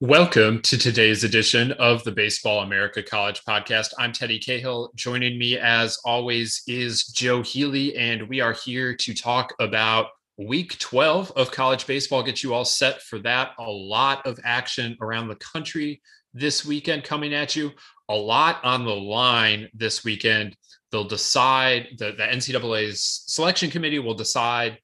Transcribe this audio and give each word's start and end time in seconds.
Welcome 0.00 0.62
to 0.62 0.78
today's 0.78 1.24
edition 1.24 1.72
of 1.72 2.04
the 2.04 2.12
Baseball 2.12 2.60
America 2.60 3.02
College 3.02 3.42
Podcast. 3.42 3.92
I'm 3.98 4.12
Teddy 4.12 4.38
Cahill. 4.38 4.92
Joining 4.94 5.36
me, 5.36 5.58
as 5.58 5.98
always, 6.04 6.62
is 6.68 7.08
Joe 7.08 7.42
Healy, 7.42 7.96
and 7.96 8.28
we 8.28 8.40
are 8.40 8.52
here 8.52 8.94
to 8.94 9.12
talk 9.12 9.52
about 9.58 10.10
week 10.36 10.78
12 10.78 11.32
of 11.32 11.50
college 11.50 11.84
baseball. 11.84 12.22
Get 12.22 12.44
you 12.44 12.54
all 12.54 12.64
set 12.64 13.02
for 13.02 13.18
that. 13.18 13.54
A 13.58 13.68
lot 13.68 14.24
of 14.24 14.38
action 14.44 14.96
around 15.00 15.26
the 15.26 15.34
country 15.34 16.00
this 16.32 16.64
weekend 16.64 17.02
coming 17.02 17.34
at 17.34 17.56
you. 17.56 17.72
A 18.08 18.14
lot 18.14 18.64
on 18.64 18.84
the 18.84 18.94
line 18.94 19.68
this 19.74 20.04
weekend. 20.04 20.56
They'll 20.92 21.08
decide, 21.08 21.88
the, 21.98 22.12
the 22.12 22.22
NCAA's 22.22 23.24
selection 23.26 23.68
committee 23.68 23.98
will 23.98 24.14
decide 24.14 24.78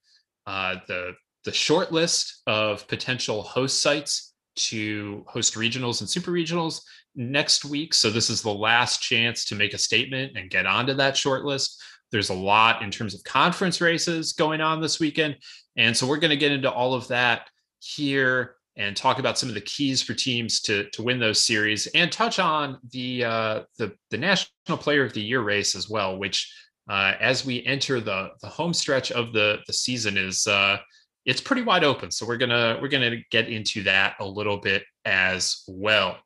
uh, 0.48 0.74
the, 0.88 1.12
the 1.44 1.52
short 1.52 1.92
list 1.92 2.42
of 2.48 2.88
potential 2.88 3.42
host 3.44 3.80
sites 3.80 4.32
to 4.56 5.24
host 5.26 5.54
regionals 5.54 6.00
and 6.00 6.08
super 6.08 6.30
regionals 6.30 6.80
next 7.14 7.64
week. 7.64 7.94
So 7.94 8.10
this 8.10 8.30
is 8.30 8.42
the 8.42 8.52
last 8.52 9.00
chance 9.00 9.44
to 9.46 9.54
make 9.54 9.74
a 9.74 9.78
statement 9.78 10.36
and 10.36 10.50
get 10.50 10.66
onto 10.66 10.94
that 10.94 11.16
short 11.16 11.44
list. 11.44 11.82
There's 12.10 12.30
a 12.30 12.34
lot 12.34 12.82
in 12.82 12.90
terms 12.90 13.14
of 13.14 13.24
conference 13.24 13.80
races 13.80 14.32
going 14.32 14.60
on 14.60 14.80
this 14.80 15.00
weekend. 15.00 15.36
And 15.76 15.96
so 15.96 16.06
we're 16.06 16.18
going 16.18 16.30
to 16.30 16.36
get 16.36 16.52
into 16.52 16.70
all 16.70 16.94
of 16.94 17.08
that 17.08 17.48
here 17.80 18.56
and 18.76 18.96
talk 18.96 19.18
about 19.18 19.38
some 19.38 19.48
of 19.48 19.54
the 19.54 19.60
keys 19.60 20.02
for 20.02 20.14
teams 20.14 20.60
to, 20.62 20.88
to 20.90 21.02
win 21.02 21.20
those 21.20 21.40
series 21.40 21.86
and 21.88 22.10
touch 22.10 22.38
on 22.38 22.78
the, 22.90 23.24
uh, 23.24 23.62
the, 23.78 23.92
the 24.10 24.18
National 24.18 24.78
Player 24.78 25.04
of 25.04 25.12
the 25.12 25.22
Year 25.22 25.42
race 25.42 25.74
as 25.74 25.88
well, 25.88 26.18
which 26.18 26.52
uh, 26.88 27.14
as 27.20 27.46
we 27.46 27.64
enter 27.64 28.00
the, 28.00 28.30
the 28.42 28.48
home 28.48 28.74
stretch 28.74 29.12
of 29.12 29.32
the, 29.32 29.58
the 29.66 29.72
season 29.72 30.16
is 30.16 30.46
uh, 30.46 30.76
it's 31.24 31.40
pretty 31.40 31.62
wide 31.62 31.84
open. 31.84 32.10
So 32.10 32.26
we're 32.26 32.36
gonna 32.36 32.78
we're 32.80 32.88
gonna 32.88 33.16
get 33.30 33.48
into 33.48 33.82
that 33.84 34.16
a 34.20 34.26
little 34.26 34.58
bit 34.58 34.84
as 35.04 35.62
well. 35.68 36.18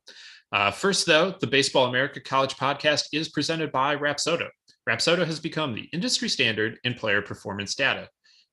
Uh, 0.50 0.70
first, 0.70 1.06
though, 1.06 1.34
the 1.40 1.46
Baseball 1.46 1.86
America 1.86 2.20
College 2.20 2.56
Podcast 2.56 3.04
is 3.12 3.28
presented 3.28 3.70
by 3.70 3.96
Rapsodo. 3.96 4.48
Rapsodo 4.88 5.26
has 5.26 5.40
become 5.40 5.74
the 5.74 5.88
industry 5.92 6.28
standard 6.28 6.78
in 6.84 6.94
player 6.94 7.20
performance 7.20 7.74
data. 7.74 8.08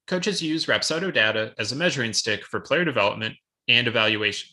Coaches 0.08 0.42
use 0.42 0.66
Rapsodo 0.66 1.14
data 1.14 1.54
as 1.58 1.72
a 1.72 1.76
measuring 1.76 2.12
stick 2.12 2.46
for 2.46 2.60
player 2.60 2.84
development 2.84 3.36
and 3.70 3.88
evaluation. 3.88 4.50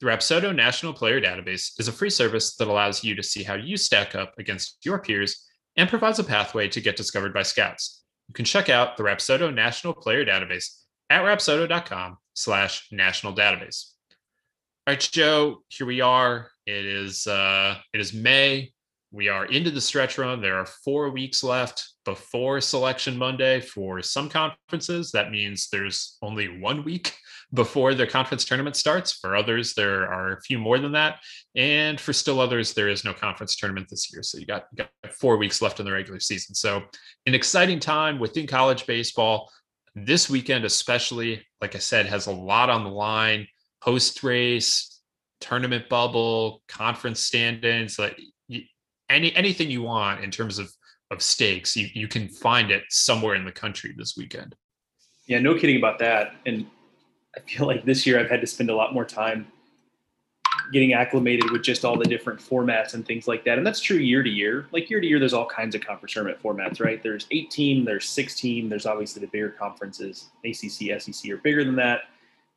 The 0.00 0.06
Rapsodo 0.06 0.54
National 0.54 0.92
Player 0.92 1.20
Database 1.20 1.78
is 1.78 1.86
a 1.86 1.92
free 1.92 2.10
service 2.10 2.56
that 2.56 2.68
allows 2.68 3.04
you 3.04 3.14
to 3.14 3.22
see 3.22 3.42
how 3.42 3.54
you 3.54 3.76
stack 3.76 4.14
up 4.14 4.34
against 4.38 4.78
your 4.84 4.98
peers 4.98 5.46
and 5.76 5.88
provides 5.88 6.18
a 6.18 6.24
pathway 6.24 6.68
to 6.68 6.80
get 6.80 6.96
discovered 6.96 7.32
by 7.32 7.42
scouts. 7.42 8.02
You 8.28 8.34
can 8.34 8.44
check 8.44 8.68
out 8.68 8.96
the 8.96 9.02
Rapsodo 9.02 9.54
National 9.54 9.94
Player 9.94 10.24
Database 10.24 10.79
at 11.10 11.22
rapsodo.com 11.22 12.16
slash 12.34 12.86
national 12.92 13.34
database. 13.34 13.90
All 14.86 14.94
right, 14.94 15.00
Joe, 15.12 15.62
here 15.68 15.86
we 15.86 16.00
are. 16.00 16.48
It 16.66 16.86
is 16.86 17.26
uh, 17.26 17.76
it 17.92 18.00
is 18.00 18.14
May. 18.14 18.72
We 19.12 19.28
are 19.28 19.44
into 19.46 19.72
the 19.72 19.80
stretch 19.80 20.18
run. 20.18 20.40
There 20.40 20.56
are 20.56 20.66
four 20.66 21.10
weeks 21.10 21.42
left 21.42 21.84
before 22.04 22.60
Selection 22.60 23.18
Monday 23.18 23.60
for 23.60 24.00
some 24.02 24.28
conferences. 24.28 25.10
That 25.10 25.32
means 25.32 25.68
there's 25.68 26.16
only 26.22 26.60
one 26.60 26.84
week 26.84 27.16
before 27.52 27.92
the 27.94 28.06
conference 28.06 28.44
tournament 28.44 28.76
starts. 28.76 29.12
For 29.12 29.34
others, 29.34 29.74
there 29.74 30.10
are 30.10 30.34
a 30.34 30.42
few 30.42 30.60
more 30.60 30.78
than 30.78 30.92
that. 30.92 31.18
And 31.56 32.00
for 32.00 32.12
still 32.12 32.40
others, 32.40 32.72
there 32.72 32.88
is 32.88 33.04
no 33.04 33.12
conference 33.12 33.56
tournament 33.56 33.88
this 33.90 34.12
year. 34.12 34.22
So 34.22 34.38
you 34.38 34.46
got, 34.46 34.66
you 34.70 34.84
got 34.84 35.12
four 35.14 35.36
weeks 35.36 35.60
left 35.60 35.80
in 35.80 35.86
the 35.86 35.92
regular 35.92 36.20
season. 36.20 36.54
So 36.54 36.82
an 37.26 37.34
exciting 37.34 37.80
time 37.80 38.20
within 38.20 38.46
college 38.46 38.86
baseball 38.86 39.50
this 39.94 40.30
weekend, 40.30 40.64
especially, 40.64 41.44
like 41.60 41.74
I 41.74 41.78
said, 41.78 42.06
has 42.06 42.26
a 42.26 42.32
lot 42.32 42.70
on 42.70 42.84
the 42.84 42.90
line 42.90 43.46
post 43.82 44.22
race, 44.22 45.00
tournament 45.40 45.88
bubble, 45.88 46.62
conference 46.68 47.20
standings, 47.20 47.98
like 47.98 48.18
any 49.08 49.34
anything 49.34 49.70
you 49.70 49.82
want 49.82 50.22
in 50.22 50.30
terms 50.30 50.58
of 50.58 50.70
of 51.10 51.22
stakes, 51.22 51.76
you, 51.76 51.88
you 51.92 52.08
can 52.08 52.28
find 52.28 52.70
it 52.70 52.84
somewhere 52.88 53.34
in 53.34 53.44
the 53.44 53.52
country 53.52 53.92
this 53.96 54.16
weekend. 54.16 54.54
Yeah, 55.26 55.40
no 55.40 55.54
kidding 55.54 55.76
about 55.76 55.98
that. 55.98 56.34
And 56.46 56.66
I 57.36 57.40
feel 57.40 57.66
like 57.66 57.84
this 57.84 58.06
year 58.06 58.18
I've 58.18 58.30
had 58.30 58.40
to 58.40 58.46
spend 58.46 58.70
a 58.70 58.76
lot 58.76 58.94
more 58.94 59.04
time 59.04 59.48
getting 60.72 60.92
acclimated 60.92 61.50
with 61.50 61.62
just 61.62 61.84
all 61.84 61.96
the 61.96 62.04
different 62.04 62.40
formats 62.40 62.94
and 62.94 63.04
things 63.04 63.26
like 63.26 63.44
that. 63.44 63.58
And 63.58 63.66
that's 63.66 63.80
true 63.80 63.96
year 63.96 64.22
to 64.22 64.30
year. 64.30 64.66
Like 64.72 64.88
year 64.88 65.00
to 65.00 65.06
year, 65.06 65.18
there's 65.18 65.32
all 65.32 65.46
kinds 65.46 65.74
of 65.74 65.80
conference 65.80 66.12
tournament 66.12 66.42
formats, 66.42 66.80
right? 66.80 67.02
There's 67.02 67.26
18, 67.30 67.84
there's 67.84 68.08
16, 68.08 68.68
there's 68.68 68.86
obviously 68.86 69.20
the 69.20 69.26
bigger 69.26 69.50
conferences. 69.50 70.30
ACC, 70.44 71.00
SEC 71.00 71.30
are 71.30 71.38
bigger 71.38 71.64
than 71.64 71.76
that. 71.76 72.02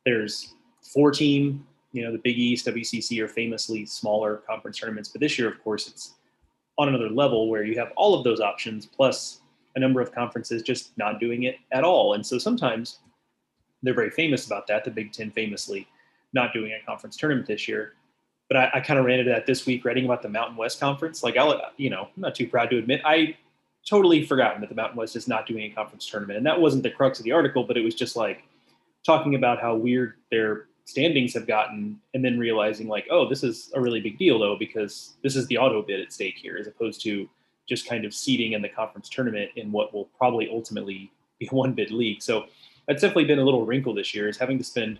There's 0.04 0.54
14, 0.92 1.64
you 1.92 2.02
know, 2.04 2.12
the 2.12 2.18
Big 2.18 2.38
East, 2.38 2.66
WCC 2.66 3.20
are 3.20 3.28
famously 3.28 3.84
smaller 3.86 4.42
conference 4.48 4.78
tournaments. 4.78 5.08
But 5.08 5.20
this 5.20 5.38
year, 5.38 5.48
of 5.48 5.62
course, 5.62 5.88
it's 5.88 6.14
on 6.78 6.88
another 6.88 7.08
level 7.08 7.48
where 7.48 7.64
you 7.64 7.78
have 7.78 7.92
all 7.96 8.14
of 8.14 8.24
those 8.24 8.40
options 8.40 8.86
plus 8.86 9.40
a 9.76 9.80
number 9.80 10.00
of 10.00 10.12
conferences 10.12 10.62
just 10.62 10.96
not 10.98 11.18
doing 11.18 11.44
it 11.44 11.56
at 11.72 11.82
all. 11.84 12.14
And 12.14 12.24
so 12.24 12.38
sometimes 12.38 12.98
they're 13.82 13.94
very 13.94 14.10
famous 14.10 14.46
about 14.46 14.66
that. 14.68 14.84
The 14.84 14.90
Big 14.90 15.12
Ten 15.12 15.30
famously 15.30 15.86
not 16.32 16.52
doing 16.52 16.72
a 16.72 16.84
conference 16.84 17.16
tournament 17.16 17.46
this 17.46 17.66
year 17.66 17.94
but 18.48 18.56
I, 18.56 18.70
I 18.74 18.80
kind 18.80 18.98
of 18.98 19.06
ran 19.06 19.20
into 19.20 19.30
that 19.30 19.46
this 19.46 19.66
week 19.66 19.84
writing 19.84 20.04
about 20.04 20.22
the 20.22 20.28
Mountain 20.28 20.56
West 20.56 20.80
Conference. 20.80 21.22
Like 21.22 21.36
I'll, 21.36 21.60
you 21.76 21.90
know, 21.90 22.08
I'm 22.14 22.20
not 22.20 22.34
too 22.34 22.46
proud 22.46 22.70
to 22.70 22.78
admit 22.78 23.00
I 23.04 23.36
totally 23.88 24.24
forgotten 24.24 24.60
that 24.60 24.68
the 24.68 24.74
Mountain 24.74 24.96
West 24.96 25.16
is 25.16 25.28
not 25.28 25.46
doing 25.46 25.70
a 25.70 25.74
conference 25.74 26.08
tournament, 26.08 26.38
and 26.38 26.46
that 26.46 26.60
wasn't 26.60 26.82
the 26.82 26.90
crux 26.90 27.18
of 27.18 27.24
the 27.24 27.32
article, 27.32 27.64
but 27.64 27.76
it 27.76 27.84
was 27.84 27.94
just 27.94 28.16
like 28.16 28.44
talking 29.04 29.34
about 29.34 29.60
how 29.60 29.74
weird 29.74 30.14
their 30.30 30.66
standings 30.86 31.32
have 31.34 31.46
gotten, 31.46 31.98
and 32.12 32.24
then 32.24 32.38
realizing 32.38 32.88
like, 32.88 33.06
oh, 33.10 33.28
this 33.28 33.42
is 33.42 33.70
a 33.74 33.80
really 33.80 34.00
big 34.00 34.18
deal 34.18 34.38
though 34.38 34.56
because 34.58 35.14
this 35.22 35.36
is 35.36 35.46
the 35.46 35.58
auto 35.58 35.82
bid 35.82 36.00
at 36.00 36.12
stake 36.12 36.36
here, 36.36 36.56
as 36.58 36.66
opposed 36.66 37.02
to 37.02 37.28
just 37.66 37.88
kind 37.88 38.04
of 38.04 38.12
seeding 38.12 38.52
in 38.52 38.62
the 38.62 38.68
conference 38.68 39.08
tournament 39.08 39.50
in 39.56 39.72
what 39.72 39.94
will 39.94 40.06
probably 40.18 40.48
ultimately 40.50 41.10
be 41.38 41.48
a 41.50 41.54
one 41.54 41.72
bid 41.72 41.90
league. 41.90 42.22
So 42.22 42.46
that's 42.86 43.00
definitely 43.00 43.24
been 43.24 43.38
a 43.38 43.44
little 43.44 43.64
wrinkle 43.64 43.94
this 43.94 44.14
year 44.14 44.28
is 44.28 44.36
having 44.36 44.58
to 44.58 44.64
spend 44.64 44.98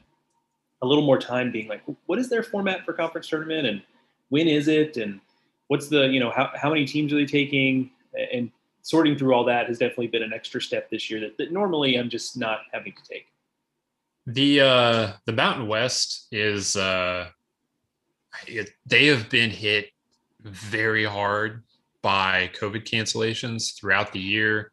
a 0.84 0.86
little 0.86 1.04
more 1.04 1.18
time 1.18 1.50
being 1.50 1.68
like, 1.68 1.82
what 2.06 2.18
is 2.18 2.28
their 2.28 2.42
format 2.42 2.84
for 2.84 2.92
conference 2.92 3.28
tournament 3.28 3.66
and 3.66 3.82
when 4.28 4.48
is 4.48 4.68
it 4.68 4.96
and 4.96 5.20
what's 5.68 5.88
the 5.88 6.08
you 6.08 6.20
know 6.20 6.30
how, 6.30 6.50
how 6.54 6.68
many 6.68 6.84
teams 6.84 7.12
are 7.12 7.16
they 7.16 7.26
taking 7.26 7.90
and 8.32 8.50
sorting 8.82 9.16
through 9.16 9.34
all 9.34 9.44
that 9.44 9.66
has 9.66 9.78
definitely 9.78 10.06
been 10.08 10.22
an 10.22 10.32
extra 10.32 10.60
step 10.60 10.90
this 10.90 11.10
year 11.10 11.20
that, 11.20 11.36
that 11.38 11.52
normally 11.52 11.96
I'm 11.96 12.10
just 12.10 12.36
not 12.36 12.60
having 12.72 12.92
to 12.92 13.02
take. 13.02 13.26
The 14.26 14.60
uh, 14.60 15.12
the 15.26 15.32
Mountain 15.32 15.66
West 15.66 16.28
is 16.32 16.76
uh, 16.76 17.28
it, 18.46 18.70
they 18.86 19.06
have 19.06 19.28
been 19.28 19.50
hit 19.50 19.90
very 20.42 21.04
hard 21.04 21.62
by 22.02 22.50
COVID 22.58 22.84
cancellations 22.84 23.78
throughout 23.78 24.12
the 24.12 24.20
year. 24.20 24.72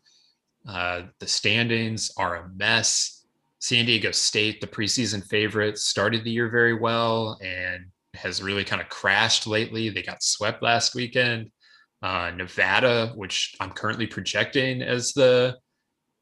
Uh, 0.67 1.03
the 1.19 1.27
standings 1.27 2.11
are 2.17 2.35
a 2.35 2.49
mess. 2.49 3.20
San 3.61 3.85
Diego 3.85 4.11
State, 4.11 4.59
the 4.59 4.67
preseason 4.67 5.25
favorite, 5.27 5.77
started 5.77 6.23
the 6.23 6.31
year 6.31 6.49
very 6.49 6.73
well 6.73 7.37
and 7.41 7.85
has 8.15 8.41
really 8.41 8.63
kind 8.63 8.81
of 8.81 8.89
crashed 8.89 9.45
lately. 9.45 9.89
They 9.89 10.01
got 10.01 10.23
swept 10.23 10.63
last 10.63 10.95
weekend. 10.95 11.51
Uh, 12.01 12.31
Nevada, 12.35 13.13
which 13.15 13.55
I'm 13.59 13.69
currently 13.69 14.07
projecting 14.07 14.81
as 14.81 15.13
the 15.13 15.55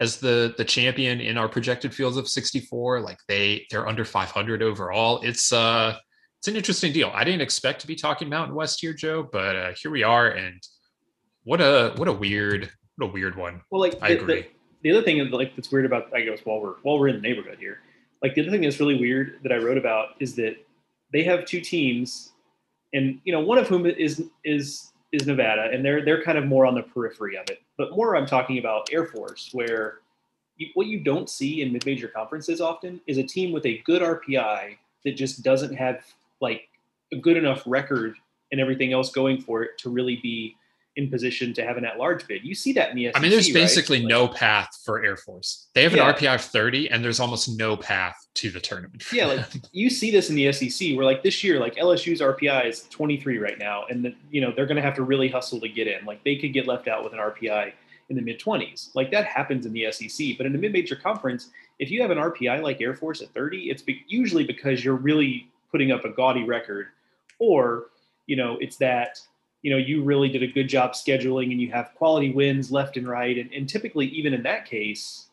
as 0.01 0.17
the 0.17 0.53
the 0.57 0.66
champion 0.66 1.22
in 1.22 1.38
our 1.38 1.47
projected 1.47 1.95
fields 1.95 2.17
of 2.17 2.28
64, 2.28 2.99
like 2.99 3.17
they 3.29 3.66
they're 3.72 3.88
under 3.88 4.03
500 4.03 4.61
overall. 4.61 5.22
It's 5.22 5.53
uh 5.53 5.95
it's 6.39 6.49
an 6.49 6.57
interesting 6.57 6.91
deal. 6.91 7.11
I 7.13 7.23
didn't 7.23 7.41
expect 7.41 7.79
to 7.81 7.88
be 7.88 7.95
talking 7.95 8.28
Mountain 8.28 8.55
West 8.55 8.81
here, 8.81 8.94
Joe, 8.94 9.28
but 9.29 9.55
uh, 9.55 9.72
here 9.81 9.91
we 9.91 10.03
are, 10.03 10.29
and 10.29 10.61
what 11.43 11.61
a 11.61 11.93
what 11.96 12.09
a 12.09 12.14
weird 12.14 12.69
what 12.97 13.08
a 13.08 13.11
weird 13.11 13.37
one. 13.37 13.61
Well, 13.72 13.79
like 13.79 13.96
I 14.02 14.16
the, 14.16 14.22
agree. 14.22 14.41
The, 14.41 14.47
the 14.81 14.91
other 14.91 15.02
thing 15.02 15.29
like 15.31 15.55
that's 15.55 15.72
weird 15.72 15.85
about 15.85 16.14
I 16.14 16.22
guess 16.22 16.40
while 16.43 16.61
we're 16.61 16.76
while 16.84 16.99
we're 16.99 17.09
in 17.09 17.16
the 17.16 17.22
neighborhood 17.22 17.58
here, 17.59 17.79
like 18.22 18.35
the 18.35 18.41
other 18.41 18.52
thing 18.52 18.61
that's 18.61 18.79
really 18.79 18.99
weird 18.99 19.40
that 19.43 19.52
I 19.52 19.58
wrote 19.58 19.78
about 19.78 20.09
is 20.20 20.35
that 20.35 20.55
they 21.11 21.23
have 21.23 21.46
two 21.46 21.61
teams, 21.61 22.31
and 22.93 23.20
you 23.23 23.34
know 23.34 23.40
one 23.40 23.58
of 23.58 23.67
whom 23.67 23.85
is 23.85 24.23
is 24.43 24.91
is 25.11 25.28
Nevada, 25.28 25.70
and 25.73 25.84
they're 25.84 26.03
they're 26.03 26.23
kind 26.23 26.37
of 26.37 26.46
more 26.46 26.66
on 26.66 26.76
the 26.76 26.84
periphery 26.84 27.37
of 27.37 27.49
it. 27.49 27.61
But 27.78 27.91
more, 27.91 28.16
I'm 28.16 28.26
talking 28.26 28.58
about 28.58 28.90
Air 28.91 29.05
Force, 29.05 29.49
where 29.53 29.99
you, 30.58 30.67
what 30.73 30.87
you 30.87 30.99
don't 30.99 31.29
see 31.29 31.61
in 31.61 31.73
mid-major 31.73 32.08
conferences 32.08 32.61
often 32.61 33.02
is 33.08 33.17
a 33.17 33.23
team 33.23 33.52
with 33.52 33.66
a 33.66 33.79
good 33.85 34.02
RPI 34.02 34.78
that 35.03 35.16
just 35.16 35.43
doesn't 35.43 35.73
have 35.73 36.03
like 36.41 36.67
a 37.11 37.17
good 37.17 37.37
enough 37.37 37.64
record 37.66 38.16
and 38.52 38.61
everything 38.61 38.93
else 38.93 39.11
going 39.11 39.41
for 39.41 39.64
it 39.64 39.78
to 39.79 39.90
really 39.90 40.17
be 40.17 40.55
in 40.99 41.09
position 41.09 41.53
to 41.53 41.66
have 41.66 41.78
an 41.78 41.85
at-large 41.85 42.28
bid. 42.28 42.43
You 42.43 42.53
see 42.53 42.73
that 42.73 42.90
in 42.90 42.97
the 42.97 43.05
SEC, 43.05 43.17
I 43.17 43.19
mean, 43.22 43.31
there's 43.31 43.51
basically 43.51 43.99
right? 43.99 44.07
no 44.07 44.28
path 44.28 44.78
for 44.84 45.03
Air 45.03 45.16
Force. 45.16 45.69
They 45.73 45.84
have 45.84 45.93
an 45.93 45.99
yeah. 45.99 46.13
RPI 46.13 46.35
of 46.35 46.41
30, 46.41 46.91
and 46.91 47.03
there's 47.03 47.22
almost 47.22 47.57
no 47.57 47.78
path 47.78 48.16
to 48.35 48.51
the 48.51 48.59
tournament. 48.59 49.03
yeah, 49.13 49.25
like 49.25 49.46
you 49.72 49.90
see 49.90 50.11
this 50.11 50.29
in 50.29 50.35
the 50.35 50.51
SEC, 50.51 50.97
where 50.97 51.05
like 51.05 51.23
this 51.23 51.41
year, 51.41 51.57
like 51.59 51.75
LSU's 51.75 52.19
RPI 52.19 52.67
is 52.67 52.81
23 52.90 53.37
right 53.37 53.57
now, 53.57 53.85
and 53.90 54.03
the, 54.03 54.13
you 54.29 54.41
know 54.41 54.51
they're 54.53 54.66
going 54.66 54.75
to 54.75 54.81
have 54.81 54.96
to 54.96 55.03
really 55.03 55.29
hustle 55.29 55.59
to 55.61 55.69
get 55.69 55.87
in. 55.87 56.05
Like 56.05 56.22
they 56.25 56.35
could 56.35 56.51
get 56.51 56.67
left 56.67 56.90
out 56.90 57.03
with 57.03 57.13
an 57.13 57.19
RPI 57.19 57.72
in 58.09 58.16
the 58.17 58.22
mid 58.22 58.40
20s. 58.40 58.90
Like 58.93 59.09
that 59.11 59.25
happens 59.25 59.66
in 59.66 59.72
the 59.72 59.90
SEC, 59.91 60.37
but 60.37 60.45
in 60.45 60.52
the 60.52 60.59
mid-major 60.59 60.97
conference, 60.97 61.49
if 61.79 61.90
you 61.90 62.02
have 62.02 62.11
an 62.11 62.17
RPI 62.17 62.61
like 62.61 62.81
Air 62.81 62.93
Force 62.95 63.22
at 63.22 63.34
30, 63.34 63.69
it's 63.69 63.81
be- 63.81 64.03
usually 64.07 64.43
because 64.43 64.84
you're 64.84 64.95
really 64.95 65.47
putting 65.72 65.91
up 65.91 66.03
a 66.03 66.09
gaudy 66.09 66.43
record, 66.43 66.87
or 67.40 67.85
you 68.25 68.35
know 68.35 68.57
it's 68.59 68.75
that 68.78 69.19
you 69.61 69.72
know 69.72 69.78
you 69.78 70.03
really 70.03 70.29
did 70.29 70.44
a 70.44 70.47
good 70.47 70.67
job 70.67 70.94
scheduling 70.94 71.52
and 71.52 71.61
you 71.61 71.72
have 71.72 71.94
quality 71.96 72.32
wins 72.32 72.72
left 72.72 72.97
and 72.97 73.08
right, 73.08 73.38
and, 73.38 73.52
and 73.53 73.67
typically 73.67 74.08
even 74.08 74.34
in 74.34 74.44
that 74.44 74.66
case, 74.66 75.28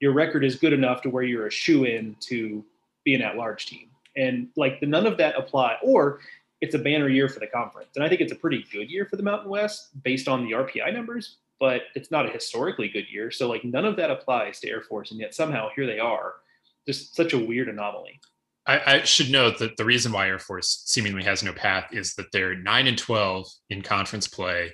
your 0.00 0.12
record 0.12 0.44
is 0.44 0.56
good 0.56 0.72
enough 0.72 1.02
to 1.02 1.10
where 1.10 1.22
you're 1.22 1.46
a 1.46 1.50
shoe 1.50 1.84
in 1.84 2.16
to 2.20 2.64
be 3.04 3.14
an 3.14 3.22
at-large 3.22 3.66
team. 3.66 3.88
And 4.16 4.48
like 4.56 4.80
the 4.80 4.86
none 4.86 5.06
of 5.06 5.16
that 5.18 5.36
apply, 5.36 5.76
or 5.82 6.20
it's 6.60 6.74
a 6.74 6.78
banner 6.78 7.08
year 7.08 7.28
for 7.28 7.40
the 7.40 7.46
conference. 7.46 7.90
And 7.96 8.04
I 8.04 8.08
think 8.08 8.20
it's 8.20 8.32
a 8.32 8.36
pretty 8.36 8.64
good 8.70 8.90
year 8.90 9.06
for 9.06 9.16
the 9.16 9.22
Mountain 9.22 9.48
West 9.48 10.02
based 10.02 10.28
on 10.28 10.44
the 10.44 10.52
RPI 10.52 10.92
numbers, 10.92 11.36
but 11.58 11.82
it's 11.94 12.10
not 12.10 12.26
a 12.26 12.30
historically 12.30 12.88
good 12.88 13.06
year. 13.10 13.30
So 13.30 13.48
like 13.48 13.64
none 13.64 13.84
of 13.84 13.96
that 13.96 14.10
applies 14.10 14.60
to 14.60 14.68
Air 14.68 14.82
Force, 14.82 15.10
and 15.10 15.20
yet 15.20 15.34
somehow 15.34 15.68
here 15.74 15.86
they 15.86 15.98
are. 15.98 16.34
Just 16.86 17.14
such 17.14 17.34
a 17.34 17.38
weird 17.38 17.68
anomaly. 17.68 18.20
I, 18.70 18.94
I, 18.94 19.02
should 19.02 19.30
note 19.30 19.58
that 19.58 19.76
the 19.76 19.84
reason 19.84 20.12
why 20.12 20.28
Air 20.28 20.38
Force 20.38 20.84
seemingly 20.86 21.24
has 21.24 21.42
no 21.42 21.52
path 21.52 21.88
is 21.92 22.14
that 22.14 22.26
they're 22.32 22.54
nine 22.54 22.86
and 22.86 22.96
twelve 22.96 23.48
in 23.68 23.82
conference 23.82 24.28
play, 24.28 24.72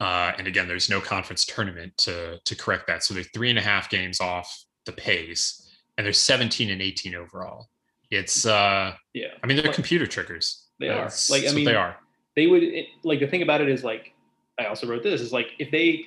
uh, 0.00 0.32
and 0.38 0.46
again, 0.46 0.66
there's 0.66 0.88
no 0.88 1.00
conference 1.00 1.44
tournament 1.44 1.92
to 1.98 2.38
to 2.42 2.56
correct 2.56 2.86
that. 2.86 3.04
So 3.04 3.12
they're 3.12 3.22
three 3.22 3.50
and 3.50 3.58
a 3.58 3.62
half 3.62 3.90
games 3.90 4.20
off 4.20 4.64
the 4.86 4.92
pace, 4.92 5.76
and 5.98 6.04
they're 6.04 6.12
17 6.12 6.70
and 6.70 6.80
18 6.80 7.14
overall. 7.14 7.68
It's 8.10 8.46
uh, 8.46 8.94
yeah. 9.12 9.28
I 9.42 9.46
mean, 9.46 9.58
they're 9.58 9.72
computer 9.72 10.06
triggers. 10.06 10.66
They 10.80 10.88
That's, 10.88 11.30
are 11.30 11.34
like 11.34 11.48
I 11.48 11.52
mean 11.52 11.64
they 11.64 11.74
are. 11.74 11.96
They 12.36 12.46
would 12.46 12.62
it, 12.62 12.86
like 13.02 13.20
the 13.20 13.26
thing 13.26 13.42
about 13.42 13.60
it 13.60 13.68
is 13.68 13.84
like 13.84 14.14
I 14.58 14.66
also 14.66 14.86
wrote 14.86 15.02
this 15.02 15.20
is 15.20 15.32
like 15.32 15.48
if 15.58 15.70
they 15.70 16.06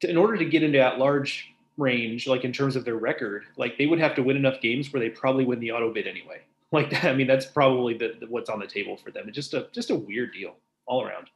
to, 0.00 0.10
in 0.10 0.16
order 0.16 0.36
to 0.36 0.44
get 0.44 0.62
into 0.62 0.80
at 0.80 0.98
large 0.98 1.46
range 1.78 2.26
like 2.26 2.44
in 2.44 2.52
terms 2.52 2.76
of 2.76 2.84
their 2.84 2.96
record 2.96 3.44
like 3.56 3.78
they 3.78 3.86
would 3.86 3.98
have 3.98 4.14
to 4.14 4.22
win 4.22 4.36
enough 4.36 4.60
games 4.60 4.92
where 4.92 5.00
they 5.00 5.08
probably 5.08 5.44
win 5.44 5.60
the 5.60 5.70
auto 5.72 5.92
bid 5.92 6.06
anyway 6.06 6.40
like 6.72 6.90
that 6.90 7.04
i 7.04 7.14
mean 7.14 7.26
that's 7.26 7.46
probably 7.46 7.96
the, 7.96 8.14
the, 8.20 8.26
what's 8.26 8.50
on 8.50 8.58
the 8.58 8.66
table 8.66 8.96
for 8.96 9.10
them 9.10 9.24
it's 9.26 9.36
just 9.36 9.54
a 9.54 9.68
just 9.72 9.90
a 9.90 9.94
weird 9.94 10.32
deal 10.32 10.56
all 10.86 11.02
around 11.02 11.28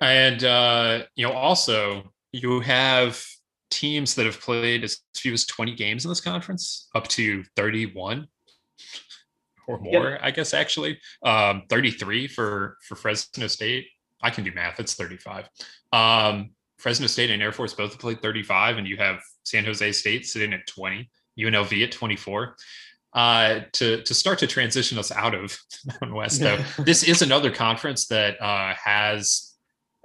and 0.00 0.44
uh 0.44 1.02
you 1.14 1.26
know 1.26 1.32
also 1.32 2.02
you 2.32 2.60
have 2.60 3.22
teams 3.70 4.14
that 4.14 4.24
have 4.24 4.40
played 4.40 4.84
as 4.84 5.00
few 5.14 5.32
as 5.32 5.44
20 5.44 5.74
games 5.74 6.04
in 6.04 6.08
this 6.08 6.20
conference 6.20 6.88
up 6.94 7.08
to 7.08 7.42
31 7.56 8.28
or 9.66 9.78
more, 9.78 10.10
yep. 10.10 10.20
I 10.22 10.30
guess 10.30 10.54
actually. 10.54 10.98
Um, 11.24 11.64
33 11.68 12.28
for 12.28 12.76
for 12.86 12.94
Fresno 12.94 13.46
State. 13.46 13.86
I 14.22 14.30
can 14.30 14.44
do 14.44 14.52
math. 14.52 14.80
It's 14.80 14.94
35. 14.94 15.48
Um, 15.92 16.50
Fresno 16.78 17.06
State 17.06 17.30
and 17.30 17.42
Air 17.42 17.52
Force 17.52 17.74
both 17.74 17.92
have 17.92 18.00
played 18.00 18.22
35, 18.22 18.78
and 18.78 18.86
you 18.86 18.96
have 18.96 19.20
San 19.46 19.64
Jose 19.64 19.92
State 19.92 20.26
sitting 20.26 20.52
at 20.52 20.66
20, 20.66 21.08
UNLV 21.38 21.84
at 21.84 21.92
24. 21.92 22.56
Uh, 23.12 23.60
to 23.72 24.02
to 24.02 24.12
start 24.12 24.38
to 24.40 24.46
transition 24.46 24.98
us 24.98 25.10
out 25.10 25.34
of 25.34 25.58
Mountain 25.86 26.14
West, 26.14 26.40
though, 26.40 26.58
this 26.78 27.02
is 27.02 27.22
another 27.22 27.50
conference 27.50 28.06
that 28.08 28.40
uh, 28.42 28.74
has. 28.74 29.54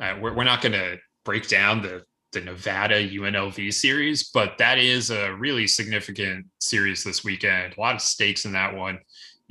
Uh, 0.01 0.15
we're, 0.21 0.33
we're 0.33 0.43
not 0.45 0.61
going 0.61 0.71
to 0.71 0.97
break 1.25 1.47
down 1.47 1.81
the 1.81 2.03
the 2.31 2.41
Nevada 2.41 2.95
UNLV 2.95 3.73
series, 3.73 4.29
but 4.29 4.57
that 4.57 4.77
is 4.77 5.09
a 5.09 5.33
really 5.33 5.67
significant 5.67 6.45
series 6.59 7.03
this 7.03 7.23
weekend. 7.25 7.73
A 7.77 7.81
lot 7.81 7.95
of 7.95 8.01
stakes 8.01 8.45
in 8.45 8.53
that 8.53 8.73
one. 8.73 8.99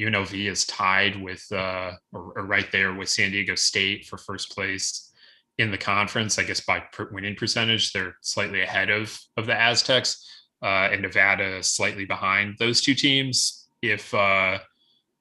UNLV 0.00 0.50
is 0.50 0.64
tied 0.64 1.20
with, 1.20 1.44
uh, 1.52 1.92
or, 2.12 2.32
or, 2.34 2.46
right 2.46 2.72
there 2.72 2.94
with 2.94 3.10
San 3.10 3.32
Diego 3.32 3.54
State 3.54 4.06
for 4.06 4.16
first 4.16 4.50
place 4.50 5.09
in 5.58 5.70
the 5.70 5.78
conference. 5.78 6.38
I 6.38 6.44
guess 6.44 6.60
by 6.60 6.82
winning 7.10 7.36
percentage, 7.36 7.92
they're 7.92 8.16
slightly 8.22 8.62
ahead 8.62 8.90
of 8.90 9.18
of 9.36 9.46
the 9.46 9.54
Aztecs, 9.54 10.26
uh, 10.62 10.88
and 10.92 11.02
Nevada 11.02 11.62
slightly 11.62 12.04
behind 12.04 12.56
those 12.58 12.80
two 12.80 12.94
teams. 12.94 13.68
If 13.82 14.12
uh, 14.14 14.58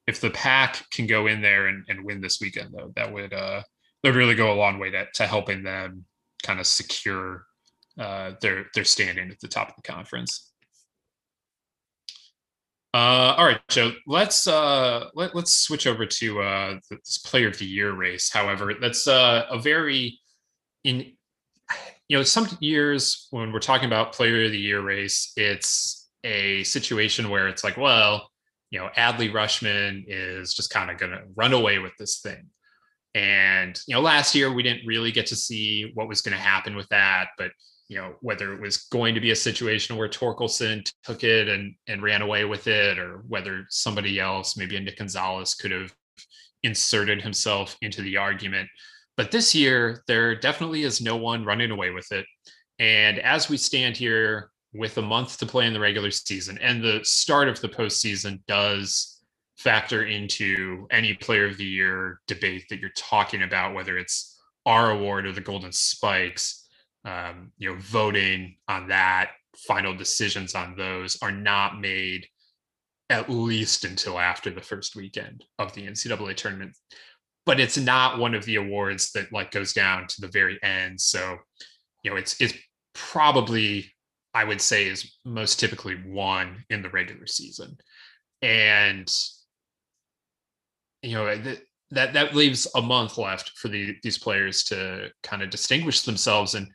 if 0.07 0.21
the 0.21 0.31
pack 0.31 0.89
can 0.89 1.07
go 1.07 1.27
in 1.27 1.41
there 1.41 1.67
and, 1.67 1.85
and 1.87 2.03
win 2.03 2.21
this 2.21 2.41
weekend, 2.41 2.73
though, 2.75 2.91
that 2.95 3.11
would 3.11 3.33
uh, 3.33 3.61
that 4.03 4.09
would 4.09 4.15
really 4.15 4.35
go 4.35 4.53
a 4.53 4.55
long 4.55 4.79
way 4.79 4.89
to, 4.91 5.05
to 5.15 5.27
helping 5.27 5.63
them 5.63 6.05
kind 6.43 6.59
of 6.59 6.67
secure 6.67 7.45
uh, 7.99 8.31
their 8.41 8.65
their 8.73 8.85
standing 8.85 9.29
at 9.29 9.39
the 9.39 9.47
top 9.47 9.69
of 9.69 9.75
the 9.75 9.91
conference. 9.91 10.48
Uh, 12.93 13.35
all 13.37 13.45
right, 13.45 13.61
Joe. 13.69 13.91
Let's 14.07 14.47
uh, 14.47 15.09
let, 15.13 15.35
let's 15.35 15.53
switch 15.53 15.85
over 15.85 16.05
to 16.07 16.41
uh, 16.41 16.79
this 16.89 17.19
Player 17.19 17.47
of 17.47 17.59
the 17.59 17.65
Year 17.65 17.91
race. 17.91 18.31
However, 18.31 18.73
that's 18.81 19.07
uh, 19.07 19.45
a 19.49 19.59
very 19.59 20.19
in 20.83 21.11
you 22.07 22.17
know 22.17 22.23
some 22.23 22.47
years 22.59 23.27
when 23.29 23.51
we're 23.51 23.59
talking 23.59 23.85
about 23.85 24.13
Player 24.13 24.45
of 24.45 24.51
the 24.51 24.57
Year 24.57 24.81
race, 24.81 25.33
it's 25.35 26.09
a 26.23 26.63
situation 26.63 27.29
where 27.29 27.47
it's 27.47 27.63
like, 27.63 27.77
well, 27.77 28.29
you 28.71 28.79
know, 28.79 28.89
Adley 28.97 29.31
Rutschman 29.31 30.05
is 30.07 30.53
just 30.53 30.71
kind 30.71 30.89
of 30.89 30.97
going 30.97 31.11
to 31.11 31.21
run 31.35 31.53
away 31.53 31.77
with 31.77 31.93
this 31.97 32.21
thing. 32.21 32.49
And 33.13 33.79
you 33.87 33.95
know, 33.95 34.01
last 34.01 34.33
year 34.33 34.51
we 34.51 34.63
didn't 34.63 34.87
really 34.87 35.11
get 35.11 35.27
to 35.27 35.35
see 35.35 35.91
what 35.93 36.07
was 36.07 36.21
going 36.21 36.35
to 36.35 36.41
happen 36.41 36.75
with 36.75 36.89
that, 36.89 37.29
but 37.37 37.51
you 37.89 37.97
know 37.97 38.13
whether 38.21 38.53
it 38.53 38.61
was 38.61 38.77
going 38.77 39.15
to 39.15 39.21
be 39.21 39.31
a 39.31 39.35
situation 39.35 39.97
where 39.97 40.07
Torkelson 40.07 40.89
took 41.03 41.23
it 41.23 41.49
and 41.49 41.75
and 41.87 42.03
ran 42.03 42.21
away 42.21 42.45
with 42.45 42.67
it, 42.67 42.97
or 42.97 43.23
whether 43.27 43.65
somebody 43.69 44.19
else, 44.19 44.55
maybe 44.55 44.77
a 44.77 44.79
Nick 44.79 44.99
Gonzalez, 44.99 45.55
could 45.55 45.71
have 45.71 45.93
inserted 46.63 47.21
himself 47.21 47.75
into 47.81 48.01
the 48.01 48.15
argument. 48.15 48.69
But 49.17 49.31
this 49.31 49.53
year, 49.53 50.03
there 50.07 50.35
definitely 50.35 50.83
is 50.83 51.01
no 51.01 51.17
one 51.17 51.43
running 51.43 51.71
away 51.71 51.89
with 51.89 52.11
it. 52.11 52.25
And 52.77 53.19
as 53.19 53.49
we 53.49 53.57
stand 53.57 53.97
here 53.97 54.51
with 54.71 54.97
a 54.97 55.01
month 55.01 55.39
to 55.39 55.45
play 55.45 55.65
in 55.65 55.73
the 55.73 55.79
regular 55.79 56.11
season, 56.11 56.59
and 56.61 56.81
the 56.81 57.01
start 57.03 57.49
of 57.49 57.59
the 57.59 57.69
postseason 57.69 58.39
does 58.47 59.19
factor 59.57 60.05
into 60.05 60.87
any 60.91 61.13
player 61.15 61.47
of 61.47 61.57
the 61.57 61.65
year 61.65 62.21
debate 62.27 62.65
that 62.69 62.79
you're 62.79 62.91
talking 62.95 63.43
about, 63.43 63.73
whether 63.73 63.97
it's 63.97 64.39
our 64.65 64.91
award 64.91 65.25
or 65.25 65.33
the 65.33 65.41
Golden 65.41 65.71
Spikes 65.71 66.58
um, 67.09 67.51
you 67.57 67.69
know, 67.69 67.79
voting 67.79 68.55
on 68.67 68.87
that, 68.89 69.31
final 69.67 69.95
decisions 69.95 70.53
on 70.53 70.75
those 70.75 71.17
are 71.21 71.31
not 71.31 71.79
made 71.79 72.25
at 73.09 73.29
least 73.29 73.83
until 73.83 74.19
after 74.19 74.51
the 74.51 74.61
first 74.61 74.95
weekend 74.95 75.43
of 75.57 75.73
the 75.73 75.87
NCAA 75.87 76.35
tournament. 76.35 76.77
But 77.45 77.59
it's 77.59 77.77
not 77.77 78.19
one 78.19 78.35
of 78.35 78.45
the 78.45 78.57
awards 78.57 79.11
that 79.13 79.33
like 79.33 79.49
goes 79.49 79.73
down 79.73 80.05
to 80.07 80.21
the 80.21 80.27
very 80.27 80.59
end. 80.61 81.01
So, 81.01 81.37
you 82.03 82.11
know, 82.11 82.17
it's 82.17 82.39
it's 82.39 82.53
probably 82.93 83.91
I 84.35 84.43
would 84.43 84.61
say 84.61 84.87
is 84.87 85.15
most 85.25 85.59
typically 85.59 85.97
won 86.05 86.63
in 86.69 86.83
the 86.83 86.89
regular 86.89 87.25
season, 87.25 87.77
and 88.43 89.11
you 91.01 91.15
know 91.15 91.35
that 91.91 92.13
that 92.13 92.35
leaves 92.35 92.67
a 92.75 92.81
month 92.81 93.17
left 93.17 93.53
for 93.57 93.67
the, 93.67 93.95
these 94.03 94.19
players 94.19 94.63
to 94.65 95.09
kind 95.23 95.41
of 95.41 95.49
distinguish 95.49 96.01
themselves 96.01 96.53
and 96.53 96.67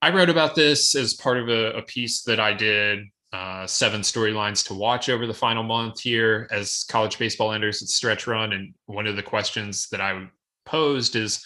I 0.00 0.10
wrote 0.10 0.30
about 0.30 0.54
this 0.54 0.94
as 0.94 1.14
part 1.14 1.38
of 1.38 1.48
a, 1.48 1.78
a 1.78 1.82
piece 1.82 2.22
that 2.22 2.38
I 2.38 2.52
did 2.52 3.00
uh, 3.32 3.66
seven 3.66 4.00
storylines 4.00 4.66
to 4.66 4.74
watch 4.74 5.08
over 5.08 5.26
the 5.26 5.34
final 5.34 5.62
month 5.62 6.00
here 6.00 6.48
as 6.50 6.84
college 6.88 7.18
baseball 7.18 7.52
enters 7.52 7.82
its 7.82 7.94
stretch 7.94 8.26
run. 8.26 8.52
And 8.52 8.74
one 8.86 9.06
of 9.06 9.16
the 9.16 9.22
questions 9.22 9.88
that 9.90 10.00
I 10.00 10.28
posed 10.64 11.16
is 11.16 11.44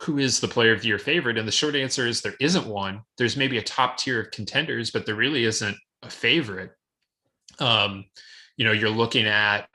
who 0.00 0.18
is 0.18 0.40
the 0.40 0.48
player 0.48 0.72
of 0.72 0.80
the 0.80 0.88
year 0.88 0.98
favorite? 0.98 1.36
And 1.36 1.46
the 1.46 1.52
short 1.52 1.74
answer 1.74 2.06
is 2.06 2.20
there 2.20 2.34
isn't 2.40 2.66
one. 2.66 3.02
There's 3.18 3.36
maybe 3.36 3.58
a 3.58 3.62
top 3.62 3.98
tier 3.98 4.20
of 4.20 4.30
contenders, 4.30 4.90
but 4.90 5.04
there 5.04 5.16
really 5.16 5.44
isn't 5.44 5.76
a 6.02 6.10
favorite. 6.10 6.70
Um, 7.58 8.04
you 8.56 8.64
know, 8.64 8.72
you're 8.72 8.90
looking 8.90 9.26
at 9.26 9.68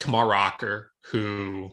Kumar 0.00 0.26
Rocker, 0.26 0.90
who 1.06 1.70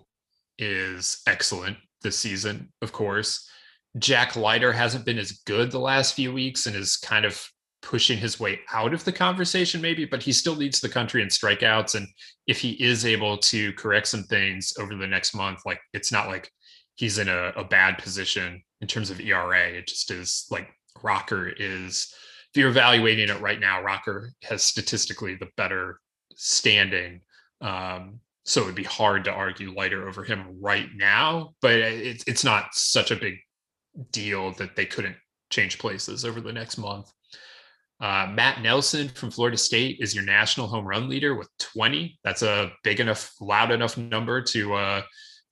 is 0.60 1.22
excellent 1.28 1.78
this 2.02 2.18
season, 2.18 2.72
of 2.82 2.92
course. 2.92 3.50
Jack 4.00 4.36
Leiter 4.36 4.72
hasn't 4.72 5.06
been 5.06 5.18
as 5.18 5.32
good 5.46 5.72
the 5.72 5.80
last 5.80 6.14
few 6.14 6.34
weeks 6.34 6.66
and 6.66 6.76
is 6.76 6.98
kind 6.98 7.26
of 7.26 7.50
pushing 7.82 8.18
his 8.18 8.40
way 8.40 8.60
out 8.74 8.94
of 8.94 9.04
the 9.06 9.12
conversation, 9.12 9.82
maybe, 9.82 10.06
but 10.06 10.22
he 10.22 10.34
still 10.34 10.54
leads 10.54 10.80
the 10.80 10.90
country 10.90 11.22
in 11.22 11.30
strikeouts. 11.30 11.96
And 11.96 12.08
if 12.46 12.60
he 12.60 12.72
is 12.84 13.06
able 13.06 13.38
to 13.38 13.72
correct 13.74 14.08
some 14.08 14.24
things 14.24 14.74
over 14.80 14.96
the 14.96 15.08
next 15.08 15.34
month, 15.34 15.62
like 15.66 15.80
it's 15.94 16.12
not 16.12 16.28
like 16.28 16.52
he's 16.96 17.18
in 17.18 17.30
a, 17.30 17.54
a 17.56 17.64
bad 17.64 17.98
position 17.98 18.62
in 18.82 18.88
terms 18.88 19.10
of 19.10 19.22
ERA. 19.22 19.70
It 19.70 19.88
just 19.88 20.12
is 20.12 20.48
like 20.52 20.70
Rocker 21.02 21.48
is, 21.48 22.14
if 22.54 22.60
you're 22.60 22.70
evaluating 22.70 23.30
it 23.30 23.40
right 23.40 23.60
now, 23.60 23.82
Rocker 23.82 24.32
has 24.44 24.64
statistically 24.64 25.36
the 25.36 25.50
better 25.56 26.00
standing. 26.36 27.22
Um, 27.62 28.20
so 28.46 28.62
it 28.62 28.66
would 28.66 28.76
be 28.76 28.84
hard 28.84 29.26
to 29.26 29.32
argue 29.32 29.74
Leiter 29.74 30.08
over 30.08 30.24
him 30.24 30.58
right 30.62 30.90
now, 30.96 31.54
but 31.62 31.74
it's 31.74 32.24
it's 32.28 32.46
not 32.46 32.74
such 32.74 33.12
a 33.12 33.16
big 33.16 33.36
deal 34.12 34.52
that 34.54 34.76
they 34.76 34.86
couldn't 34.86 35.16
change 35.50 35.80
places 35.80 36.26
over 36.26 36.42
the 36.42 36.54
next 36.54 36.78
month. 36.78 37.12
Uh, 38.00 38.28
Matt 38.32 38.62
Nelson 38.62 39.10
from 39.10 39.32
Florida 39.32 39.58
State 39.58 39.98
is 40.00 40.14
your 40.14 40.24
national 40.24 40.68
home 40.68 40.86
run 40.86 41.10
leader 41.10 41.36
with 41.36 41.50
20. 41.60 42.20
That's 42.24 42.44
a 42.44 42.72
big 42.84 43.00
enough, 43.00 43.34
loud 43.42 43.72
enough 43.72 43.98
number 43.98 44.42
to 44.42 44.74
uh, 44.76 45.02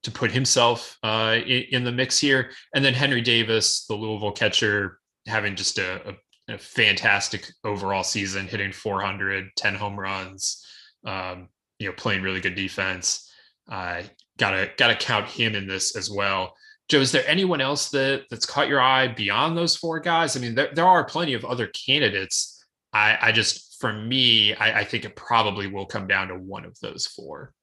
to 0.03 0.11
put 0.11 0.31
himself 0.31 0.97
uh, 1.01 1.37
in, 1.45 1.63
in, 1.71 1.83
the 1.83 1.91
mix 1.91 2.19
here. 2.19 2.51
And 2.75 2.85
then 2.85 2.93
Henry 2.93 3.21
Davis, 3.21 3.87
the 3.87 3.95
Louisville 3.95 4.31
catcher, 4.31 4.99
having 5.25 5.55
just 5.55 5.79
a, 5.79 6.11
a, 6.47 6.53
a 6.53 6.57
fantastic 6.59 7.51
overall 7.63 8.03
season, 8.03 8.45
hitting 8.47 8.71
400, 8.71 9.47
10 9.55 9.73
home 9.73 9.99
runs. 9.99 10.63
Um, 11.03 11.49
you 11.79 11.87
know, 11.87 11.93
playing 11.93 12.21
really 12.21 12.39
good 12.39 12.53
defense. 12.53 13.31
Uh, 13.69 14.03
gotta 14.37 14.69
gotta 14.77 14.95
count 14.95 15.27
him 15.27 15.55
in 15.55 15.67
this 15.67 15.95
as 15.95 16.09
well. 16.09 16.53
Joe, 16.87 16.99
is 16.99 17.11
there 17.11 17.27
anyone 17.27 17.61
else 17.61 17.89
that 17.89 18.25
that's 18.29 18.45
caught 18.45 18.67
your 18.67 18.81
eye 18.81 19.07
beyond 19.07 19.57
those 19.57 19.75
four 19.75 19.99
guys? 19.99 20.37
I 20.37 20.39
mean, 20.39 20.53
there, 20.53 20.69
there 20.73 20.85
are 20.85 21.03
plenty 21.03 21.33
of 21.33 21.43
other 21.43 21.67
candidates. 21.67 22.63
I, 22.93 23.17
I 23.21 23.31
just, 23.31 23.79
for 23.81 23.91
me, 23.91 24.53
I, 24.53 24.81
I 24.81 24.83
think 24.83 25.03
it 25.03 25.15
probably 25.15 25.67
will 25.67 25.85
come 25.85 26.07
down 26.07 26.27
to 26.27 26.35
one 26.35 26.63
of 26.63 26.79
those 26.81 27.07
four. 27.07 27.53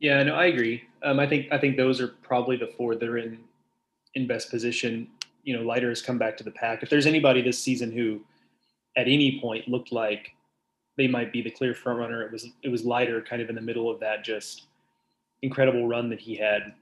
Yeah, 0.00 0.22
no, 0.22 0.34
I 0.34 0.46
agree. 0.46 0.82
Um, 1.02 1.20
I 1.20 1.26
think 1.26 1.48
I 1.52 1.58
think 1.58 1.76
those 1.76 2.00
are 2.00 2.08
probably 2.22 2.56
the 2.56 2.72
four 2.76 2.94
that 2.94 3.08
are 3.08 3.18
in 3.18 3.38
in 4.14 4.26
best 4.26 4.50
position. 4.50 5.08
You 5.44 5.56
know, 5.56 5.62
Leiter 5.62 5.90
has 5.90 6.02
come 6.02 6.18
back 6.18 6.36
to 6.38 6.44
the 6.44 6.50
pack. 6.50 6.82
If 6.82 6.88
there's 6.88 7.06
anybody 7.06 7.42
this 7.42 7.58
season 7.58 7.92
who, 7.92 8.22
at 8.96 9.06
any 9.08 9.38
point, 9.40 9.68
looked 9.68 9.92
like 9.92 10.32
they 10.96 11.06
might 11.06 11.32
be 11.32 11.42
the 11.42 11.50
clear 11.50 11.74
front 11.74 11.98
runner, 11.98 12.22
it 12.22 12.32
was 12.32 12.48
it 12.62 12.70
was 12.70 12.84
Leiter, 12.84 13.20
kind 13.20 13.42
of 13.42 13.50
in 13.50 13.54
the 13.54 13.60
middle 13.60 13.90
of 13.90 14.00
that 14.00 14.24
just 14.24 14.64
incredible 15.42 15.86
run 15.86 16.08
that 16.10 16.20
he 16.20 16.34
had. 16.34 16.72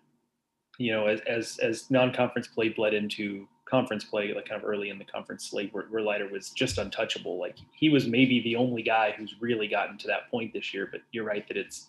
You 0.79 0.93
know, 0.93 1.07
as 1.07 1.21
as 1.23 1.59
as 1.59 1.91
non-conference 1.91 2.49
play 2.49 2.71
bled 2.71 2.95
into 2.95 3.47
conference 3.69 4.05
play, 4.05 4.33
like 4.33 4.49
kind 4.49 4.63
of 4.63 4.69
early 4.69 4.91
in 4.91 4.99
the 4.99 5.05
conference 5.05 5.51
slate, 5.51 5.73
where, 5.73 5.85
where 5.91 6.03
Leiter 6.03 6.29
was 6.29 6.51
just 6.51 6.79
untouchable. 6.79 7.39
Like 7.39 7.57
he 7.73 7.89
was 7.89 8.07
maybe 8.07 8.41
the 8.43 8.57
only 8.57 8.83
guy 8.83 9.15
who's 9.17 9.35
really 9.41 9.69
gotten 9.69 9.99
to 9.99 10.07
that 10.07 10.31
point 10.31 10.53
this 10.53 10.73
year. 10.73 10.89
But 10.91 11.03
you're 11.13 11.25
right 11.25 11.47
that 11.49 11.57
it's 11.57 11.89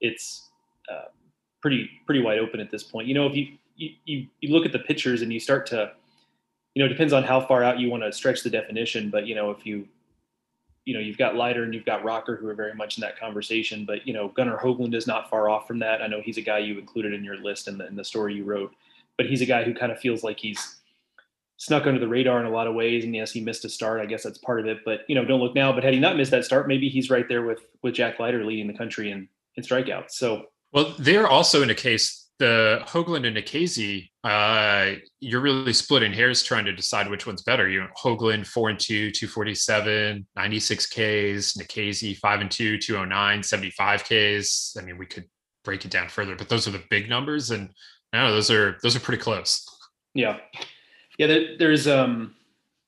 it's 0.00 0.48
uh, 0.90 1.08
pretty 1.60 1.90
pretty 2.06 2.22
wide 2.22 2.38
open 2.38 2.60
at 2.60 2.70
this 2.70 2.82
point. 2.82 3.08
You 3.08 3.14
know, 3.14 3.26
if 3.26 3.34
you, 3.34 3.56
you 3.76 4.26
you 4.40 4.52
look 4.52 4.66
at 4.66 4.72
the 4.72 4.78
pictures 4.80 5.22
and 5.22 5.32
you 5.32 5.40
start 5.40 5.66
to, 5.66 5.92
you 6.74 6.82
know, 6.82 6.88
depends 6.88 7.12
on 7.12 7.22
how 7.22 7.40
far 7.40 7.62
out 7.62 7.78
you 7.78 7.90
want 7.90 8.02
to 8.02 8.12
stretch 8.12 8.42
the 8.42 8.50
definition. 8.50 9.10
But 9.10 9.26
you 9.26 9.34
know, 9.34 9.50
if 9.50 9.64
you 9.64 9.88
you 10.88 10.94
know, 10.94 11.00
you've 11.00 11.18
got 11.18 11.36
Leiter 11.36 11.64
and 11.64 11.74
you've 11.74 11.84
got 11.84 12.02
Rocker 12.02 12.34
who 12.34 12.48
are 12.48 12.54
very 12.54 12.74
much 12.74 12.96
in 12.96 13.02
that 13.02 13.20
conversation. 13.20 13.84
But 13.84 14.06
you 14.06 14.14
know, 14.14 14.28
Gunnar 14.28 14.56
Hoglund 14.56 14.94
is 14.94 15.06
not 15.06 15.28
far 15.28 15.50
off 15.50 15.66
from 15.66 15.78
that. 15.80 16.00
I 16.00 16.06
know 16.06 16.22
he's 16.22 16.38
a 16.38 16.42
guy 16.42 16.60
you 16.60 16.78
included 16.78 17.12
in 17.12 17.22
your 17.22 17.36
list 17.36 17.68
in 17.68 17.76
the 17.76 17.86
in 17.86 17.94
the 17.94 18.04
story 18.04 18.34
you 18.34 18.44
wrote, 18.44 18.72
but 19.18 19.26
he's 19.26 19.42
a 19.42 19.46
guy 19.46 19.64
who 19.64 19.74
kind 19.74 19.92
of 19.92 20.00
feels 20.00 20.24
like 20.24 20.40
he's 20.40 20.76
snuck 21.58 21.86
under 21.86 22.00
the 22.00 22.08
radar 22.08 22.40
in 22.40 22.46
a 22.46 22.50
lot 22.50 22.66
of 22.66 22.74
ways. 22.74 23.04
And 23.04 23.14
yes, 23.14 23.32
he 23.32 23.42
missed 23.42 23.66
a 23.66 23.68
start. 23.68 24.00
I 24.00 24.06
guess 24.06 24.22
that's 24.22 24.38
part 24.38 24.60
of 24.60 24.66
it. 24.66 24.78
But 24.82 25.00
you 25.08 25.14
know, 25.14 25.26
don't 25.26 25.40
look 25.40 25.54
now. 25.54 25.74
But 25.74 25.84
had 25.84 25.92
he 25.92 26.00
not 26.00 26.16
missed 26.16 26.30
that 26.30 26.46
start, 26.46 26.66
maybe 26.66 26.88
he's 26.88 27.10
right 27.10 27.28
there 27.28 27.42
with 27.42 27.60
with 27.82 27.92
Jack 27.92 28.18
Leiter 28.18 28.42
leading 28.42 28.66
the 28.66 28.78
country 28.78 29.10
in 29.10 29.28
in 29.56 29.64
strikeouts. 29.64 30.12
So 30.12 30.46
well, 30.72 30.94
they're 30.98 31.28
also 31.28 31.62
in 31.62 31.68
a 31.68 31.74
case 31.74 32.27
the 32.38 32.80
Hoglund 32.86 33.26
and 33.26 33.36
Nikhazy, 33.36 34.10
uh, 34.22 34.98
you're 35.20 35.40
really 35.40 35.72
splitting 35.72 36.12
hairs 36.12 36.42
trying 36.42 36.64
to 36.66 36.72
decide 36.72 37.10
which 37.10 37.26
one's 37.26 37.42
better. 37.42 37.68
You 37.68 37.80
know, 37.80 37.88
Hoglund 38.00 38.46
four 38.46 38.70
and 38.70 38.78
two, 38.78 39.10
247, 39.10 40.26
96 40.36 40.86
Ks, 40.86 40.94
Nikhazy 41.56 42.16
five 42.16 42.40
and 42.40 42.50
two, 42.50 42.78
209, 42.78 43.42
75 43.42 44.04
Ks. 44.04 44.76
I 44.78 44.82
mean, 44.82 44.98
we 44.98 45.06
could 45.06 45.24
break 45.64 45.84
it 45.84 45.90
down 45.90 46.08
further, 46.08 46.36
but 46.36 46.48
those 46.48 46.68
are 46.68 46.70
the 46.70 46.82
big 46.90 47.08
numbers, 47.08 47.50
and 47.50 47.70
no, 48.12 48.30
those 48.32 48.50
are 48.50 48.78
those 48.82 48.94
are 48.94 49.00
pretty 49.00 49.22
close. 49.22 49.66
Yeah, 50.14 50.38
yeah. 51.18 51.26
There, 51.26 51.58
there's 51.58 51.88
um, 51.88 52.34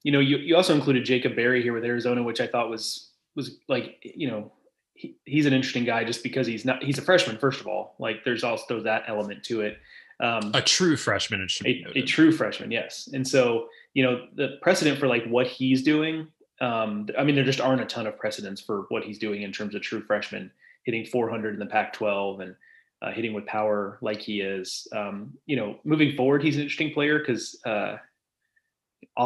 you 0.05 0.13
know, 0.13 0.21
you 0.21 0.39
you 0.39 0.57
also 0.57 0.75
included 0.75 1.05
Jacob 1.05 1.35
Berry 1.35 1.63
here 1.63 1.73
with 1.73 1.85
Arizona, 1.85 2.23
which 2.23 2.41
I 2.41 2.47
thought 2.47 2.71
was 2.71 3.11
was 3.37 3.59
like 3.69 3.97
you 4.03 4.29
know 4.29 4.53
he, 5.01 5.17
he's 5.25 5.47
an 5.47 5.53
interesting 5.55 5.85
guy 5.85 6.05
just 6.05 6.23
because 6.23 6.47
he's 6.47 6.65
not 6.65 6.83
he's 6.83 6.99
a 6.99 7.03
freshman 7.03 7.39
first 7.39 7.61
of 7.61 7.67
all. 7.67 7.95
Like 7.99 8.25
there's 8.25 8.45
also 8.45 8.83
that 8.83 9.05
element 9.09 9.43
to 9.45 9.63
it. 9.63 9.79
Um, 10.21 10.51
a 10.53 10.61
true 10.61 10.99
freshman 10.99 11.49
a, 11.65 11.85
a, 11.97 12.03
true 12.03 12.31
freshman 12.31 12.71
yes. 12.71 13.09
And 13.15 13.27
so 13.27 13.69
you 13.95 14.03
know 14.03 14.27
the 14.35 14.59
precedent 14.61 14.99
for 14.99 15.07
like 15.07 15.25
what 15.25 15.47
he's 15.47 15.83
doing 15.83 16.29
um, 16.61 17.09
i 17.19 17.25
mean 17.25 17.35
there 17.35 17.45
just 17.45 17.61
aren't 17.61 17.81
a 17.81 17.87
ton 17.87 18.07
of 18.07 18.19
precedents 18.19 18.61
for 18.61 18.85
what 18.91 19.03
he's 19.03 19.19
doing 19.19 19.43
in 19.43 19.51
terms 19.51 19.75
of 19.75 19.83
true 19.83 20.03
freshman 20.03 20.51
hitting 20.85 21.05
400 21.05 21.55
in 21.55 21.61
the 21.61 21.67
pac 21.67 21.93
12 21.95 22.41
and 22.41 22.55
uh, 23.03 23.11
hitting 23.13 23.33
with 23.33 23.47
power 23.47 23.97
like 24.03 24.21
he 24.21 24.43
is. 24.43 24.87
Um, 24.95 25.33
you 25.47 25.57
know 25.57 25.79
moving 25.85 26.15
forward 26.17 26.43
he's 26.43 26.57
an 26.57 26.63
interesting 26.63 26.93
player 26.93 27.19
because 27.19 27.59
uh, 27.65 27.97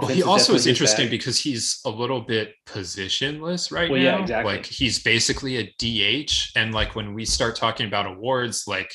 well, 0.00 0.10
he 0.10 0.22
also 0.22 0.54
is 0.54 0.66
interesting 0.66 1.10
because 1.10 1.38
he's 1.40 1.80
a 1.84 1.90
little 1.90 2.20
bit 2.20 2.54
positionless 2.66 3.70
right 3.72 3.90
well, 3.90 4.00
now. 4.00 4.04
Yeah, 4.04 4.22
exactly. 4.22 4.54
Like 4.54 4.66
he's 4.66 5.02
basically 5.02 5.56
a 5.56 5.74
DH, 5.78 6.52
and 6.56 6.72
like 6.74 6.94
when 6.94 7.14
we 7.14 7.24
start 7.24 7.56
talking 7.56 7.86
about 7.86 8.06
awards, 8.06 8.64
like 8.66 8.94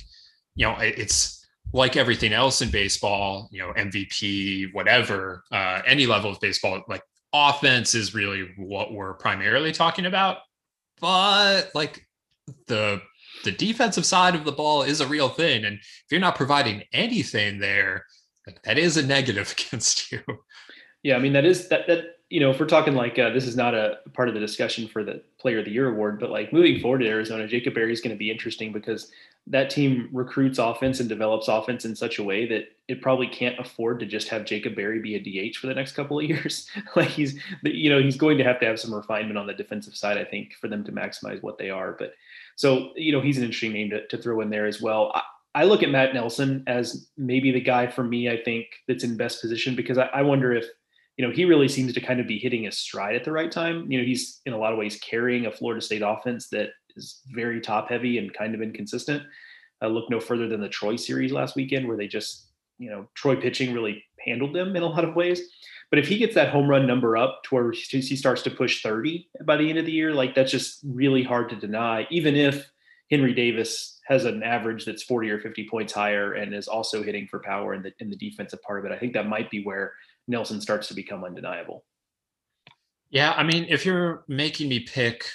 you 0.56 0.66
know, 0.66 0.76
it's 0.80 1.46
like 1.74 1.96
everything 1.96 2.34
else 2.34 2.62
in 2.62 2.70
baseball. 2.70 3.50
You 3.52 3.60
know, 3.60 3.74
MVP, 3.74 4.74
whatever, 4.74 5.44
uh, 5.52 5.82
any 5.86 6.06
level 6.06 6.32
of 6.32 6.40
baseball, 6.40 6.82
like 6.88 7.04
offense 7.34 7.96
is 7.96 8.14
really 8.14 8.50
what 8.58 8.94
we're 8.94 9.14
primarily 9.14 9.72
talking 9.72 10.06
about. 10.06 10.38
But 11.00 11.72
like 11.74 12.06
the 12.68 13.02
the 13.44 13.52
defensive 13.52 14.06
side 14.06 14.36
of 14.36 14.44
the 14.44 14.52
ball 14.52 14.84
is 14.84 15.02
a 15.02 15.08
real 15.08 15.30
thing, 15.30 15.66
and 15.66 15.78
if 15.78 16.06
you're 16.12 16.20
not 16.20 16.36
providing 16.36 16.84
anything 16.92 17.60
there, 17.60 18.06
like 18.46 18.62
that 18.64 18.78
is 18.78 18.98
a 18.98 19.06
negative 19.06 19.56
against 19.70 20.12
you. 20.12 20.22
Yeah, 21.04 21.16
I 21.16 21.20
mean 21.20 21.34
that 21.34 21.46
is 21.46 21.70
that 21.70 21.88
that 21.88 22.20
you 22.30 22.40
know 22.40 22.52
if 22.52 22.60
we're 22.60 22.66
talking 22.66 22.94
like 22.94 23.18
uh, 23.18 23.30
this 23.30 23.46
is 23.46 23.56
not 23.56 23.74
a 23.74 24.00
part 24.14 24.28
of 24.28 24.34
the 24.34 24.40
discussion 24.40 24.88
for 24.88 25.04
the 25.04 25.22
Player 25.40 25.60
of 25.60 25.66
the 25.66 25.72
Year 25.72 25.90
award, 25.90 26.20
but 26.20 26.30
like 26.30 26.52
moving 26.52 26.80
forward 26.80 27.00
to 27.00 27.08
Arizona, 27.08 27.48
Jacob 27.48 27.74
Berry 27.74 27.94
is 27.94 28.02
going 28.02 28.16
to 28.16 28.20
be 28.20 28.32
interesting 28.32 28.72
because 28.74 29.12
that 29.48 29.70
team 29.70 30.10
recruits 30.12 30.60
offense 30.60 31.00
and 31.00 31.10
develops 31.10 31.48
offense 31.48 31.86
in 31.86 31.96
such 31.96 32.20
a 32.20 32.24
way 32.24 32.46
that 32.48 32.66
it 32.88 33.02
probably 33.02 33.28
can't 33.28 33.58
afford 33.60 34.00
to 34.00 34.06
just 34.06 34.28
have 34.28 34.46
Jacob 34.46 34.76
Berry 34.76 35.00
be 35.00 35.16
a 35.16 35.52
DH 35.52 35.56
for 35.56 35.68
the 35.68 35.74
next 35.74 35.94
couple 35.94 36.20
of 36.20 36.26
years. 36.30 36.70
like 36.96 37.08
he's 37.08 37.40
you 37.64 37.90
know 37.90 38.02
he's 38.02 38.18
going 38.18 38.38
to 38.38 38.44
have 38.44 38.60
to 38.60 38.66
have 38.66 38.80
some 38.80 38.94
refinement 38.94 39.38
on 39.38 39.48
the 39.48 39.54
defensive 39.54 39.96
side, 39.96 40.18
I 40.18 40.26
think, 40.26 40.54
for 40.60 40.68
them 40.68 40.84
to 40.84 40.92
maximize 40.92 41.42
what 41.42 41.58
they 41.58 41.70
are. 41.70 41.96
But 41.98 42.14
so 42.56 42.92
you 42.96 43.14
know 43.14 43.22
he's 43.22 43.38
an 43.38 43.44
interesting 43.44 43.74
name 43.74 43.90
to, 43.92 44.06
to 44.08 44.18
throw 44.18 44.42
in 44.42 44.50
there 44.50 44.66
as 44.66 44.82
well. 44.82 45.12
I, 45.16 45.22
I 45.56 45.64
look 45.64 45.82
at 45.82 45.90
Matt 45.90 46.14
Nelson 46.14 46.64
as 46.68 47.08
maybe 47.18 47.52
the 47.52 47.62
guy 47.62 47.88
for 47.88 48.04
me, 48.04 48.30
I 48.30 48.42
think, 48.44 48.68
that's 48.88 49.04
in 49.04 49.18
best 49.18 49.42
position 49.42 49.76
because 49.76 49.98
I, 49.98 50.06
I 50.08 50.22
wonder 50.22 50.54
if 50.54 50.66
you 51.20 51.28
know, 51.28 51.34
he 51.34 51.44
really 51.44 51.68
seems 51.68 51.92
to 51.92 52.00
kind 52.00 52.22
of 52.22 52.28
be 52.28 52.40
hitting 52.40 52.64
his 52.64 52.78
stride 52.78 53.14
at 53.14 53.26
the 53.26 53.32
right 53.34 53.52
time. 53.52 53.92
You 53.92 54.00
know, 54.00 54.06
he's 54.06 54.40
in 54.46 54.54
a 54.54 54.58
lot 54.58 54.72
of 54.72 54.80
ways 54.80 54.98
carrying 55.02 55.48
a 55.48 55.52
Florida 55.52 55.82
State 55.82 56.02
offense 56.02 56.48
that 56.52 56.70
is 56.96 57.20
very 57.28 57.60
top 57.60 57.90
heavy 57.90 58.20
and 58.20 58.34
kind 58.34 58.56
of 58.56 58.62
inconsistent. 58.62 59.24
Uh, 59.82 59.88
look 59.88 60.10
no 60.10 60.22
further 60.22 60.48
than 60.48 60.62
the 60.62 60.70
Troy 60.70 60.96
series 60.96 61.34
last 61.34 61.58
weekend, 61.58 61.90
where 61.90 61.98
they 61.98 62.08
just, 62.08 62.52
you 62.78 62.90
know, 62.90 63.06
Troy 63.16 63.36
pitching 63.36 63.74
really 63.74 64.02
handled 64.26 64.56
them 64.56 64.78
in 64.78 64.82
a 64.82 64.88
lot 64.88 65.04
of 65.04 65.14
ways. 65.14 65.42
But 65.90 66.00
if 66.00 66.08
he 66.08 66.20
gets 66.20 66.36
that 66.36 66.54
home 66.54 66.70
run 66.70 66.88
number 66.88 67.18
up 67.18 67.42
to 67.44 67.56
where 67.56 67.74
he 67.74 68.16
starts 68.16 68.42
to 68.44 68.50
push 68.50 68.82
30 68.82 69.28
by 69.44 69.58
the 69.58 69.70
end 69.70 69.78
of 69.78 69.86
the 69.86 69.92
year, 69.92 70.14
like 70.14 70.36
that's 70.36 70.52
just 70.54 70.80
really 70.86 71.24
hard 71.24 71.50
to 71.50 71.58
deny, 71.58 72.08
even 72.10 72.38
if 72.38 72.72
Henry 73.12 73.34
Davis 73.34 74.00
has 74.08 74.24
an 74.24 74.42
average 74.42 74.86
that's 74.86 75.04
40 75.04 75.32
or 75.32 75.40
50 75.42 75.68
points 75.68 75.92
higher 75.92 76.36
and 76.36 76.54
is 76.54 76.70
also 76.70 77.04
hitting 77.04 77.28
for 77.28 77.40
power 77.40 77.74
in 77.74 77.82
the 77.82 77.92
in 78.00 78.10
the 78.10 78.16
defensive 78.16 78.62
part 78.62 78.80
of 78.80 78.90
it. 78.90 78.96
I 78.96 79.00
think 79.00 79.12
that 79.14 79.28
might 79.28 79.50
be 79.50 79.64
where 79.66 79.92
Nelson 80.30 80.62
starts 80.62 80.88
to 80.88 80.94
become 80.94 81.26
undeniable. 81.26 81.84
Yeah, 83.10 83.34
I 83.36 83.44
mean, 83.44 83.66
if 83.68 83.86
you're 83.86 84.24
making 84.28 84.70
me 84.70 84.82
pick, 84.82 85.26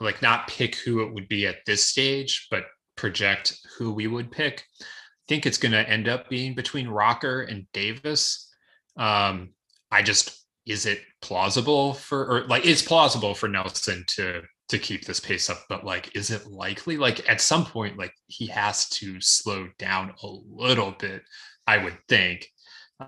like 0.00 0.20
not 0.20 0.48
pick 0.48 0.74
who 0.76 1.02
it 1.02 1.14
would 1.14 1.28
be 1.28 1.46
at 1.46 1.64
this 1.64 1.86
stage, 1.86 2.48
but 2.50 2.64
project 2.96 3.56
who 3.78 3.92
we 3.92 4.08
would 4.08 4.30
pick, 4.30 4.64
I 4.80 4.84
think 5.28 5.46
it's 5.46 5.58
going 5.58 5.72
to 5.72 5.88
end 5.88 6.08
up 6.08 6.28
being 6.28 6.54
between 6.54 6.88
Rocker 6.88 7.42
and 7.42 7.66
Davis. 7.72 8.52
Um, 8.96 9.50
I 9.90 10.02
just 10.02 10.44
is 10.66 10.84
it 10.84 11.00
plausible 11.22 11.94
for 11.94 12.26
or 12.26 12.46
like 12.46 12.66
it's 12.66 12.82
plausible 12.82 13.34
for 13.34 13.48
Nelson 13.48 14.04
to 14.16 14.42
to 14.68 14.78
keep 14.78 15.04
this 15.04 15.20
pace 15.20 15.48
up, 15.48 15.64
but 15.68 15.84
like 15.84 16.14
is 16.16 16.30
it 16.30 16.46
likely? 16.46 16.96
Like 16.96 17.26
at 17.28 17.40
some 17.40 17.64
point, 17.64 17.96
like 17.96 18.12
he 18.26 18.46
has 18.48 18.88
to 18.90 19.20
slow 19.20 19.68
down 19.78 20.12
a 20.22 20.28
little 20.50 20.92
bit, 20.98 21.22
I 21.66 21.78
would 21.78 21.96
think. 22.08 22.48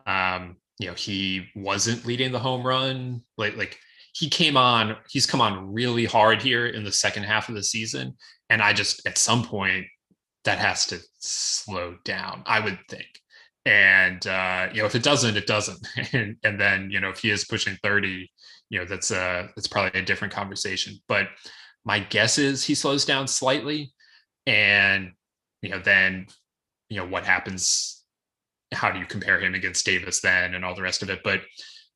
Um, 0.07 0.57
you 0.81 0.87
know, 0.87 0.95
he 0.95 1.47
wasn't 1.55 2.07
leading 2.07 2.33
the 2.33 2.39
home 2.39 2.67
run. 2.67 3.21
Like, 3.37 3.55
like 3.55 3.79
he 4.15 4.31
came 4.31 4.57
on, 4.57 4.97
he's 5.11 5.27
come 5.27 5.43
on 5.43 5.75
really 5.75 6.07
hard 6.07 6.41
here 6.41 6.67
in 6.67 6.85
the 6.85 6.91
second 6.91 7.25
half 7.25 7.51
of 7.51 7.55
the 7.55 7.63
season. 7.63 8.17
And 8.49 8.63
I 8.63 8.73
just 8.73 9.07
at 9.07 9.19
some 9.19 9.45
point 9.45 9.85
that 10.45 10.59
has 10.59 10.87
to 10.87 10.99
slow 11.19 11.97
down, 12.05 12.43
I 12.47 12.61
would 12.61 12.79
think. 12.89 13.09
And 13.67 14.27
uh, 14.27 14.69
you 14.73 14.81
know, 14.81 14.87
if 14.87 14.95
it 14.95 15.03
doesn't, 15.03 15.37
it 15.37 15.47
doesn't. 15.47 15.87
and, 16.15 16.37
and 16.43 16.59
then, 16.59 16.91
you 16.91 16.99
know, 16.99 17.11
if 17.11 17.19
he 17.19 17.31
is 17.31 17.45
pushing 17.45 17.77
30, 17.83 18.31
you 18.71 18.79
know, 18.79 18.87
that's 18.87 19.11
uh 19.11 19.49
that's 19.55 19.69
probably 19.69 20.01
a 20.01 20.05
different 20.05 20.33
conversation. 20.33 20.95
But 21.09 21.27
my 21.85 21.99
guess 22.01 22.39
is 22.39 22.65
he 22.65 22.75
slows 22.75 23.05
down 23.05 23.29
slightly. 23.29 23.93
And 24.47 25.13
you 25.61 25.69
know, 25.69 25.79
then 25.79 26.27
you 26.89 26.97
know 26.97 27.07
what 27.07 27.27
happens 27.27 28.00
how 28.73 28.91
do 28.91 28.99
you 28.99 29.07
compare 29.07 29.41
him 29.41 29.55
against 29.55 29.85
Davis 29.85 30.21
then 30.21 30.55
and 30.55 30.65
all 30.65 30.75
the 30.75 30.83
rest 30.83 31.03
of 31.03 31.11
it. 31.11 31.21
But 31.25 31.43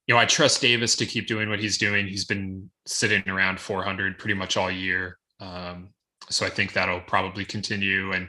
you 0.07 0.15
know, 0.15 0.21
I 0.21 0.27
trust 0.27 0.61
Davis 0.61 0.97
to 0.97 1.07
keep 1.07 1.27
doing 1.27 1.49
what 1.49 1.61
he's 1.61 1.79
doing. 1.79 2.07
He's 2.07 2.27
been 2.27 2.71
sitting 2.87 3.27
around 3.29 3.59
400 3.59 4.19
pretty 4.19 4.35
much 4.35 4.57
all 4.57 4.71
year. 4.71 5.19
Um, 5.41 5.91
so 6.29 6.45
I 6.45 6.51
think 6.51 6.73
that'll 6.73 7.01
probably 7.01 7.45
continue. 7.45 8.13
And 8.13 8.29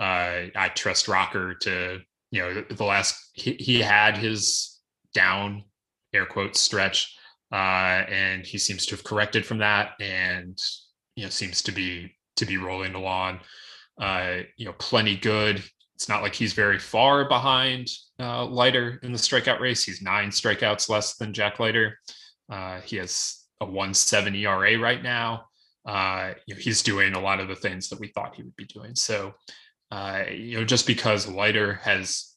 uh, 0.00 0.50
I 0.56 0.70
trust 0.74 1.06
Rocker 1.06 1.54
to, 1.62 2.00
you 2.30 2.42
know, 2.42 2.64
the 2.68 2.84
last 2.84 3.30
he, 3.34 3.52
he 3.52 3.80
had 3.80 4.16
his 4.16 4.80
down 5.14 5.64
air 6.12 6.26
quotes 6.26 6.60
stretch, 6.60 7.16
uh, 7.52 8.04
and 8.08 8.44
he 8.44 8.58
seems 8.58 8.86
to 8.86 8.96
have 8.96 9.04
corrected 9.04 9.46
from 9.46 9.58
that. 9.58 9.92
And 10.00 10.58
you 11.16 11.24
know 11.24 11.30
seems 11.30 11.62
to 11.62 11.72
be 11.72 12.14
to 12.36 12.46
be 12.46 12.56
rolling 12.56 12.94
along. 12.94 13.40
Uh, 14.00 14.38
you 14.56 14.64
know, 14.64 14.74
plenty 14.78 15.16
good. 15.16 15.62
It's 16.02 16.08
not 16.08 16.22
like 16.22 16.34
he's 16.34 16.52
very 16.52 16.80
far 16.80 17.28
behind 17.28 17.88
uh, 18.18 18.44
Leiter 18.44 18.98
in 19.04 19.12
the 19.12 19.18
strikeout 19.18 19.60
race. 19.60 19.84
He's 19.84 20.02
nine 20.02 20.30
strikeouts 20.30 20.88
less 20.88 21.14
than 21.14 21.32
Jack 21.32 21.60
Leiter. 21.60 21.96
Uh, 22.50 22.80
he 22.80 22.96
has 22.96 23.44
a 23.60 23.66
1.7 23.66 24.36
ERA 24.36 24.80
right 24.80 25.00
now. 25.00 25.44
Uh, 25.86 26.32
you 26.48 26.56
know, 26.56 26.60
he's 26.60 26.82
doing 26.82 27.14
a 27.14 27.20
lot 27.20 27.38
of 27.38 27.46
the 27.46 27.54
things 27.54 27.88
that 27.88 28.00
we 28.00 28.08
thought 28.08 28.34
he 28.34 28.42
would 28.42 28.56
be 28.56 28.64
doing. 28.64 28.96
So, 28.96 29.34
uh, 29.92 30.24
you 30.28 30.58
know, 30.58 30.64
just 30.64 30.88
because 30.88 31.28
Leiter 31.28 31.74
has 31.74 32.34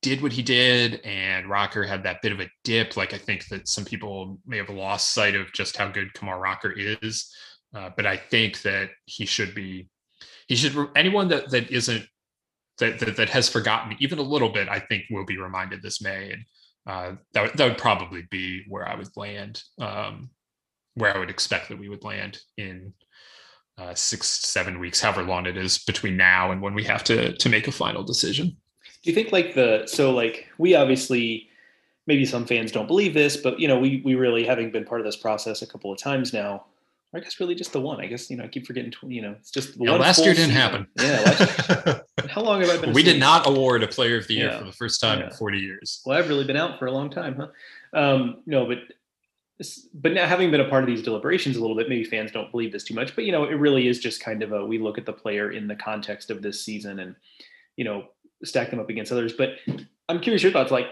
did 0.00 0.22
what 0.22 0.32
he 0.32 0.40
did 0.40 1.02
and 1.04 1.50
Rocker 1.50 1.84
had 1.84 2.02
that 2.04 2.22
bit 2.22 2.32
of 2.32 2.40
a 2.40 2.48
dip, 2.64 2.96
like 2.96 3.12
I 3.12 3.18
think 3.18 3.46
that 3.48 3.68
some 3.68 3.84
people 3.84 4.38
may 4.46 4.56
have 4.56 4.70
lost 4.70 5.12
sight 5.12 5.34
of 5.34 5.52
just 5.52 5.76
how 5.76 5.88
good 5.88 6.14
Kumar 6.14 6.40
Rocker 6.40 6.72
is. 6.72 7.30
Uh, 7.74 7.90
but 7.94 8.06
I 8.06 8.16
think 8.16 8.62
that 8.62 8.88
he 9.04 9.26
should 9.26 9.54
be, 9.54 9.90
he 10.48 10.56
should, 10.56 10.88
anyone 10.96 11.28
that, 11.28 11.50
that 11.50 11.70
isn't, 11.70 12.06
that, 12.78 12.98
that, 12.98 13.16
that 13.16 13.30
has 13.30 13.48
forgotten 13.48 13.96
even 13.98 14.18
a 14.18 14.22
little 14.22 14.50
bit, 14.50 14.68
I 14.68 14.78
think 14.78 15.04
will 15.10 15.24
be 15.24 15.38
reminded 15.38 15.82
this 15.82 16.02
May. 16.02 16.32
And 16.32 16.44
uh, 16.86 17.16
that, 17.32 17.56
that 17.56 17.68
would 17.68 17.78
probably 17.78 18.22
be 18.30 18.64
where 18.68 18.88
I 18.88 18.94
would 18.94 19.08
land, 19.16 19.62
um, 19.80 20.30
where 20.94 21.14
I 21.14 21.18
would 21.18 21.30
expect 21.30 21.68
that 21.68 21.78
we 21.78 21.88
would 21.88 22.04
land 22.04 22.38
in 22.56 22.92
uh, 23.78 23.94
six, 23.94 24.28
seven 24.28 24.78
weeks, 24.78 25.00
however 25.00 25.22
long 25.22 25.46
it 25.46 25.56
is 25.56 25.78
between 25.84 26.16
now 26.16 26.50
and 26.50 26.62
when 26.62 26.74
we 26.74 26.84
have 26.84 27.04
to, 27.04 27.36
to 27.36 27.48
make 27.48 27.68
a 27.68 27.72
final 27.72 28.02
decision. 28.02 28.56
Do 29.02 29.10
you 29.10 29.14
think 29.14 29.32
like 29.32 29.54
the, 29.54 29.84
so 29.86 30.12
like 30.12 30.46
we 30.58 30.74
obviously, 30.74 31.48
maybe 32.06 32.24
some 32.24 32.46
fans 32.46 32.72
don't 32.72 32.86
believe 32.86 33.14
this, 33.14 33.36
but 33.36 33.58
you 33.58 33.68
know, 33.68 33.78
we, 33.78 34.00
we 34.04 34.14
really 34.14 34.44
having 34.44 34.70
been 34.70 34.84
part 34.84 35.00
of 35.00 35.04
this 35.04 35.16
process 35.16 35.62
a 35.62 35.66
couple 35.66 35.92
of 35.92 35.98
times 35.98 36.32
now, 36.32 36.66
I 37.16 37.20
guess 37.20 37.40
really 37.40 37.54
just 37.54 37.72
the 37.72 37.80
one. 37.80 38.00
I 38.00 38.06
guess 38.06 38.30
you 38.30 38.36
know 38.36 38.44
I 38.44 38.48
keep 38.48 38.66
forgetting. 38.66 38.92
You 39.06 39.22
know, 39.22 39.36
it's 39.38 39.50
just 39.50 39.76
yeah, 39.76 39.92
last 39.92 40.24
year 40.24 40.34
didn't 40.34 40.50
season. 40.50 40.60
happen. 40.60 40.86
Yeah. 40.98 42.00
how 42.28 42.42
long 42.42 42.60
have 42.60 42.70
I 42.70 42.78
been? 42.78 42.92
we 42.92 43.02
did 43.02 43.18
not 43.18 43.46
award 43.46 43.82
a 43.82 43.88
Player 43.88 44.18
of 44.18 44.26
the 44.26 44.34
Year 44.34 44.48
yeah. 44.48 44.58
for 44.58 44.64
the 44.64 44.72
first 44.72 45.00
time 45.00 45.20
yeah. 45.20 45.26
in 45.26 45.32
40 45.32 45.58
years. 45.58 46.02
Well, 46.04 46.18
I've 46.18 46.28
really 46.28 46.44
been 46.44 46.56
out 46.56 46.78
for 46.78 46.86
a 46.86 46.92
long 46.92 47.08
time, 47.08 47.36
huh? 47.36 47.98
Um, 47.98 48.42
no, 48.44 48.66
but 48.66 48.78
but 49.94 50.12
now 50.12 50.26
having 50.26 50.50
been 50.50 50.60
a 50.60 50.68
part 50.68 50.84
of 50.84 50.88
these 50.88 51.02
deliberations 51.02 51.56
a 51.56 51.60
little 51.60 51.76
bit, 51.76 51.88
maybe 51.88 52.04
fans 52.04 52.30
don't 52.30 52.50
believe 52.50 52.72
this 52.72 52.84
too 52.84 52.94
much, 52.94 53.14
but 53.16 53.24
you 53.24 53.32
know, 53.32 53.44
it 53.44 53.54
really 53.54 53.88
is 53.88 53.98
just 53.98 54.20
kind 54.20 54.42
of 54.42 54.52
a 54.52 54.64
we 54.64 54.78
look 54.78 54.98
at 54.98 55.06
the 55.06 55.12
player 55.12 55.52
in 55.52 55.66
the 55.66 55.76
context 55.76 56.30
of 56.30 56.42
this 56.42 56.62
season 56.62 57.00
and 57.00 57.16
you 57.76 57.84
know 57.84 58.08
stack 58.44 58.70
them 58.70 58.78
up 58.78 58.90
against 58.90 59.10
others. 59.10 59.32
But 59.32 59.54
I'm 60.10 60.20
curious 60.20 60.42
your 60.42 60.52
thoughts, 60.52 60.70
like 60.70 60.88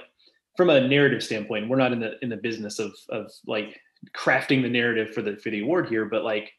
from 0.57 0.71
a 0.71 0.87
narrative 0.87 1.23
standpoint. 1.23 1.69
We're 1.69 1.77
not 1.77 1.93
in 1.93 2.01
the 2.01 2.15
in 2.23 2.31
the 2.31 2.37
business 2.37 2.79
of 2.79 2.93
of 3.11 3.31
like 3.47 3.79
crafting 4.13 4.63
the 4.63 4.69
narrative 4.69 5.13
for 5.15 5.23
the 5.23 5.37
for 5.37 5.51
the 5.51 5.63
award 5.63 5.89
here, 5.89 6.05
but 6.05 6.25
like, 6.25 6.53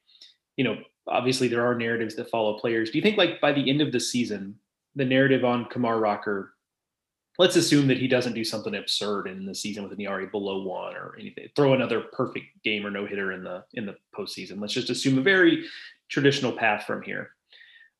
you 0.58 0.64
know, 0.64 0.78
obviously 1.08 1.48
there 1.48 1.66
are 1.66 1.76
narratives 1.76 2.16
that 2.16 2.30
follow 2.30 2.58
players. 2.58 2.90
Do 2.90 2.98
you 2.98 3.02
think 3.02 3.18
like 3.18 3.42
by 3.42 3.52
the 3.52 3.70
end 3.70 3.82
of 3.82 3.92
the 3.92 4.00
season, 4.00 4.56
the 4.96 5.06
narrative 5.06 5.44
on 5.44 5.66
Kumar 5.66 6.00
Rocker, 6.00 6.54
let's 7.38 7.56
assume 7.56 7.88
that 7.88 7.98
he 7.98 8.08
doesn't 8.08 8.34
do 8.34 8.44
something 8.44 8.76
absurd 8.76 9.28
in 9.28 9.46
the 9.46 9.56
season 9.56 9.84
with 9.84 9.92
an 9.92 10.02
ERA 10.02 10.28
below 10.28 10.64
one 10.64 10.96
or 10.96 11.16
anything, 11.20 11.48
throw 11.56 11.74
another 11.74 12.02
perfect 12.14 12.48
game 12.64 12.86
or 12.86 12.92
no 12.92 13.06
hitter 13.06 13.32
in 13.34 13.44
the 13.44 13.64
in 13.74 13.86
the 13.86 13.96
postseason. 14.16 14.60
Let's 14.60 14.74
just 14.74 14.90
assume 14.90 15.18
a 15.18 15.22
very 15.22 15.66
traditional 16.10 16.52
path 16.52 16.86
from 16.86 17.02
here. 17.02 17.32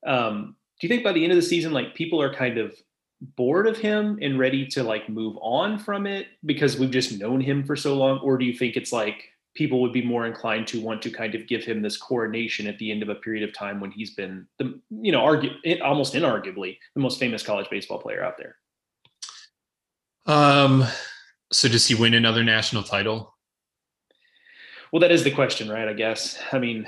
Um, 0.06 0.56
do 0.80 0.88
you 0.88 0.90
think 0.90 1.04
by 1.04 1.14
the 1.14 1.24
end 1.24 1.32
of 1.32 1.38
the 1.38 1.42
season, 1.42 1.74
like 1.74 1.96
people 1.96 2.22
are 2.22 2.34
kind 2.34 2.58
of 2.58 2.76
bored 3.22 3.66
of 3.66 3.78
him 3.78 4.20
and 4.22 4.38
ready 4.38 4.68
to 4.68 4.84
like 4.84 5.10
move 5.10 5.38
on 5.42 5.80
from 5.80 6.06
it 6.06 6.28
because 6.46 6.78
we've 6.78 6.92
just 6.92 7.18
known 7.18 7.42
him 7.42 7.64
for 7.64 7.76
so 7.76 7.96
long, 7.96 8.20
or 8.20 8.38
do 8.38 8.46
you 8.46 8.54
think 8.54 8.76
it's 8.76 8.92
like 8.92 9.30
people 9.56 9.82
would 9.82 9.94
be 9.94 10.04
more 10.04 10.28
inclined 10.28 10.68
to 10.68 10.82
want 10.82 11.02
to 11.02 11.10
kind 11.10 11.34
of 11.34 11.48
give 11.48 11.64
him 11.64 11.82
this 11.82 11.98
coronation 11.98 12.68
at 12.68 12.78
the 12.78 12.92
end 12.92 13.02
of 13.02 13.10
a 13.10 13.16
period 13.16 13.48
of 13.48 13.56
time 13.56 13.80
when 13.80 13.90
he's 13.90 14.14
been 14.14 14.46
the 14.60 14.80
you 14.90 15.12
know 15.12 15.22
argue 15.22 15.50
almost 15.82 16.14
inarguably 16.14 16.78
the 16.94 17.02
most 17.02 17.20
famous 17.20 17.42
college 17.42 17.70
baseball 17.70 17.98
player 17.98 18.24
out 18.24 18.38
there. 18.38 18.58
Um 20.28 20.86
so 21.52 21.68
does 21.68 21.88
he 21.88 21.96
win 21.96 22.14
another 22.14 22.44
national 22.44 22.84
title? 22.84 23.34
Well 24.92 25.00
that 25.00 25.12
is 25.12 25.24
the 25.24 25.32
question 25.32 25.70
right 25.70 25.88
i 25.88 25.94
guess. 25.94 26.38
I 26.52 26.60
mean 26.60 26.88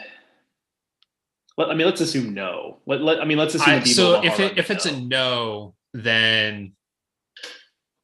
let, 1.57 1.69
i 1.69 1.73
mean 1.73 1.87
let's 1.87 2.01
assume 2.01 2.33
no. 2.33 2.79
Let, 2.85 3.01
let 3.01 3.21
i 3.21 3.25
mean 3.25 3.37
let's 3.37 3.55
assume 3.55 3.75
I, 3.75 3.83
so 3.83 4.23
if 4.23 4.39
it, 4.39 4.57
if 4.57 4.69
it's 4.69 4.85
no. 4.85 4.91
a 4.91 5.01
no 5.01 5.75
then 5.93 6.73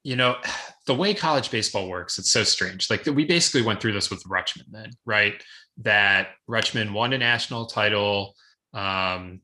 you 0.04 0.16
know 0.16 0.36
the 0.86 0.94
way 0.94 1.13
college 1.13 1.50
baseball 1.50 1.88
works, 1.88 2.20
it's 2.20 2.32
so 2.32 2.44
strange. 2.44 2.89
Like 2.89 3.06
we 3.06 3.26
basically 3.26 3.62
went 3.62 3.82
through 3.82 3.94
this 3.94 4.10
with 4.10 4.24
Rutschman 4.26 4.70
then, 4.70 4.92
right? 5.06 5.42
That 5.78 6.30
Rutschman 6.50 6.92
won 6.92 7.13
a 7.13 7.18
national 7.18 7.68
title, 7.68 8.36
um, 8.74 9.39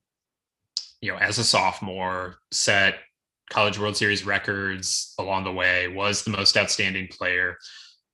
you 1.02 1.12
know, 1.12 1.18
as 1.18 1.38
a 1.38 1.46
sophomore, 1.46 2.36
set 2.52 2.96
college 3.50 3.80
World 3.80 3.96
Series 3.96 4.26
records 4.26 5.14
along 5.18 5.46
the 5.46 5.52
way, 5.52 5.88
was 5.88 6.24
the 6.24 6.30
most 6.30 6.58
outstanding 6.58 7.08
player. 7.08 7.58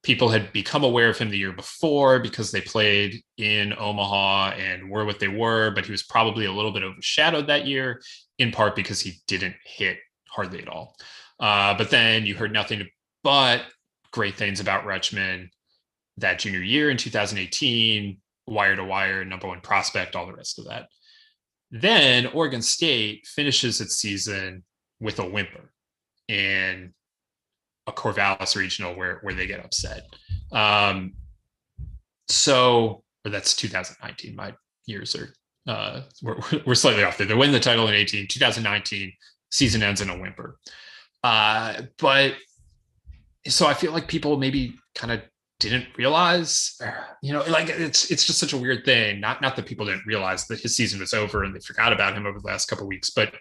People 0.04 0.30
had 0.30 0.54
become 0.54 0.84
aware 0.84 1.10
of 1.10 1.18
him 1.18 1.32
the 1.32 1.38
year 1.38 1.52
before 1.52 2.20
because 2.20 2.52
they 2.52 2.62
played 2.62 3.22
in 3.38 3.74
Omaha 3.78 4.52
and 4.52 4.90
were 4.90 5.04
what 5.04 5.20
they 5.20 5.28
were, 5.28 5.72
but 5.72 5.86
he 5.86 5.92
was 5.92 6.04
probably 6.04 6.46
a 6.46 6.52
little 6.52 6.72
bit 6.72 6.84
overshadowed 6.84 7.48
that 7.48 7.66
year, 7.66 8.02
in 8.38 8.52
part 8.52 8.76
because 8.76 9.02
he 9.02 9.14
didn't 9.28 9.56
hit 9.66 9.98
hardly 10.30 10.62
at 10.62 10.70
all. 10.70 10.96
Uh, 11.40 11.78
but 11.78 11.90
then 11.90 12.26
you 12.26 12.36
heard 12.36 12.54
nothing 12.54 12.88
but 13.24 13.64
great 14.12 14.36
things 14.36 14.60
about 14.60 14.86
Rutschman 14.86 15.50
that 16.18 16.40
junior 16.40 16.62
year 16.62 16.90
in 16.90 16.98
2018, 16.98 18.18
wire 18.48 18.76
to 18.76 18.84
wire, 18.84 19.26
number 19.26 19.48
one 19.48 19.62
prospect, 19.62 20.16
all 20.16 20.26
the 20.26 20.34
rest 20.34 20.60
of 20.60 20.66
that. 20.66 20.88
Then 21.72 22.28
Oregon 22.28 22.62
State 22.62 23.28
finishes 23.28 23.82
its 23.82 23.98
season 23.98 24.64
with 25.00 25.20
a 25.20 25.26
whimper 25.26 25.72
in 26.28 26.94
a 27.88 27.92
Corvallis 27.92 28.56
regional 28.56 28.96
where, 28.96 29.20
where 29.22 29.34
they 29.34 29.48
get 29.48 29.64
upset. 29.64 30.06
Um, 30.52 31.14
so, 32.30 33.04
or 33.26 33.32
that's 33.32 33.56
2019. 33.56 34.36
My 34.36 34.54
years 34.86 35.16
are, 35.16 35.34
uh, 35.68 36.02
we're, 36.22 36.38
we're 36.66 36.76
slightly 36.76 37.04
off 37.04 37.18
there. 37.18 37.28
They 37.28 37.34
win 37.34 37.52
the 37.52 37.60
title 37.60 37.88
in 37.88 37.94
18, 37.94 38.28
2019, 38.28 39.12
season 39.52 39.84
ends 39.84 40.02
in 40.02 40.10
a 40.10 40.18
whimper. 40.18 40.58
Uh, 41.26 41.82
but 41.98 42.36
so 43.48 43.66
I 43.66 43.74
feel 43.74 43.92
like 43.92 44.08
people 44.08 44.38
maybe 44.38 44.76
kind 44.94 45.12
of 45.12 45.24
didn't 45.60 45.88
realize, 45.98 46.80
you 47.24 47.34
know, 47.34 47.44
like 47.46 47.68
it's 47.68 48.12
it's 48.12 48.28
just 48.28 48.38
such 48.38 48.54
a 48.54 48.58
weird 48.58 48.86
thing. 48.86 49.22
Not 49.22 49.42
not 49.42 49.56
that 49.56 49.66
people 49.66 49.88
didn't 49.88 50.06
realize 50.06 50.46
that 50.46 50.60
his 50.60 50.76
season 50.76 51.00
was 51.00 51.16
over 51.16 51.44
and 51.44 51.56
they 51.56 51.62
forgot 51.62 51.92
about 51.92 52.16
him 52.16 52.28
over 52.28 52.40
the 52.40 52.46
last 52.46 52.68
couple 52.68 52.86
weeks, 52.86 53.10
but 53.10 53.34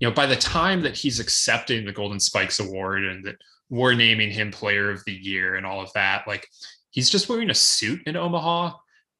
you 0.00 0.08
know, 0.08 0.12
by 0.12 0.26
the 0.26 0.34
time 0.34 0.82
that 0.82 0.96
he's 0.96 1.20
accepting 1.20 1.84
the 1.84 1.92
Golden 1.92 2.18
Spikes 2.18 2.58
Award 2.58 3.04
and 3.04 3.24
that 3.24 3.36
we're 3.70 3.94
naming 3.94 4.32
him 4.32 4.50
Player 4.50 4.90
of 4.90 5.04
the 5.04 5.12
Year 5.12 5.54
and 5.54 5.64
all 5.64 5.80
of 5.80 5.92
that, 5.92 6.26
like 6.26 6.48
he's 6.90 7.08
just 7.08 7.28
wearing 7.28 7.50
a 7.50 7.54
suit 7.54 8.00
in 8.04 8.16
Omaha, 8.16 8.72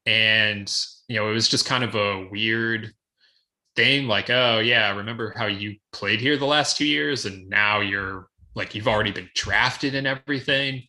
and 0.05 0.69
you 1.07 1.15
know, 1.15 1.29
it 1.29 1.33
was 1.33 1.47
just 1.47 1.65
kind 1.65 1.85
of 1.85 1.95
a 1.95 2.27
weird 2.29 2.91
thing. 3.75 4.07
Like, 4.07 4.29
oh 4.29 4.59
yeah, 4.59 4.95
remember 4.95 5.33
how 5.35 5.47
you 5.47 5.75
played 5.91 6.19
here 6.19 6.37
the 6.37 6.45
last 6.45 6.77
two 6.77 6.85
years, 6.85 7.25
and 7.25 7.49
now 7.49 7.79
you're 7.79 8.27
like 8.55 8.75
you've 8.75 8.87
already 8.87 9.11
been 9.11 9.29
drafted 9.35 9.95
and 9.95 10.07
everything. 10.07 10.83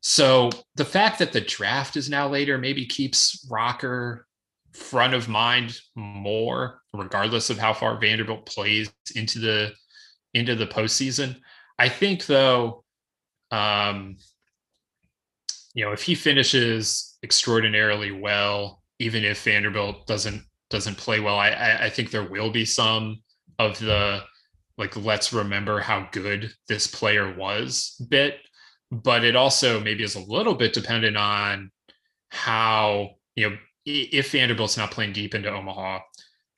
So 0.00 0.50
the 0.76 0.84
fact 0.84 1.18
that 1.18 1.32
the 1.32 1.42
draft 1.42 1.96
is 1.96 2.08
now 2.08 2.28
later 2.28 2.56
maybe 2.56 2.86
keeps 2.86 3.46
Rocker 3.50 4.26
front 4.72 5.14
of 5.14 5.28
mind 5.28 5.78
more, 5.94 6.80
regardless 6.94 7.50
of 7.50 7.58
how 7.58 7.72
far 7.72 7.98
Vanderbilt 7.98 8.46
plays 8.46 8.90
into 9.14 9.38
the 9.38 9.72
into 10.34 10.54
the 10.54 10.66
postseason. 10.66 11.36
I 11.78 11.88
think 11.88 12.26
though, 12.26 12.84
um, 13.50 14.16
you 15.74 15.84
know, 15.84 15.92
if 15.92 16.02
he 16.02 16.14
finishes 16.14 17.18
extraordinarily 17.22 18.12
well, 18.12 18.82
even 18.98 19.24
if 19.24 19.42
Vanderbilt 19.42 20.06
doesn't 20.06 20.44
doesn't 20.70 20.96
play 20.96 21.20
well, 21.20 21.36
I 21.36 21.50
I, 21.50 21.84
I 21.86 21.90
think 21.90 22.10
there 22.10 22.28
will 22.28 22.50
be 22.50 22.64
some 22.64 23.22
of 23.58 23.78
the 23.78 24.22
like 24.78 24.96
let's 24.96 25.32
remember 25.32 25.80
how 25.80 26.08
good 26.12 26.52
this 26.68 26.86
player 26.86 27.34
was 27.36 28.00
bit 28.08 28.38
but 28.90 29.24
it 29.24 29.36
also 29.36 29.80
maybe 29.80 30.02
is 30.02 30.16
a 30.16 30.20
little 30.20 30.54
bit 30.54 30.72
dependent 30.72 31.16
on 31.16 31.70
how 32.30 33.10
you 33.36 33.50
know 33.50 33.56
if 33.84 34.32
Vanderbilt's 34.32 34.76
not 34.76 34.90
playing 34.90 35.12
deep 35.12 35.34
into 35.34 35.50
Omaha 35.50 36.00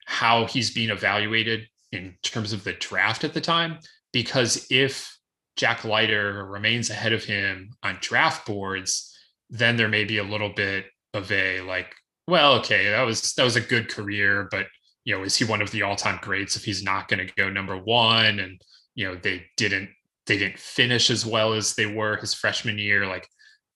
how 0.05 0.45
he's 0.45 0.71
being 0.71 0.89
evaluated 0.89 1.67
in 1.91 2.15
terms 2.23 2.53
of 2.53 2.63
the 2.63 2.73
draft 2.73 3.23
at 3.23 3.33
the 3.33 3.39
time. 3.39 3.79
Because 4.11 4.67
if 4.69 5.17
Jack 5.55 5.85
Leiter 5.85 6.45
remains 6.45 6.89
ahead 6.89 7.13
of 7.13 7.23
him 7.23 7.71
on 7.83 7.97
draft 8.01 8.45
boards 8.45 9.09
then 9.49 9.77
there 9.77 9.87
may 9.87 10.03
be 10.03 10.17
a 10.17 10.23
little 10.23 10.49
bit 10.49 10.85
of 11.13 11.31
a 11.31 11.61
like 11.61 11.93
well 12.27 12.53
okay 12.53 12.89
that 12.89 13.03
was 13.03 13.33
that 13.33 13.43
was 13.43 13.55
a 13.55 13.61
good 13.61 13.89
career 13.89 14.47
but 14.51 14.67
you 15.05 15.15
know, 15.15 15.23
is 15.23 15.35
he 15.35 15.45
one 15.45 15.61
of 15.61 15.71
the 15.71 15.81
all-time 15.81 16.19
greats 16.21 16.55
if 16.55 16.63
he's 16.63 16.83
not 16.83 17.07
going 17.07 17.25
to 17.25 17.33
go 17.35 17.49
number 17.49 17.77
one? 17.77 18.39
And 18.39 18.61
you 18.95 19.07
know, 19.07 19.15
they 19.15 19.45
didn't 19.57 19.89
they 20.25 20.37
didn't 20.37 20.59
finish 20.59 21.09
as 21.09 21.25
well 21.25 21.53
as 21.53 21.75
they 21.75 21.85
were 21.85 22.15
his 22.17 22.33
freshman 22.33 22.77
year. 22.77 23.05
Like, 23.05 23.27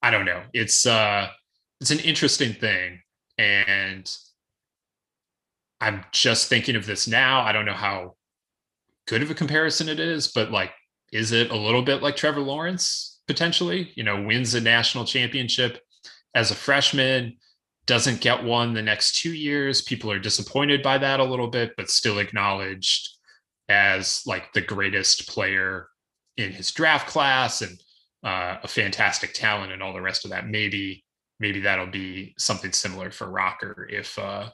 I 0.02 0.12
don't 0.12 0.26
know. 0.26 0.44
It's 0.54 0.86
uh 0.86 1.28
it's 1.82 1.92
an 1.92 2.00
interesting 2.00 2.54
thing. 2.54 3.02
And 3.38 4.10
I'm 5.82 6.06
just 6.12 6.48
thinking 6.48 6.76
of 6.76 6.86
this 6.86 7.08
now. 7.08 7.42
I 7.42 7.52
don't 7.52 7.66
know 7.66 7.74
how 7.74 8.16
good 9.08 9.22
of 9.22 9.30
a 9.30 9.36
comparison 9.36 9.90
it 9.90 10.00
is, 10.00 10.30
but 10.30 10.52
like, 10.52 10.72
is 11.12 11.32
it 11.32 11.52
a 11.52 11.56
little 11.56 11.84
bit 11.84 12.02
like 12.02 12.16
Trevor 12.16 12.40
Lawrence 12.40 13.20
potentially? 13.28 13.92
You 13.96 14.04
know, 14.04 14.24
wins 14.24 14.54
a 14.54 14.62
national 14.62 15.06
championship 15.06 15.80
as 16.34 16.52
a 16.52 16.56
freshman, 16.56 17.38
doesn't 17.88 18.22
get 18.22 18.44
one 18.44 18.74
the 18.74 18.82
next 18.82 19.20
two 19.20 19.34
years. 19.34 19.82
People 19.82 20.12
are 20.12 20.20
disappointed 20.20 20.84
by 20.84 20.98
that 20.98 21.20
a 21.20 21.24
little 21.24 21.48
bit, 21.48 21.74
but 21.78 21.90
still 21.90 22.20
acknowledged 22.20 23.10
as 23.70 24.22
like 24.26 24.54
the 24.54 24.62
greatest 24.62 25.28
player 25.28 25.88
in 26.36 26.52
his 26.52 26.72
draft 26.72 27.08
class 27.08 27.62
and 27.62 27.82
uh, 28.24 28.58
a 28.62 28.68
fantastic 28.68 29.34
talent 29.34 29.72
and 29.72 29.82
all 29.82 29.94
the 29.94 30.02
rest 30.02 30.26
of 30.26 30.32
that. 30.32 30.48
Maybe 30.48 31.04
maybe 31.40 31.62
that'll 31.62 31.88
be 31.88 32.34
something 32.38 32.72
similar 32.72 33.10
for 33.10 33.30
Rocker 33.30 33.88
if 33.92 34.20
uh, 34.20 34.50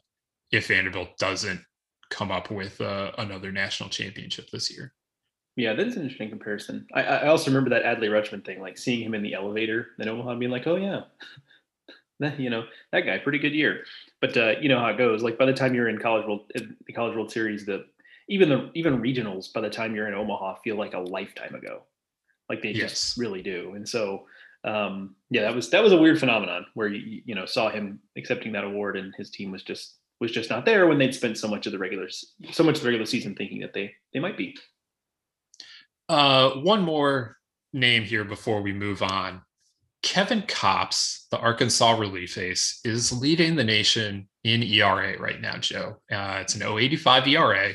if 0.51 0.67
Vanderbilt 0.67 1.17
doesn't 1.17 1.61
come 2.09 2.31
up 2.31 2.51
with 2.51 2.79
uh, 2.81 3.11
another 3.17 3.51
national 3.51 3.89
championship 3.89 4.49
this 4.51 4.71
year. 4.71 4.93
Yeah, 5.55 5.73
that 5.73 5.87
is 5.87 5.95
an 5.95 6.03
interesting 6.03 6.29
comparison. 6.29 6.87
I, 6.93 7.03
I 7.03 7.27
also 7.27 7.51
remember 7.51 7.69
that 7.71 7.83
Adley 7.83 8.09
Rutschman 8.09 8.43
thing, 8.43 8.59
like 8.59 8.77
seeing 8.77 9.03
him 9.03 9.13
in 9.13 9.21
the 9.21 9.33
elevator 9.33 9.89
in 9.99 10.07
Omaha, 10.07 10.35
being 10.35 10.51
like, 10.51 10.67
"Oh 10.67 10.75
yeah, 10.75 11.01
you 12.37 12.49
know 12.49 12.65
that 12.91 13.01
guy, 13.01 13.17
pretty 13.17 13.39
good 13.39 13.53
year." 13.53 13.83
But 14.21 14.37
uh, 14.37 14.53
you 14.61 14.69
know 14.69 14.79
how 14.79 14.87
it 14.87 14.97
goes. 14.97 15.23
Like 15.23 15.37
by 15.37 15.45
the 15.45 15.53
time 15.53 15.73
you're 15.73 15.89
in 15.89 15.97
college 15.97 16.25
world, 16.25 16.51
the 16.53 16.93
college 16.93 17.15
world 17.15 17.31
series, 17.31 17.65
the 17.65 17.85
even 18.29 18.49
the 18.49 18.71
even 18.73 19.01
regionals, 19.01 19.51
by 19.51 19.61
the 19.61 19.69
time 19.69 19.95
you're 19.95 20.07
in 20.07 20.13
Omaha, 20.13 20.55
feel 20.63 20.77
like 20.77 20.93
a 20.93 20.99
lifetime 20.99 21.55
ago. 21.55 21.83
Like 22.49 22.61
they 22.61 22.71
yes. 22.71 22.91
just 22.91 23.17
really 23.17 23.41
do. 23.41 23.73
And 23.75 23.87
so, 23.87 24.25
um, 24.63 25.15
yeah, 25.29 25.41
that 25.43 25.55
was 25.55 25.69
that 25.69 25.83
was 25.83 25.93
a 25.93 25.97
weird 25.97 26.19
phenomenon 26.19 26.65
where 26.73 26.87
you 26.87 27.21
you 27.25 27.35
know 27.35 27.45
saw 27.45 27.69
him 27.69 27.99
accepting 28.17 28.51
that 28.53 28.63
award, 28.63 28.97
and 28.97 29.13
his 29.15 29.29
team 29.29 29.51
was 29.51 29.63
just 29.63 29.95
was 30.19 30.31
just 30.31 30.49
not 30.49 30.65
there 30.65 30.87
when 30.87 30.97
they'd 30.97 31.15
spent 31.15 31.37
so 31.37 31.47
much 31.47 31.65
of 31.65 31.71
the 31.71 31.77
regular 31.77 32.07
so 32.09 32.63
much 32.63 32.77
of 32.77 32.81
the 32.81 32.87
regular 32.87 33.05
season 33.05 33.35
thinking 33.35 33.59
that 33.59 33.73
they 33.73 33.91
they 34.13 34.19
might 34.19 34.37
be. 34.37 34.55
Uh, 36.09 36.51
one 36.51 36.81
more 36.81 37.37
name 37.71 38.03
here 38.03 38.23
before 38.23 38.61
we 38.61 38.71
move 38.71 39.01
on. 39.01 39.41
Kevin 40.03 40.41
Kopps, 40.43 41.27
the 41.31 41.39
Arkansas 41.39 41.97
relief 41.97 42.37
ace, 42.37 42.81
is 42.83 43.11
leading 43.11 43.55
the 43.55 43.63
nation 43.63 44.27
in 44.43 44.61
ERA 44.61 45.17
right 45.17 45.41
now, 45.41 45.57
Joe. 45.57 45.95
Uh, 46.11 46.39
it's 46.41 46.55
an 46.55 46.61
085 46.61 47.27
ERA. 47.27 47.73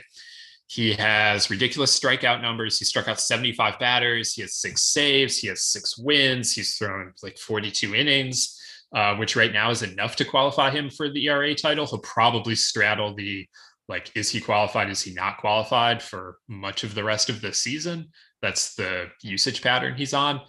He 0.67 0.93
has 0.93 1.49
ridiculous 1.49 1.99
strikeout 1.99 2.43
numbers. 2.43 2.79
He 2.79 2.85
struck 2.85 3.09
out 3.09 3.19
75 3.19 3.79
batters. 3.79 4.35
He 4.35 4.43
has 4.43 4.55
six 4.55 4.83
saves. 4.83 5.39
He 5.39 5.49
has 5.49 5.65
six 5.65 5.97
wins. 5.97 6.53
He's 6.53 6.77
thrown 6.77 7.15
like 7.23 7.39
42 7.39 7.95
innings, 7.95 8.61
uh, 8.95 9.17
which 9.17 9.35
right 9.35 9.53
now 9.53 9.71
is 9.71 9.83
enough 9.83 10.15
to 10.17 10.27
qualify 10.27 10.71
him 10.71 10.91
for 10.91 11.09
the 11.09 11.27
ERA 11.27 11.55
title. 11.55 11.87
He'll 11.87 11.99
probably 12.01 12.55
straddle 12.55 13.15
the 13.15 13.49
like, 13.89 14.13
is 14.15 14.29
he 14.29 14.41
qualified? 14.41 14.91
Is 14.91 15.01
he 15.01 15.15
not 15.15 15.39
qualified 15.39 16.03
for 16.03 16.37
much 16.47 16.85
of 16.85 16.95
the 16.95 17.05
rest 17.05 17.31
of 17.31 17.41
the 17.41 17.55
season? 17.55 18.11
That's 18.43 18.75
the 18.75 19.07
usage 19.23 19.63
pattern 19.63 19.97
he's 19.97 20.13
on. 20.13 20.43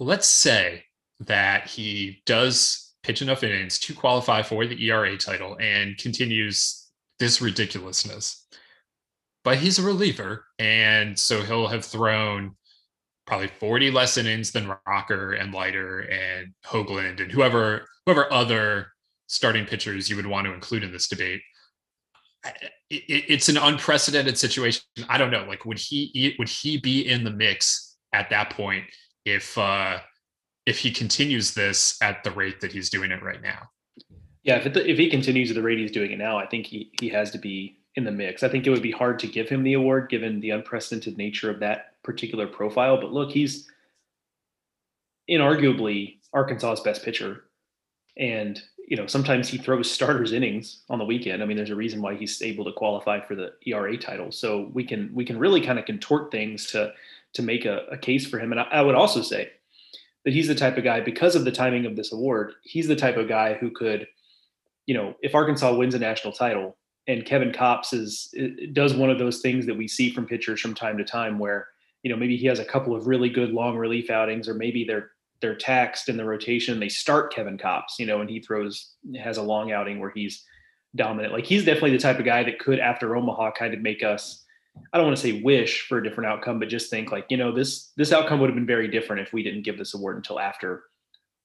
Let's 0.00 0.28
say 0.28 0.84
that 1.20 1.68
he 1.68 2.22
does 2.26 2.92
pitch 3.04 3.22
enough 3.22 3.44
innings 3.44 3.78
to 3.78 3.94
qualify 3.94 4.42
for 4.42 4.66
the 4.66 4.84
ERA 4.88 5.16
title 5.16 5.56
and 5.60 5.96
continues 5.96 6.88
this 7.18 7.40
ridiculousness 7.40 8.46
but 9.44 9.58
he's 9.58 9.78
a 9.78 9.82
reliever. 9.82 10.44
And 10.58 11.18
so 11.18 11.42
he'll 11.42 11.68
have 11.68 11.84
thrown 11.84 12.56
probably 13.26 13.48
40 13.48 13.90
less 13.90 14.16
innings 14.16 14.52
than 14.52 14.74
Rocker 14.86 15.32
and 15.32 15.54
Leiter 15.54 16.00
and 16.00 16.52
Hoglund 16.66 17.20
and 17.20 17.30
whoever 17.30 17.86
whoever 18.04 18.32
other 18.32 18.88
starting 19.28 19.64
pitchers 19.64 20.10
you 20.10 20.16
would 20.16 20.26
want 20.26 20.46
to 20.46 20.52
include 20.52 20.82
in 20.82 20.92
this 20.92 21.08
debate. 21.08 21.40
it's 22.90 23.48
an 23.48 23.56
unprecedented 23.56 24.36
situation. 24.36 24.82
I 25.08 25.18
don't 25.18 25.30
know. 25.30 25.44
Like, 25.44 25.64
would 25.64 25.78
he 25.78 26.34
would 26.38 26.48
he 26.48 26.78
be 26.78 27.06
in 27.06 27.24
the 27.24 27.30
mix 27.30 27.96
at 28.12 28.30
that 28.30 28.50
point 28.50 28.84
if 29.24 29.56
uh, 29.56 29.98
if 30.66 30.78
he 30.78 30.90
continues 30.90 31.54
this 31.54 31.96
at 32.02 32.22
the 32.24 32.30
rate 32.30 32.60
that 32.60 32.72
he's 32.72 32.90
doing 32.90 33.10
it 33.10 33.22
right 33.22 33.42
now? 33.42 33.70
Yeah, 34.42 34.56
if 34.56 34.66
it, 34.66 34.76
if 34.76 34.98
he 34.98 35.10
continues 35.10 35.50
at 35.50 35.56
the 35.56 35.62
rate 35.62 35.78
he's 35.78 35.92
doing 35.92 36.12
it 36.12 36.18
now, 36.18 36.38
I 36.38 36.46
think 36.46 36.66
he 36.66 36.92
he 37.00 37.08
has 37.10 37.30
to 37.32 37.38
be 37.38 37.80
in 37.96 38.04
the 38.04 38.12
mix. 38.12 38.42
I 38.42 38.48
think 38.48 38.66
it 38.66 38.70
would 38.70 38.82
be 38.82 38.90
hard 38.90 39.18
to 39.20 39.26
give 39.26 39.48
him 39.48 39.62
the 39.62 39.74
award 39.74 40.08
given 40.08 40.40
the 40.40 40.50
unprecedented 40.50 41.18
nature 41.18 41.50
of 41.50 41.60
that 41.60 42.02
particular 42.02 42.46
profile. 42.46 43.00
But 43.00 43.12
look, 43.12 43.30
he's 43.30 43.68
inarguably 45.28 46.18
Arkansas's 46.32 46.80
best 46.80 47.04
pitcher. 47.04 47.44
And, 48.16 48.60
you 48.88 48.96
know, 48.96 49.06
sometimes 49.06 49.48
he 49.48 49.58
throws 49.58 49.90
starters 49.92 50.32
innings 50.32 50.82
on 50.88 50.98
the 50.98 51.04
weekend. 51.04 51.42
I 51.42 51.46
mean, 51.46 51.56
there's 51.56 51.70
a 51.70 51.76
reason 51.76 52.00
why 52.00 52.14
he's 52.14 52.42
able 52.42 52.64
to 52.64 52.72
qualify 52.72 53.20
for 53.20 53.34
the 53.34 53.52
ERA 53.66 53.96
title. 53.96 54.30
So 54.30 54.70
we 54.72 54.84
can 54.84 55.10
we 55.14 55.24
can 55.24 55.38
really 55.38 55.60
kind 55.60 55.78
of 55.78 55.84
contort 55.84 56.30
things 56.30 56.66
to 56.72 56.92
to 57.34 57.42
make 57.42 57.64
a, 57.64 57.86
a 57.90 57.98
case 57.98 58.26
for 58.26 58.38
him. 58.38 58.52
And 58.52 58.60
I, 58.60 58.64
I 58.64 58.82
would 58.82 58.94
also 58.94 59.22
say 59.22 59.50
that 60.24 60.34
he's 60.34 60.48
the 60.48 60.54
type 60.54 60.76
of 60.76 60.84
guy, 60.84 61.00
because 61.00 61.34
of 61.34 61.44
the 61.44 61.52
timing 61.52 61.86
of 61.86 61.96
this 61.96 62.12
award, 62.12 62.52
he's 62.62 62.88
the 62.88 62.96
type 62.96 63.16
of 63.16 63.28
guy 63.28 63.54
who 63.54 63.70
could, 63.70 64.06
you 64.86 64.94
know, 64.94 65.14
if 65.22 65.34
Arkansas 65.34 65.74
wins 65.74 65.94
a 65.94 65.98
national 65.98 66.32
title, 66.32 66.76
and 67.10 67.24
Kevin 67.24 67.50
Kopps 67.50 67.92
is 67.92 68.32
does 68.72 68.94
one 68.94 69.10
of 69.10 69.18
those 69.18 69.40
things 69.40 69.66
that 69.66 69.76
we 69.76 69.88
see 69.88 70.12
from 70.12 70.26
pitchers 70.26 70.60
from 70.60 70.74
time 70.74 70.96
to 70.98 71.04
time 71.04 71.38
where 71.38 71.66
you 72.02 72.10
know 72.10 72.16
maybe 72.16 72.36
he 72.36 72.46
has 72.46 72.58
a 72.58 72.64
couple 72.64 72.94
of 72.94 73.06
really 73.06 73.28
good 73.28 73.50
long 73.50 73.76
relief 73.76 74.10
outings 74.10 74.48
or 74.48 74.54
maybe 74.54 74.84
they're 74.84 75.10
they're 75.40 75.56
taxed 75.56 76.08
in 76.08 76.16
the 76.16 76.24
rotation 76.24 76.78
they 76.78 76.88
start 76.88 77.32
Kevin 77.32 77.58
Kopps 77.58 77.98
you 77.98 78.06
know 78.06 78.20
and 78.20 78.30
he 78.30 78.40
throws 78.40 78.94
has 79.18 79.38
a 79.38 79.42
long 79.42 79.72
outing 79.72 79.98
where 79.98 80.12
he's 80.14 80.44
dominant 80.96 81.32
like 81.32 81.46
he's 81.46 81.64
definitely 81.64 81.92
the 81.92 81.98
type 81.98 82.18
of 82.18 82.24
guy 82.24 82.42
that 82.44 82.58
could 82.58 82.78
after 82.78 83.16
Omaha 83.16 83.52
kind 83.52 83.74
of 83.74 83.80
make 83.80 84.02
us 84.02 84.44
I 84.92 84.98
don't 84.98 85.06
want 85.06 85.16
to 85.16 85.22
say 85.22 85.42
wish 85.42 85.86
for 85.88 85.98
a 85.98 86.02
different 86.02 86.30
outcome 86.30 86.58
but 86.58 86.68
just 86.68 86.90
think 86.90 87.12
like 87.12 87.26
you 87.28 87.36
know 87.36 87.52
this 87.52 87.92
this 87.96 88.12
outcome 88.12 88.40
would 88.40 88.50
have 88.50 88.56
been 88.56 88.66
very 88.66 88.88
different 88.88 89.22
if 89.22 89.32
we 89.32 89.42
didn't 89.42 89.62
give 89.62 89.78
this 89.78 89.94
award 89.94 90.16
until 90.16 90.38
after 90.38 90.84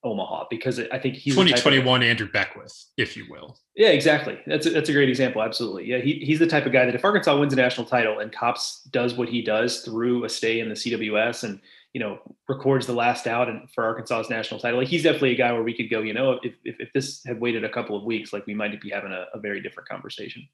Omaha 0.06 0.46
because 0.48 0.78
I 0.78 0.98
think 0.98 1.16
he's 1.16 1.34
2021 1.34 2.02
of, 2.02 2.08
Andrew 2.08 2.28
Beckwith, 2.30 2.86
if 2.96 3.16
you 3.16 3.26
will. 3.28 3.58
Yeah, 3.74 3.88
exactly. 3.88 4.38
That's 4.46 4.66
a, 4.66 4.70
that's 4.70 4.88
a 4.88 4.92
great 4.92 5.08
example. 5.08 5.42
Absolutely. 5.42 5.86
Yeah, 5.86 5.98
he, 5.98 6.14
he's 6.14 6.38
the 6.38 6.46
type 6.46 6.64
of 6.66 6.72
guy 6.72 6.86
that 6.86 6.94
if 6.94 7.04
Arkansas 7.04 7.38
wins 7.38 7.52
a 7.52 7.56
national 7.56 7.86
title 7.86 8.20
and 8.20 8.32
Kopps 8.32 8.88
does 8.90 9.14
what 9.14 9.28
he 9.28 9.42
does 9.42 9.80
through 9.80 10.24
a 10.24 10.28
stay 10.28 10.60
in 10.60 10.68
the 10.68 10.74
CWS 10.74 11.44
and 11.44 11.60
you 11.92 12.00
know 12.00 12.18
records 12.48 12.86
the 12.86 12.92
last 12.92 13.26
out 13.26 13.48
and 13.48 13.68
for 13.70 13.84
Arkansas's 13.84 14.30
national 14.30 14.60
title, 14.60 14.78
like 14.78 14.88
he's 14.88 15.02
definitely 15.02 15.32
a 15.32 15.36
guy 15.36 15.52
where 15.52 15.62
we 15.62 15.74
could 15.74 15.90
go. 15.90 16.00
You 16.00 16.14
know, 16.14 16.38
if 16.42 16.54
if, 16.64 16.76
if 16.78 16.92
this 16.92 17.22
had 17.24 17.40
waited 17.40 17.64
a 17.64 17.70
couple 17.70 17.96
of 17.96 18.04
weeks, 18.04 18.32
like 18.32 18.46
we 18.46 18.54
might 18.54 18.80
be 18.80 18.90
having 18.90 19.12
a, 19.12 19.26
a 19.34 19.40
very 19.40 19.60
different 19.60 19.88
conversation. 19.88 20.46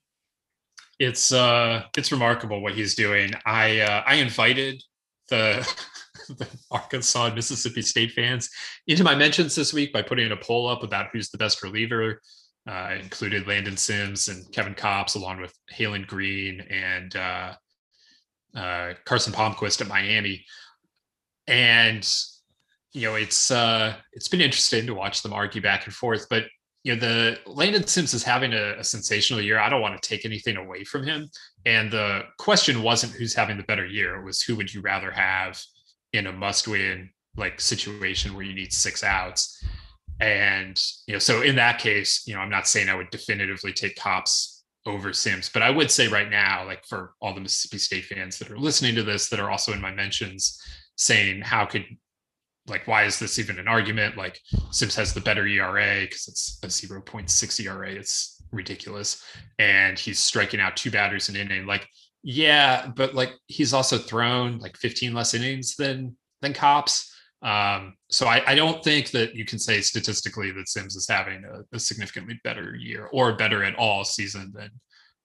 It's 0.99 1.31
uh, 1.31 1.83
it's 1.97 2.11
remarkable 2.11 2.61
what 2.61 2.73
he's 2.73 2.95
doing. 2.95 3.31
I 3.45 3.79
uh, 3.81 4.03
I 4.05 4.15
invited 4.15 4.81
the 5.29 5.67
the 6.29 6.47
Arkansas 6.71 7.25
and 7.25 7.35
Mississippi 7.35 7.81
State 7.81 8.11
fans 8.11 8.49
into 8.87 9.03
my 9.03 9.15
mentions 9.15 9.55
this 9.55 9.73
week 9.73 9.91
by 9.91 10.01
putting 10.01 10.31
a 10.31 10.37
poll 10.37 10.67
up 10.67 10.83
about 10.83 11.07
who's 11.11 11.29
the 11.29 11.37
best 11.37 11.63
reliever. 11.63 12.21
Uh, 12.65 12.95
included 13.01 13.45
Landon 13.45 13.75
Sims 13.75 14.29
and 14.29 14.49
Kevin 14.53 14.73
Kopps, 14.73 15.17
along 15.17 15.41
with 15.41 15.53
Haylen 15.73 16.07
Green 16.07 16.61
and 16.61 17.13
uh, 17.13 17.53
uh, 18.55 18.93
Carson 19.03 19.33
Palmquist 19.33 19.81
at 19.81 19.89
Miami. 19.89 20.45
And 21.45 22.09
you 22.93 23.09
know, 23.09 23.15
it's 23.15 23.51
uh, 23.51 23.95
it's 24.13 24.29
been 24.29 24.39
interesting 24.39 24.85
to 24.85 24.93
watch 24.93 25.23
them 25.23 25.33
argue 25.33 25.61
back 25.61 25.85
and 25.85 25.93
forth. 25.93 26.27
But 26.29 26.45
you 26.83 26.95
know, 26.95 26.99
the 26.99 27.39
Landon 27.45 27.87
Sims 27.87 28.13
is 28.13 28.23
having 28.23 28.53
a, 28.53 28.77
a 28.79 28.83
sensational 28.83 29.41
year. 29.41 29.59
I 29.59 29.69
don't 29.69 29.81
want 29.81 30.01
to 30.01 30.07
take 30.07 30.25
anything 30.25 30.57
away 30.57 30.83
from 30.83 31.03
him. 31.03 31.29
And 31.65 31.89
the 31.89 32.23
question 32.37 32.83
wasn't 32.83 33.13
who's 33.13 33.33
having 33.33 33.57
the 33.57 33.63
better 33.63 33.85
year; 33.85 34.19
it 34.19 34.25
was 34.25 34.41
who 34.41 34.55
would 34.57 34.73
you 34.73 34.81
rather 34.81 35.11
have 35.11 35.61
in 36.11 36.27
a 36.27 36.33
must 36.33 36.67
win 36.67 37.09
like 37.35 37.59
situation 37.59 38.35
where 38.35 38.45
you 38.45 38.53
need 38.53 38.71
six 38.71 39.03
outs. 39.03 39.63
And, 40.19 40.81
you 41.07 41.13
know, 41.13 41.19
so 41.19 41.41
in 41.41 41.55
that 41.55 41.79
case, 41.79 42.23
you 42.27 42.35
know, 42.35 42.39
I'm 42.39 42.49
not 42.49 42.67
saying 42.67 42.89
I 42.89 42.95
would 42.95 43.09
definitively 43.09 43.73
take 43.73 43.97
Kopps 43.97 44.61
over 44.85 45.11
Sims, 45.13 45.49
but 45.49 45.63
I 45.63 45.69
would 45.69 45.89
say 45.89 46.07
right 46.07 46.29
now, 46.29 46.65
like 46.65 46.85
for 46.85 47.13
all 47.21 47.33
the 47.33 47.41
Mississippi 47.41 47.79
State 47.79 48.05
fans 48.05 48.37
that 48.37 48.51
are 48.51 48.57
listening 48.57 48.95
to 48.95 49.03
this 49.03 49.29
that 49.29 49.39
are 49.39 49.49
also 49.49 49.73
in 49.73 49.81
my 49.81 49.91
mentions 49.91 50.61
saying, 50.95 51.41
how 51.41 51.65
could, 51.65 51.85
like, 52.67 52.87
why 52.87 53.03
is 53.03 53.19
this 53.19 53.39
even 53.39 53.59
an 53.59 53.67
argument? 53.67 54.17
Like, 54.17 54.39
Sims 54.71 54.95
has 54.95 55.13
the 55.13 55.21
better 55.21 55.45
ERA 55.45 56.01
because 56.01 56.27
it's 56.27 56.59
a 56.63 56.67
0.6 56.67 57.65
ERA. 57.65 57.91
It's 57.91 58.41
ridiculous. 58.51 59.23
And 59.59 59.99
he's 59.99 60.19
striking 60.19 60.59
out 60.59 60.77
two 60.77 60.91
batters 60.91 61.29
an 61.29 61.35
inning. 61.35 61.65
Like, 61.65 61.87
yeah, 62.23 62.87
but 62.87 63.13
like 63.13 63.33
he's 63.47 63.73
also 63.73 63.97
thrown 63.97 64.59
like 64.59 64.77
15 64.77 65.13
less 65.13 65.33
innings 65.33 65.75
than 65.75 66.15
than 66.41 66.53
Kopps. 66.53 67.09
Um, 67.41 67.95
so 68.09 68.27
I, 68.27 68.41
I, 68.51 68.55
don't 68.55 68.81
think 68.81 69.11
that 69.11 69.35
you 69.35 69.43
can 69.43 69.59
say 69.59 69.81
statistically 69.81 70.51
that 70.51 70.69
Sims 70.69 70.95
is 70.95 71.09
having 71.09 71.43
a, 71.43 71.75
a, 71.75 71.79
significantly 71.79 72.39
better 72.45 72.73
year 72.73 73.09
or 73.11 73.35
better 73.35 73.65
at 73.65 73.75
all 73.75 74.05
season 74.05 74.53
than 74.55 74.69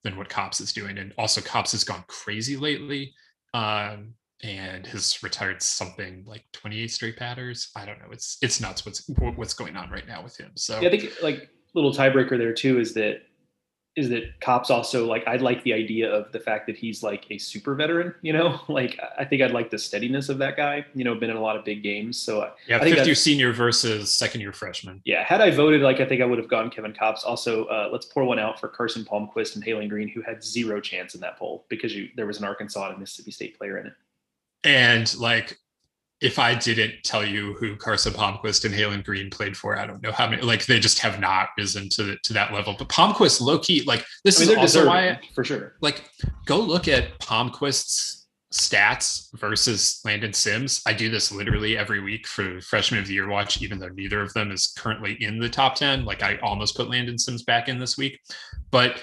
than 0.03 0.17
what 0.17 0.27
Kopps 0.27 0.59
is 0.59 0.73
doing. 0.73 0.97
And 0.97 1.13
also 1.17 1.39
Kopps 1.39 1.71
has 1.71 1.85
gone 1.85 2.03
crazy 2.09 2.57
lately. 2.57 3.13
Um, 3.53 4.15
and 4.43 4.87
has 4.87 5.21
retired 5.21 5.61
something 5.61 6.23
like 6.25 6.45
28 6.53 6.89
straight 6.91 7.19
batters. 7.19 7.71
I 7.75 7.85
don't 7.85 7.99
know. 7.99 8.07
It's 8.11 8.37
it's 8.41 8.61
nuts 8.61 8.85
what's 8.85 9.09
what's 9.35 9.53
going 9.53 9.75
on 9.75 9.89
right 9.89 10.07
now 10.07 10.23
with 10.23 10.37
him. 10.37 10.51
So 10.55 10.79
yeah, 10.79 10.87
I 10.87 10.91
think 10.91 11.11
like 11.21 11.49
little 11.73 11.93
tiebreaker 11.93 12.37
there 12.37 12.53
too 12.53 12.79
is 12.79 12.93
that 12.93 13.23
is 13.95 14.07
that 14.09 14.39
Kopps 14.39 14.69
also 14.69 15.05
like 15.05 15.27
I'd 15.27 15.41
like 15.41 15.61
the 15.63 15.73
idea 15.73 16.09
of 16.09 16.31
the 16.31 16.39
fact 16.39 16.67
that 16.67 16.77
he's 16.77 17.03
like 17.03 17.25
a 17.31 17.37
super 17.37 17.75
veteran. 17.75 18.15
You 18.21 18.31
know, 18.31 18.61
like 18.69 18.97
I 19.17 19.25
think 19.25 19.41
I'd 19.41 19.51
like 19.51 19.69
the 19.69 19.77
steadiness 19.77 20.29
of 20.29 20.37
that 20.37 20.55
guy. 20.55 20.85
You 20.93 21.03
know, 21.03 21.15
been 21.15 21.29
in 21.29 21.35
a 21.35 21.41
lot 21.41 21.57
of 21.57 21.65
big 21.65 21.83
games. 21.83 22.17
So 22.17 22.49
yeah, 22.67 22.77
I 22.77 22.79
think 22.79 22.95
fifth 22.95 23.07
year 23.07 23.15
senior 23.15 23.51
versus 23.51 24.13
second 24.13 24.41
year 24.41 24.53
freshman. 24.53 25.01
Yeah, 25.03 25.23
had 25.23 25.41
I 25.41 25.51
voted, 25.51 25.81
like 25.81 25.99
I 25.99 26.05
think 26.05 26.21
I 26.21 26.25
would 26.25 26.37
have 26.37 26.47
gone 26.47 26.69
Kevin 26.69 26.93
Kopps. 26.93 27.25
Also, 27.25 27.65
uh, 27.65 27.89
let's 27.91 28.05
pour 28.05 28.23
one 28.23 28.39
out 28.39 28.59
for 28.59 28.69
Carson 28.69 29.03
Palmquist 29.03 29.55
and 29.55 29.65
Haylen 29.65 29.89
Green, 29.89 30.07
who 30.07 30.21
had 30.21 30.43
zero 30.43 30.79
chance 30.79 31.13
in 31.13 31.21
that 31.21 31.37
poll 31.37 31.65
because 31.67 31.93
you 31.93 32.09
there 32.15 32.25
was 32.25 32.37
an 32.37 32.45
Arkansas 32.45 32.89
and 32.89 32.99
Mississippi 32.99 33.31
State 33.31 33.57
player 33.57 33.77
in 33.79 33.87
it. 33.87 33.93
And 34.63 35.13
like 35.17 35.57
if 36.21 36.37
I 36.37 36.53
didn't 36.53 36.95
tell 37.03 37.25
you 37.25 37.53
who 37.53 37.77
Carson 37.77 38.11
Palmquist 38.11 38.65
and 38.65 38.75
Haylen 38.75 39.05
Green 39.05 39.29
played 39.29 39.55
for, 39.55 39.79
I 39.79 39.85
don't 39.85 40.03
know 40.03 40.11
how 40.11 40.29
many. 40.29 40.41
Like 40.41 40.65
they 40.65 40.79
just 40.79 40.99
have 40.99 41.19
not 41.19 41.49
risen 41.57 41.87
to 41.89 42.03
the, 42.03 42.17
to 42.23 42.33
that 42.33 42.51
level. 42.53 42.75
But 42.77 42.89
Palmquist, 42.89 43.39
low 43.39 43.59
key, 43.59 43.83
like 43.83 44.05
this 44.25 44.41
I 44.41 44.45
mean, 44.45 44.51
is 44.51 44.57
also 44.57 44.87
why 44.87 45.19
for 45.33 45.43
sure. 45.43 45.75
Like 45.81 46.09
go 46.45 46.59
look 46.59 46.87
at 46.87 47.17
Palmquist's 47.19 48.27
stats 48.53 49.27
versus 49.37 50.01
Landon 50.03 50.33
Sims. 50.33 50.81
I 50.85 50.93
do 50.93 51.09
this 51.09 51.31
literally 51.31 51.77
every 51.77 52.01
week 52.01 52.27
for 52.27 52.59
freshman 52.61 52.99
of 52.99 53.07
the 53.07 53.13
year 53.13 53.29
watch, 53.29 53.61
even 53.61 53.79
though 53.79 53.89
neither 53.89 54.21
of 54.21 54.33
them 54.33 54.51
is 54.51 54.73
currently 54.77 55.23
in 55.23 55.39
the 55.39 55.49
top 55.49 55.75
ten. 55.75 56.03
Like 56.03 56.21
I 56.21 56.37
almost 56.39 56.75
put 56.75 56.89
Landon 56.89 57.17
Sims 57.17 57.43
back 57.43 57.69
in 57.69 57.79
this 57.79 57.97
week, 57.97 58.19
but 58.71 59.01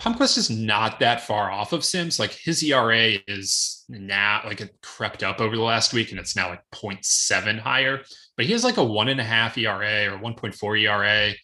Palmquist 0.00 0.38
is 0.38 0.48
not 0.48 0.98
that 1.00 1.26
far 1.26 1.50
off 1.50 1.74
of 1.74 1.84
Sims. 1.84 2.18
Like 2.18 2.32
his 2.32 2.62
ERA 2.62 3.18
is 3.28 3.84
now 3.88 4.40
like 4.46 4.62
it 4.62 4.74
crept 4.82 5.22
up 5.22 5.40
over 5.40 5.54
the 5.54 5.62
last 5.62 5.92
week 5.92 6.10
and 6.10 6.18
it's 6.18 6.34
now 6.34 6.48
like 6.48 6.62
0.7 6.72 7.58
higher, 7.58 8.00
but 8.36 8.46
he 8.46 8.52
has 8.52 8.64
like 8.64 8.78
a 8.78 8.84
one 8.84 9.08
and 9.08 9.20
a 9.20 9.24
half 9.24 9.58
ERA 9.58 10.06
or 10.10 10.18
1.4 10.18 10.80
ERA. 10.80 11.34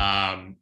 Um, 0.00 0.56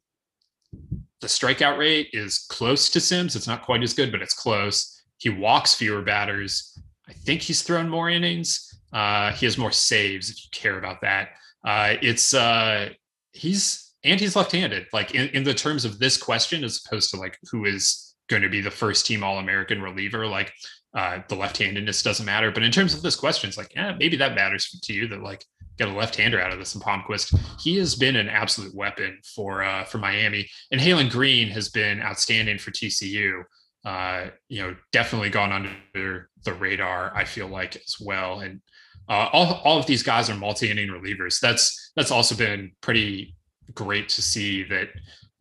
the 1.20 1.26
strikeout 1.26 1.78
rate 1.78 2.08
is 2.14 2.46
close 2.48 2.88
to 2.90 3.00
Sims. 3.00 3.36
It's 3.36 3.46
not 3.46 3.62
quite 3.62 3.82
as 3.82 3.92
good, 3.92 4.10
but 4.10 4.22
it's 4.22 4.34
close. 4.34 5.02
He 5.18 5.28
walks 5.28 5.74
fewer 5.74 6.02
batters. 6.02 6.78
I 7.08 7.12
think 7.12 7.42
he's 7.42 7.62
thrown 7.62 7.90
more 7.90 8.08
innings. 8.08 8.74
Uh, 8.90 9.32
he 9.32 9.44
has 9.44 9.58
more 9.58 9.72
saves 9.72 10.30
if 10.30 10.36
you 10.36 10.48
care 10.52 10.78
about 10.78 11.02
that. 11.02 11.30
Uh, 11.62 11.94
it's 12.00 12.32
uh, 12.32 12.90
he's 13.32 13.83
and 14.04 14.20
he's 14.20 14.36
left-handed 14.36 14.86
like 14.92 15.14
in, 15.14 15.28
in 15.30 15.44
the 15.44 15.54
terms 15.54 15.84
of 15.84 15.98
this 15.98 16.16
question 16.16 16.64
as 16.64 16.80
opposed 16.84 17.10
to 17.10 17.16
like 17.16 17.38
who 17.50 17.64
is 17.64 18.14
going 18.28 18.42
to 18.42 18.48
be 18.48 18.60
the 18.60 18.70
first 18.70 19.06
team 19.06 19.22
all-american 19.22 19.80
reliever 19.82 20.26
like 20.26 20.52
uh, 20.96 21.18
the 21.28 21.34
left-handedness 21.34 22.02
doesn't 22.02 22.26
matter 22.26 22.50
but 22.50 22.62
in 22.62 22.70
terms 22.70 22.94
of 22.94 23.02
this 23.02 23.16
question 23.16 23.48
it's 23.48 23.58
like 23.58 23.74
yeah 23.74 23.94
maybe 23.98 24.16
that 24.16 24.34
matters 24.34 24.78
to 24.82 24.92
you 24.92 25.08
that 25.08 25.22
like 25.22 25.44
get 25.78 25.88
a 25.88 25.92
left-hander 25.92 26.40
out 26.40 26.52
of 26.52 26.58
this 26.58 26.74
and 26.74 26.84
Palmquist. 26.84 27.38
He 27.60 27.76
has 27.78 27.94
been 27.94 28.16
an 28.16 28.28
absolute 28.28 28.74
weapon 28.74 29.18
for 29.34 29.62
uh, 29.62 29.84
for 29.84 29.98
Miami, 29.98 30.48
and 30.70 30.80
Haylen 30.80 31.10
Green 31.10 31.48
has 31.48 31.68
been 31.68 32.00
outstanding 32.00 32.58
for 32.58 32.70
TCU. 32.70 33.42
Uh, 33.84 34.30
you 34.48 34.62
know, 34.62 34.74
definitely 34.92 35.30
gone 35.30 35.52
under 35.52 36.30
the 36.44 36.54
radar. 36.54 37.12
I 37.14 37.24
feel 37.24 37.48
like 37.48 37.76
as 37.76 37.96
well, 38.00 38.40
and 38.40 38.60
uh, 39.08 39.28
all 39.32 39.60
all 39.64 39.78
of 39.78 39.86
these 39.86 40.02
guys 40.02 40.30
are 40.30 40.36
multi-inning 40.36 40.88
relievers. 40.88 41.40
That's 41.40 41.92
that's 41.96 42.10
also 42.10 42.34
been 42.34 42.72
pretty 42.80 43.33
great 43.72 44.08
to 44.10 44.22
see 44.22 44.64
that 44.64 44.88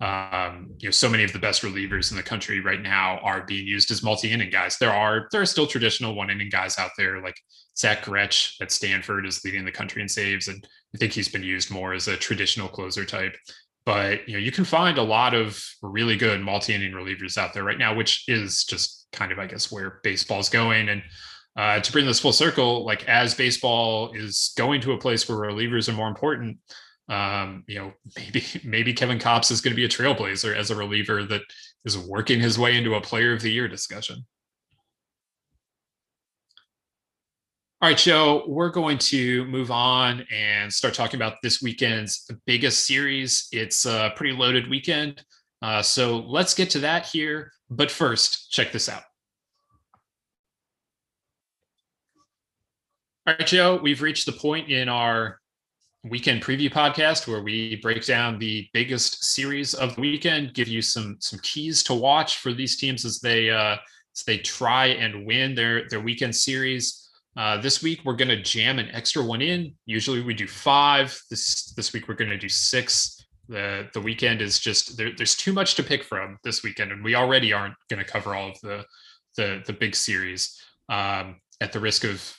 um, 0.04 0.72
you 0.80 0.88
know 0.88 0.92
so 0.92 1.08
many 1.10 1.24
of 1.24 1.32
the 1.32 1.40
best 1.40 1.62
relievers 1.62 2.12
in 2.12 2.18
the 2.18 2.24
country 2.24 2.60
right 2.60 2.82
now 2.82 3.20
are 3.20 3.46
being 3.46 3.66
used 3.66 3.90
as 3.90 4.04
multi-inning 4.04 4.50
guys. 4.50 4.78
There 4.78 4.92
are 4.92 5.28
there 5.32 5.42
are 5.42 5.46
still 5.46 5.68
traditional 5.68 6.16
one-inning 6.16 6.50
guys 6.50 6.78
out 6.78 6.92
there 6.98 7.22
like 7.22 7.38
Zach 7.78 8.04
Grech 8.04 8.62
at 8.62 8.72
Stanford 8.72 9.26
is 9.26 9.44
leading 9.46 9.66
the 9.66 9.72
country 9.72 10.02
in 10.02 10.10
saves, 10.10 10.48
and 10.48 10.68
I 10.94 10.98
think 10.98 11.14
he's 11.14 11.30
been 11.30 11.44
used 11.44 11.72
more 11.72 11.94
as 11.94 12.08
a 12.08 12.18
traditional 12.18 12.68
closer 12.68 13.06
type. 13.06 13.36
But 13.86 14.28
you 14.28 14.34
know 14.34 14.40
you 14.40 14.52
can 14.52 14.66
find 14.66 14.98
a 14.98 15.04
lot 15.04 15.34
of 15.34 15.64
really 15.82 16.18
good 16.18 16.42
multi-inning 16.42 16.92
relievers 16.94 17.38
out 17.38 17.54
there 17.54 17.64
right 17.64 17.80
now, 17.80 17.96
which 17.96 18.26
is 18.28 18.66
just 18.66 19.08
kind 19.14 19.32
of 19.32 19.40
I 19.40 19.48
guess 19.48 19.72
where 19.72 20.00
baseball's 20.04 20.50
going 20.50 20.90
and. 20.90 21.02
Uh, 21.56 21.80
to 21.80 21.92
bring 21.92 22.08
this 22.08 22.20
full 22.20 22.34
circle, 22.34 22.84
like 22.84 23.08
as 23.08 23.36
baseball 23.36 24.12
is 24.14 24.56
going 24.58 24.82
to 24.82 24.94
a 24.94 24.98
place 24.98 25.30
where 25.30 25.38
relievers 25.38 25.88
are 25.88 25.94
more 25.94 26.08
important, 26.08 26.58
um, 27.10 27.64
you 27.68 27.80
know, 27.80 27.94
maybe 28.18 28.44
maybe 28.64 28.94
Kevin 28.94 29.20
Kopps 29.20 29.52
is 29.52 29.62
going 29.62 29.72
to 29.72 29.76
be 29.76 29.86
a 29.86 29.90
trailblazer 29.90 30.56
as 30.56 30.72
a 30.72 30.76
reliever 30.76 31.24
that 31.26 31.42
is 31.86 31.98
working 31.98 32.40
his 32.40 32.58
way 32.58 32.78
into 32.78 32.96
a 32.96 33.02
player 33.02 33.34
of 33.34 33.42
the 33.42 33.52
year 33.52 33.68
discussion. 33.68 34.26
All 37.82 37.90
right, 37.90 37.98
Joe, 37.98 38.46
we're 38.48 38.70
going 38.70 38.98
to 39.00 39.44
move 39.44 39.70
on 39.70 40.26
and 40.34 40.72
start 40.72 40.94
talking 40.94 41.18
about 41.20 41.42
this 41.44 41.62
weekend's 41.62 42.32
biggest 42.46 42.88
series. 42.88 43.50
It's 43.52 43.86
a 43.86 44.14
pretty 44.16 44.34
loaded 44.34 44.70
weekend. 44.70 45.22
Uh, 45.62 45.82
so 45.82 46.20
let's 46.20 46.54
get 46.54 46.70
to 46.70 46.80
that 46.80 47.08
here. 47.08 47.52
But 47.70 47.92
first, 47.92 48.52
check 48.52 48.72
this 48.72 48.88
out. 48.88 49.04
All 53.28 53.36
right, 53.38 53.46
Joe, 53.46 53.80
we've 53.82 54.02
reached 54.02 54.28
the 54.28 54.32
point 54.32 54.70
in 54.70 54.88
our 54.88 55.42
weekend 56.04 56.42
preview 56.42 56.72
podcast 56.72 57.28
where 57.28 57.42
we 57.42 57.78
break 57.78 58.06
down 58.06 58.38
the 58.38 58.68
biggest 58.74 59.24
series 59.24 59.74
of 59.74 59.96
the 59.96 60.02
weekend, 60.02 60.54
give 60.54 60.68
you 60.68 60.82
some 60.82 61.18
some 61.20 61.40
keys 61.40 61.84
to 61.84 61.94
watch 61.94 62.38
for 62.38 62.54
these 62.54 62.78
teams 62.78 63.06
as 63.06 63.20
they 63.20 63.50
uh, 63.50 63.78
as 64.16 64.24
they 64.26 64.38
try 64.38 64.88
and 64.88 65.26
win 65.26 65.56
their 65.56 65.88
their 65.90 66.02
weekend 66.02 66.36
series. 66.36 67.00
Uh, 67.36 67.58
this 67.58 67.82
week 67.82 68.02
we're 68.06 68.16
going 68.16 68.28
to 68.28 68.42
jam 68.42 68.78
an 68.78 68.90
extra 68.92 69.24
one 69.24 69.42
in. 69.42 69.74
Usually 69.86 70.22
we 70.22 70.34
do 70.34 70.48
five. 70.48 71.20
This 71.30 71.74
this 71.74 71.94
week 71.94 72.08
we're 72.08 72.16
going 72.16 72.30
to 72.30 72.38
do 72.38 72.50
six. 72.50 73.26
The 73.48 73.90
the 73.94 74.02
weekend 74.02 74.42
is 74.42 74.60
just 74.60 74.98
there, 74.98 75.12
there's 75.16 75.36
too 75.36 75.54
much 75.54 75.76
to 75.76 75.84
pick 75.84 76.04
from 76.04 76.38
this 76.44 76.64
weekend, 76.64 76.92
and 76.92 77.04
we 77.04 77.16
already 77.16 77.54
aren't 77.54 77.76
going 77.90 78.04
to 78.04 78.10
cover 78.10 78.36
all 78.36 78.50
of 78.50 78.60
the 78.62 78.86
the 79.38 79.64
the 79.66 79.74
big 79.74 79.96
series. 79.96 80.60
Um, 80.90 81.38
at 81.62 81.72
the 81.72 81.80
risk 81.80 82.04
of 82.04 82.38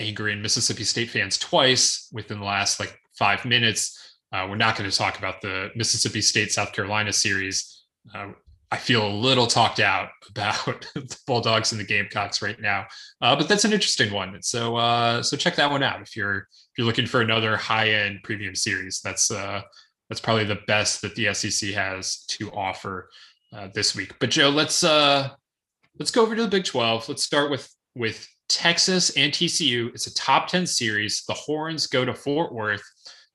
angering 0.00 0.42
Mississippi 0.42 0.84
State 0.84 1.10
fans 1.10 1.38
twice 1.38 2.08
within 2.12 2.38
the 2.38 2.44
last 2.44 2.80
like 2.80 2.98
five 3.18 3.44
minutes. 3.44 4.16
Uh, 4.32 4.46
we're 4.48 4.56
not 4.56 4.76
going 4.76 4.88
to 4.90 4.96
talk 4.96 5.18
about 5.18 5.40
the 5.40 5.70
Mississippi 5.76 6.20
State 6.20 6.52
South 6.52 6.72
Carolina 6.72 7.12
series. 7.12 7.84
Uh, 8.14 8.32
I 8.70 8.76
feel 8.76 9.06
a 9.06 9.08
little 9.08 9.46
talked 9.46 9.80
out 9.80 10.08
about 10.28 10.86
the 10.94 11.16
Bulldogs 11.26 11.72
and 11.72 11.80
the 11.80 11.84
Gamecocks 11.84 12.42
right 12.42 12.60
now, 12.60 12.86
uh, 13.20 13.36
but 13.36 13.48
that's 13.48 13.64
an 13.64 13.72
interesting 13.72 14.12
one. 14.12 14.42
So 14.42 14.76
uh, 14.76 15.22
so 15.22 15.36
check 15.36 15.56
that 15.56 15.70
one 15.70 15.82
out 15.82 16.02
if 16.02 16.16
you're 16.16 16.38
if 16.38 16.78
you're 16.78 16.86
looking 16.86 17.06
for 17.06 17.20
another 17.20 17.56
high 17.56 17.90
end 17.90 18.20
premium 18.24 18.54
series. 18.54 19.00
That's 19.02 19.30
uh, 19.30 19.62
that's 20.08 20.20
probably 20.20 20.44
the 20.44 20.60
best 20.66 21.02
that 21.02 21.14
the 21.14 21.32
SEC 21.32 21.70
has 21.70 22.24
to 22.26 22.50
offer 22.50 23.08
uh, 23.52 23.68
this 23.72 23.94
week. 23.94 24.12
But 24.18 24.30
Joe, 24.30 24.50
let's 24.50 24.82
let's 24.82 26.10
go 26.10 26.22
over 26.22 26.34
to 26.34 26.42
the 26.42 26.48
Big 26.48 26.64
Twelve. 26.64 27.08
Let's 27.08 27.22
start 27.22 27.50
with 27.50 27.72
with 27.94 28.28
Texas 28.48 29.10
and 29.10 29.32
TCU. 29.32 29.88
It's 29.94 30.06
a 30.06 30.14
top 30.14 30.48
10 30.48 30.66
series. 30.66 31.24
The 31.26 31.34
Horns 31.34 31.86
go 31.86 32.04
to 32.04 32.14
Fort 32.14 32.52
Worth 32.52 32.82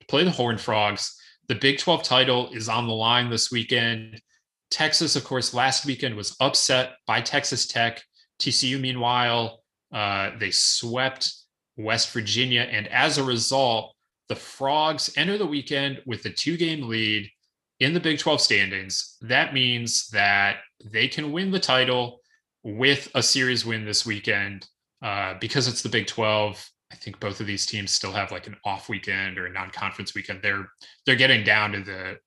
to 0.00 0.06
play 0.06 0.24
the 0.24 0.30
Horn 0.30 0.58
Frogs. 0.58 1.18
The 1.48 1.54
Big 1.54 1.78
12 1.78 2.02
title 2.02 2.50
is 2.52 2.68
on 2.68 2.86
the 2.86 2.94
line 2.94 3.30
this 3.30 3.50
weekend. 3.50 4.20
Texas, 4.70 5.16
of 5.16 5.24
course, 5.24 5.52
last 5.52 5.84
weekend 5.84 6.16
was 6.16 6.36
upset 6.40 6.94
by 7.06 7.20
Texas 7.20 7.66
Tech. 7.66 8.02
TCU, 8.38 8.80
meanwhile, 8.80 9.62
uh, 9.92 10.30
they 10.38 10.50
swept 10.50 11.32
West 11.76 12.10
Virginia. 12.12 12.62
And 12.62 12.88
as 12.88 13.18
a 13.18 13.24
result, 13.24 13.94
the 14.28 14.36
Frogs 14.36 15.12
enter 15.16 15.36
the 15.36 15.46
weekend 15.46 16.00
with 16.06 16.24
a 16.24 16.30
two 16.30 16.56
game 16.56 16.88
lead 16.88 17.28
in 17.80 17.92
the 17.92 18.00
Big 18.00 18.18
12 18.18 18.40
standings. 18.40 19.16
That 19.20 19.52
means 19.52 20.08
that 20.08 20.58
they 20.84 21.08
can 21.08 21.32
win 21.32 21.50
the 21.50 21.60
title 21.60 22.20
with 22.62 23.10
a 23.14 23.22
series 23.22 23.66
win 23.66 23.84
this 23.84 24.06
weekend 24.06 24.66
uh, 25.02 25.34
because 25.40 25.68
it's 25.68 25.82
the 25.82 25.88
Big 25.88 26.06
12. 26.06 26.70
I 26.90 26.94
think 26.96 27.18
both 27.20 27.40
of 27.40 27.46
these 27.46 27.66
teams 27.66 27.90
still 27.90 28.12
have 28.12 28.30
like 28.30 28.46
an 28.46 28.56
off 28.64 28.88
weekend 28.88 29.38
or 29.38 29.46
a 29.46 29.52
non-conference 29.52 30.14
weekend. 30.14 30.40
They're 30.42 30.68
they're 31.06 31.16
getting 31.16 31.42
down 31.42 31.72
to 31.72 31.80
the 31.80 32.18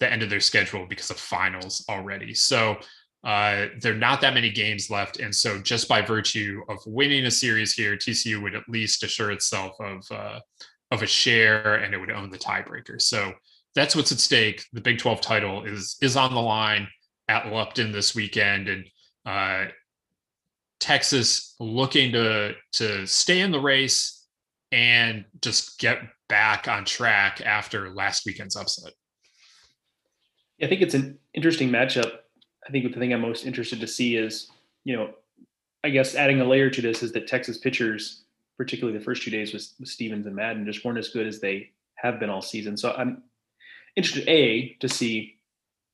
the 0.00 0.10
end 0.10 0.22
of 0.22 0.30
their 0.30 0.40
schedule 0.40 0.86
because 0.86 1.10
of 1.10 1.18
finals 1.18 1.84
already. 1.88 2.34
So 2.34 2.78
uh, 3.24 3.66
there 3.80 3.92
are 3.92 3.98
not 3.98 4.20
that 4.20 4.34
many 4.34 4.50
games 4.50 4.90
left, 4.90 5.18
and 5.18 5.34
so 5.34 5.58
just 5.58 5.88
by 5.88 6.00
virtue 6.00 6.62
of 6.68 6.78
winning 6.86 7.26
a 7.26 7.30
series 7.30 7.74
here, 7.74 7.96
TCU 7.96 8.42
would 8.42 8.54
at 8.54 8.68
least 8.68 9.02
assure 9.02 9.32
itself 9.32 9.72
of 9.80 10.04
uh, 10.10 10.40
of 10.90 11.02
a 11.02 11.06
share, 11.06 11.76
and 11.76 11.92
it 11.92 11.98
would 11.98 12.10
own 12.10 12.30
the 12.30 12.38
tiebreaker. 12.38 13.00
So 13.00 13.32
that's 13.74 13.96
what's 13.96 14.12
at 14.12 14.18
stake. 14.18 14.64
The 14.72 14.80
Big 14.80 14.98
12 14.98 15.20
title 15.20 15.64
is 15.64 15.96
is 16.00 16.16
on 16.16 16.34
the 16.34 16.40
line 16.40 16.88
at 17.28 17.52
Lupton 17.52 17.92
this 17.92 18.14
weekend, 18.14 18.68
and 18.68 18.86
uh, 19.26 19.66
Texas 20.80 21.54
looking 21.58 22.12
to 22.12 22.54
to 22.72 23.06
stay 23.06 23.40
in 23.40 23.50
the 23.50 23.60
race 23.60 24.26
and 24.72 25.24
just 25.40 25.78
get 25.78 25.98
back 26.28 26.68
on 26.68 26.84
track 26.84 27.40
after 27.40 27.90
last 27.90 28.26
weekend's 28.26 28.56
upset. 28.56 28.92
I 30.62 30.66
think 30.66 30.80
it's 30.80 30.94
an 30.94 31.18
interesting 31.34 31.70
matchup. 31.70 32.12
I 32.66 32.70
think 32.70 32.92
the 32.92 32.98
thing 32.98 33.12
I'm 33.12 33.20
most 33.20 33.46
interested 33.46 33.80
to 33.80 33.86
see 33.86 34.16
is, 34.16 34.50
you 34.84 34.96
know, 34.96 35.10
I 35.84 35.90
guess 35.90 36.14
adding 36.14 36.40
a 36.40 36.44
layer 36.44 36.68
to 36.70 36.82
this 36.82 37.02
is 37.02 37.12
that 37.12 37.28
Texas 37.28 37.58
pitchers, 37.58 38.24
particularly 38.56 38.98
the 38.98 39.04
first 39.04 39.22
two 39.22 39.30
days 39.30 39.52
with, 39.52 39.72
with 39.78 39.88
Stevens 39.88 40.26
and 40.26 40.34
Madden, 40.34 40.66
just 40.66 40.84
weren't 40.84 40.98
as 40.98 41.08
good 41.08 41.26
as 41.26 41.40
they 41.40 41.70
have 41.94 42.18
been 42.18 42.30
all 42.30 42.42
season. 42.42 42.76
So 42.76 42.92
I'm 42.92 43.22
interested, 43.94 44.28
A, 44.28 44.76
to 44.80 44.88
see 44.88 45.36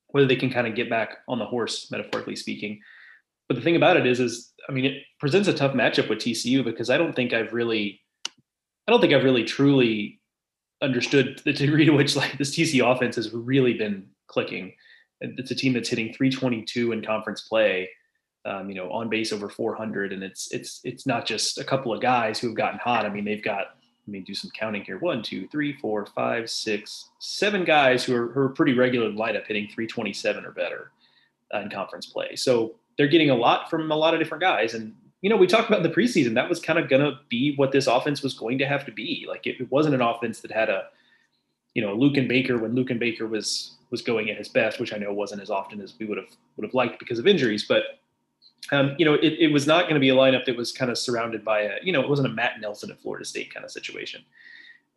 whether 0.09 0.27
they 0.27 0.37
can 0.37 0.51
kind 0.51 0.67
of 0.67 0.75
get 0.75 0.89
back 0.89 1.19
on 1.29 1.39
the 1.39 1.45
horse, 1.45 1.91
metaphorically 1.91 2.37
speaking. 2.37 2.81
But 3.53 3.59
the 3.59 3.65
thing 3.65 3.77
about 3.77 3.99
it 3.99 4.07
is, 4.07 4.19
is 4.19 4.51
I 4.67 4.73
mean, 4.73 4.87
it 4.87 5.03
presents 5.21 5.47
a 5.47 5.53
tough 5.53 5.75
matchup 5.75 6.09
with 6.09 6.21
TCU 6.21 6.65
because 6.65 6.89
I 6.89 6.97
don't 6.97 7.15
think 7.15 7.35
I've 7.35 7.53
really, 7.53 8.01
I 8.89 8.91
don't 8.91 8.99
think 8.99 9.13
I've 9.13 9.25
really 9.25 9.45
truly 9.45 10.23
understood 10.81 11.43
the 11.45 11.53
degree 11.53 11.85
to 11.85 11.91
which 11.91 12.17
like 12.17 12.39
this 12.39 12.57
TCU 12.57 12.91
offense 12.91 13.17
has 13.17 13.31
really 13.31 13.75
been 13.75 14.07
clicking. 14.27 14.73
It's 15.21 15.51
a 15.51 15.55
team 15.55 15.75
that's 15.75 15.91
hitting 15.91 16.15
322 16.15 16.93
in 16.93 17.05
conference 17.05 17.43
play, 17.43 17.91
um, 18.47 18.71
you 18.71 18.75
know, 18.75 18.91
on 18.91 19.11
base 19.11 19.35
over 19.35 19.51
400, 19.51 20.15
and 20.15 20.23
it's 20.23 20.51
it's 20.51 20.81
it's 20.83 21.07
not 21.07 21.27
just 21.27 21.59
a 21.59 21.65
couple 21.65 21.93
of 21.93 22.01
guys 22.01 22.41
who 22.41 22.47
have 22.47 22.57
gotten 22.57 22.79
hot. 22.79 23.05
I 23.05 23.11
mean, 23.11 23.27
they've 23.27 23.45
got 23.45 23.77
let 24.07 24.13
me 24.13 24.21
do 24.21 24.33
some 24.35 24.51
counting 24.59 24.83
here. 24.83 24.99
One, 24.99 25.23
two, 25.23 25.47
three, 25.49 25.77
four, 25.77 26.07
five, 26.07 26.49
six, 26.49 27.11
seven 27.19 27.65
guys 27.65 28.03
who 28.03 28.17
are, 28.17 28.29
who 28.29 28.41
are 28.41 28.49
pretty 28.49 28.73
regular 28.73 29.09
in 29.09 29.15
lineup 29.15 29.47
hitting 29.47 29.69
327 29.69 30.47
or 30.47 30.53
better 30.53 30.91
uh, 31.55 31.59
in 31.59 31.69
conference 31.69 32.07
play. 32.07 32.35
So 32.35 32.77
they're 32.97 33.09
getting 33.09 33.31
a 33.31 33.35
lot 33.35 33.71
from 33.71 33.91
a 33.91 33.97
lot 33.97 34.15
of 34.15 34.21
different 34.21 34.43
guys. 34.43 34.75
And, 34.75 34.95
you 35.21 35.31
know, 35.31 35.37
we 35.37 35.47
talked 35.47 35.69
about 35.69 35.85
in 35.85 35.91
the 35.91 35.95
preseason, 35.95 36.35
that 36.35 36.49
was 36.49 36.61
kind 36.61 36.79
of 36.79 36.89
going 36.89 37.03
to 37.03 37.19
be 37.29 37.55
what 37.57 37.73
this 37.73 37.87
offense 37.87 38.23
was 38.23 38.35
going 38.35 38.59
to 38.59 38.67
have 38.67 38.85
to 38.87 38.93
be. 38.93 39.25
Like 39.29 39.47
it, 39.47 39.61
it 39.61 39.71
wasn't 39.71 39.95
an 39.95 40.03
offense 40.03 40.41
that 40.41 40.51
had 40.51 40.69
a, 40.69 40.89
you 41.75 41.83
know, 41.83 41.97
Luken 41.97 42.29
Baker 42.29 42.59
when 42.59 42.75
Luken 42.75 42.99
Baker 42.99 43.27
was, 43.27 43.77
was 43.91 44.03
going 44.03 44.31
at 44.31 44.37
his 44.37 44.49
best, 44.49 44.81
which 44.81 44.93
I 44.93 44.99
know 44.99 45.13
wasn't 45.13 45.43
as 45.43 45.51
often 45.51 45.81
as 45.81 45.95
we 45.99 46.07
would 46.07 46.19
have, 46.19 46.29
would 46.57 46.65
have 46.65 46.75
liked 46.75 46.99
because 46.99 47.19
of 47.19 47.27
injuries, 47.27 47.67
but 47.67 48.01
um, 48.71 48.95
you 48.97 49.05
know, 49.05 49.15
it, 49.15 49.35
it 49.39 49.53
was 49.53 49.67
not 49.67 49.83
going 49.83 49.95
to 49.95 50.01
be 50.01 50.11
a 50.11 50.15
lineup 50.15 50.45
that 50.45 50.57
was 50.57 50.71
kind 50.71 50.91
of 50.91 50.97
surrounded 50.97 51.45
by 51.45 51.63
a, 51.63 51.73
you 51.83 51.93
know, 51.93 52.01
it 52.01 52.09
wasn't 52.09 52.29
a 52.29 52.31
Matt 52.31 52.61
Nelson 52.61 52.91
at 52.91 53.01
Florida 53.01 53.25
State 53.25 53.53
kind 53.53 53.65
of 53.65 53.71
situation. 53.71 54.23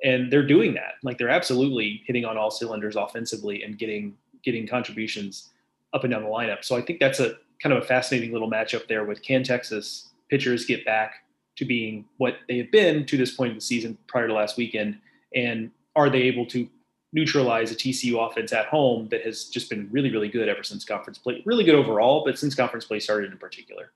And 0.04 0.32
they're 0.32 0.46
doing 0.46 0.74
that. 0.76 0.94
Like 1.04 1.18
they're 1.18 1.30
absolutely 1.30 2.04
hitting 2.06 2.26
on 2.26 2.38
all 2.38 2.52
cylinders 2.52 2.96
offensively 2.96 3.64
and 3.64 3.78
getting 3.78 4.16
getting 4.44 4.68
contributions 4.68 5.50
up 5.94 6.04
and 6.04 6.14
down 6.14 6.24
the 6.24 6.30
lineup. 6.30 6.64
So 6.64 6.76
I 6.76 6.82
think 6.82 7.00
that's 7.00 7.20
a 7.20 7.38
kind 7.62 7.74
of 7.74 7.84
a 7.84 7.86
fascinating 7.86 8.32
little 8.32 8.50
matchup 8.50 8.88
there 8.88 9.06
with 9.06 9.22
can 9.22 9.44
Texas 9.44 10.10
pitchers 10.30 10.66
get 10.66 10.86
back 10.86 11.24
to 11.58 11.66
being 11.66 12.06
what 12.18 12.38
they 12.48 12.58
have 12.58 12.72
been 12.72 13.06
to 13.06 13.18
this 13.18 13.32
point 13.32 13.52
in 13.52 13.56
the 13.56 13.62
season 13.62 13.98
prior 14.08 14.28
to 14.28 14.34
last 14.34 14.58
weekend, 14.58 14.98
and 15.34 15.72
are 15.96 16.10
they 16.10 16.24
able 16.24 16.46
to 16.46 16.68
neutralize 17.16 17.72
a 17.72 17.76
TCU 17.76 18.30
offense 18.30 18.52
at 18.52 18.66
home 18.66 19.08
that 19.10 19.22
has 19.22 19.46
just 19.46 19.70
been 19.70 19.88
really, 19.90 20.12
really 20.12 20.28
good 20.28 20.50
ever 20.50 20.64
since 20.64 20.84
conference 20.84 21.18
play. 21.18 21.42
Really 21.46 21.64
good 21.64 21.74
overall, 21.74 22.26
but 22.26 22.38
since 22.38 22.54
conference 22.54 22.84
play 22.84 23.00
started 23.00 23.32
in 23.32 23.38
particular. 23.38 23.94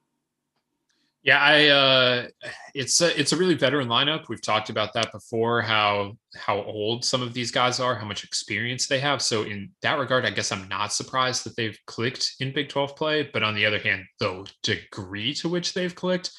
Yeah, 1.21 1.39
I 1.39 1.67
uh 1.67 2.27
it's 2.73 3.01
a 3.01 3.19
it's 3.19 3.34
a 3.34 3.38
really 3.38 3.55
veteran 3.55 3.89
lineup. 3.89 4.29
We've 4.29 4.41
talked 4.41 4.69
about 4.69 4.93
that 4.93 5.12
before, 5.12 5.62
how 5.62 6.13
how 6.36 6.62
old 6.63 7.03
some 7.03 7.21
of 7.21 7.34
these 7.34 7.51
guys 7.51 7.79
are, 7.82 7.95
how 7.95 8.05
much 8.05 8.23
experience 8.23 8.88
they 8.88 8.99
have. 8.99 9.21
So 9.21 9.43
in 9.43 9.71
that 9.82 9.99
regard, 9.99 10.25
I 10.25 10.29
guess 10.29 10.51
I'm 10.51 10.67
not 10.69 10.93
surprised 10.93 11.43
that 11.43 11.58
they've 11.58 11.77
clicked 11.88 12.36
in 12.39 12.53
Big 12.53 12.69
12 12.69 12.95
play. 12.95 13.29
But 13.34 13.43
on 13.43 13.53
the 13.53 13.65
other 13.65 13.79
hand, 13.79 14.05
the 14.19 14.49
degree 14.63 15.34
to 15.36 15.49
which 15.49 15.73
they've 15.73 15.93
clicked, 15.93 16.32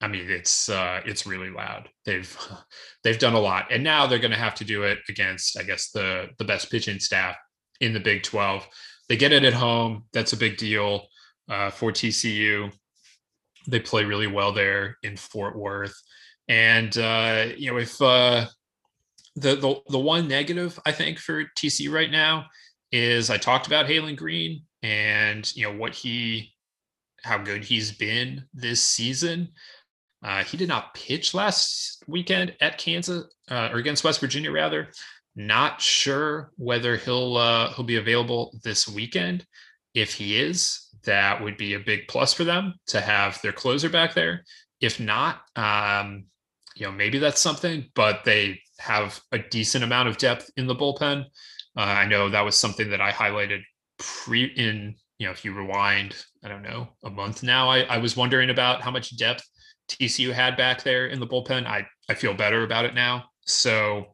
I 0.00 0.06
mean, 0.06 0.30
it's 0.30 0.68
uh, 0.68 1.00
it's 1.04 1.26
really 1.26 1.50
loud. 1.50 1.88
They've 2.04 2.38
they've 3.04 3.18
done 3.18 3.34
a 3.34 3.40
lot, 3.40 3.72
and 3.72 3.82
now 3.82 4.06
they're 4.06 4.20
going 4.20 4.30
to 4.30 4.36
have 4.36 4.54
to 4.56 4.64
do 4.64 4.84
it 4.84 4.98
against, 5.08 5.58
I 5.58 5.64
guess, 5.64 5.90
the 5.90 6.28
the 6.38 6.44
best 6.44 6.70
pitching 6.70 7.00
staff 7.00 7.36
in 7.80 7.92
the 7.92 8.00
Big 8.00 8.22
Twelve. 8.22 8.66
They 9.08 9.16
get 9.16 9.32
it 9.32 9.44
at 9.44 9.54
home. 9.54 10.04
That's 10.12 10.32
a 10.32 10.36
big 10.36 10.58
deal 10.58 11.06
uh, 11.48 11.70
for 11.70 11.90
TCU. 11.90 12.70
They 13.66 13.80
play 13.80 14.04
really 14.04 14.26
well 14.26 14.52
there 14.52 14.96
in 15.02 15.16
Fort 15.16 15.56
Worth, 15.56 15.94
and 16.48 16.96
uh, 16.96 17.48
you 17.56 17.70
know 17.70 17.78
if 17.78 18.00
uh, 18.00 18.46
the 19.36 19.56
the 19.56 19.80
the 19.88 19.98
one 19.98 20.28
negative 20.28 20.78
I 20.86 20.92
think 20.92 21.18
for 21.18 21.44
TC 21.56 21.90
right 21.90 22.10
now 22.10 22.46
is 22.92 23.30
I 23.30 23.36
talked 23.36 23.66
about 23.66 23.86
Haylen 23.86 24.16
Green 24.16 24.62
and 24.82 25.54
you 25.56 25.64
know 25.64 25.76
what 25.76 25.94
he 25.94 26.54
how 27.24 27.38
good 27.38 27.64
he's 27.64 27.92
been 27.92 28.44
this 28.54 28.82
season 28.82 29.48
uh, 30.22 30.42
he 30.44 30.56
did 30.56 30.68
not 30.68 30.94
pitch 30.94 31.34
last 31.34 32.02
weekend 32.08 32.54
at 32.60 32.78
Kansas 32.78 33.24
uh, 33.50 33.70
or 33.72 33.78
against 33.78 34.04
West 34.04 34.20
Virginia, 34.20 34.50
rather. 34.50 34.88
Not 35.36 35.80
sure 35.80 36.50
whether 36.56 36.96
he'll 36.96 37.36
uh, 37.36 37.72
he'll 37.72 37.84
be 37.84 37.96
available 37.96 38.58
this 38.64 38.88
weekend. 38.88 39.46
If 39.94 40.14
he 40.14 40.40
is, 40.40 40.87
that 41.04 41.42
would 41.42 41.56
be 41.56 41.74
a 41.74 41.80
big 41.80 42.08
plus 42.08 42.32
for 42.32 42.44
them 42.44 42.74
to 42.88 43.00
have 43.00 43.40
their 43.42 43.52
closer 43.52 43.88
back 43.88 44.14
there. 44.14 44.44
If 44.80 45.00
not, 45.00 45.40
um, 45.56 46.26
you 46.76 46.86
know 46.86 46.92
maybe 46.92 47.18
that's 47.18 47.40
something, 47.40 47.90
but 47.94 48.24
they 48.24 48.60
have 48.78 49.20
a 49.32 49.38
decent 49.38 49.84
amount 49.84 50.08
of 50.08 50.18
depth 50.18 50.50
in 50.56 50.66
the 50.66 50.76
bullpen. 50.76 51.24
Uh, 51.76 51.80
I 51.80 52.06
know 52.06 52.28
that 52.28 52.44
was 52.44 52.56
something 52.56 52.90
that 52.90 53.00
I 53.00 53.10
highlighted 53.10 53.62
pre 53.98 54.44
in 54.44 54.94
you 55.18 55.26
know 55.26 55.32
if 55.32 55.44
you 55.44 55.52
rewind 55.52 56.14
I 56.44 56.48
don't 56.48 56.62
know 56.62 56.88
a 57.02 57.10
month 57.10 57.42
now 57.42 57.68
I, 57.68 57.80
I 57.80 57.98
was 57.98 58.16
wondering 58.16 58.50
about 58.50 58.82
how 58.82 58.92
much 58.92 59.16
depth 59.16 59.44
TCU 59.88 60.32
had 60.32 60.56
back 60.56 60.82
there 60.82 61.06
in 61.06 61.18
the 61.18 61.26
bullpen. 61.26 61.66
I, 61.66 61.86
I 62.08 62.14
feel 62.14 62.34
better 62.34 62.62
about 62.62 62.84
it 62.84 62.94
now. 62.94 63.24
So 63.46 64.06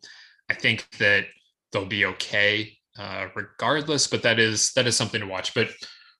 I 0.48 0.54
think 0.54 0.88
that 0.98 1.26
they'll 1.72 1.84
be 1.84 2.06
okay 2.06 2.76
uh, 2.98 3.26
regardless, 3.34 4.06
but 4.06 4.22
that 4.22 4.38
is 4.38 4.72
that 4.74 4.86
is 4.86 4.96
something 4.96 5.20
to 5.20 5.26
watch. 5.26 5.52
But 5.52 5.70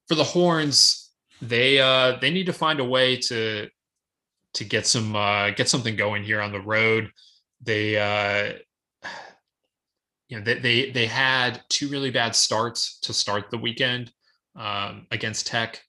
for 0.09 0.15
the 0.15 0.25
horns, 0.25 1.11
they 1.41 1.81
uh, 1.81 2.19
they 2.21 2.31
need 2.31 2.47
to 2.47 2.53
find 2.53 2.81
a 2.81 2.85
way 2.85 3.17
to 3.17 3.69
to 4.55 4.65
get 4.65 4.87
some 4.87 5.15
uh, 5.15 5.51
get 5.51 5.69
something 5.69 5.97
going 5.97 6.23
here 6.23 6.41
on 6.41 6.53
the 6.53 6.61
road. 6.61 7.11
They 7.61 7.97
uh, 7.97 8.55
you 10.29 10.39
know 10.39 10.45
they, 10.45 10.59
they 10.59 10.91
they 10.91 11.07
had 11.07 11.63
two 11.69 11.89
really 11.89 12.11
bad 12.11 12.35
starts 12.35 12.99
to 13.01 13.13
start 13.13 13.51
the 13.51 13.59
weekend 13.59 14.13
um, 14.57 15.07
against 15.11 15.47
Tech. 15.47 15.83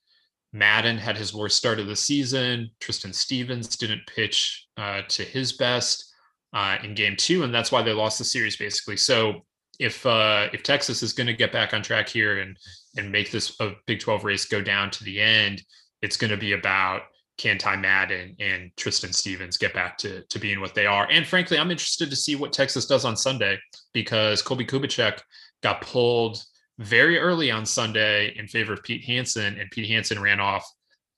Madden 0.52 0.96
had 0.96 1.16
his 1.16 1.34
worst 1.34 1.56
start 1.56 1.78
of 1.78 1.86
the 1.86 1.96
season. 1.96 2.70
Tristan 2.80 3.12
Stevens 3.12 3.76
didn't 3.76 4.06
pitch 4.06 4.66
uh, 4.76 5.02
to 5.08 5.22
his 5.22 5.52
best 5.52 6.14
uh, 6.54 6.78
in 6.82 6.94
game 6.94 7.14
two, 7.16 7.42
and 7.42 7.54
that's 7.54 7.70
why 7.70 7.82
they 7.82 7.92
lost 7.92 8.18
the 8.18 8.24
series 8.24 8.56
basically. 8.56 8.96
So 8.96 9.42
if 9.78 10.04
uh, 10.06 10.48
if 10.52 10.62
Texas 10.62 11.02
is 11.02 11.12
going 11.12 11.26
to 11.26 11.34
get 11.34 11.52
back 11.52 11.74
on 11.74 11.82
track 11.82 12.08
here 12.08 12.40
and 12.40 12.56
and 12.96 13.12
make 13.12 13.30
this 13.30 13.58
a 13.60 13.72
Big 13.86 14.00
12 14.00 14.24
race 14.24 14.44
go 14.46 14.60
down 14.60 14.90
to 14.90 15.04
the 15.04 15.20
end, 15.20 15.62
it's 16.02 16.16
going 16.16 16.30
to 16.30 16.36
be 16.36 16.52
about 16.52 17.02
can 17.38 17.58
Ty 17.58 17.76
Madden 17.76 18.34
and 18.40 18.70
Tristan 18.76 19.12
Stevens 19.12 19.58
get 19.58 19.74
back 19.74 19.98
to 19.98 20.22
to 20.22 20.38
being 20.38 20.60
what 20.60 20.74
they 20.74 20.86
are. 20.86 21.06
And 21.10 21.26
frankly, 21.26 21.58
I'm 21.58 21.70
interested 21.70 22.10
to 22.10 22.16
see 22.16 22.34
what 22.36 22.52
Texas 22.52 22.86
does 22.86 23.04
on 23.04 23.16
Sunday 23.16 23.58
because 23.92 24.42
Colby 24.42 24.64
Kubicek 24.64 25.20
got 25.62 25.80
pulled 25.80 26.42
very 26.78 27.18
early 27.18 27.50
on 27.50 27.66
Sunday 27.66 28.34
in 28.36 28.46
favor 28.48 28.72
of 28.72 28.82
Pete 28.82 29.04
Hansen, 29.04 29.58
and 29.58 29.70
Pete 29.70 29.88
Hansen 29.88 30.20
ran 30.20 30.40
off 30.40 30.66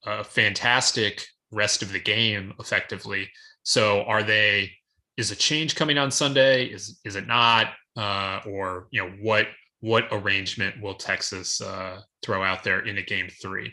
a 0.04 0.22
fantastic 0.22 1.24
rest 1.50 1.82
of 1.82 1.92
the 1.92 2.00
game 2.00 2.54
effectively. 2.58 3.28
So 3.62 4.02
are 4.02 4.22
they 4.22 4.72
is 5.16 5.30
a 5.30 5.36
change 5.36 5.74
coming 5.74 5.98
on 5.98 6.10
Sunday? 6.10 6.66
Is 6.66 7.00
is 7.04 7.16
it 7.16 7.26
not? 7.26 7.68
Uh, 7.96 8.40
or 8.46 8.86
you 8.90 9.02
know 9.02 9.12
what 9.20 9.48
what 9.80 10.08
arrangement 10.10 10.80
will 10.82 10.94
Texas 10.94 11.60
uh, 11.60 12.00
throw 12.22 12.42
out 12.42 12.64
there 12.64 12.80
in 12.80 12.98
a 12.98 13.02
game 13.02 13.28
three? 13.40 13.72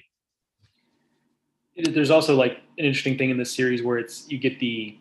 There's 1.78 2.12
also 2.12 2.36
like 2.36 2.60
an 2.78 2.86
interesting 2.86 3.18
thing 3.18 3.30
in 3.30 3.38
this 3.38 3.54
series 3.54 3.84
where 3.84 3.98
it's 3.98 4.30
you 4.30 4.38
get 4.38 4.60
the 4.60 4.98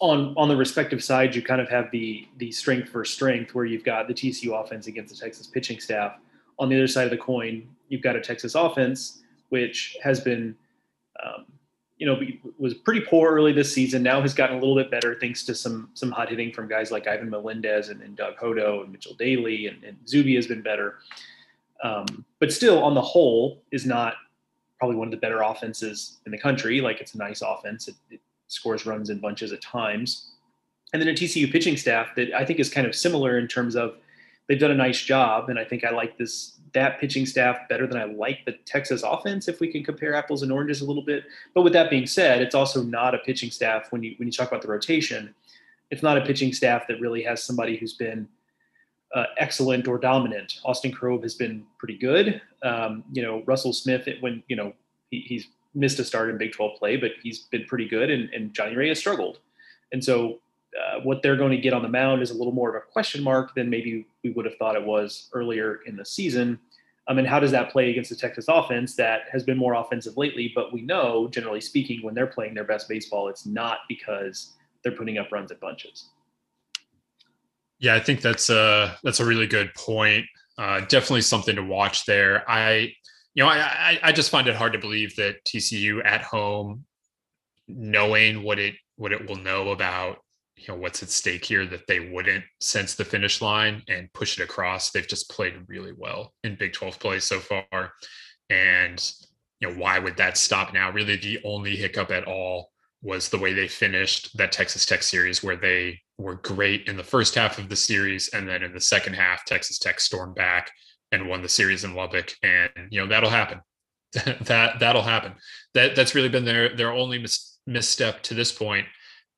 on 0.00 0.34
on 0.36 0.48
the 0.48 0.56
respective 0.56 1.02
sides, 1.02 1.34
you 1.34 1.42
kind 1.42 1.60
of 1.60 1.68
have 1.68 1.90
the 1.90 2.28
the 2.36 2.52
strength 2.52 2.90
for 2.90 3.04
strength, 3.04 3.54
where 3.54 3.64
you've 3.64 3.84
got 3.84 4.08
the 4.08 4.14
TCU 4.14 4.62
offense 4.62 4.86
against 4.86 5.14
the 5.14 5.20
Texas 5.20 5.46
pitching 5.46 5.80
staff. 5.80 6.18
On 6.58 6.68
the 6.68 6.76
other 6.76 6.88
side 6.88 7.04
of 7.04 7.10
the 7.10 7.16
coin, 7.16 7.66
you've 7.88 8.02
got 8.02 8.16
a 8.16 8.20
Texas 8.20 8.54
offense 8.54 9.22
which 9.48 9.96
has 10.02 10.20
been, 10.20 10.56
um, 11.24 11.46
you 11.98 12.06
know, 12.06 12.20
was 12.58 12.74
pretty 12.74 13.00
poor 13.00 13.30
early 13.32 13.52
this 13.52 13.72
season. 13.72 14.02
Now 14.02 14.20
has 14.20 14.34
gotten 14.34 14.56
a 14.56 14.60
little 14.60 14.76
bit 14.76 14.90
better 14.90 15.14
thanks 15.14 15.44
to 15.44 15.54
some 15.54 15.88
some 15.94 16.10
hot 16.10 16.28
hitting 16.28 16.52
from 16.52 16.68
guys 16.68 16.90
like 16.90 17.06
Ivan 17.06 17.30
Melendez 17.30 17.88
and, 17.88 18.02
and 18.02 18.16
Doug 18.16 18.36
Hodo 18.36 18.82
and 18.82 18.92
Mitchell 18.92 19.14
Daly 19.14 19.66
and, 19.66 19.82
and 19.82 19.96
has 20.04 20.46
been 20.46 20.62
better. 20.62 20.98
Um, 21.82 22.24
but 22.38 22.52
still, 22.52 22.82
on 22.82 22.94
the 22.94 23.02
whole, 23.02 23.62
is 23.70 23.86
not 23.86 24.14
probably 24.78 24.96
one 24.96 25.08
of 25.08 25.12
the 25.12 25.18
better 25.18 25.42
offenses 25.42 26.18
in 26.26 26.32
the 26.32 26.38
country. 26.38 26.80
Like 26.80 27.00
it's 27.00 27.14
a 27.14 27.18
nice 27.18 27.42
offense. 27.42 27.88
It, 27.88 27.94
it 28.10 28.20
scores 28.48 28.86
runs 28.86 29.10
in 29.10 29.18
bunches 29.18 29.52
at 29.52 29.62
times. 29.62 30.32
And 30.92 31.00
then 31.00 31.08
a 31.08 31.12
TCU 31.12 31.50
pitching 31.50 31.76
staff 31.76 32.14
that 32.16 32.32
I 32.32 32.44
think 32.44 32.60
is 32.60 32.70
kind 32.70 32.86
of 32.86 32.94
similar 32.94 33.38
in 33.38 33.48
terms 33.48 33.74
of 33.74 33.96
they've 34.48 34.58
done 34.58 34.70
a 34.70 34.76
nice 34.76 35.00
job. 35.00 35.48
And 35.48 35.58
I 35.58 35.64
think 35.64 35.84
I 35.84 35.90
like 35.90 36.16
this 36.18 36.55
that 36.76 37.00
pitching 37.00 37.24
staff 37.24 37.68
better 37.70 37.86
than 37.86 37.96
I 37.96 38.04
like 38.04 38.44
the 38.44 38.52
Texas 38.66 39.02
offense 39.02 39.48
if 39.48 39.60
we 39.60 39.72
can 39.72 39.82
compare 39.82 40.14
apples 40.14 40.42
and 40.42 40.52
oranges 40.52 40.82
a 40.82 40.84
little 40.84 41.02
bit. 41.02 41.24
But 41.54 41.62
with 41.62 41.72
that 41.72 41.88
being 41.88 42.06
said, 42.06 42.42
it's 42.42 42.54
also 42.54 42.82
not 42.82 43.14
a 43.14 43.18
pitching 43.18 43.50
staff 43.50 43.90
when 43.90 44.02
you 44.02 44.14
when 44.18 44.28
you 44.28 44.32
talk 44.32 44.48
about 44.48 44.60
the 44.60 44.68
rotation, 44.68 45.34
it's 45.90 46.02
not 46.02 46.18
a 46.18 46.20
pitching 46.20 46.52
staff 46.52 46.86
that 46.88 47.00
really 47.00 47.22
has 47.22 47.42
somebody 47.42 47.76
who's 47.76 47.94
been 47.94 48.28
uh, 49.14 49.24
excellent 49.38 49.88
or 49.88 49.98
dominant. 49.98 50.60
Austin 50.64 50.92
Krob 50.92 51.22
has 51.22 51.34
been 51.34 51.64
pretty 51.78 51.96
good. 51.96 52.42
Um, 52.62 53.04
you 53.10 53.22
know, 53.22 53.42
Russell 53.46 53.72
Smith, 53.72 54.06
when 54.20 54.42
you 54.48 54.56
know 54.56 54.74
he, 55.10 55.20
he's 55.20 55.48
missed 55.74 55.98
a 55.98 56.04
start 56.04 56.28
in 56.28 56.36
Big 56.36 56.52
12 56.52 56.78
play, 56.78 56.96
but 56.96 57.12
he's 57.22 57.40
been 57.40 57.64
pretty 57.64 57.88
good, 57.88 58.10
and, 58.10 58.28
and 58.34 58.52
Johnny 58.52 58.76
Ray 58.76 58.88
has 58.88 58.98
struggled. 58.98 59.38
And 59.92 60.04
so, 60.04 60.40
uh, 60.76 61.00
what 61.00 61.22
they're 61.22 61.36
going 61.36 61.52
to 61.52 61.56
get 61.56 61.72
on 61.72 61.80
the 61.80 61.88
mound 61.88 62.20
is 62.20 62.30
a 62.30 62.34
little 62.34 62.52
more 62.52 62.68
of 62.68 62.74
a 62.74 62.80
question 62.80 63.22
mark 63.22 63.54
than 63.54 63.70
maybe 63.70 64.06
we 64.22 64.30
would 64.30 64.44
have 64.44 64.56
thought 64.56 64.76
it 64.76 64.84
was 64.84 65.30
earlier 65.32 65.80
in 65.86 65.96
the 65.96 66.04
season. 66.04 66.58
I 67.08 67.14
mean, 67.14 67.24
how 67.24 67.38
does 67.38 67.52
that 67.52 67.70
play 67.70 67.90
against 67.90 68.10
the 68.10 68.16
Texas 68.16 68.46
offense 68.48 68.96
that 68.96 69.22
has 69.30 69.44
been 69.44 69.56
more 69.56 69.74
offensive 69.74 70.16
lately? 70.16 70.50
But 70.54 70.72
we 70.72 70.82
know, 70.82 71.28
generally 71.28 71.60
speaking, 71.60 72.02
when 72.02 72.14
they're 72.14 72.26
playing 72.26 72.54
their 72.54 72.64
best 72.64 72.88
baseball, 72.88 73.28
it's 73.28 73.46
not 73.46 73.78
because 73.88 74.54
they're 74.82 74.92
putting 74.92 75.18
up 75.18 75.30
runs 75.30 75.52
at 75.52 75.60
bunches. 75.60 76.08
Yeah, 77.78 77.94
I 77.94 78.00
think 78.00 78.22
that's 78.22 78.50
a 78.50 78.96
that's 79.04 79.20
a 79.20 79.24
really 79.24 79.46
good 79.46 79.72
point. 79.74 80.26
Uh, 80.58 80.80
definitely 80.80 81.20
something 81.20 81.54
to 81.56 81.62
watch 81.62 82.06
there. 82.06 82.48
I, 82.50 82.92
you 83.34 83.42
know, 83.42 83.48
I, 83.48 84.00
I 84.02 84.12
just 84.12 84.30
find 84.30 84.48
it 84.48 84.54
hard 84.54 84.72
to 84.72 84.78
believe 84.78 85.14
that 85.16 85.44
TCU 85.44 86.04
at 86.04 86.22
home, 86.22 86.86
knowing 87.68 88.42
what 88.42 88.58
it 88.58 88.74
what 88.96 89.12
it 89.12 89.28
will 89.28 89.36
know 89.36 89.70
about 89.70 90.18
you 90.66 90.74
know 90.74 90.80
what's 90.80 91.02
at 91.02 91.10
stake 91.10 91.44
here 91.44 91.66
that 91.66 91.86
they 91.86 92.00
wouldn't 92.00 92.44
sense 92.60 92.94
the 92.94 93.04
finish 93.04 93.40
line 93.40 93.82
and 93.88 94.12
push 94.12 94.38
it 94.38 94.42
across. 94.42 94.90
They've 94.90 95.06
just 95.06 95.30
played 95.30 95.54
really 95.68 95.92
well 95.96 96.34
in 96.44 96.56
big 96.56 96.72
12 96.72 96.98
play 96.98 97.20
so 97.20 97.40
far. 97.40 97.92
And 98.50 99.12
you 99.60 99.68
know 99.68 99.74
why 99.74 99.98
would 99.98 100.16
that 100.16 100.36
stop 100.36 100.72
now? 100.72 100.90
Really 100.90 101.16
the 101.16 101.40
only 101.44 101.76
hiccup 101.76 102.10
at 102.10 102.24
all 102.24 102.70
was 103.02 103.28
the 103.28 103.38
way 103.38 103.52
they 103.52 103.68
finished 103.68 104.36
that 104.36 104.50
texas 104.52 104.86
tech 104.86 105.02
series 105.02 105.42
where 105.42 105.56
they 105.56 106.00
were 106.18 106.36
great 106.36 106.88
in 106.88 106.96
the 106.96 107.04
first 107.04 107.34
half 107.34 107.58
of 107.58 107.68
the 107.68 107.76
series 107.76 108.28
and 108.32 108.48
then 108.48 108.62
in 108.62 108.72
the 108.72 108.80
second 108.80 109.12
half 109.12 109.44
texas 109.44 109.78
tech 109.78 110.00
stormed 110.00 110.34
back 110.34 110.72
and 111.12 111.28
won 111.28 111.42
the 111.42 111.48
series 111.48 111.84
in 111.84 111.94
lubbock. 111.94 112.32
And 112.42 112.70
you 112.90 113.00
know 113.00 113.08
that'll 113.08 113.30
happen. 113.30 113.60
That 114.42 114.80
that'll 114.80 115.02
happen. 115.02 115.34
That 115.74 115.94
that's 115.94 116.14
really 116.14 116.28
been 116.28 116.44
their 116.44 116.74
their 116.74 116.90
only 116.90 117.18
mis- 117.18 117.58
misstep 117.66 118.22
to 118.22 118.34
this 118.34 118.50
point. 118.50 118.86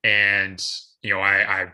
And 0.04 0.64
you 1.02 1.14
know, 1.14 1.20
I, 1.20 1.62
I 1.62 1.72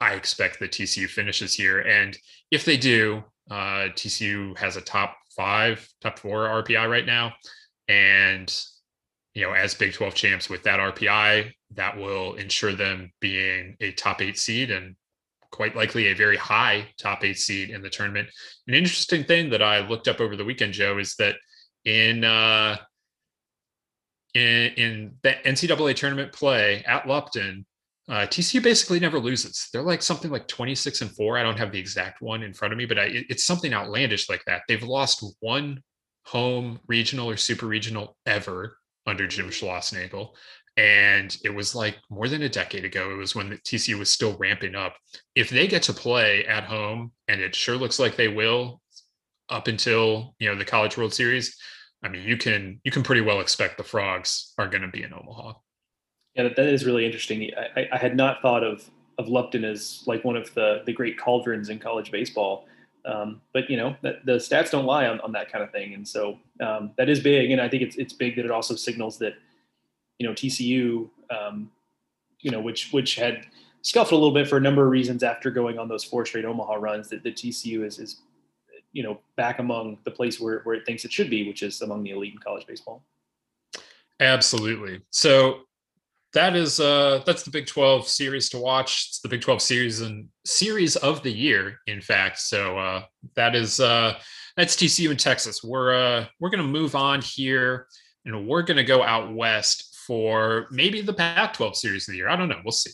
I 0.00 0.14
expect 0.14 0.58
that 0.60 0.72
TCU 0.72 1.08
finishes 1.08 1.54
here, 1.54 1.80
and 1.80 2.16
if 2.50 2.64
they 2.64 2.76
do, 2.76 3.24
uh, 3.50 3.88
TCU 3.94 4.56
has 4.58 4.76
a 4.76 4.80
top 4.80 5.16
five, 5.36 5.88
top 6.00 6.18
four 6.18 6.46
RPI 6.46 6.88
right 6.88 7.06
now, 7.06 7.32
and 7.88 8.52
you 9.34 9.42
know, 9.42 9.52
as 9.52 9.74
Big 9.74 9.92
12 9.92 10.14
champs 10.14 10.48
with 10.48 10.62
that 10.62 10.78
RPI, 10.78 11.50
that 11.74 11.96
will 11.96 12.34
ensure 12.34 12.72
them 12.72 13.10
being 13.20 13.76
a 13.80 13.90
top 13.92 14.22
eight 14.22 14.38
seed 14.38 14.70
and 14.70 14.94
quite 15.50 15.76
likely 15.76 16.06
a 16.06 16.14
very 16.14 16.36
high 16.36 16.86
top 16.98 17.24
eight 17.24 17.38
seed 17.38 17.70
in 17.70 17.82
the 17.82 17.90
tournament. 17.90 18.28
An 18.68 18.74
interesting 18.74 19.24
thing 19.24 19.50
that 19.50 19.62
I 19.62 19.86
looked 19.86 20.08
up 20.08 20.20
over 20.20 20.36
the 20.36 20.44
weekend, 20.44 20.72
Joe, 20.72 20.98
is 20.98 21.16
that 21.16 21.36
in 21.84 22.24
uh, 22.24 22.76
in, 24.34 24.72
in 24.76 25.14
the 25.22 25.34
NCAA 25.44 25.94
tournament 25.94 26.32
play 26.32 26.82
at 26.86 27.06
Lupton, 27.06 27.66
uh, 28.08 28.26
TCU 28.26 28.62
basically 28.62 29.00
never 29.00 29.18
loses. 29.18 29.68
They're 29.72 29.82
like 29.82 30.02
something 30.02 30.30
like 30.30 30.46
26 30.46 31.00
and 31.00 31.10
four. 31.12 31.38
I 31.38 31.42
don't 31.42 31.58
have 31.58 31.72
the 31.72 31.78
exact 31.78 32.20
one 32.20 32.42
in 32.42 32.52
front 32.52 32.72
of 32.72 32.78
me, 32.78 32.84
but 32.84 32.98
I, 32.98 33.24
it's 33.28 33.44
something 33.44 33.72
outlandish 33.72 34.28
like 34.28 34.42
that. 34.46 34.62
They've 34.68 34.82
lost 34.82 35.24
one 35.40 35.82
home 36.26 36.80
regional 36.86 37.30
or 37.30 37.36
super 37.36 37.66
regional 37.66 38.16
ever 38.26 38.78
under 39.06 39.26
Jim 39.26 39.48
Schlossnagle. 39.48 40.30
And 40.76 41.36
it 41.44 41.50
was 41.50 41.74
like 41.74 41.96
more 42.10 42.28
than 42.28 42.42
a 42.42 42.48
decade 42.48 42.84
ago. 42.84 43.10
It 43.10 43.16
was 43.16 43.34
when 43.34 43.50
the 43.50 43.56
TCU 43.56 43.98
was 43.98 44.10
still 44.10 44.36
ramping 44.36 44.74
up. 44.74 44.96
If 45.34 45.48
they 45.48 45.66
get 45.66 45.84
to 45.84 45.92
play 45.92 46.44
at 46.46 46.64
home, 46.64 47.12
and 47.28 47.40
it 47.40 47.54
sure 47.54 47.76
looks 47.76 47.98
like 47.98 48.16
they 48.16 48.28
will 48.28 48.82
up 49.48 49.68
until 49.68 50.34
you 50.40 50.48
know 50.48 50.56
the 50.56 50.64
College 50.64 50.96
World 50.96 51.14
Series, 51.14 51.56
I 52.02 52.08
mean, 52.08 52.26
you 52.26 52.36
can 52.36 52.80
you 52.82 52.90
can 52.90 53.04
pretty 53.04 53.20
well 53.20 53.40
expect 53.40 53.78
the 53.78 53.84
frogs 53.84 54.52
are 54.58 54.68
going 54.68 54.82
to 54.82 54.88
be 54.88 55.04
in 55.04 55.14
Omaha. 55.14 55.54
Yeah, 56.34 56.44
that, 56.44 56.56
that 56.56 56.66
is 56.66 56.84
really 56.84 57.06
interesting. 57.06 57.50
I, 57.76 57.88
I 57.92 57.98
had 57.98 58.16
not 58.16 58.42
thought 58.42 58.64
of 58.64 58.88
of 59.18 59.28
Lupton 59.28 59.64
as 59.64 60.02
like 60.06 60.24
one 60.24 60.36
of 60.36 60.52
the 60.54 60.82
the 60.86 60.92
great 60.92 61.18
cauldrons 61.18 61.68
in 61.68 61.78
college 61.78 62.10
baseball. 62.10 62.66
Um, 63.06 63.42
but 63.52 63.68
you 63.68 63.76
know, 63.76 63.96
that, 64.02 64.24
the 64.24 64.32
stats 64.32 64.70
don't 64.70 64.86
lie 64.86 65.06
on, 65.06 65.20
on 65.20 65.32
that 65.32 65.52
kind 65.52 65.62
of 65.62 65.70
thing, 65.70 65.94
and 65.94 66.06
so 66.06 66.38
um, 66.60 66.92
that 66.96 67.08
is 67.08 67.20
big. 67.20 67.50
And 67.50 67.60
I 67.60 67.68
think 67.68 67.82
it's 67.82 67.96
it's 67.96 68.12
big 68.12 68.36
that 68.36 68.44
it 68.44 68.50
also 68.50 68.74
signals 68.74 69.18
that 69.18 69.34
you 70.18 70.26
know 70.26 70.32
TCU, 70.32 71.08
um, 71.30 71.70
you 72.40 72.50
know, 72.50 72.60
which 72.60 72.90
which 72.92 73.16
had 73.16 73.46
scuffled 73.82 74.18
a 74.18 74.22
little 74.22 74.34
bit 74.34 74.48
for 74.48 74.56
a 74.56 74.60
number 74.60 74.84
of 74.84 74.90
reasons 74.90 75.22
after 75.22 75.50
going 75.50 75.78
on 75.78 75.86
those 75.86 76.02
four 76.02 76.24
straight 76.24 76.46
Omaha 76.46 76.74
runs, 76.74 77.08
that 77.10 77.22
the 77.22 77.30
TCU 77.30 77.84
is 77.84 77.98
is 77.98 78.22
you 78.92 79.02
know 79.02 79.20
back 79.36 79.58
among 79.58 79.98
the 80.04 80.10
place 80.10 80.40
where 80.40 80.60
where 80.60 80.74
it 80.74 80.86
thinks 80.86 81.04
it 81.04 81.12
should 81.12 81.28
be, 81.28 81.46
which 81.46 81.62
is 81.62 81.82
among 81.82 82.02
the 82.02 82.10
elite 82.10 82.32
in 82.32 82.38
college 82.38 82.66
baseball. 82.66 83.04
Absolutely. 84.20 85.02
So 85.10 85.60
that 86.34 86.56
is 86.56 86.80
uh 86.80 87.22
that's 87.24 87.44
the 87.44 87.50
Big 87.50 87.66
12 87.66 88.06
series 88.06 88.48
to 88.50 88.58
watch. 88.58 89.06
It's 89.08 89.20
the 89.20 89.28
Big 89.28 89.40
12 89.40 89.62
series 89.62 90.00
and 90.00 90.28
series 90.44 90.96
of 90.96 91.22
the 91.22 91.30
year, 91.30 91.78
in 91.86 92.00
fact. 92.00 92.38
So 92.40 92.78
uh 92.78 93.04
that 93.36 93.54
is 93.54 93.80
uh 93.80 94.18
that's 94.56 94.76
TCU 94.76 95.10
in 95.10 95.16
Texas. 95.16 95.64
We're 95.64 95.94
uh 95.94 96.26
we're 96.40 96.50
gonna 96.50 96.64
move 96.64 96.94
on 96.94 97.22
here 97.22 97.86
and 98.24 98.46
we're 98.46 98.62
gonna 98.62 98.84
go 98.84 99.02
out 99.02 99.34
west 99.34 99.96
for 100.06 100.66
maybe 100.70 101.00
the 101.00 101.14
Pac-12 101.14 101.76
series 101.76 102.08
of 102.08 102.12
the 102.12 102.18
year. 102.18 102.28
I 102.28 102.36
don't 102.36 102.48
know. 102.48 102.60
We'll 102.62 102.72
see. 102.72 102.90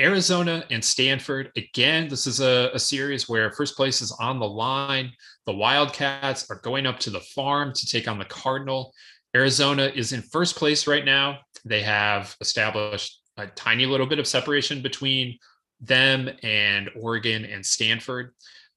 Arizona 0.00 0.64
and 0.70 0.84
Stanford. 0.84 1.50
Again, 1.56 2.08
this 2.08 2.26
is 2.26 2.40
a, 2.40 2.70
a, 2.74 2.78
series 2.78 3.28
where 3.28 3.50
first 3.52 3.76
place 3.76 4.02
is 4.02 4.14
on 4.20 4.38
the 4.38 4.48
line. 4.48 5.10
The 5.46 5.54
Wildcats 5.54 6.50
are 6.50 6.60
going 6.60 6.86
up 6.86 6.98
to 7.00 7.10
the 7.10 7.20
farm 7.20 7.72
to 7.74 7.86
take 7.86 8.06
on 8.06 8.18
the 8.18 8.26
Cardinal. 8.26 8.92
Arizona 9.36 9.92
is 9.94 10.14
in 10.14 10.22
first 10.22 10.56
place 10.56 10.86
right 10.86 11.04
now. 11.04 11.40
They 11.66 11.82
have 11.82 12.34
established 12.40 13.20
a 13.36 13.46
tiny 13.48 13.84
little 13.84 14.06
bit 14.06 14.18
of 14.18 14.26
separation 14.26 14.80
between 14.80 15.38
them 15.78 16.30
and 16.42 16.88
Oregon 16.98 17.44
and 17.44 17.64
Stanford. 17.64 18.32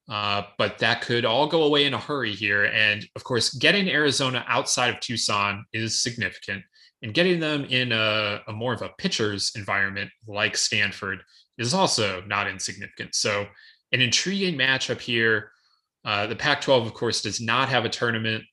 Uh, 0.10 0.44
but 0.58 0.78
that 0.80 1.02
could 1.02 1.24
all 1.24 1.48
go 1.48 1.64
away 1.64 1.86
in 1.86 1.94
a 1.94 1.98
hurry 1.98 2.34
here. 2.34 2.66
And 2.66 3.08
of 3.16 3.24
course, 3.24 3.54
getting 3.54 3.88
Arizona 3.88 4.44
outside 4.50 4.90
of 4.90 5.00
Tucson 5.00 5.64
is 5.72 6.02
significant. 6.02 6.64
And 7.02 7.14
getting 7.14 7.40
them 7.40 7.64
in 7.64 7.94
a, 7.94 8.42
a 8.50 8.52
more 8.52 8.74
of 8.74 8.82
a 8.82 8.92
pitcher's 8.98 9.54
environment 9.56 10.12
like 10.28 10.58
Stanford 10.58 11.20
is 11.58 11.74
also 11.74 12.22
not 12.28 12.50
insignificant. 12.50 13.16
So, 13.16 13.48
an 13.94 14.02
intriguing 14.02 14.56
matchup 14.56 15.00
here. 15.00 15.52
Uh, 16.04 16.28
the 16.28 16.36
Pac 16.36 16.62
12, 16.62 16.86
of 16.86 16.94
course, 16.94 17.22
does 17.22 17.40
not 17.40 17.70
have 17.70 17.86
a 17.86 17.90
tournament 17.90 18.44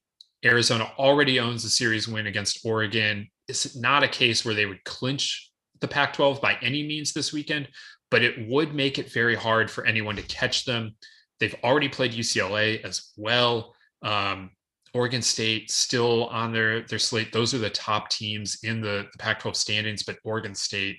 Arizona 0.44 0.90
already 0.98 1.40
owns 1.40 1.64
a 1.64 1.70
series 1.70 2.08
win 2.08 2.26
against 2.26 2.64
Oregon. 2.64 3.28
It's 3.48 3.76
not 3.76 4.02
a 4.02 4.08
case 4.08 4.44
where 4.44 4.54
they 4.54 4.66
would 4.66 4.84
clinch 4.84 5.50
the 5.80 5.88
Pac 5.88 6.14
12 6.14 6.40
by 6.40 6.56
any 6.62 6.86
means 6.86 7.12
this 7.12 7.32
weekend, 7.32 7.68
but 8.10 8.22
it 8.22 8.48
would 8.48 8.74
make 8.74 8.98
it 8.98 9.12
very 9.12 9.34
hard 9.34 9.70
for 9.70 9.86
anyone 9.86 10.16
to 10.16 10.22
catch 10.22 10.64
them. 10.64 10.96
They've 11.40 11.56
already 11.62 11.88
played 11.88 12.12
UCLA 12.12 12.82
as 12.82 13.12
well. 13.16 13.74
Um, 14.02 14.50
Oregon 14.94 15.20
State 15.20 15.70
still 15.70 16.26
on 16.28 16.52
their 16.52 16.82
their 16.82 16.98
slate. 16.98 17.32
Those 17.32 17.52
are 17.52 17.58
the 17.58 17.68
top 17.68 18.08
teams 18.08 18.58
in 18.62 18.80
the, 18.80 19.06
the 19.12 19.18
Pac-12 19.18 19.54
standings, 19.54 20.02
but 20.02 20.18
Oregon 20.24 20.54
State, 20.54 20.96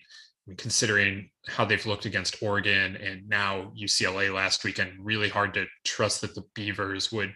considering 0.57 1.29
how 1.47 1.65
they've 1.65 1.85
looked 1.85 2.05
against 2.05 2.43
Oregon 2.43 2.95
and 2.97 3.27
now 3.27 3.71
UCLA 3.75 4.31
last 4.33 4.63
weekend, 4.63 4.93
really 4.99 5.29
hard 5.29 5.55
to 5.55 5.65
trust 5.83 6.21
that 6.21 6.35
the 6.35 6.43
Beavers 6.53 7.11
would 7.11 7.33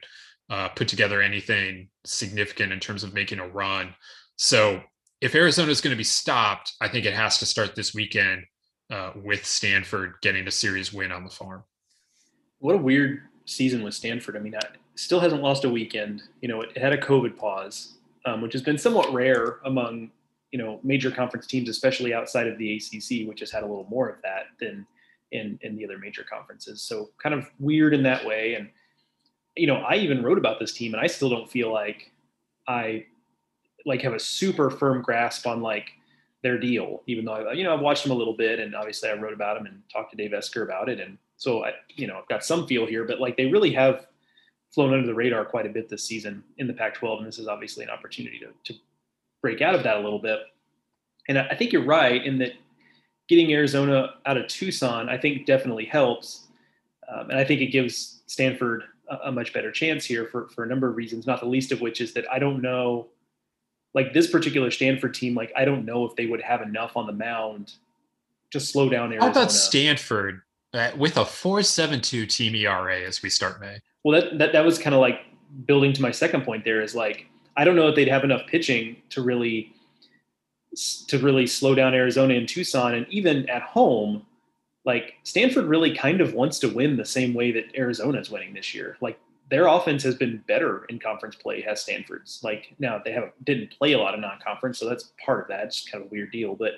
uh, 0.51 0.67
put 0.69 0.87
together 0.87 1.21
anything 1.21 1.87
significant 2.05 2.73
in 2.73 2.79
terms 2.79 3.03
of 3.03 3.13
making 3.13 3.39
a 3.39 3.47
run. 3.47 3.95
So 4.35 4.81
if 5.21 5.33
Arizona 5.33 5.71
is 5.71 5.79
going 5.79 5.93
to 5.93 5.97
be 5.97 6.03
stopped, 6.03 6.73
I 6.81 6.89
think 6.89 7.05
it 7.05 7.13
has 7.13 7.37
to 7.37 7.45
start 7.45 7.73
this 7.73 7.95
weekend 7.95 8.43
uh, 8.91 9.11
with 9.15 9.45
Stanford 9.45 10.15
getting 10.21 10.45
a 10.47 10.51
series 10.51 10.91
win 10.91 11.11
on 11.11 11.23
the 11.23 11.29
farm. 11.29 11.63
What 12.59 12.75
a 12.75 12.79
weird 12.79 13.21
season 13.45 13.81
with 13.81 13.93
Stanford. 13.93 14.35
I 14.35 14.39
mean, 14.39 14.53
it 14.53 14.77
still 14.95 15.21
hasn't 15.21 15.41
lost 15.41 15.63
a 15.63 15.69
weekend. 15.69 16.23
You 16.41 16.49
know, 16.49 16.61
it, 16.61 16.71
it 16.75 16.81
had 16.81 16.91
a 16.91 16.97
COVID 16.97 17.37
pause, 17.37 17.93
um, 18.25 18.41
which 18.41 18.53
has 18.53 18.61
been 18.61 18.77
somewhat 18.77 19.11
rare 19.13 19.59
among 19.65 20.11
you 20.51 20.59
know 20.59 20.81
major 20.83 21.09
conference 21.09 21.47
teams, 21.47 21.69
especially 21.69 22.13
outside 22.13 22.47
of 22.47 22.57
the 22.57 22.75
ACC, 22.75 23.25
which 23.25 23.39
has 23.39 23.51
had 23.51 23.63
a 23.63 23.65
little 23.65 23.87
more 23.89 24.09
of 24.09 24.21
that 24.23 24.47
than 24.59 24.85
in 25.31 25.57
in 25.61 25.77
the 25.77 25.85
other 25.85 25.97
major 25.97 26.25
conferences. 26.29 26.83
So 26.83 27.11
kind 27.23 27.33
of 27.33 27.49
weird 27.57 27.93
in 27.93 28.03
that 28.03 28.25
way, 28.25 28.55
and 28.55 28.69
you 29.55 29.67
know, 29.67 29.77
I 29.77 29.95
even 29.95 30.23
wrote 30.23 30.37
about 30.37 30.59
this 30.59 30.73
team 30.73 30.93
and 30.93 31.01
I 31.01 31.07
still 31.07 31.29
don't 31.29 31.49
feel 31.49 31.71
like 31.71 32.11
I 32.67 33.05
like 33.85 34.01
have 34.01 34.13
a 34.13 34.19
super 34.19 34.69
firm 34.69 35.01
grasp 35.01 35.47
on 35.47 35.61
like 35.61 35.89
their 36.43 36.57
deal, 36.57 37.03
even 37.07 37.25
though 37.25 37.33
I, 37.33 37.53
you 37.53 37.63
know, 37.63 37.73
I've 37.73 37.81
watched 37.81 38.03
them 38.03 38.11
a 38.11 38.15
little 38.15 38.35
bit 38.35 38.59
and 38.59 38.75
obviously 38.75 39.09
I 39.09 39.13
wrote 39.13 39.33
about 39.33 39.57
them 39.57 39.65
and 39.65 39.81
talked 39.91 40.11
to 40.11 40.17
Dave 40.17 40.33
Esquer 40.33 40.63
about 40.63 40.89
it. 40.89 40.99
And 40.99 41.17
so 41.37 41.65
I, 41.65 41.73
you 41.89 42.07
know, 42.07 42.17
I've 42.17 42.27
got 42.27 42.43
some 42.43 42.67
feel 42.67 42.85
here, 42.85 43.03
but 43.03 43.19
like 43.19 43.37
they 43.37 43.47
really 43.47 43.73
have 43.73 44.07
flown 44.73 44.93
under 44.93 45.05
the 45.05 45.13
radar 45.13 45.43
quite 45.43 45.65
a 45.65 45.69
bit 45.69 45.89
this 45.89 46.03
season 46.03 46.43
in 46.57 46.67
the 46.67 46.73
Pac 46.73 46.95
12. 46.95 47.19
And 47.19 47.27
this 47.27 47.39
is 47.39 47.47
obviously 47.47 47.83
an 47.83 47.89
opportunity 47.89 48.39
to, 48.39 48.73
to 48.73 48.79
break 49.41 49.61
out 49.61 49.75
of 49.75 49.83
that 49.83 49.97
a 49.97 49.99
little 49.99 50.19
bit. 50.19 50.39
And 51.27 51.37
I 51.37 51.55
think 51.55 51.71
you're 51.71 51.85
right 51.85 52.23
in 52.23 52.37
that 52.39 52.53
getting 53.27 53.51
Arizona 53.53 54.15
out 54.25 54.37
of 54.37 54.47
Tucson, 54.47 55.09
I 55.09 55.17
think 55.17 55.45
definitely 55.45 55.85
helps. 55.85 56.47
Um, 57.11 57.29
and 57.29 57.39
I 57.39 57.43
think 57.43 57.61
it 57.61 57.67
gives 57.67 58.23
Stanford 58.27 58.83
a 59.25 59.31
much 59.31 59.53
better 59.53 59.71
chance 59.71 60.05
here 60.05 60.25
for, 60.25 60.47
for 60.49 60.63
a 60.63 60.67
number 60.67 60.89
of 60.89 60.95
reasons, 60.95 61.27
not 61.27 61.39
the 61.39 61.45
least 61.45 61.71
of 61.71 61.81
which 61.81 62.01
is 62.01 62.13
that 62.13 62.25
I 62.31 62.39
don't 62.39 62.61
know, 62.61 63.07
like 63.93 64.13
this 64.13 64.29
particular 64.29 64.71
Stanford 64.71 65.13
team, 65.13 65.35
like 65.35 65.51
I 65.55 65.65
don't 65.65 65.85
know 65.85 66.05
if 66.05 66.15
they 66.15 66.25
would 66.25 66.41
have 66.41 66.61
enough 66.61 66.95
on 66.95 67.07
the 67.07 67.13
mound 67.13 67.73
to 68.51 68.59
slow 68.59 68.89
down 68.89 69.11
Arizona. 69.11 69.25
How 69.25 69.31
about 69.31 69.51
Stanford 69.51 70.41
uh, 70.73 70.91
with 70.97 71.17
a 71.17 71.21
4.72 71.21 72.29
team 72.29 72.55
ERA 72.55 73.01
as 73.01 73.21
we 73.21 73.29
start 73.29 73.59
May? 73.59 73.79
Well, 74.03 74.19
that 74.21 74.37
that, 74.39 74.53
that 74.53 74.65
was 74.65 74.77
kind 74.77 74.93
of 74.95 75.01
like 75.01 75.21
building 75.65 75.93
to 75.93 76.01
my 76.01 76.11
second 76.11 76.43
point 76.43 76.63
there 76.63 76.81
is 76.81 76.95
like 76.95 77.27
I 77.57 77.65
don't 77.65 77.75
know 77.75 77.87
if 77.89 77.95
they'd 77.95 78.07
have 78.07 78.23
enough 78.23 78.47
pitching 78.47 78.97
to 79.09 79.21
really 79.21 79.73
to 81.07 81.19
really 81.19 81.47
slow 81.47 81.75
down 81.75 81.93
Arizona 81.93 82.33
and 82.35 82.47
Tucson, 82.47 82.93
and 82.95 83.05
even 83.09 83.49
at 83.49 83.61
home, 83.61 84.25
like 84.85 85.15
Stanford 85.23 85.65
really 85.65 85.95
kind 85.95 86.21
of 86.21 86.33
wants 86.33 86.59
to 86.59 86.69
win 86.69 86.97
the 86.97 87.05
same 87.05 87.33
way 87.33 87.51
that 87.51 87.65
Arizona 87.75 88.19
is 88.19 88.29
winning 88.29 88.53
this 88.53 88.73
year. 88.73 88.97
Like 89.01 89.19
their 89.49 89.67
offense 89.67 90.01
has 90.03 90.15
been 90.15 90.43
better 90.47 90.85
in 90.85 90.97
conference 90.97 91.35
play 91.35 91.61
has 91.61 91.81
Stanford's. 91.81 92.41
Like 92.43 92.73
now 92.79 93.01
they 93.03 93.11
haven't 93.11 93.33
didn't 93.45 93.71
play 93.77 93.93
a 93.93 93.99
lot 93.99 94.13
of 94.13 94.19
non-conference, 94.19 94.79
so 94.79 94.87
that's 94.87 95.11
part 95.23 95.41
of 95.41 95.47
that. 95.49 95.65
It's 95.65 95.87
kind 95.87 96.03
of 96.03 96.09
a 96.09 96.13
weird 96.13 96.31
deal, 96.31 96.55
but 96.55 96.73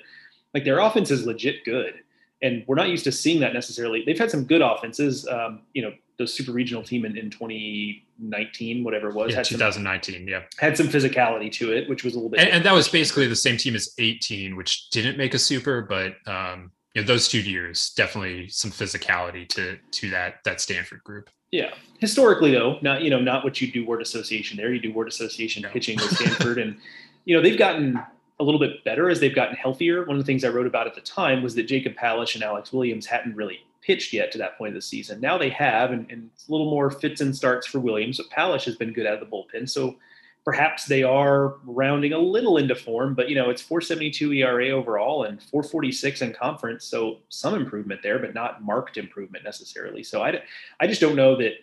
like 0.52 0.64
their 0.64 0.80
offense 0.80 1.10
is 1.10 1.24
legit 1.24 1.64
good, 1.64 1.94
and 2.42 2.64
we're 2.66 2.74
not 2.74 2.88
used 2.88 3.04
to 3.04 3.12
seeing 3.12 3.40
that 3.40 3.54
necessarily. 3.54 4.02
They've 4.04 4.18
had 4.18 4.30
some 4.30 4.44
good 4.44 4.60
offenses. 4.60 5.26
Um, 5.26 5.62
you 5.72 5.82
know, 5.82 5.92
the 6.18 6.26
super 6.26 6.52
regional 6.52 6.82
team 6.82 7.04
in, 7.04 7.16
in 7.16 7.30
2019, 7.30 8.84
whatever 8.84 9.08
it 9.08 9.14
was. 9.14 9.32
Yeah, 9.32 9.42
2019. 9.42 10.14
Some, 10.14 10.28
yeah. 10.28 10.42
Had 10.58 10.76
some 10.76 10.86
physicality 10.86 11.50
to 11.52 11.72
it, 11.72 11.88
which 11.88 12.04
was 12.04 12.14
a 12.14 12.16
little 12.16 12.30
bit. 12.30 12.40
And, 12.40 12.50
and, 12.50 12.64
that 12.64 12.72
was 12.72 12.88
basically 12.88 13.26
the 13.26 13.34
same 13.34 13.56
team 13.56 13.74
as 13.74 13.92
18, 13.98 14.54
which 14.54 14.90
didn't 14.90 15.16
make 15.16 15.34
a 15.34 15.38
super, 15.38 15.82
but 15.82 16.14
um, 16.30 16.70
you 16.94 17.02
know, 17.02 17.06
those 17.06 17.28
two 17.28 17.40
years 17.40 17.90
definitely 17.90 18.48
some 18.48 18.70
physicality 18.70 19.48
to 19.48 19.76
to 19.90 20.10
that 20.10 20.36
that 20.44 20.60
Stanford 20.60 21.02
group. 21.04 21.28
Yeah, 21.50 21.74
historically 21.98 22.52
though, 22.52 22.78
not 22.82 23.02
you 23.02 23.10
know 23.10 23.20
not 23.20 23.44
what 23.44 23.60
you 23.60 23.70
do 23.70 23.84
word 23.84 24.02
association 24.02 24.56
there. 24.56 24.72
You 24.72 24.80
do 24.80 24.92
word 24.92 25.08
association 25.08 25.62
no. 25.62 25.70
pitching 25.70 25.96
with 25.96 26.16
Stanford, 26.16 26.58
and 26.58 26.76
you 27.24 27.36
know 27.36 27.42
they've 27.42 27.58
gotten 27.58 28.00
a 28.40 28.44
little 28.44 28.60
bit 28.60 28.82
better 28.84 29.08
as 29.08 29.20
they've 29.20 29.34
gotten 29.34 29.56
healthier. 29.56 30.04
One 30.04 30.16
of 30.16 30.22
the 30.22 30.26
things 30.26 30.44
I 30.44 30.48
wrote 30.48 30.66
about 30.66 30.86
at 30.86 30.94
the 30.94 31.00
time 31.00 31.42
was 31.42 31.54
that 31.54 31.64
Jacob 31.64 31.94
Palisch 31.94 32.34
and 32.34 32.42
Alex 32.42 32.72
Williams 32.72 33.06
hadn't 33.06 33.36
really 33.36 33.60
pitched 33.80 34.12
yet 34.12 34.32
to 34.32 34.38
that 34.38 34.58
point 34.58 34.70
of 34.70 34.74
the 34.74 34.82
season. 34.82 35.20
Now 35.20 35.38
they 35.38 35.50
have, 35.50 35.92
and, 35.92 36.10
and 36.10 36.30
it's 36.34 36.48
a 36.48 36.50
little 36.50 36.70
more 36.70 36.90
fits 36.90 37.20
and 37.20 37.36
starts 37.36 37.66
for 37.66 37.78
Williams, 37.78 38.16
but 38.16 38.30
Palisch 38.30 38.64
has 38.64 38.76
been 38.76 38.92
good 38.92 39.06
out 39.06 39.14
of 39.14 39.20
the 39.20 39.26
bullpen. 39.26 39.68
So 39.68 39.96
perhaps 40.44 40.84
they 40.84 41.02
are 41.02 41.54
rounding 41.64 42.12
a 42.12 42.18
little 42.18 42.58
into 42.58 42.74
form, 42.74 43.14
but 43.14 43.28
you 43.28 43.34
know, 43.34 43.48
it's 43.48 43.62
472 43.62 44.32
ERA 44.32 44.68
overall 44.70 45.24
and 45.24 45.42
446 45.42 46.20
in 46.20 46.32
conference. 46.34 46.84
So 46.84 47.18
some 47.30 47.54
improvement 47.54 48.02
there, 48.02 48.18
but 48.18 48.34
not 48.34 48.62
marked 48.62 48.98
improvement 48.98 49.42
necessarily. 49.42 50.02
So 50.02 50.22
I, 50.22 50.42
I 50.80 50.86
just 50.86 51.00
don't 51.00 51.16
know 51.16 51.36
that 51.36 51.54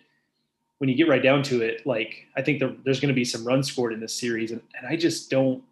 when 0.78 0.88
you 0.88 0.96
get 0.96 1.08
right 1.08 1.22
down 1.22 1.44
to 1.44 1.62
it, 1.62 1.86
like 1.86 2.26
I 2.36 2.42
think 2.42 2.58
there, 2.58 2.74
there's 2.84 2.98
going 2.98 3.08
to 3.08 3.14
be 3.14 3.24
some 3.24 3.44
runs 3.44 3.70
scored 3.70 3.92
in 3.92 4.00
this 4.00 4.14
series. 4.14 4.50
And, 4.50 4.60
and 4.76 4.86
I 4.86 4.96
just 4.96 5.30
don't, 5.30 5.62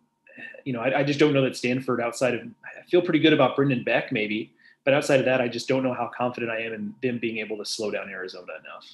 you 0.65 0.73
know, 0.73 0.81
I, 0.81 1.01
I, 1.01 1.03
just 1.03 1.19
don't 1.19 1.33
know 1.33 1.43
that 1.43 1.57
Stanford 1.57 2.01
outside 2.01 2.35
of, 2.35 2.43
I 2.43 2.89
feel 2.89 3.03
pretty 3.03 3.19
good 3.19 3.33
about 3.33 3.57
Brendan 3.57 3.83
Beck 3.83 4.13
maybe, 4.13 4.53
but 4.85 4.95
outside 4.95 5.19
of 5.19 5.27
that, 5.27 5.41
I 5.41 5.49
just 5.49 5.67
don't 5.67 5.83
know 5.83 5.93
how 5.93 6.11
confident 6.17 6.53
I 6.53 6.61
am 6.61 6.73
in 6.73 6.95
them 7.03 7.19
being 7.19 7.39
able 7.39 7.59
to 7.59 7.65
slow 7.65 7.91
down 7.91 8.09
Arizona 8.09 8.53
enough. 8.61 8.87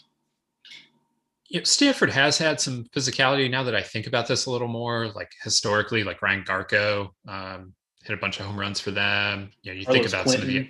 You 1.48 1.60
know, 1.60 1.64
Stanford 1.64 2.10
has 2.10 2.38
had 2.38 2.60
some 2.60 2.84
physicality 2.96 3.50
now 3.50 3.62
that 3.62 3.74
I 3.74 3.82
think 3.82 4.06
about 4.06 4.26
this 4.26 4.46
a 4.46 4.50
little 4.50 4.68
more, 4.68 5.08
like 5.08 5.30
historically, 5.42 6.04
like 6.04 6.22
Ryan 6.22 6.44
Garko 6.44 7.10
um, 7.28 7.72
hit 8.04 8.14
a 8.14 8.20
bunch 8.20 8.40
of 8.40 8.46
home 8.46 8.58
runs 8.58 8.80
for 8.80 8.90
them. 8.90 9.50
You 9.62 9.72
know, 9.72 9.78
you 9.78 9.86
Carlos 9.86 10.02
think 10.02 10.12
about 10.12 10.28
some 10.28 10.42
of 10.42 10.46
the 10.46 10.68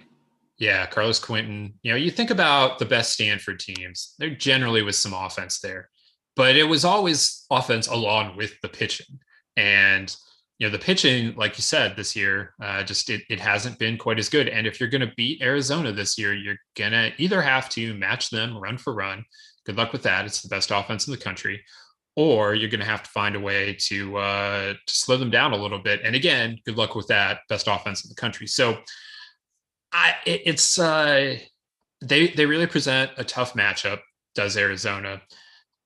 yeah, 0.59 0.87
Carlos 0.87 1.19
Quentin. 1.19 1.75
You 1.83 1.93
know, 1.93 1.97
you 1.97 2.11
think 2.11 2.31
about 2.31 2.79
the 2.79 2.85
best 2.85 3.13
Stanford 3.13 3.61
teams, 3.61 4.15
they're 4.19 4.31
generally 4.31 4.83
with 4.83 4.95
some 4.95 5.13
offense 5.13 5.61
there, 5.61 5.91
but 6.35 6.57
it 6.57 6.65
was 6.65 6.85
always 6.85 7.45
offense 7.51 7.89
along 7.89 8.37
with 8.37 8.59
the 8.63 8.69
pitching. 8.69 9.19
And 9.57 10.15
you 10.59 10.67
know 10.67 10.71
the 10.71 10.79
pitching 10.79 11.35
like 11.37 11.57
you 11.59 11.63
said 11.63 11.97
this 11.97 12.17
year 12.17 12.55
uh, 12.63 12.83
just 12.83 13.11
it, 13.11 13.23
it 13.29 13.41
hasn't 13.41 13.79
been 13.79 13.99
quite 13.99 14.19
as 14.19 14.29
good 14.29 14.49
and 14.49 14.67
if 14.67 14.81
you're 14.81 14.89
going 14.89 15.07
to 15.07 15.13
beat 15.17 15.43
arizona 15.43 15.93
this 15.93 16.19
year 16.19 16.35
you're 16.35 16.57
going 16.77 16.93
to 16.93 17.13
either 17.19 17.43
have 17.43 17.69
to 17.69 17.95
match 17.95 18.31
them 18.31 18.57
run 18.57 18.79
for 18.79 18.95
run 18.95 19.25
good 19.67 19.77
luck 19.77 19.93
with 19.93 20.03
that. 20.05 20.25
It's 20.25 20.43
the 20.43 20.49
best 20.49 20.71
offense 20.71 21.07
in 21.07 21.13
the 21.13 21.19
country. 21.19 21.63
Or 22.15 22.55
you're 22.55 22.71
going 22.71 22.81
to 22.81 22.87
have 22.87 23.03
to 23.03 23.11
find 23.11 23.37
a 23.37 23.41
way 23.41 23.77
to 23.89 24.17
uh, 24.17 24.73
to 24.73 24.95
slow 24.95 25.19
them 25.19 25.31
down 25.31 25.53
a 25.53 25.57
little 25.57 25.79
bit. 25.79 26.01
And 26.03 26.17
again 26.17 26.59
good 26.65 26.77
luck 26.77 26.95
with 26.95 27.09
that 27.09 27.41
best 27.49 27.67
offense 27.69 28.05
in 28.05 28.09
the 28.09 28.15
country. 28.15 28.47
So 28.47 28.79
i 29.93 30.15
it, 30.25 30.43
it's 30.47 30.79
uh 30.79 31.39
they 32.03 32.29
they 32.29 32.47
really 32.47 32.67
present 32.67 33.11
a 33.17 33.25
tough 33.25 33.55
matchup 33.55 34.01
does 34.35 34.57
arizona. 34.57 35.21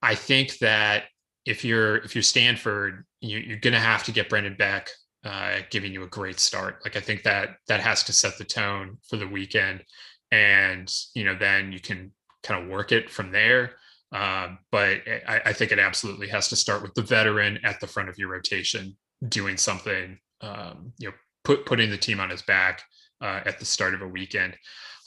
I 0.03 0.15
think 0.15 0.59
that 0.59 1.05
if 1.47 1.65
you're 1.65 1.97
if 1.99 2.15
you're 2.15 2.23
Stanford, 2.23 3.05
you, 3.21 3.39
you're 3.39 3.59
going 3.59 3.75
to 3.75 3.81
have 3.81 4.05
to 4.05 4.13
get 4.13 4.29
Brendan 4.29 4.57
Beck 4.57 4.91
uh, 5.25 5.59
giving 5.71 5.93
you 5.93 6.03
a 6.03 6.09
great 6.09 6.41
start. 6.41 6.81
Like 6.85 6.97
I 6.97 7.01
think 7.01 7.23
that 7.23 7.57
that 7.69 7.81
has 7.81 8.03
to 8.05 8.13
set 8.13 8.39
the 8.39 8.45
tone 8.45 8.99
for 9.09 9.17
the 9.17 9.29
weekend, 9.29 9.85
and 10.31 10.93
you 11.15 11.25
know 11.25 11.37
then 11.39 11.73
you 11.73 11.81
can 11.81 12.13
kind 12.43 12.63
of 12.63 12.71
work 12.71 12.93
it 12.93 13.11
from 13.11 13.33
there. 13.33 13.73
Um, 14.13 14.59
but 14.73 14.99
I, 15.29 15.41
I, 15.47 15.53
think 15.53 15.71
it 15.71 15.79
absolutely 15.79 16.27
has 16.29 16.49
to 16.49 16.57
start 16.57 16.83
with 16.83 16.93
the 16.95 17.03
veteran 17.03 17.61
at 17.63 17.79
the 17.79 17.87
front 17.87 18.09
of 18.09 18.19
your 18.19 18.29
rotation 18.29 18.97
doing 19.29 19.57
something. 19.57 20.19
Um, 20.41 20.93
you 20.99 21.09
know, 21.09 21.15
put 21.45 21.65
putting 21.65 21.91
the 21.91 21.97
team 21.97 22.19
on 22.19 22.29
his 22.29 22.43
back 22.43 22.83
uh, 23.21 23.41
at 23.47 23.61
the 23.61 23.65
start 23.65 23.95
of 23.95 24.03
a 24.03 24.09
weekend. 24.09 24.57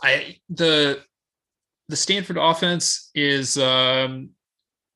I 0.01 0.38
the 0.49 1.03
the 1.89 1.95
Stanford 1.97 2.38
offense 2.38 3.09
is 3.13 3.57
um, 3.57 4.29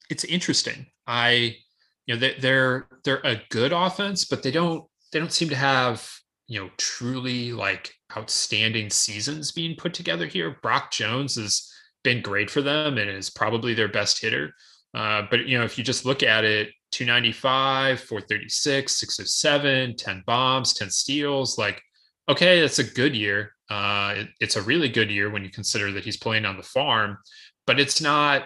it's 0.09 0.23
interesting. 0.23 0.85
I, 1.05 1.57
you 2.05 2.15
know, 2.15 2.31
they're 2.39 2.88
they're 3.03 3.21
a 3.25 3.41
good 3.49 3.73
offense, 3.73 4.25
but 4.25 4.41
they 4.41 4.51
don't 4.51 4.85
they 5.11 5.19
don't 5.19 5.33
seem 5.33 5.49
to 5.49 5.55
have 5.55 6.09
you 6.47 6.61
know 6.61 6.69
truly 6.77 7.51
like 7.51 7.93
outstanding 8.15 8.89
seasons 8.89 9.51
being 9.51 9.75
put 9.75 9.93
together 9.93 10.25
here. 10.27 10.57
Brock 10.61 10.91
Jones 10.91 11.35
has 11.35 11.71
been 12.08 12.22
great 12.22 12.49
for 12.49 12.62
them 12.62 12.97
and 12.97 13.10
is 13.10 13.30
probably 13.30 13.74
their 13.74 13.89
best 13.89 14.22
hitter. 14.22 14.53
Uh, 14.93 15.24
but 15.30 15.45
you 15.45 15.58
know, 15.58 15.66
if 15.66 15.78
you 15.78 15.84
just 15.84 16.05
look 16.05 16.24
at 16.24 16.45
it, 16.45 16.70
295, 16.91 17.99
436, 17.99 18.97
607, 18.97 19.97
10 19.97 20.24
bombs, 20.26 20.74
10 20.74 20.89
steals, 20.89 21.58
like 21.58 21.82
okay, 22.30 22.62
that's 22.62 22.80
a 22.80 22.84
good 22.84 23.14
year. 23.14 23.51
Uh, 23.70 24.14
it, 24.18 24.28
it's 24.39 24.55
a 24.55 24.62
really 24.62 24.88
good 24.88 25.12
year 25.12 25.30
when 25.30 25.43
you 25.43 25.49
consider 25.49 25.91
that 25.91 26.05
he's 26.05 26.16
playing 26.16 26.45
on 26.45 26.55
the 26.55 26.64
farm, 26.64 27.18
but 27.66 27.78
it's 27.78 27.99
not 27.99 28.43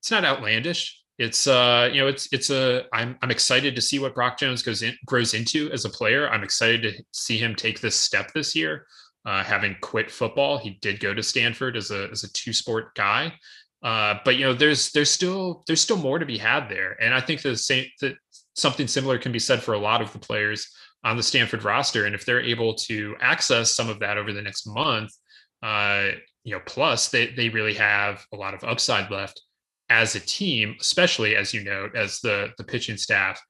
it's 0.00 0.10
not 0.10 0.24
outlandish 0.24 1.00
it's 1.20 1.46
uh 1.46 1.86
you 1.92 2.00
know 2.00 2.06
it's 2.06 2.32
it's 2.32 2.48
a 2.48 2.84
I'm 2.94 3.18
I'm 3.20 3.30
excited 3.30 3.74
to 3.76 3.82
see 3.82 3.98
what 3.98 4.14
Brock 4.14 4.38
Jones 4.38 4.62
goes 4.62 4.82
in 4.82 4.94
grows 5.04 5.34
into 5.34 5.70
as 5.70 5.84
a 5.84 5.90
player. 5.90 6.30
I'm 6.30 6.42
excited 6.42 6.82
to 6.82 7.04
see 7.12 7.36
him 7.36 7.54
take 7.54 7.80
this 7.80 7.94
step 7.94 8.32
this 8.32 8.56
year. 8.56 8.86
Uh, 9.26 9.44
having 9.44 9.76
quit 9.82 10.10
football, 10.10 10.56
he 10.56 10.78
did 10.80 10.98
go 10.98 11.12
to 11.12 11.22
Stanford 11.22 11.76
as 11.76 11.90
a 11.90 12.08
as 12.10 12.24
a 12.24 12.32
two 12.32 12.52
sport 12.52 12.94
guy. 12.94 13.32
Uh, 13.82 14.14
but 14.24 14.36
you 14.36 14.44
know 14.44 14.54
there's 14.54 14.90
there's 14.92 15.10
still 15.10 15.62
there's 15.66 15.80
still 15.80 15.96
more 15.96 16.18
to 16.18 16.26
be 16.26 16.38
had 16.38 16.68
there, 16.68 16.96
and 17.02 17.14
I 17.14 17.20
think 17.20 17.42
the 17.42 17.56
same 17.56 17.86
that 18.00 18.14
something 18.54 18.86
similar 18.86 19.18
can 19.18 19.32
be 19.32 19.38
said 19.38 19.62
for 19.62 19.74
a 19.74 19.78
lot 19.78 20.02
of 20.02 20.12
the 20.12 20.18
players 20.18 20.70
on 21.04 21.16
the 21.16 21.22
Stanford 21.22 21.64
roster. 21.64 22.04
And 22.04 22.14
if 22.14 22.26
they're 22.26 22.42
able 22.42 22.74
to 22.74 23.16
access 23.20 23.72
some 23.72 23.88
of 23.88 24.00
that 24.00 24.18
over 24.18 24.32
the 24.32 24.42
next 24.42 24.66
month, 24.66 25.10
uh, 25.62 26.10
you 26.44 26.52
know, 26.54 26.60
plus 26.66 27.08
they 27.08 27.28
they 27.28 27.48
really 27.48 27.74
have 27.74 28.24
a 28.32 28.36
lot 28.36 28.54
of 28.54 28.64
upside 28.64 29.10
left 29.10 29.40
as 29.88 30.14
a 30.14 30.20
team, 30.20 30.76
especially 30.80 31.36
as 31.36 31.52
you 31.52 31.64
note, 31.64 31.96
as 31.96 32.20
the 32.20 32.52
the 32.58 32.64
pitching 32.64 32.96
staff 32.96 33.40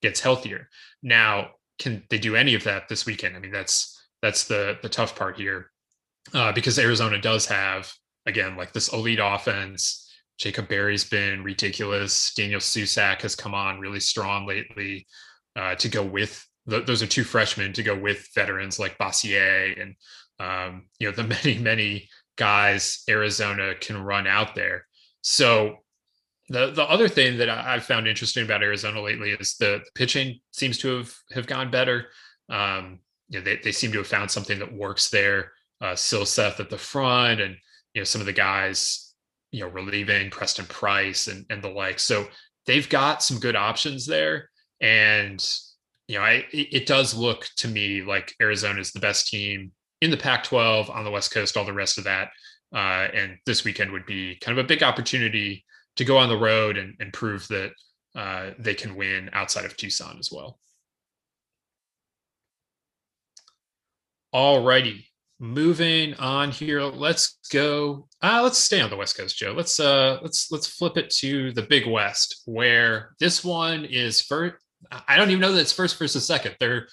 gets 0.00 0.20
healthier. 0.20 0.68
Now, 1.02 1.50
can 1.78 2.02
they 2.10 2.18
do 2.18 2.36
any 2.36 2.54
of 2.54 2.64
that 2.64 2.88
this 2.88 3.06
weekend? 3.06 3.36
I 3.36 3.40
mean, 3.40 3.52
that's 3.52 4.01
that's 4.22 4.44
the 4.44 4.78
the 4.82 4.88
tough 4.88 5.16
part 5.16 5.36
here, 5.36 5.70
uh, 6.32 6.52
because 6.52 6.78
Arizona 6.78 7.20
does 7.20 7.46
have 7.46 7.92
again 8.26 8.56
like 8.56 8.72
this 8.72 8.92
elite 8.92 9.20
offense. 9.22 9.98
Jacob 10.38 10.68
Berry's 10.68 11.04
been 11.04 11.44
ridiculous. 11.44 12.32
Daniel 12.34 12.60
Susac 12.60 13.20
has 13.22 13.36
come 13.36 13.54
on 13.54 13.78
really 13.78 14.00
strong 14.00 14.46
lately 14.46 15.06
uh, 15.56 15.74
to 15.76 15.88
go 15.88 16.02
with 16.02 16.44
those 16.66 17.02
are 17.02 17.06
two 17.06 17.24
freshmen 17.24 17.72
to 17.72 17.82
go 17.82 17.98
with 17.98 18.28
veterans 18.34 18.78
like 18.78 18.96
Boissiere 18.98 19.80
and 19.80 19.96
um, 20.38 20.86
you 20.98 21.08
know 21.08 21.14
the 21.14 21.24
many 21.44 21.58
many 21.58 22.08
guys 22.36 23.02
Arizona 23.08 23.74
can 23.74 24.02
run 24.02 24.26
out 24.26 24.54
there. 24.54 24.86
So 25.22 25.76
the 26.48 26.70
the 26.70 26.84
other 26.84 27.08
thing 27.08 27.38
that 27.38 27.48
I've 27.48 27.84
found 27.84 28.06
interesting 28.06 28.44
about 28.44 28.62
Arizona 28.62 29.00
lately 29.00 29.30
is 29.30 29.56
the, 29.58 29.82
the 29.84 29.90
pitching 29.94 30.40
seems 30.52 30.78
to 30.78 30.98
have 30.98 31.14
have 31.32 31.46
gone 31.46 31.70
better. 31.70 32.08
Um, 32.48 33.00
you 33.32 33.38
know, 33.38 33.44
they, 33.44 33.56
they 33.56 33.72
seem 33.72 33.90
to 33.92 33.98
have 33.98 34.06
found 34.06 34.30
something 34.30 34.58
that 34.58 34.72
works 34.72 35.08
there. 35.08 35.52
Uh, 35.80 35.94
Silseth 35.94 36.60
at 36.60 36.70
the 36.70 36.78
front, 36.78 37.40
and 37.40 37.56
you 37.94 38.00
know 38.00 38.04
some 38.04 38.20
of 38.20 38.26
the 38.26 38.32
guys, 38.32 39.14
you 39.50 39.60
know, 39.60 39.68
relieving 39.68 40.30
Preston 40.30 40.66
Price 40.66 41.26
and 41.26 41.44
and 41.50 41.62
the 41.62 41.68
like. 41.68 41.98
So 41.98 42.28
they've 42.66 42.88
got 42.88 43.22
some 43.22 43.40
good 43.40 43.56
options 43.56 44.06
there, 44.06 44.50
and 44.80 45.44
you 46.06 46.18
know, 46.18 46.24
I 46.24 46.46
it 46.52 46.86
does 46.86 47.14
look 47.14 47.48
to 47.56 47.68
me 47.68 48.02
like 48.02 48.34
Arizona 48.40 48.80
is 48.80 48.92
the 48.92 49.00
best 49.00 49.28
team 49.28 49.72
in 50.02 50.10
the 50.10 50.16
Pac-12 50.16 50.94
on 50.94 51.04
the 51.04 51.10
West 51.10 51.32
Coast. 51.32 51.56
All 51.56 51.64
the 51.64 51.72
rest 51.72 51.98
of 51.98 52.04
that, 52.04 52.28
uh, 52.74 53.08
and 53.14 53.38
this 53.46 53.64
weekend 53.64 53.90
would 53.92 54.06
be 54.06 54.36
kind 54.36 54.56
of 54.56 54.64
a 54.64 54.68
big 54.68 54.82
opportunity 54.82 55.64
to 55.96 56.04
go 56.04 56.18
on 56.18 56.28
the 56.28 56.36
road 56.36 56.76
and, 56.76 56.94
and 57.00 57.12
prove 57.12 57.48
that 57.48 57.72
uh, 58.14 58.50
they 58.58 58.74
can 58.74 58.94
win 58.94 59.30
outside 59.32 59.64
of 59.64 59.76
Tucson 59.76 60.18
as 60.18 60.30
well. 60.30 60.58
All 64.32 64.62
righty. 64.64 65.06
moving 65.38 66.14
on 66.14 66.50
here. 66.52 66.82
Let's 66.82 67.38
go 67.52 68.06
uh, 68.22 68.40
let's 68.42 68.58
stay 68.58 68.80
on 68.80 68.90
the 68.90 68.96
west 68.96 69.16
coast 69.16 69.36
joe. 69.36 69.52
Let's 69.56 69.78
uh 69.80 70.18
let's 70.22 70.50
let's 70.52 70.66
flip 70.68 70.96
it 70.96 71.10
to 71.20 71.52
the 71.52 71.62
big 71.62 71.86
west 71.86 72.42
where 72.46 73.14
this 73.18 73.44
one 73.44 73.84
is 73.84 74.20
first 74.20 74.54
i 75.08 75.16
don't 75.16 75.30
even 75.30 75.40
know 75.40 75.52
that 75.52 75.60
it's 75.60 75.72
first 75.72 75.98
versus 75.98 76.24
second. 76.26 76.56
They're 76.60 76.88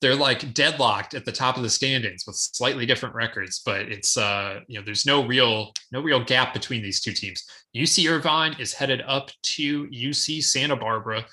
they're 0.00 0.14
like 0.14 0.52
deadlocked 0.52 1.14
at 1.14 1.24
the 1.24 1.32
top 1.32 1.56
of 1.56 1.62
the 1.62 1.70
standings 1.70 2.24
with 2.26 2.36
slightly 2.36 2.84
different 2.84 3.14
records 3.14 3.62
but 3.64 3.82
it's 3.82 4.16
uh 4.16 4.60
you 4.68 4.78
know 4.78 4.84
there's 4.84 5.06
no 5.06 5.26
real 5.26 5.72
no 5.92 6.00
real 6.02 6.22
gap 6.22 6.52
between 6.52 6.82
these 6.82 7.00
two 7.00 7.12
teams. 7.12 7.42
Uc 7.74 8.08
irvine 8.10 8.54
is 8.58 8.74
headed 8.74 9.02
up 9.06 9.30
to 9.42 9.86
uc 9.88 10.42
santa 10.44 10.76
barbara. 10.76 11.24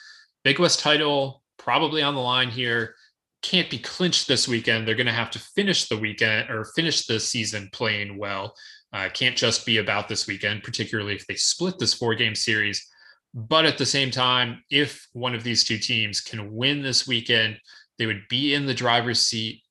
Big 0.44 0.60
west 0.60 0.80
title 0.80 1.44
probably 1.58 2.02
on 2.02 2.16
the 2.16 2.22
line 2.22 2.50
here 2.50 2.96
can't 3.42 3.70
be 3.70 3.80
clinched 3.80 4.28
this 4.28 4.48
weekend. 4.48 4.88
They're 4.88 4.96
going 4.96 5.08
to 5.08 5.14
have 5.14 5.32
to 5.32 5.40
finish 5.40 5.88
the 5.88 5.98
weekend 5.98 6.50
or 6.50 6.72
finish 6.76 7.06
the 7.06 7.20
season 7.20 7.70
playing 7.74 8.18
well. 8.18 8.56
Uh, 8.94 9.10
can't 9.14 9.38
just 9.38 9.66
be 9.66 9.78
about 9.78 10.08
this 10.08 10.28
weekend, 10.28 10.64
particularly 10.64 11.16
if 11.16 11.26
they 11.28 11.36
split 11.36 11.80
this 11.80 11.94
four 11.94 12.14
game 12.14 12.36
series. 12.36 12.88
But 13.34 13.66
at 13.66 13.78
the 13.78 13.86
same 13.86 14.12
time, 14.12 14.64
if 14.70 15.08
one 15.14 15.34
of 15.34 15.44
these 15.44 15.64
two 15.64 15.78
teams 15.78 16.20
can 16.20 16.54
win 16.54 16.82
this 16.82 17.08
weekend, 17.08 17.58
they 17.98 18.06
would 18.06 18.24
be 18.30 18.54
in 18.54 18.66
the 18.66 18.74
driver's 18.74 19.22
seat 19.22 19.62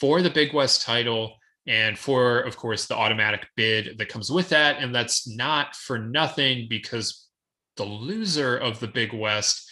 for 0.00 0.20
the 0.20 0.30
Big 0.30 0.52
West 0.52 0.82
title 0.82 1.36
and 1.66 1.98
for, 1.98 2.40
of 2.40 2.56
course, 2.56 2.86
the 2.86 2.96
automatic 2.96 3.46
bid 3.56 3.96
that 3.98 4.08
comes 4.08 4.30
with 4.30 4.48
that. 4.50 4.78
And 4.82 4.94
that's 4.94 5.28
not 5.28 5.76
for 5.76 5.98
nothing 5.98 6.66
because 6.68 7.28
the 7.76 7.84
loser 7.84 8.56
of 8.56 8.80
the 8.80 8.88
Big 8.88 9.12
West 9.12 9.70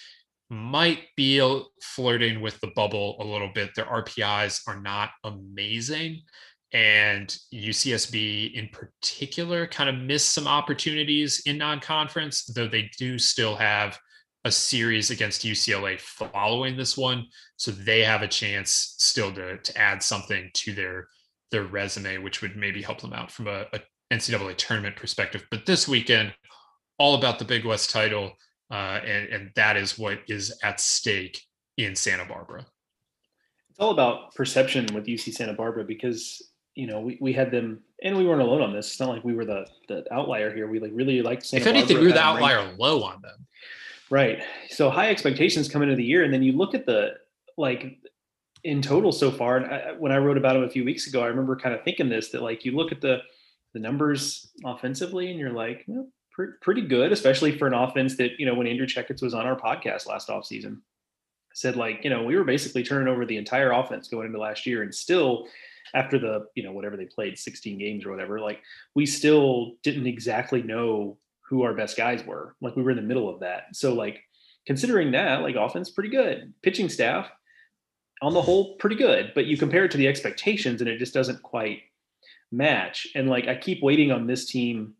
might 0.53 1.05
be 1.16 1.40
flirting 1.80 2.40
with 2.40 2.61
the 2.61 2.70
bubble 2.76 3.16
a 3.20 3.24
little 3.24 3.50
bit. 3.55 3.74
Their 3.74 3.86
RPIs 3.86 4.61
are 4.68 4.80
not 4.80 5.11
amazing. 5.24 6.20
And 6.72 7.34
UCSB 7.53 8.55
in 8.55 8.68
particular 8.68 9.66
kind 9.66 9.90
of 9.90 9.96
missed 9.96 10.30
some 10.30 10.46
opportunities 10.46 11.42
in 11.46 11.59
non 11.59 11.80
conference, 11.80 12.44
though 12.44 12.68
they 12.68 12.90
do 12.98 13.18
still 13.18 13.57
have 13.57 13.98
a 14.44 14.50
series 14.50 15.11
against 15.11 15.44
UCLA 15.44 16.00
following 16.00 16.76
this 16.76 16.96
one. 16.96 17.26
So 17.57 17.70
they 17.70 18.00
have 18.00 18.22
a 18.22 18.28
chance 18.28 18.94
still 18.98 19.32
to, 19.34 19.59
to 19.59 19.78
add 19.78 20.03
something 20.03 20.50
to 20.55 20.72
their 20.72 21.09
their 21.50 21.64
resume, 21.64 22.18
which 22.18 22.40
would 22.40 22.57
maybe 22.57 22.80
help 22.80 23.00
them 23.00 23.12
out 23.12 23.30
from 23.30 23.46
a, 23.46 23.66
a 23.74 23.80
NCAA 24.11 24.57
tournament 24.57 24.96
perspective. 24.96 25.46
But 25.50 25.66
this 25.66 25.86
weekend, 25.86 26.34
all 26.98 27.14
about 27.14 27.38
the 27.38 27.44
Big 27.44 27.64
West 27.64 27.90
title 27.90 28.32
uh, 28.72 29.00
and, 29.04 29.28
and 29.28 29.50
that 29.54 29.76
is 29.76 29.98
what 29.98 30.18
is 30.28 30.58
at 30.64 30.80
stake 30.80 31.42
in 31.76 31.94
Santa 31.94 32.24
Barbara. 32.24 32.64
It's 33.70 33.78
all 33.78 33.90
about 33.90 34.34
perception 34.34 34.86
with 34.94 35.06
UC 35.06 35.34
Santa 35.34 35.52
Barbara 35.52 35.84
because 35.84 36.42
you 36.74 36.86
know 36.86 37.00
we, 37.00 37.18
we 37.20 37.32
had 37.34 37.50
them 37.50 37.82
and 38.02 38.16
we 38.16 38.26
weren't 38.26 38.40
alone 38.40 38.62
on 38.62 38.72
this. 38.72 38.88
It's 38.88 39.00
not 39.00 39.10
like 39.10 39.24
we 39.24 39.34
were 39.34 39.44
the 39.44 39.66
the 39.88 40.04
outlier 40.12 40.52
here. 40.54 40.66
We 40.68 40.80
like 40.80 40.92
really 40.94 41.20
liked 41.22 41.44
Santa. 41.44 41.62
If 41.62 41.66
anything, 41.68 41.98
we 41.98 42.06
were 42.06 42.12
the 42.12 42.22
outlier 42.22 42.64
ranked. 42.64 42.80
low 42.80 43.02
on 43.02 43.20
them. 43.20 43.46
Right. 44.10 44.42
So 44.70 44.90
high 44.90 45.10
expectations 45.10 45.68
come 45.68 45.82
into 45.82 45.94
the 45.94 46.04
year, 46.04 46.24
and 46.24 46.32
then 46.32 46.42
you 46.42 46.52
look 46.52 46.74
at 46.74 46.86
the 46.86 47.12
like 47.58 47.98
in 48.64 48.80
total 48.80 49.12
so 49.12 49.30
far. 49.30 49.58
And 49.58 49.66
I, 49.66 49.92
when 49.92 50.12
I 50.12 50.16
wrote 50.16 50.38
about 50.38 50.54
them 50.54 50.64
a 50.64 50.70
few 50.70 50.84
weeks 50.84 51.06
ago, 51.06 51.22
I 51.22 51.26
remember 51.26 51.56
kind 51.56 51.74
of 51.74 51.82
thinking 51.82 52.08
this 52.08 52.30
that 52.30 52.42
like 52.42 52.64
you 52.64 52.72
look 52.72 52.90
at 52.90 53.02
the 53.02 53.18
the 53.74 53.80
numbers 53.80 54.50
offensively, 54.64 55.30
and 55.30 55.38
you're 55.38 55.52
like, 55.52 55.84
pretty 56.61 56.83
good, 56.83 57.12
especially 57.12 57.57
for 57.57 57.66
an 57.66 57.74
offense 57.74 58.16
that, 58.16 58.39
you 58.39 58.47
know, 58.47 58.55
when 58.55 58.66
Andrew 58.66 58.87
Checketts 58.87 59.22
was 59.22 59.35
on 59.35 59.47
our 59.47 59.59
podcast 59.59 60.07
last 60.07 60.28
offseason, 60.28 60.80
said 61.55 61.76
like, 61.76 62.05
you 62.05 62.11
know, 62.11 62.22
we 62.22 62.37
were 62.37 62.45
basically 62.45 62.83
turning 62.83 63.09
over 63.09 63.26
the 63.26 63.37
entire 63.37 63.72
offense 63.72 64.09
going 64.09 64.26
into 64.26 64.39
last 64.39 64.66
year 64.66 64.83
and 64.83 64.95
still 64.95 65.47
after 65.95 66.18
the, 66.18 66.47
you 66.55 66.62
know, 66.62 66.72
whatever 66.72 66.97
they 66.97 67.05
played 67.05 67.39
16 67.39 67.78
games 67.78 68.07
or 68.07 68.11
whatever, 68.11 68.41
like 68.41 68.61
we 68.95 69.05
still 69.05 69.72
didn't 69.83 70.07
exactly 70.07 70.62
know 70.62 71.18
who 71.41 71.62
our 71.62 71.74
best 71.74 71.97
guys 71.97 72.24
were. 72.24 72.57
Like 72.61 72.76
we 72.76 72.83
were 72.83 72.91
in 72.91 72.97
the 72.97 73.03
middle 73.03 73.28
of 73.28 73.41
that. 73.41 73.64
So 73.74 73.93
like 73.93 74.22
considering 74.66 75.12
that, 75.12 75.43
like 75.43 75.57
offense 75.57 75.91
pretty 75.91 76.11
good. 76.11 76.55
Pitching 76.62 76.89
staff 76.89 77.30
on 78.22 78.33
the 78.33 78.41
whole 78.41 78.76
pretty 78.76 78.97
good, 78.97 79.33
but 79.35 79.47
you 79.47 79.59
compare 79.59 79.85
it 79.85 79.91
to 79.91 79.99
the 79.99 80.09
expectations 80.09 80.80
and 80.80 80.89
it 80.89 80.99
just 80.99 81.12
doesn't 81.12 81.43
quite 81.43 81.80
match. 82.51 83.07
And 83.14 83.28
like 83.28 83.49
I 83.49 83.57
keep 83.57 83.83
waiting 83.83 84.11
on 84.11 84.26
this 84.26 84.47
team 84.47 84.95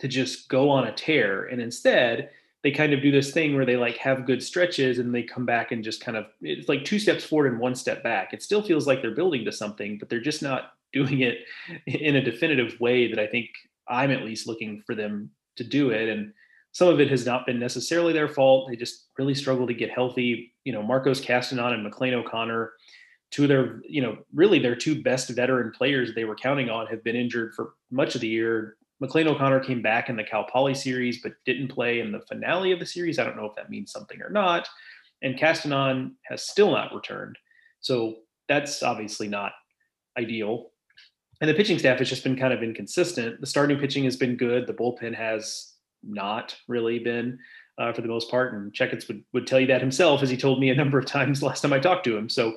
to 0.00 0.08
just 0.08 0.48
go 0.48 0.68
on 0.68 0.86
a 0.86 0.92
tear. 0.92 1.44
And 1.44 1.60
instead, 1.60 2.30
they 2.62 2.70
kind 2.70 2.92
of 2.92 3.00
do 3.00 3.10
this 3.10 3.32
thing 3.32 3.54
where 3.54 3.64
they 3.64 3.76
like 3.76 3.96
have 3.96 4.26
good 4.26 4.42
stretches 4.42 4.98
and 4.98 5.14
they 5.14 5.22
come 5.22 5.46
back 5.46 5.72
and 5.72 5.82
just 5.82 6.02
kind 6.02 6.16
of 6.16 6.26
it's 6.42 6.68
like 6.68 6.84
two 6.84 6.98
steps 6.98 7.24
forward 7.24 7.52
and 7.52 7.60
one 7.60 7.74
step 7.74 8.02
back. 8.02 8.32
It 8.32 8.42
still 8.42 8.62
feels 8.62 8.86
like 8.86 9.00
they're 9.00 9.14
building 9.14 9.44
to 9.46 9.52
something, 9.52 9.98
but 9.98 10.08
they're 10.08 10.20
just 10.20 10.42
not 10.42 10.72
doing 10.92 11.20
it 11.20 11.38
in 11.86 12.16
a 12.16 12.22
definitive 12.22 12.78
way 12.80 13.08
that 13.08 13.18
I 13.18 13.26
think 13.26 13.48
I'm 13.88 14.10
at 14.10 14.24
least 14.24 14.46
looking 14.46 14.82
for 14.86 14.94
them 14.94 15.30
to 15.56 15.64
do 15.64 15.90
it. 15.90 16.08
And 16.08 16.32
some 16.72 16.88
of 16.88 17.00
it 17.00 17.10
has 17.10 17.26
not 17.26 17.46
been 17.46 17.58
necessarily 17.58 18.12
their 18.12 18.28
fault. 18.28 18.68
They 18.68 18.76
just 18.76 19.06
really 19.18 19.34
struggle 19.34 19.66
to 19.66 19.74
get 19.74 19.90
healthy. 19.90 20.52
You 20.64 20.72
know, 20.72 20.82
Marcos 20.82 21.20
Castanon 21.20 21.72
and 21.72 21.82
McLean 21.82 22.14
O'Connor, 22.14 22.72
two 23.30 23.42
of 23.44 23.48
their, 23.48 23.80
you 23.88 24.02
know, 24.02 24.18
really 24.34 24.58
their 24.58 24.76
two 24.76 25.02
best 25.02 25.30
veteran 25.30 25.72
players 25.72 26.14
they 26.14 26.24
were 26.24 26.36
counting 26.36 26.70
on 26.70 26.86
have 26.86 27.02
been 27.02 27.16
injured 27.16 27.54
for 27.54 27.74
much 27.90 28.14
of 28.14 28.20
the 28.20 28.28
year. 28.28 28.76
McLean 29.00 29.28
O'Connor 29.28 29.60
came 29.60 29.80
back 29.80 30.08
in 30.08 30.16
the 30.16 30.24
Cal 30.24 30.44
Poly 30.44 30.74
series, 30.74 31.22
but 31.22 31.32
didn't 31.46 31.68
play 31.68 32.00
in 32.00 32.12
the 32.12 32.20
finale 32.28 32.72
of 32.72 32.78
the 32.78 32.86
series. 32.86 33.18
I 33.18 33.24
don't 33.24 33.36
know 33.36 33.46
if 33.46 33.56
that 33.56 33.70
means 33.70 33.92
something 33.92 34.20
or 34.20 34.30
not. 34.30 34.68
And 35.22 35.38
Castanon 35.38 36.12
has 36.24 36.46
still 36.46 36.70
not 36.70 36.94
returned. 36.94 37.36
So 37.80 38.16
that's 38.48 38.82
obviously 38.82 39.28
not 39.28 39.52
ideal. 40.18 40.70
And 41.40 41.48
the 41.48 41.54
pitching 41.54 41.78
staff 41.78 41.98
has 41.98 42.08
just 42.08 42.24
been 42.24 42.36
kind 42.36 42.52
of 42.52 42.62
inconsistent. 42.62 43.40
The 43.40 43.46
starting 43.46 43.78
pitching 43.78 44.04
has 44.04 44.16
been 44.16 44.36
good. 44.36 44.66
The 44.66 44.74
bullpen 44.74 45.14
has 45.14 45.72
not 46.02 46.54
really 46.68 46.98
been 46.98 47.38
uh, 47.78 47.92
for 47.92 48.02
the 48.02 48.08
most 48.08 48.30
part. 48.30 48.52
And 48.52 48.72
Checketts 48.72 49.08
would, 49.08 49.24
would 49.32 49.46
tell 49.46 49.60
you 49.60 49.66
that 49.68 49.80
himself, 49.80 50.22
as 50.22 50.28
he 50.28 50.36
told 50.36 50.60
me 50.60 50.68
a 50.68 50.74
number 50.74 50.98
of 50.98 51.06
times 51.06 51.42
last 51.42 51.62
time 51.62 51.72
I 51.72 51.78
talked 51.78 52.04
to 52.04 52.16
him. 52.16 52.28
So 52.28 52.56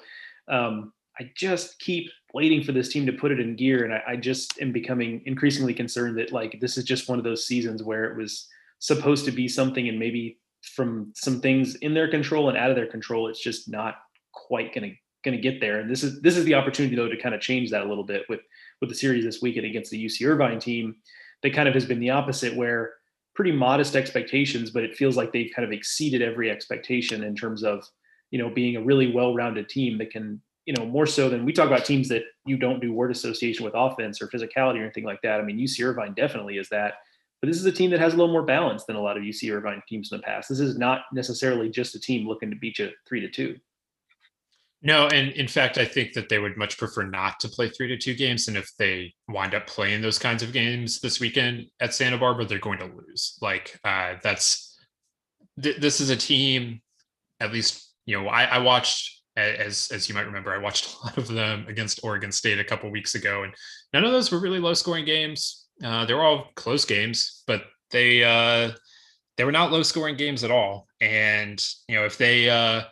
um, 0.49 0.91
I 1.19 1.31
just 1.35 1.79
keep 1.79 2.09
waiting 2.33 2.63
for 2.63 2.71
this 2.71 2.89
team 2.89 3.05
to 3.05 3.13
put 3.13 3.31
it 3.31 3.39
in 3.39 3.55
gear. 3.55 3.83
And 3.85 3.93
I, 3.93 4.01
I, 4.07 4.15
just 4.15 4.59
am 4.59 4.71
becoming 4.71 5.21
increasingly 5.25 5.73
concerned 5.73 6.17
that 6.17 6.31
like 6.31 6.59
this 6.59 6.77
is 6.77 6.83
just 6.83 7.07
one 7.07 7.19
of 7.19 7.23
those 7.23 7.45
seasons 7.45 7.83
where 7.83 8.05
it 8.05 8.17
was 8.17 8.47
supposed 8.79 9.25
to 9.25 9.31
be 9.31 9.47
something 9.47 9.87
and 9.87 9.99
maybe 9.99 10.39
from 10.61 11.11
some 11.15 11.41
things 11.41 11.75
in 11.75 11.93
their 11.93 12.09
control 12.09 12.49
and 12.49 12.57
out 12.57 12.69
of 12.69 12.75
their 12.75 12.87
control, 12.87 13.27
it's 13.27 13.41
just 13.41 13.69
not 13.69 13.95
quite 14.31 14.73
gonna 14.73 14.91
gonna 15.23 15.37
get 15.37 15.61
there. 15.61 15.79
And 15.79 15.89
this 15.89 16.03
is 16.03 16.21
this 16.21 16.35
is 16.35 16.45
the 16.45 16.55
opportunity 16.55 16.95
though 16.95 17.07
to 17.07 17.21
kind 17.21 17.35
of 17.35 17.41
change 17.41 17.69
that 17.71 17.85
a 17.85 17.87
little 17.87 18.03
bit 18.03 18.23
with 18.29 18.41
with 18.81 18.89
the 18.89 18.95
series 18.95 19.23
this 19.23 19.41
weekend 19.41 19.65
against 19.65 19.91
the 19.91 20.03
UC 20.03 20.27
Irvine 20.27 20.59
team 20.59 20.95
that 21.43 21.53
kind 21.53 21.67
of 21.67 21.73
has 21.73 21.85
been 21.85 21.99
the 21.99 22.09
opposite 22.09 22.55
where 22.55 22.93
pretty 23.35 23.51
modest 23.51 23.95
expectations, 23.95 24.69
but 24.69 24.83
it 24.83 24.95
feels 24.95 25.17
like 25.17 25.31
they've 25.31 25.51
kind 25.55 25.65
of 25.65 25.71
exceeded 25.71 26.21
every 26.21 26.49
expectation 26.51 27.23
in 27.23 27.35
terms 27.35 27.63
of, 27.63 27.87
you 28.31 28.39
know, 28.39 28.49
being 28.49 28.75
a 28.75 28.81
really 28.81 29.11
well-rounded 29.11 29.67
team 29.69 29.97
that 29.97 30.11
can 30.11 30.39
you 30.65 30.73
know, 30.73 30.85
more 30.85 31.05
so 31.05 31.29
than 31.29 31.45
we 31.45 31.51
talk 31.51 31.67
about 31.67 31.85
teams 31.85 32.07
that 32.09 32.23
you 32.45 32.57
don't 32.57 32.79
do 32.79 32.93
word 32.93 33.11
association 33.11 33.65
with 33.65 33.73
offense 33.75 34.21
or 34.21 34.27
physicality 34.27 34.79
or 34.79 34.83
anything 34.83 35.03
like 35.03 35.21
that. 35.21 35.39
I 35.39 35.43
mean, 35.43 35.57
UC 35.57 35.85
Irvine 35.85 36.13
definitely 36.13 36.57
is 36.57 36.69
that. 36.69 36.95
But 37.41 37.47
this 37.47 37.57
is 37.57 37.65
a 37.65 37.71
team 37.71 37.91
that 37.91 37.99
has 37.99 38.13
a 38.13 38.17
little 38.17 38.31
more 38.31 38.43
balance 38.43 38.85
than 38.85 38.95
a 38.95 39.01
lot 39.01 39.17
of 39.17 39.23
UC 39.23 39.53
Irvine 39.53 39.81
teams 39.87 40.11
in 40.11 40.17
the 40.17 40.23
past. 40.23 40.47
This 40.47 40.61
is 40.61 40.77
not 40.77 41.01
necessarily 41.11 41.69
just 41.69 41.93
a 41.95 41.99
team 41.99 42.25
looking 42.25 42.49
to 42.49 42.55
beat 42.55 42.79
you 42.79 42.91
three 43.05 43.19
to 43.19 43.29
two. 43.29 43.57
No, 44.81 45.07
and 45.07 45.31
in 45.31 45.47
fact, 45.47 45.77
I 45.77 45.85
think 45.85 46.13
that 46.13 46.27
they 46.27 46.39
would 46.39 46.57
much 46.57 46.77
prefer 46.77 47.03
not 47.03 47.39
to 47.39 47.49
play 47.49 47.69
three 47.69 47.87
to 47.87 47.97
two 47.97 48.13
games. 48.13 48.49
And 48.49 48.57
if 48.57 48.69
they 48.77 49.13
wind 49.29 49.55
up 49.55 49.65
playing 49.65 50.01
those 50.01 50.19
kinds 50.19 50.43
of 50.43 50.51
games 50.51 50.99
this 50.99 51.21
weekend 51.21 51.67
at 51.79 51.93
Santa 51.93 52.17
Barbara, 52.17 52.45
they're 52.45 52.59
going 52.59 52.79
to 52.79 52.85
lose. 52.85 53.37
Like 53.41 53.79
uh, 53.85 54.15
that's 54.21 54.77
th- 55.61 55.77
this 55.77 56.01
is 56.01 56.09
a 56.09 56.17
team. 56.17 56.81
At 57.39 57.53
least 57.53 57.93
you 58.05 58.21
know, 58.21 58.27
I, 58.27 58.43
I 58.43 58.57
watched 58.59 59.22
as 59.35 59.89
as 59.91 60.07
you 60.07 60.15
might 60.15 60.25
remember, 60.25 60.53
I 60.53 60.57
watched 60.57 60.93
a 61.03 61.05
lot 61.05 61.17
of 61.17 61.27
them 61.27 61.65
against 61.67 62.03
Oregon 62.03 62.31
State 62.31 62.59
a 62.59 62.63
couple 62.63 62.89
weeks 62.91 63.15
ago, 63.15 63.43
and 63.43 63.53
none 63.93 64.03
of 64.03 64.11
those 64.11 64.31
were 64.31 64.39
really 64.39 64.59
low 64.59 64.73
scoring 64.73 65.05
games. 65.05 65.67
Uh, 65.83 66.05
they 66.05 66.13
were 66.13 66.23
all 66.23 66.47
close 66.55 66.85
games, 66.85 67.43
but 67.47 67.63
they 67.91 68.23
uh, 68.23 68.71
they 69.37 69.43
were 69.43 69.51
not 69.51 69.71
low 69.71 69.83
scoring 69.83 70.15
games 70.15 70.43
at 70.43 70.51
all. 70.51 70.87
And 71.01 71.63
you 71.87 71.95
know, 71.95 72.05
if 72.05 72.17
they, 72.17 72.49
uh, 72.49 72.83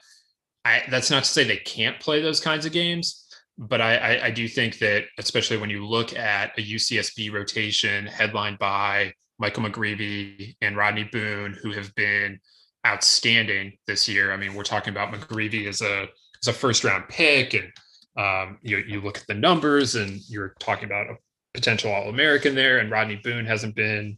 I, 0.65 0.83
that's 0.89 1.11
not 1.11 1.23
to 1.23 1.29
say 1.29 1.43
they 1.43 1.57
can't 1.57 1.99
play 1.99 2.21
those 2.21 2.39
kinds 2.39 2.65
of 2.65 2.71
games, 2.71 3.27
but 3.57 3.81
I, 3.81 3.97
I, 3.97 4.25
I 4.25 4.31
do 4.31 4.47
think 4.47 4.79
that 4.79 5.05
especially 5.17 5.57
when 5.57 5.69
you 5.69 5.85
look 5.85 6.15
at 6.15 6.57
a 6.57 6.61
UCSB 6.61 7.31
rotation 7.31 8.05
headlined 8.07 8.59
by 8.59 9.13
Michael 9.39 9.63
McGreevy 9.63 10.55
and 10.61 10.77
Rodney 10.77 11.03
Boone, 11.03 11.57
who 11.61 11.71
have 11.71 11.93
been 11.95 12.39
outstanding 12.85 13.73
this 13.87 14.07
year. 14.07 14.31
I 14.31 14.37
mean, 14.37 14.53
we're 14.55 14.63
talking 14.63 14.91
about 14.91 15.13
McGreevy 15.13 15.67
as 15.67 15.81
a 15.81 16.07
as 16.41 16.47
a 16.47 16.53
first 16.53 16.83
round 16.83 17.07
pick, 17.09 17.53
and 17.53 17.71
um, 18.17 18.57
you 18.61 18.77
you 18.87 19.01
look 19.01 19.17
at 19.17 19.27
the 19.27 19.33
numbers, 19.33 19.95
and 19.95 20.19
you're 20.27 20.55
talking 20.59 20.85
about 20.85 21.07
a 21.07 21.15
potential 21.53 21.91
All 21.91 22.09
American 22.09 22.55
there, 22.55 22.79
and 22.79 22.91
Rodney 22.91 23.17
Boone 23.23 23.45
hasn't 23.45 23.75
been 23.75 24.17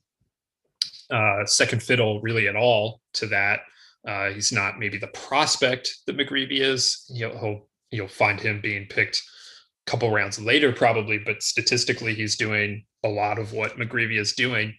uh, 1.11 1.45
second 1.45 1.83
fiddle 1.83 2.21
really 2.21 2.47
at 2.47 2.55
all 2.55 3.01
to 3.13 3.27
that. 3.27 3.61
Uh, 4.07 4.29
he's 4.29 4.51
not 4.51 4.79
maybe 4.79 4.97
the 4.97 5.07
prospect 5.07 5.95
that 6.07 6.17
McGreevy 6.17 6.59
is. 6.59 7.09
He'll, 7.15 7.37
he'll 7.37 7.67
you'll 7.91 8.07
find 8.07 8.39
him 8.39 8.59
being 8.61 8.87
picked 8.87 9.21
a 9.87 9.91
couple 9.91 10.11
rounds 10.11 10.39
later, 10.39 10.71
probably, 10.71 11.17
but 11.17 11.43
statistically, 11.43 12.13
he's 12.13 12.35
doing 12.35 12.85
a 13.03 13.09
lot 13.09 13.37
of 13.37 13.53
what 13.53 13.77
McGreevy 13.77 14.19
is 14.19 14.33
doing. 14.33 14.73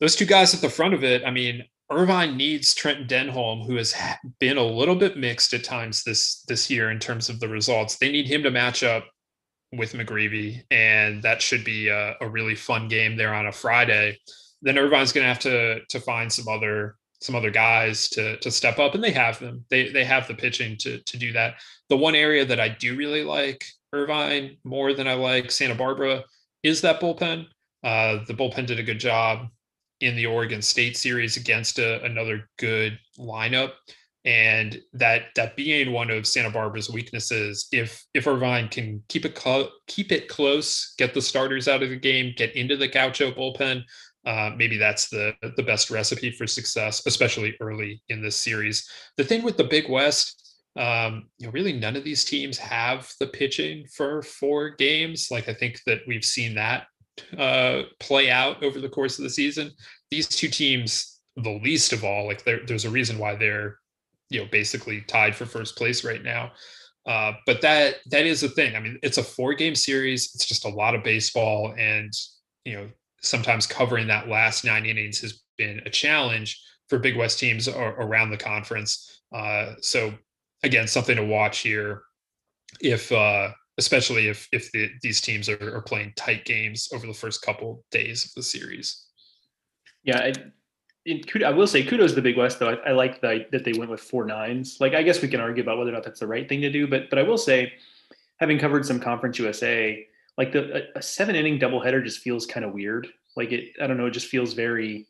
Those 0.00 0.16
two 0.16 0.26
guys 0.26 0.54
at 0.54 0.60
the 0.60 0.68
front 0.68 0.94
of 0.94 1.04
it, 1.04 1.22
I 1.24 1.30
mean, 1.30 1.64
Irvine 1.92 2.36
needs 2.36 2.74
Trent 2.74 3.08
Denholm, 3.08 3.66
who 3.66 3.76
has 3.76 3.94
been 4.38 4.58
a 4.58 4.64
little 4.64 4.94
bit 4.94 5.16
mixed 5.16 5.54
at 5.54 5.64
times 5.64 6.02
this 6.04 6.42
this 6.48 6.70
year 6.70 6.90
in 6.90 6.98
terms 6.98 7.28
of 7.28 7.40
the 7.40 7.48
results. 7.48 7.96
They 7.96 8.10
need 8.10 8.26
him 8.26 8.42
to 8.42 8.50
match 8.50 8.82
up 8.82 9.06
with 9.72 9.92
McGreevy, 9.92 10.62
and 10.70 11.22
that 11.22 11.40
should 11.40 11.64
be 11.64 11.88
a, 11.88 12.16
a 12.20 12.28
really 12.28 12.54
fun 12.54 12.88
game 12.88 13.16
there 13.16 13.34
on 13.34 13.46
a 13.46 13.52
Friday. 13.52 14.18
Then 14.60 14.78
Irvine's 14.78 15.12
going 15.12 15.24
to 15.24 15.28
have 15.28 15.38
to 15.40 15.80
to 15.84 16.00
find 16.00 16.32
some 16.32 16.48
other 16.48 16.96
some 17.20 17.34
other 17.34 17.50
guys 17.50 18.08
to 18.10 18.36
to 18.38 18.50
step 18.50 18.78
up, 18.78 18.94
and 18.94 19.02
they 19.02 19.12
have 19.12 19.38
them. 19.38 19.64
They 19.70 19.90
they 19.90 20.04
have 20.04 20.28
the 20.28 20.34
pitching 20.34 20.76
to 20.78 20.98
to 21.00 21.16
do 21.16 21.32
that. 21.32 21.54
The 21.88 21.96
one 21.96 22.14
area 22.14 22.44
that 22.44 22.60
I 22.60 22.68
do 22.68 22.96
really 22.96 23.24
like 23.24 23.64
Irvine 23.92 24.56
more 24.64 24.92
than 24.94 25.08
I 25.08 25.14
like 25.14 25.50
Santa 25.50 25.74
Barbara 25.74 26.24
is 26.62 26.80
that 26.82 27.00
bullpen. 27.00 27.46
Uh, 27.82 28.18
the 28.26 28.34
bullpen 28.34 28.66
did 28.66 28.78
a 28.78 28.84
good 28.84 29.00
job 29.00 29.48
in 30.02 30.16
the 30.16 30.26
Oregon 30.26 30.60
State 30.60 30.96
series 30.96 31.36
against 31.36 31.78
a, 31.78 32.02
another 32.04 32.48
good 32.58 32.98
lineup, 33.18 33.72
and 34.24 34.80
that 34.92 35.26
that 35.36 35.56
being 35.56 35.92
one 35.92 36.10
of 36.10 36.26
Santa 36.26 36.50
Barbara's 36.50 36.90
weaknesses. 36.90 37.68
If 37.72 38.04
if 38.12 38.26
Irvine 38.26 38.68
can 38.68 39.02
keep 39.08 39.24
it 39.24 39.40
keep 39.86 40.12
it 40.12 40.28
close, 40.28 40.94
get 40.98 41.14
the 41.14 41.22
starters 41.22 41.68
out 41.68 41.82
of 41.82 41.90
the 41.90 41.96
game, 41.96 42.34
get 42.36 42.54
into 42.56 42.76
the 42.76 42.88
Gaucho 42.88 43.30
bullpen, 43.30 43.84
uh, 44.24 44.50
maybe 44.56 44.76
that's 44.76 45.08
the 45.08 45.34
the 45.56 45.62
best 45.62 45.90
recipe 45.90 46.30
for 46.30 46.46
success, 46.46 47.04
especially 47.06 47.56
early 47.60 48.02
in 48.08 48.22
this 48.22 48.36
series. 48.36 48.88
The 49.16 49.24
thing 49.24 49.42
with 49.42 49.56
the 49.56 49.64
Big 49.64 49.88
West, 49.88 50.60
um, 50.76 51.28
you 51.38 51.46
know, 51.46 51.52
really 51.52 51.72
none 51.72 51.96
of 51.96 52.04
these 52.04 52.24
teams 52.24 52.58
have 52.58 53.10
the 53.18 53.26
pitching 53.26 53.86
for 53.94 54.22
four 54.22 54.70
games. 54.70 55.28
Like 55.30 55.48
I 55.48 55.54
think 55.54 55.80
that 55.86 56.00
we've 56.06 56.24
seen 56.24 56.54
that 56.54 56.86
uh, 57.36 57.82
play 58.00 58.30
out 58.30 58.62
over 58.62 58.80
the 58.80 58.88
course 58.88 59.18
of 59.18 59.24
the 59.24 59.30
season. 59.30 59.70
These 60.10 60.28
two 60.28 60.48
teams, 60.48 61.20
the 61.36 61.60
least 61.62 61.92
of 61.92 62.04
all, 62.04 62.26
like 62.26 62.44
there's 62.44 62.84
a 62.84 62.90
reason 62.90 63.18
why 63.18 63.34
they're 63.34 63.78
you 64.30 64.40
know 64.40 64.48
basically 64.50 65.02
tied 65.02 65.34
for 65.34 65.46
first 65.46 65.76
place 65.76 66.04
right 66.04 66.22
now. 66.22 66.52
Uh, 67.06 67.32
but 67.46 67.60
that 67.60 67.96
that 68.10 68.26
is 68.26 68.42
a 68.42 68.48
thing. 68.48 68.76
I 68.76 68.80
mean, 68.80 68.98
it's 69.02 69.18
a 69.18 69.22
four 69.22 69.54
game 69.54 69.74
series. 69.74 70.32
It's 70.34 70.46
just 70.46 70.64
a 70.64 70.68
lot 70.68 70.94
of 70.94 71.02
baseball, 71.02 71.74
and 71.76 72.12
you 72.64 72.74
know 72.74 72.88
sometimes 73.22 73.66
covering 73.66 74.06
that 74.08 74.28
last 74.28 74.64
nine 74.64 74.86
innings 74.86 75.20
has 75.20 75.42
been 75.56 75.80
a 75.86 75.90
challenge 75.90 76.60
for 76.88 76.98
Big 76.98 77.16
West 77.16 77.38
teams 77.38 77.68
around 77.68 78.30
the 78.30 78.36
conference. 78.36 79.22
Uh, 79.34 79.74
so 79.80 80.12
again, 80.62 80.86
something 80.86 81.16
to 81.16 81.24
watch 81.24 81.60
here. 81.60 82.02
If 82.80 83.10
uh, 83.12 83.50
especially 83.78 84.28
if 84.28 84.48
if 84.52 84.70
the, 84.72 84.90
these 85.02 85.20
teams 85.20 85.48
are, 85.48 85.76
are, 85.76 85.82
playing 85.82 86.12
tight 86.16 86.44
games 86.44 86.88
over 86.92 87.06
the 87.06 87.14
first 87.14 87.42
couple 87.42 87.84
days 87.90 88.26
of 88.26 88.34
the 88.34 88.42
series. 88.42 89.06
Yeah, 90.04 90.18
I, 90.18 90.32
in, 91.06 91.22
I 91.44 91.50
will 91.50 91.66
say 91.66 91.82
kudos 91.82 92.10
to 92.10 92.16
the 92.16 92.22
Big 92.22 92.36
West 92.36 92.58
though. 92.58 92.70
I, 92.70 92.90
I 92.90 92.92
like 92.92 93.20
the, 93.20 93.46
that 93.52 93.64
they 93.64 93.72
went 93.72 93.90
with 93.90 94.00
four 94.00 94.24
nines. 94.24 94.78
Like 94.80 94.94
I 94.94 95.02
guess 95.02 95.22
we 95.22 95.28
can 95.28 95.40
argue 95.40 95.62
about 95.62 95.78
whether 95.78 95.90
or 95.90 95.94
not 95.94 96.04
that's 96.04 96.20
the 96.20 96.26
right 96.26 96.48
thing 96.48 96.60
to 96.60 96.70
do, 96.70 96.86
but 96.86 97.10
but 97.10 97.18
I 97.18 97.22
will 97.22 97.38
say, 97.38 97.72
having 98.38 98.58
covered 98.58 98.84
some 98.84 99.00
Conference 99.00 99.38
USA, 99.38 100.06
like 100.36 100.52
the 100.52 100.76
a, 100.76 100.98
a 100.98 101.02
seven 101.02 101.36
inning 101.36 101.58
doubleheader 101.58 102.04
just 102.04 102.20
feels 102.20 102.46
kind 102.46 102.64
of 102.64 102.72
weird. 102.72 103.08
Like 103.36 103.52
it, 103.52 103.72
I 103.80 103.86
don't 103.86 103.96
know, 103.96 104.06
it 104.06 104.12
just 104.12 104.26
feels 104.26 104.52
very. 104.52 105.06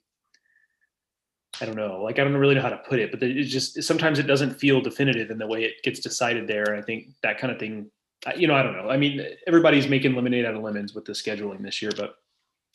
I 1.61 1.67
don't 1.67 1.77
know, 1.77 2.03
like 2.03 2.19
I 2.19 2.25
don't 2.25 2.35
really 2.35 2.55
know 2.55 2.63
how 2.63 2.71
to 2.71 2.79
put 2.79 2.99
it, 2.99 3.11
but 3.11 3.23
it 3.23 3.45
just 3.45 3.83
sometimes 3.83 4.19
it 4.19 4.27
doesn't 4.27 4.59
feel 4.59 4.81
definitive 4.81 5.31
in 5.31 5.37
the 5.37 5.47
way 5.47 5.65
it 5.65 5.83
gets 5.83 6.01
decided 6.01 6.49
there. 6.49 6.65
And 6.65 6.79
I 6.79 6.83
think 6.83 7.09
that 7.23 7.39
kind 7.39 7.53
of 7.53 7.59
thing, 7.59 7.91
you 8.37 8.47
know, 8.47 8.55
I 8.55 8.63
don't 8.63 8.77
know. 8.77 8.89
I 8.89 8.97
mean, 8.97 9.25
everybody's 9.47 9.89
making 9.89 10.15
lemonade 10.15 10.45
out 10.45 10.55
of 10.55 10.63
lemons 10.63 10.95
with 10.95 11.05
the 11.05 11.13
scheduling 11.13 11.63
this 11.63 11.83
year, 11.83 11.91
but 11.97 12.17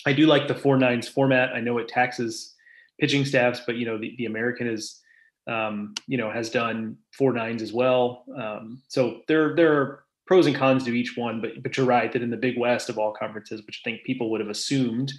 I 0.05 0.13
do 0.13 0.25
like 0.25 0.47
the 0.47 0.55
four 0.55 0.77
nines 0.77 1.07
format. 1.07 1.53
I 1.53 1.61
know 1.61 1.77
it 1.77 1.87
taxes 1.87 2.55
pitching 2.99 3.25
staffs, 3.25 3.61
but 3.65 3.75
you 3.75 3.85
know, 3.85 3.97
the, 3.97 4.15
the 4.17 4.25
American 4.25 4.67
is, 4.67 5.01
um, 5.47 5.93
you 6.07 6.17
know, 6.17 6.29
has 6.29 6.49
done 6.49 6.97
four 7.11 7.33
nines 7.33 7.61
as 7.61 7.71
well. 7.71 8.25
Um, 8.35 8.81
so 8.87 9.21
there, 9.27 9.55
there 9.55 9.73
are 9.73 10.03
pros 10.25 10.45
and 10.45 10.55
cons 10.55 10.83
to 10.83 10.91
each 10.91 11.17
one, 11.17 11.41
but 11.41 11.63
but 11.63 11.77
you're 11.77 11.85
right 11.85 12.11
that 12.11 12.21
in 12.21 12.29
the 12.29 12.37
Big 12.37 12.57
West 12.59 12.89
of 12.89 12.97
all 12.97 13.13
conferences, 13.13 13.65
which 13.65 13.81
I 13.83 13.89
think 13.89 14.03
people 14.03 14.29
would 14.31 14.41
have 14.41 14.49
assumed 14.49 15.13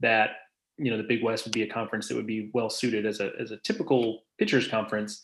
that 0.00 0.30
you 0.78 0.90
know 0.90 0.96
the 0.96 1.02
Big 1.02 1.22
West 1.22 1.44
would 1.44 1.52
be 1.52 1.62
a 1.62 1.68
conference 1.68 2.08
that 2.08 2.14
would 2.14 2.26
be 2.26 2.50
well 2.54 2.70
suited 2.70 3.04
as 3.04 3.20
a 3.20 3.32
as 3.38 3.50
a 3.50 3.56
typical 3.58 4.22
pitchers 4.38 4.68
conference 4.68 5.22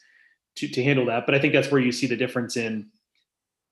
to 0.57 0.69
to 0.69 0.83
handle 0.83 1.07
that. 1.07 1.27
But 1.27 1.35
I 1.35 1.39
think 1.39 1.53
that's 1.53 1.71
where 1.71 1.81
you 1.81 1.93
see 1.93 2.07
the 2.07 2.17
difference 2.17 2.57
in 2.57 2.89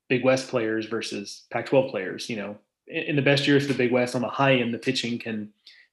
Big 0.09 0.25
West 0.25 0.49
players 0.49 0.87
versus 0.87 1.45
Pac-12 1.51 1.91
players. 1.91 2.29
You 2.31 2.37
know, 2.37 2.59
in, 2.87 3.05
in 3.05 3.17
the 3.17 3.23
best 3.23 3.47
years 3.47 3.65
of 3.65 3.69
the 3.69 3.75
Big 3.75 3.93
West, 3.93 4.15
on 4.15 4.23
the 4.23 4.29
high 4.29 4.57
end, 4.57 4.73
the 4.73 4.79
pitching 4.79 5.19
can 5.19 5.51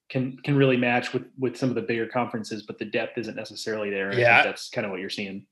can 0.10 0.38
can 0.44 0.56
really 0.56 0.78
match 0.78 1.14
with 1.14 1.24
with 1.38 1.58
some 1.58 1.70
of 1.70 1.76
the 1.76 1.82
bigger 1.82 2.08
conferences, 2.08 2.64
but 2.64 2.78
the 2.78 2.86
depth 2.86 3.18
isn't 3.18 3.36
necessarily 3.36 3.90
there. 3.90 4.14
yeah, 4.14 4.44
that's 4.44 4.70
kind 4.70 4.86
of 4.86 4.92
what 4.92 5.00
you're 5.00 5.10
seeing. 5.10 5.46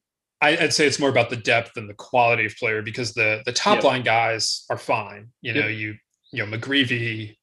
I'd 0.43 0.73
say 0.73 0.85
it's 0.85 0.99
more 0.99 1.09
about 1.09 1.29
the 1.29 1.37
depth 1.37 1.77
and 1.77 1.89
the 1.89 1.93
quality 1.93 2.45
of 2.45 2.55
player 2.57 2.81
because 2.81 3.13
the 3.13 3.41
the 3.45 3.53
top 3.53 3.75
yep. 3.75 3.83
line 3.85 4.03
guys 4.03 4.65
are 4.69 4.77
fine. 4.77 5.29
You 5.41 5.53
know, 5.53 5.67
yep. 5.67 5.79
you 5.79 5.95
you 6.31 6.45
know 6.45 6.57
McGreevy, 6.57 7.37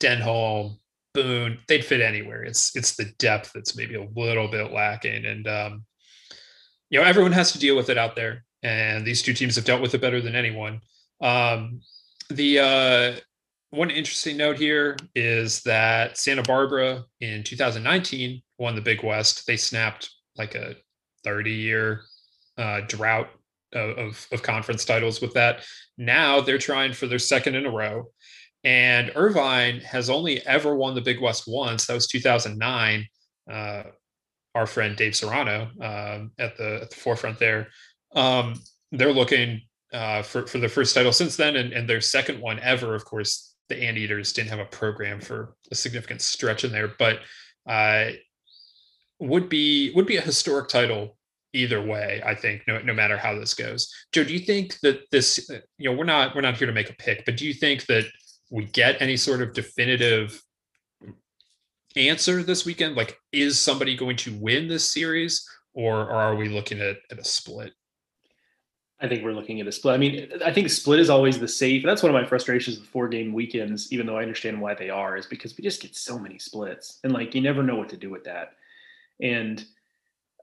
Denholm, 0.00 0.76
Boone, 1.14 1.58
they'd 1.66 1.84
fit 1.84 2.02
anywhere. 2.02 2.42
It's 2.42 2.76
it's 2.76 2.96
the 2.96 3.06
depth 3.18 3.52
that's 3.54 3.74
maybe 3.74 3.94
a 3.94 4.06
little 4.14 4.48
bit 4.48 4.70
lacking, 4.70 5.24
and 5.24 5.48
um, 5.48 5.84
you 6.90 7.00
know 7.00 7.06
everyone 7.06 7.32
has 7.32 7.52
to 7.52 7.58
deal 7.58 7.74
with 7.74 7.88
it 7.88 7.96
out 7.96 8.16
there, 8.16 8.44
and 8.62 9.04
these 9.04 9.22
two 9.22 9.34
teams 9.34 9.56
have 9.56 9.64
dealt 9.64 9.82
with 9.82 9.94
it 9.94 10.00
better 10.00 10.20
than 10.20 10.34
anyone. 10.34 10.80
Um, 11.20 11.80
the 12.30 12.58
uh, 12.58 13.20
one 13.70 13.90
interesting 13.90 14.36
note 14.36 14.58
here 14.58 14.96
is 15.14 15.62
that 15.62 16.18
Santa 16.18 16.42
Barbara 16.42 17.04
in 17.20 17.42
2019 17.42 18.42
won 18.58 18.74
the 18.74 18.80
Big 18.80 19.02
West. 19.02 19.46
They 19.46 19.56
snapped 19.56 20.10
like 20.36 20.54
a 20.54 20.76
30 21.24 21.50
year 21.50 22.02
uh, 22.58 22.82
drought 22.86 23.28
of, 23.72 24.26
of 24.32 24.42
conference 24.42 24.84
titles 24.84 25.20
with 25.20 25.32
that. 25.34 25.64
Now 25.96 26.40
they're 26.40 26.58
trying 26.58 26.92
for 26.92 27.06
their 27.06 27.18
second 27.18 27.54
in 27.54 27.66
a 27.66 27.70
row. 27.70 28.10
And 28.64 29.10
Irvine 29.16 29.80
has 29.80 30.08
only 30.08 30.44
ever 30.46 30.76
won 30.76 30.94
the 30.94 31.00
Big 31.00 31.20
West 31.20 31.44
once. 31.46 31.86
That 31.86 31.94
was 31.94 32.06
2009. 32.06 33.06
Uh, 33.50 33.82
our 34.54 34.66
friend 34.66 34.96
Dave 34.96 35.16
Serrano 35.16 35.70
um, 35.80 36.30
at 36.38 36.56
the 36.56 36.80
at 36.82 36.90
the 36.90 36.96
forefront 36.96 37.38
there. 37.38 37.68
Um, 38.14 38.54
they're 38.90 39.12
looking 39.12 39.62
uh, 39.92 40.22
for 40.22 40.46
for 40.46 40.58
their 40.58 40.68
first 40.68 40.94
title 40.94 41.12
since 41.12 41.36
then, 41.36 41.56
and, 41.56 41.72
and 41.72 41.88
their 41.88 42.00
second 42.00 42.40
one 42.40 42.58
ever. 42.60 42.94
Of 42.94 43.04
course, 43.04 43.54
the 43.68 43.82
Anteaters 43.82 44.32
didn't 44.32 44.50
have 44.50 44.58
a 44.58 44.66
program 44.66 45.20
for 45.20 45.54
a 45.70 45.74
significant 45.74 46.20
stretch 46.20 46.64
in 46.64 46.72
there, 46.72 46.92
but 46.98 47.20
uh, 47.66 48.10
would 49.22 49.48
be 49.48 49.92
would 49.94 50.06
be 50.06 50.16
a 50.16 50.20
historic 50.20 50.68
title 50.68 51.16
either 51.54 51.80
way 51.80 52.20
i 52.24 52.34
think 52.34 52.62
no, 52.66 52.80
no 52.80 52.92
matter 52.92 53.16
how 53.16 53.38
this 53.38 53.54
goes 53.54 53.92
joe 54.10 54.24
do 54.24 54.32
you 54.32 54.40
think 54.40 54.78
that 54.80 55.02
this 55.10 55.48
you 55.78 55.88
know 55.88 55.96
we're 55.96 56.04
not 56.04 56.34
we're 56.34 56.40
not 56.40 56.56
here 56.56 56.66
to 56.66 56.72
make 56.72 56.90
a 56.90 56.94
pick 56.94 57.24
but 57.24 57.36
do 57.36 57.46
you 57.46 57.54
think 57.54 57.86
that 57.86 58.04
we 58.50 58.64
get 58.64 59.00
any 59.00 59.16
sort 59.16 59.40
of 59.40 59.52
definitive 59.52 60.42
answer 61.94 62.42
this 62.42 62.64
weekend 62.64 62.96
like 62.96 63.16
is 63.32 63.60
somebody 63.60 63.96
going 63.96 64.16
to 64.16 64.34
win 64.38 64.66
this 64.66 64.90
series 64.90 65.46
or, 65.74 66.00
or 66.00 66.14
are 66.14 66.36
we 66.36 66.48
looking 66.48 66.80
at, 66.80 66.96
at 67.10 67.18
a 67.18 67.24
split 67.24 67.72
I 69.02 69.08
think 69.08 69.24
we're 69.24 69.32
looking 69.32 69.60
at 69.60 69.66
a 69.66 69.72
split. 69.72 69.94
I 69.94 69.98
mean, 69.98 70.30
I 70.44 70.52
think 70.52 70.70
split 70.70 71.00
is 71.00 71.10
always 71.10 71.38
the 71.38 71.48
safe. 71.48 71.82
That's 71.84 72.04
one 72.04 72.14
of 72.14 72.20
my 72.20 72.26
frustrations 72.26 72.78
with 72.78 72.88
four 72.88 73.08
game 73.08 73.32
weekends, 73.32 73.92
even 73.92 74.06
though 74.06 74.16
I 74.16 74.22
understand 74.22 74.60
why 74.60 74.74
they 74.74 74.90
are, 74.90 75.16
is 75.16 75.26
because 75.26 75.56
we 75.58 75.64
just 75.64 75.82
get 75.82 75.96
so 75.96 76.18
many 76.18 76.38
splits. 76.38 77.00
And 77.02 77.12
like 77.12 77.34
you 77.34 77.40
never 77.40 77.64
know 77.64 77.74
what 77.74 77.88
to 77.88 77.96
do 77.96 78.10
with 78.10 78.22
that. 78.24 78.52
And 79.20 79.64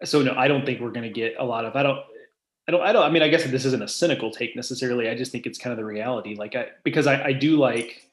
so 0.03 0.21
no, 0.21 0.33
I 0.35 0.49
don't 0.49 0.65
think 0.65 0.81
we're 0.81 0.91
going 0.91 1.07
to 1.07 1.09
get 1.09 1.35
a 1.39 1.43
lot 1.43 1.63
of. 1.63 1.75
I 1.77 1.83
don't. 1.83 1.99
I 2.67 2.71
don't. 2.71 2.81
I 2.81 2.91
don't. 2.91 3.03
I 3.03 3.09
mean, 3.09 3.23
I 3.23 3.29
guess 3.29 3.45
this 3.45 3.65
isn't 3.65 3.81
a 3.81 3.87
cynical 3.87 4.29
take 4.29 4.57
necessarily. 4.57 5.09
I 5.09 5.15
just 5.15 5.31
think 5.31 5.45
it's 5.45 5.57
kind 5.57 5.71
of 5.71 5.77
the 5.77 5.85
reality. 5.85 6.35
Like 6.35 6.55
I 6.55 6.67
because 6.83 7.07
I, 7.07 7.23
I 7.23 7.33
do 7.33 7.57
like 7.57 8.11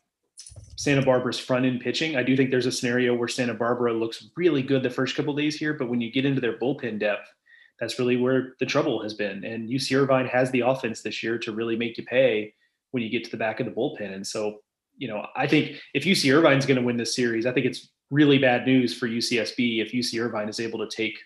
Santa 0.77 1.03
Barbara's 1.03 1.41
front 1.41 1.67
end 1.67 1.81
pitching. 1.81 2.17
I 2.17 2.23
do 2.23 2.37
think 2.37 2.51
there's 2.51 2.67
a 2.67 2.73
scenario 2.73 3.15
where 3.15 3.29
Santa 3.29 3.55
Barbara 3.55 3.93
looks 3.93 4.29
really 4.37 4.63
good 4.63 4.85
the 4.85 4.91
first 4.91 5.17
couple 5.17 5.35
days 5.35 5.57
here, 5.57 5.75
but 5.75 5.89
when 5.89 6.01
you 6.01 6.13
get 6.13 6.25
into 6.25 6.41
their 6.41 6.57
bullpen 6.57 7.01
depth, 7.01 7.33
that's 7.81 7.99
really 7.99 8.17
where 8.17 8.55
the 8.59 8.67
trouble 8.67 9.03
has 9.03 9.15
been. 9.15 9.45
And 9.45 9.69
UC 9.69 9.97
Irvine 9.97 10.27
has 10.27 10.51
the 10.51 10.61
offense 10.61 11.03
this 11.03 11.23
year 11.23 11.39
to 11.39 11.53
really 11.53 11.77
make 11.77 11.99
you 11.99 12.05
pay 12.05 12.55
when 12.93 13.03
you 13.03 13.11
get 13.11 13.25
to 13.25 13.31
the 13.31 13.37
back 13.37 13.61
of 13.61 13.67
the 13.67 13.73
bullpen. 13.73 14.15
And 14.15 14.27
so, 14.27 14.61
you 14.97 15.09
know, 15.09 15.27
I 15.37 15.47
think 15.47 15.77
if 15.95 16.05
UC 16.05 16.35
Irvine's 16.35 16.67
going 16.67 16.79
to 16.79 16.85
win 16.85 16.97
this 16.97 17.15
series, 17.15 17.45
I 17.45 17.53
think 17.53 17.67
it's 17.67 17.89
really 18.11 18.39
bad 18.39 18.67
news 18.67 18.97
for 18.97 19.09
UCSB 19.09 19.83
if 19.83 19.93
UC 19.93 20.21
Irvine 20.23 20.49
is 20.49 20.61
able 20.61 20.79
to 20.79 20.97
take 20.97 21.19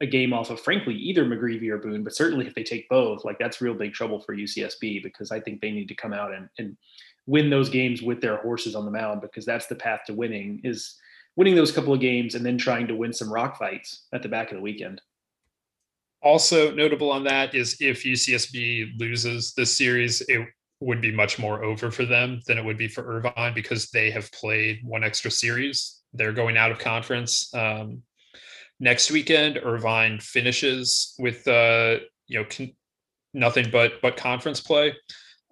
a 0.00 0.06
game 0.06 0.32
off 0.32 0.50
of 0.50 0.60
frankly 0.60 0.94
either 0.94 1.24
McGreevy 1.24 1.68
or 1.68 1.78
Boone, 1.78 2.04
but 2.04 2.14
certainly 2.14 2.46
if 2.46 2.54
they 2.54 2.62
take 2.62 2.88
both, 2.88 3.24
like 3.24 3.38
that's 3.38 3.60
real 3.60 3.74
big 3.74 3.92
trouble 3.92 4.20
for 4.20 4.34
UCSB 4.34 5.02
because 5.02 5.30
I 5.30 5.40
think 5.40 5.60
they 5.60 5.70
need 5.70 5.88
to 5.88 5.94
come 5.94 6.12
out 6.12 6.32
and, 6.32 6.48
and 6.58 6.76
win 7.26 7.50
those 7.50 7.70
games 7.70 8.02
with 8.02 8.20
their 8.20 8.36
horses 8.38 8.74
on 8.74 8.84
the 8.84 8.90
mound 8.90 9.20
because 9.20 9.44
that's 9.44 9.66
the 9.66 9.74
path 9.74 10.00
to 10.06 10.14
winning 10.14 10.60
is 10.64 10.96
winning 11.36 11.54
those 11.54 11.72
couple 11.72 11.92
of 11.92 12.00
games 12.00 12.34
and 12.34 12.44
then 12.44 12.58
trying 12.58 12.86
to 12.86 12.94
win 12.94 13.12
some 13.12 13.32
rock 13.32 13.58
fights 13.58 14.06
at 14.12 14.22
the 14.22 14.28
back 14.28 14.50
of 14.50 14.56
the 14.56 14.62
weekend. 14.62 15.00
Also 16.24 16.74
notable 16.74 17.12
on 17.12 17.22
that 17.24 17.54
is 17.54 17.76
if 17.80 18.02
UCSB 18.02 18.98
loses 18.98 19.52
this 19.52 19.76
series, 19.76 20.22
it 20.22 20.40
would 20.80 21.02
be 21.02 21.12
much 21.12 21.38
more 21.38 21.62
over 21.62 21.90
for 21.90 22.06
them 22.06 22.40
than 22.46 22.56
it 22.56 22.64
would 22.64 22.78
be 22.78 22.88
for 22.88 23.04
Irvine 23.04 23.52
because 23.54 23.90
they 23.90 24.10
have 24.10 24.32
played 24.32 24.80
one 24.82 25.04
extra 25.04 25.30
series. 25.30 26.00
They're 26.14 26.32
going 26.32 26.56
out 26.56 26.70
of 26.70 26.78
conference 26.78 27.52
um, 27.54 28.02
next 28.80 29.10
weekend. 29.10 29.60
Irvine 29.62 30.18
finishes 30.18 31.14
with 31.18 31.46
uh, 31.46 31.98
you 32.26 32.38
know 32.38 32.46
con- 32.48 32.72
nothing 33.34 33.68
but 33.70 34.00
but 34.00 34.16
conference 34.16 34.60
play. 34.60 34.96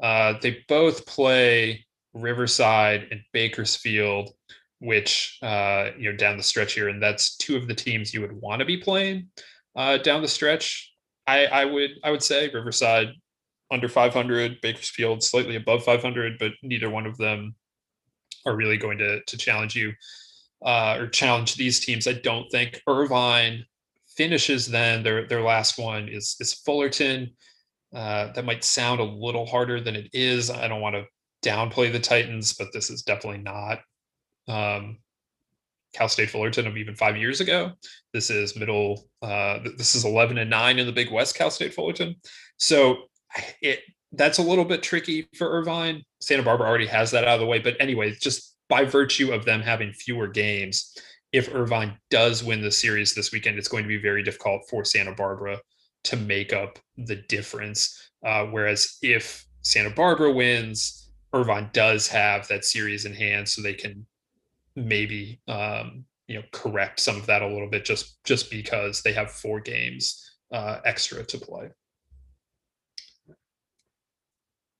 Uh, 0.02 0.34
they 0.40 0.64
both 0.68 1.04
play 1.04 1.84
Riverside 2.14 3.08
and 3.10 3.20
Bakersfield, 3.34 4.30
which 4.78 5.38
uh, 5.42 5.90
you 5.98 6.10
know 6.10 6.16
down 6.16 6.38
the 6.38 6.42
stretch 6.42 6.72
here, 6.72 6.88
and 6.88 7.02
that's 7.02 7.36
two 7.36 7.56
of 7.56 7.68
the 7.68 7.74
teams 7.74 8.14
you 8.14 8.22
would 8.22 8.32
want 8.32 8.60
to 8.60 8.64
be 8.64 8.78
playing 8.78 9.28
uh, 9.76 9.98
down 9.98 10.22
the 10.22 10.28
stretch. 10.28 10.92
I, 11.26 11.46
I 11.46 11.64
would 11.64 11.90
I 12.02 12.10
would 12.10 12.22
say 12.22 12.50
Riverside 12.52 13.08
under 13.70 13.88
500, 13.88 14.60
Bakersfield 14.60 15.22
slightly 15.22 15.56
above 15.56 15.84
500, 15.84 16.38
but 16.38 16.52
neither 16.62 16.90
one 16.90 17.06
of 17.06 17.16
them 17.16 17.54
are 18.44 18.56
really 18.56 18.76
going 18.76 18.98
to 18.98 19.20
to 19.22 19.36
challenge 19.36 19.74
you 19.76 19.92
uh, 20.64 20.96
or 20.98 21.08
challenge 21.08 21.56
these 21.56 21.80
teams. 21.80 22.06
I 22.06 22.14
don't 22.14 22.50
think 22.50 22.80
Irvine 22.86 23.64
finishes 24.16 24.66
then 24.66 25.02
their 25.02 25.26
their 25.26 25.42
last 25.42 25.78
one 25.78 26.08
is 26.08 26.36
is 26.40 26.54
Fullerton. 26.54 27.30
Uh, 27.94 28.32
that 28.32 28.46
might 28.46 28.64
sound 28.64 29.00
a 29.00 29.04
little 29.04 29.44
harder 29.44 29.78
than 29.78 29.94
it 29.94 30.08
is. 30.14 30.50
I 30.50 30.66
don't 30.66 30.80
want 30.80 30.96
to 30.96 31.04
downplay 31.46 31.92
the 31.92 32.00
Titans, 32.00 32.54
but 32.54 32.68
this 32.72 32.88
is 32.88 33.02
definitely 33.02 33.42
not 33.42 33.80
um, 34.48 34.98
Cal 35.92 36.08
State 36.08 36.30
Fullerton 36.30 36.66
of 36.66 36.76
even 36.76 36.94
five 36.94 37.16
years 37.16 37.40
ago. 37.40 37.72
This 38.12 38.30
is 38.30 38.56
middle. 38.56 39.08
Uh, 39.20 39.60
this 39.76 39.94
is 39.94 40.04
eleven 40.04 40.38
and 40.38 40.50
nine 40.50 40.78
in 40.78 40.86
the 40.86 40.92
Big 40.92 41.10
West. 41.10 41.34
Cal 41.34 41.50
State 41.50 41.74
Fullerton. 41.74 42.16
So 42.56 43.04
it 43.60 43.80
that's 44.12 44.38
a 44.38 44.42
little 44.42 44.64
bit 44.64 44.82
tricky 44.82 45.28
for 45.36 45.50
Irvine. 45.50 46.02
Santa 46.20 46.42
Barbara 46.42 46.68
already 46.68 46.86
has 46.86 47.10
that 47.10 47.24
out 47.24 47.34
of 47.34 47.40
the 47.40 47.46
way. 47.46 47.58
But 47.58 47.76
anyway, 47.80 48.14
just 48.20 48.56
by 48.68 48.84
virtue 48.84 49.32
of 49.32 49.44
them 49.44 49.60
having 49.60 49.92
fewer 49.92 50.28
games, 50.28 50.96
if 51.32 51.54
Irvine 51.54 51.96
does 52.10 52.44
win 52.44 52.60
the 52.60 52.70
series 52.70 53.14
this 53.14 53.32
weekend, 53.32 53.58
it's 53.58 53.68
going 53.68 53.84
to 53.84 53.88
be 53.88 53.96
very 53.96 54.22
difficult 54.22 54.62
for 54.68 54.84
Santa 54.84 55.12
Barbara 55.12 55.58
to 56.04 56.16
make 56.16 56.52
up 56.52 56.78
the 56.96 57.16
difference. 57.16 58.10
Uh, 58.24 58.44
whereas 58.46 58.98
if 59.02 59.46
Santa 59.62 59.90
Barbara 59.90 60.30
wins, 60.30 61.10
Irvine 61.32 61.70
does 61.72 62.06
have 62.08 62.46
that 62.48 62.64
series 62.64 63.06
in 63.06 63.14
hand, 63.14 63.48
so 63.48 63.62
they 63.62 63.72
can 63.72 64.06
maybe 64.76 65.40
um, 65.48 66.04
you 66.28 66.36
know 66.36 66.44
correct 66.52 67.00
some 67.00 67.16
of 67.16 67.26
that 67.26 67.42
a 67.42 67.46
little 67.46 67.68
bit 67.68 67.84
just 67.84 68.22
just 68.24 68.50
because 68.50 69.02
they 69.02 69.12
have 69.12 69.30
four 69.30 69.60
games 69.60 70.36
uh, 70.52 70.80
extra 70.84 71.22
to 71.24 71.38
play. 71.38 71.70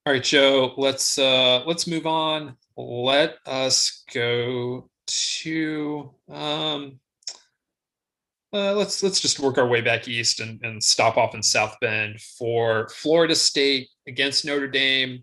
All 0.04 0.12
right, 0.12 0.22
Joe. 0.22 0.74
Let's 0.76 1.18
uh, 1.18 1.62
let's 1.64 1.86
move 1.86 2.06
on. 2.06 2.56
Let 2.76 3.36
us 3.46 4.04
go 4.12 4.90
to 5.06 6.14
um, 6.28 6.98
uh, 8.52 8.74
let's 8.74 9.02
let's 9.02 9.20
just 9.20 9.40
work 9.40 9.58
our 9.58 9.66
way 9.66 9.80
back 9.80 10.08
east 10.08 10.40
and, 10.40 10.60
and 10.62 10.82
stop 10.82 11.16
off 11.16 11.34
in 11.34 11.42
South 11.42 11.76
Bend 11.80 12.20
for 12.20 12.88
Florida 12.88 13.34
State 13.34 13.88
against 14.06 14.44
Notre 14.44 14.68
Dame. 14.68 15.22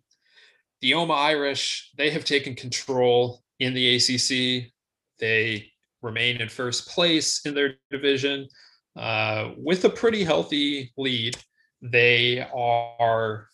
The 0.82 0.92
Yoma 0.92 1.16
Irish 1.16 1.92
they 1.98 2.10
have 2.10 2.24
taken 2.24 2.56
control 2.56 3.44
in 3.60 3.74
the 3.74 3.96
ACC. 3.96 4.72
They 5.20 5.72
remain 6.02 6.42
in 6.42 6.50
first 6.50 6.88
place 6.90 7.42
in 7.46 7.54
their 7.54 7.76
division 7.92 8.48
uh, 8.96 9.52
with 9.58 9.86
a 9.86 9.90
pretty 9.90 10.24
healthy 10.24 10.92
lead. 10.98 11.38
They 11.82 12.48
are 12.54 13.48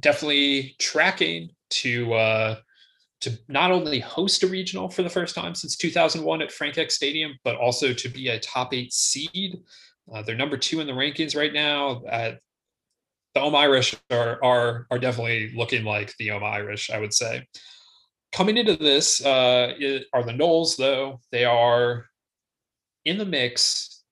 definitely 0.00 0.76
tracking 0.78 1.50
to 1.70 2.12
uh, 2.14 2.56
to 3.20 3.38
not 3.48 3.70
only 3.70 4.00
host 4.00 4.42
a 4.42 4.46
regional 4.46 4.88
for 4.88 5.02
the 5.02 5.10
first 5.10 5.34
time 5.34 5.54
since 5.54 5.76
2001 5.76 6.42
at 6.42 6.50
Frank 6.50 6.78
Eck 6.78 6.90
Stadium, 6.90 7.32
but 7.44 7.56
also 7.56 7.92
to 7.92 8.08
be 8.08 8.28
a 8.28 8.40
top 8.40 8.72
eight 8.72 8.92
seed. 8.92 9.58
Uh, 10.12 10.22
they're 10.22 10.36
number 10.36 10.56
two 10.56 10.80
in 10.80 10.86
the 10.86 10.92
rankings 10.92 11.36
right 11.36 11.52
now. 11.52 12.02
Uh, 12.04 12.32
the 13.34 13.40
Yoma 13.40 13.58
Irish 13.58 13.94
are, 14.10 14.42
are, 14.42 14.86
are 14.90 14.98
definitely 14.98 15.52
looking 15.54 15.84
like 15.84 16.14
the 16.18 16.28
Yoma 16.28 16.50
Irish, 16.50 16.90
I 16.90 16.98
would 16.98 17.14
say. 17.14 17.46
Coming 18.32 18.56
into 18.56 18.76
this 18.76 19.24
uh, 19.24 19.74
are 20.12 20.22
the 20.22 20.32
Noles, 20.32 20.76
though. 20.76 21.20
They 21.32 21.44
are 21.44 22.06
in 23.04 23.18
the 23.18 23.26
mix 23.26 24.02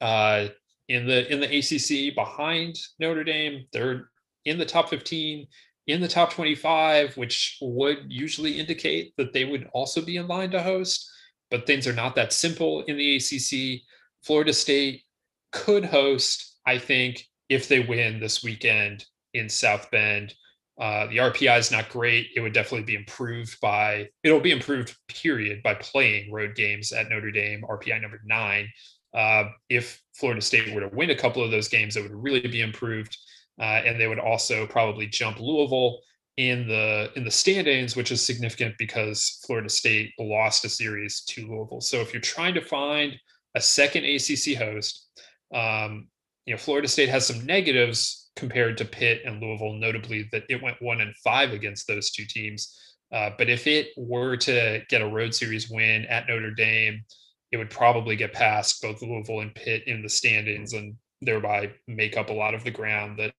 uh, 0.00 0.48
in 0.88 1.06
the 1.06 1.30
in 1.32 1.40
the 1.40 1.58
ACC 1.58 2.14
behind 2.14 2.78
Notre 2.98 3.24
Dame. 3.24 3.66
They're 3.72 4.10
in 4.44 4.58
the 4.58 4.64
top 4.64 4.88
15 4.88 5.46
in 5.86 6.00
the 6.00 6.08
top 6.08 6.32
25, 6.32 7.16
which 7.16 7.58
would 7.62 8.04
usually 8.08 8.60
indicate 8.60 9.14
that 9.16 9.32
they 9.32 9.44
would 9.44 9.68
also 9.72 10.02
be 10.02 10.16
in 10.16 10.28
line 10.28 10.50
to 10.50 10.62
host. 10.62 11.10
But 11.50 11.66
things 11.66 11.86
are 11.86 11.94
not 11.94 12.14
that 12.16 12.32
simple 12.32 12.82
in 12.82 12.98
the 12.98 13.16
ACC. 13.16 13.82
Florida 14.22 14.52
State 14.52 15.02
could 15.50 15.84
host, 15.84 16.58
I 16.66 16.78
think, 16.78 17.26
if 17.48 17.68
they 17.68 17.80
win 17.80 18.20
this 18.20 18.44
weekend 18.44 19.06
in 19.32 19.48
South 19.48 19.90
Bend. 19.90 20.34
Uh, 20.80 21.06
the 21.06 21.16
RPI 21.16 21.58
is 21.58 21.72
not 21.72 21.88
great. 21.88 22.28
It 22.36 22.40
would 22.40 22.52
definitely 22.52 22.84
be 22.84 22.94
improved 22.94 23.60
by, 23.60 24.08
it'll 24.22 24.40
be 24.40 24.52
improved, 24.52 24.96
period, 25.08 25.62
by 25.62 25.74
playing 25.74 26.32
road 26.32 26.54
games 26.54 26.92
at 26.92 27.08
Notre 27.08 27.32
Dame, 27.32 27.64
RPI 27.68 28.00
number 28.00 28.20
nine. 28.24 28.68
Uh, 29.12 29.44
if 29.68 30.00
Florida 30.14 30.40
State 30.40 30.72
were 30.72 30.82
to 30.82 30.94
win 30.94 31.10
a 31.10 31.16
couple 31.16 31.42
of 31.42 31.50
those 31.50 31.68
games, 31.68 31.96
it 31.96 32.02
would 32.02 32.12
really 32.12 32.40
be 32.40 32.60
improved 32.60 33.16
uh, 33.60 33.82
and 33.84 34.00
they 34.00 34.06
would 34.06 34.18
also 34.18 34.66
probably 34.66 35.06
jump 35.06 35.40
Louisville 35.40 35.98
in 36.36 36.68
the 36.68 37.10
in 37.16 37.24
the 37.24 37.30
standings, 37.30 37.96
which 37.96 38.12
is 38.12 38.24
significant 38.24 38.76
because 38.78 39.40
Florida 39.44 39.68
State 39.68 40.12
lost 40.18 40.64
a 40.64 40.68
series 40.68 41.22
to 41.22 41.46
Louisville. 41.48 41.80
So 41.80 42.00
if 42.00 42.12
you're 42.12 42.20
trying 42.20 42.54
to 42.54 42.60
find 42.60 43.14
a 43.56 43.60
second 43.60 44.04
ACC 44.04 44.56
host, 44.56 45.08
um, 45.52 46.08
you 46.46 46.54
know 46.54 46.58
Florida 46.58 46.86
State 46.86 47.08
has 47.08 47.26
some 47.26 47.44
negatives 47.44 48.27
compared 48.38 48.78
to 48.78 48.84
Pitt 48.84 49.22
and 49.24 49.42
Louisville, 49.42 49.74
notably 49.74 50.28
that 50.30 50.44
it 50.48 50.62
went 50.62 50.80
one 50.80 51.00
and 51.00 51.14
five 51.16 51.52
against 51.52 51.88
those 51.88 52.10
two 52.10 52.24
teams. 52.24 52.78
Uh, 53.12 53.30
but 53.36 53.50
if 53.50 53.66
it 53.66 53.88
were 53.96 54.36
to 54.36 54.80
get 54.88 55.02
a 55.02 55.08
road 55.08 55.34
series 55.34 55.68
win 55.68 56.04
at 56.06 56.28
Notre 56.28 56.52
Dame, 56.52 57.04
it 57.50 57.56
would 57.56 57.70
probably 57.70 58.14
get 58.14 58.32
past 58.32 58.80
both 58.80 59.02
Louisville 59.02 59.40
and 59.40 59.54
Pitt 59.54 59.88
in 59.88 60.02
the 60.02 60.08
standings, 60.08 60.72
and 60.72 60.94
thereby 61.20 61.72
make 61.88 62.16
up 62.16 62.30
a 62.30 62.34
lot 62.34 62.54
of 62.54 62.62
the 62.62 62.70
ground 62.70 63.18
that 63.18 63.34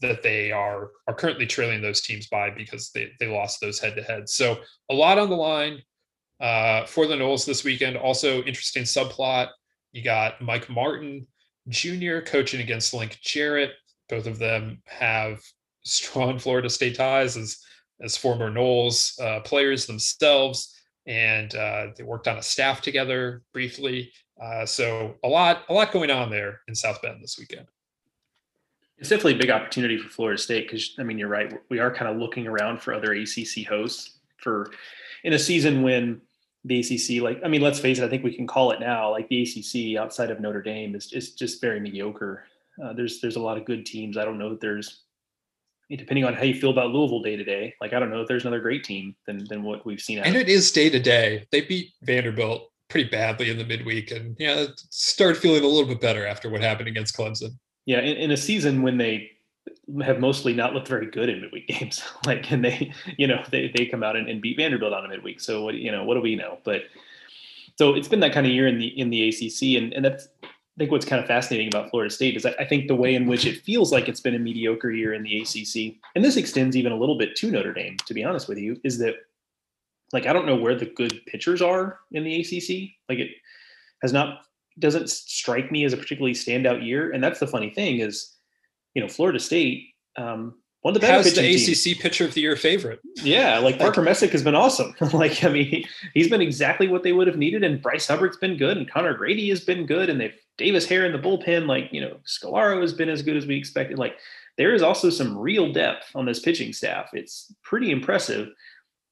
that 0.00 0.22
they 0.22 0.50
are 0.50 0.90
are 1.06 1.14
currently 1.14 1.46
trailing 1.46 1.82
those 1.82 2.00
teams 2.00 2.26
by 2.26 2.50
because 2.50 2.90
they 2.90 3.12
they 3.20 3.28
lost 3.28 3.60
those 3.60 3.78
head 3.78 3.94
to 3.94 4.02
head. 4.02 4.28
So 4.28 4.58
a 4.90 4.94
lot 4.94 5.18
on 5.18 5.30
the 5.30 5.36
line 5.36 5.82
uh, 6.40 6.86
for 6.86 7.06
the 7.06 7.14
Noles 7.14 7.46
this 7.46 7.62
weekend. 7.62 7.96
Also 7.96 8.42
interesting 8.42 8.84
subplot. 8.84 9.48
You 9.92 10.02
got 10.02 10.40
Mike 10.40 10.68
Martin 10.68 11.26
Jr. 11.68 12.20
coaching 12.20 12.60
against 12.60 12.94
Link 12.94 13.18
Jarrett. 13.22 13.72
Both 14.10 14.26
of 14.26 14.38
them 14.38 14.82
have 14.86 15.40
strong 15.84 16.38
Florida 16.40 16.68
State 16.68 16.96
ties 16.96 17.36
as 17.36 17.58
as 18.02 18.16
former 18.16 18.50
Noles 18.50 19.20
uh, 19.20 19.40
players 19.40 19.86
themselves, 19.86 20.74
and 21.06 21.54
uh, 21.54 21.88
they 21.96 22.02
worked 22.02 22.28
on 22.28 22.38
a 22.38 22.42
staff 22.42 22.80
together 22.80 23.42
briefly. 23.52 24.10
Uh, 24.40 24.64
so 24.64 25.16
a 25.22 25.28
lot, 25.28 25.64
a 25.68 25.74
lot 25.74 25.92
going 25.92 26.10
on 26.10 26.30
there 26.30 26.60
in 26.66 26.74
South 26.74 27.02
Bend 27.02 27.22
this 27.22 27.38
weekend. 27.38 27.66
It's 28.96 29.10
definitely 29.10 29.34
a 29.34 29.38
big 29.38 29.50
opportunity 29.50 29.98
for 29.98 30.08
Florida 30.08 30.40
State 30.40 30.66
because 30.66 30.94
I 30.98 31.02
mean 31.02 31.18
you're 31.18 31.28
right. 31.28 31.58
We 31.70 31.78
are 31.78 31.92
kind 31.92 32.10
of 32.10 32.18
looking 32.18 32.46
around 32.46 32.82
for 32.82 32.94
other 32.94 33.12
ACC 33.12 33.66
hosts 33.66 34.18
for 34.38 34.72
in 35.24 35.32
a 35.32 35.38
season 35.38 35.82
when 35.82 36.20
the 36.64 36.80
ACC, 36.80 37.22
like 37.22 37.40
I 37.44 37.48
mean, 37.48 37.62
let's 37.62 37.80
face 37.80 37.98
it, 37.98 38.04
I 38.04 38.08
think 38.08 38.22
we 38.22 38.34
can 38.34 38.46
call 38.46 38.72
it 38.72 38.80
now. 38.80 39.10
Like 39.10 39.28
the 39.28 39.42
ACC 39.42 39.98
outside 39.98 40.30
of 40.30 40.40
Notre 40.40 40.62
Dame 40.62 40.94
is 40.94 41.12
is 41.12 41.32
just 41.34 41.60
very 41.60 41.80
mediocre. 41.80 42.44
Uh, 42.82 42.92
there's 42.92 43.20
there's 43.20 43.36
a 43.36 43.40
lot 43.40 43.56
of 43.56 43.64
good 43.64 43.86
teams. 43.86 44.16
I 44.16 44.24
don't 44.24 44.38
know 44.38 44.50
that 44.50 44.60
there's 44.60 45.02
depending 45.90 46.24
on 46.24 46.34
how 46.34 46.42
you 46.42 46.54
feel 46.54 46.70
about 46.70 46.90
Louisville 46.90 47.22
day 47.22 47.36
to 47.36 47.44
day. 47.44 47.74
Like 47.80 47.92
I 47.92 47.98
don't 47.98 48.10
know 48.10 48.20
if 48.20 48.28
there's 48.28 48.44
another 48.44 48.60
great 48.60 48.84
team 48.84 49.14
than 49.26 49.44
than 49.48 49.62
what 49.62 49.84
we've 49.84 50.00
seen. 50.00 50.18
And 50.18 50.36
it 50.36 50.48
is 50.48 50.70
day 50.70 50.90
to 50.90 51.00
day. 51.00 51.46
They 51.50 51.62
beat 51.62 51.92
Vanderbilt 52.02 52.70
pretty 52.88 53.08
badly 53.08 53.50
in 53.50 53.58
the 53.58 53.64
midweek, 53.64 54.10
and 54.10 54.36
yeah, 54.38 54.66
started 54.90 55.40
feeling 55.40 55.64
a 55.64 55.66
little 55.66 55.88
bit 55.88 56.00
better 56.00 56.26
after 56.26 56.50
what 56.50 56.60
happened 56.60 56.88
against 56.88 57.16
Clemson. 57.16 57.56
Yeah, 57.86 58.00
in, 58.00 58.16
in 58.16 58.30
a 58.30 58.36
season 58.36 58.82
when 58.82 58.98
they 58.98 59.30
have 60.04 60.20
mostly 60.20 60.52
not 60.52 60.74
looked 60.74 60.88
very 60.88 61.06
good 61.10 61.28
in 61.28 61.40
midweek 61.40 61.68
games, 61.78 62.02
like 62.26 62.50
and 62.52 62.64
they, 62.64 62.92
you 63.16 63.26
know, 63.26 63.42
they 63.50 63.72
they 63.74 63.86
come 63.86 64.02
out 64.02 64.16
and, 64.16 64.28
and 64.28 64.40
beat 64.40 64.56
Vanderbilt 64.56 64.92
on 64.92 65.04
a 65.04 65.08
midweek. 65.08 65.40
So 65.40 65.64
what 65.64 65.74
you 65.74 65.90
know, 65.90 66.04
what 66.04 66.14
do 66.14 66.20
we 66.20 66.36
know? 66.36 66.58
But 66.64 66.82
so 67.78 67.94
it's 67.94 68.08
been 68.08 68.20
that 68.20 68.32
kind 68.32 68.46
of 68.46 68.52
year 68.52 68.66
in 68.66 68.78
the 68.78 68.86
in 68.86 69.10
the 69.10 69.28
ACC, 69.28 69.82
and 69.82 69.92
and 69.92 70.04
that's 70.04 70.28
I 70.76 70.78
think 70.78 70.92
what's 70.92 71.06
kind 71.06 71.20
of 71.20 71.26
fascinating 71.26 71.68
about 71.68 71.90
Florida 71.90 72.12
State 72.12 72.36
is 72.36 72.46
I 72.46 72.64
think 72.64 72.86
the 72.86 72.94
way 72.94 73.14
in 73.14 73.26
which 73.26 73.44
it 73.44 73.62
feels 73.62 73.92
like 73.92 74.08
it's 74.08 74.20
been 74.20 74.36
a 74.36 74.38
mediocre 74.38 74.90
year 74.90 75.12
in 75.12 75.22
the 75.22 75.40
ACC, 75.40 75.96
and 76.14 76.24
this 76.24 76.36
extends 76.36 76.76
even 76.76 76.92
a 76.92 76.96
little 76.96 77.18
bit 77.18 77.36
to 77.36 77.50
Notre 77.50 77.74
Dame, 77.74 77.96
to 78.06 78.14
be 78.14 78.24
honest 78.24 78.48
with 78.48 78.58
you, 78.58 78.80
is 78.84 78.98
that 78.98 79.16
like 80.12 80.26
I 80.26 80.32
don't 80.32 80.46
know 80.46 80.56
where 80.56 80.74
the 80.74 80.86
good 80.86 81.20
pitchers 81.26 81.60
are 81.60 82.00
in 82.12 82.24
the 82.24 82.40
ACC. 82.40 82.90
Like 83.08 83.18
it 83.18 83.30
has 84.02 84.12
not 84.12 84.42
doesn't 84.78 85.10
strike 85.10 85.70
me 85.70 85.84
as 85.84 85.92
a 85.92 85.96
particularly 85.96 86.34
standout 86.34 86.84
year. 86.84 87.12
And 87.12 87.22
that's 87.22 87.40
the 87.40 87.46
funny 87.46 87.70
thing 87.70 88.00
is, 88.00 88.34
you 88.94 89.02
know, 89.02 89.08
Florida 89.08 89.38
State, 89.38 89.88
um, 90.16 90.54
one 90.82 90.92
of 90.92 91.00
the 91.00 91.06
better 91.06 91.14
How's 91.14 91.34
the 91.34 91.42
pitching 91.42 91.94
ACC 91.94 92.00
pitcher 92.00 92.24
of 92.24 92.32
the 92.32 92.40
year 92.40 92.56
favorite? 92.56 93.00
Yeah, 93.22 93.58
like 93.58 93.78
Parker 93.78 94.00
Messick 94.00 94.30
has 94.32 94.42
been 94.42 94.54
awesome. 94.54 94.94
like, 95.12 95.44
I 95.44 95.50
mean, 95.50 95.84
he's 96.14 96.30
been 96.30 96.40
exactly 96.40 96.88
what 96.88 97.02
they 97.02 97.12
would 97.12 97.26
have 97.26 97.36
needed, 97.36 97.62
and 97.62 97.82
Bryce 97.82 98.08
Hubbard's 98.08 98.38
been 98.38 98.56
good, 98.56 98.78
and 98.78 98.90
Connor 98.90 99.14
Grady 99.14 99.50
has 99.50 99.60
been 99.60 99.84
good, 99.84 100.08
and 100.08 100.18
they've 100.18 100.34
Davis 100.56 100.86
Hare 100.86 101.04
in 101.04 101.12
the 101.12 101.18
bullpen. 101.18 101.66
Like, 101.66 101.90
you 101.92 102.00
know, 102.00 102.16
Scolaro 102.26 102.80
has 102.80 102.94
been 102.94 103.10
as 103.10 103.20
good 103.20 103.36
as 103.36 103.46
we 103.46 103.56
expected. 103.56 103.98
Like, 103.98 104.16
there 104.56 104.74
is 104.74 104.82
also 104.82 105.10
some 105.10 105.36
real 105.36 105.70
depth 105.70 106.10
on 106.14 106.24
this 106.24 106.40
pitching 106.40 106.72
staff. 106.72 107.10
It's 107.12 107.54
pretty 107.62 107.90
impressive. 107.90 108.48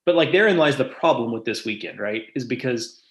But 0.06 0.14
like, 0.14 0.32
therein 0.32 0.56
lies 0.56 0.78
the 0.78 0.86
problem 0.86 1.32
with 1.32 1.44
this 1.44 1.66
weekend, 1.66 2.00
right? 2.00 2.24
Is 2.34 2.44
because 2.44 3.02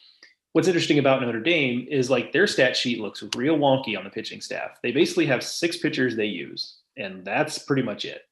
what's 0.54 0.68
interesting 0.68 0.98
about 0.98 1.22
Notre 1.22 1.42
Dame 1.42 1.88
is 1.92 2.10
like 2.10 2.32
their 2.32 2.48
stat 2.48 2.76
sheet 2.76 3.00
looks 3.00 3.24
real 3.36 3.58
wonky 3.58 3.96
on 3.96 4.04
the 4.04 4.10
pitching 4.10 4.42
staff. 4.42 4.80
They 4.82 4.92
basically 4.92 5.28
have 5.28 5.44
six 5.44 5.78
pitchers 5.78 6.16
they 6.16 6.26
use, 6.26 6.78
and 6.96 7.24
that's 7.24 7.60
pretty 7.60 7.84
much 7.84 8.04
it 8.04 8.27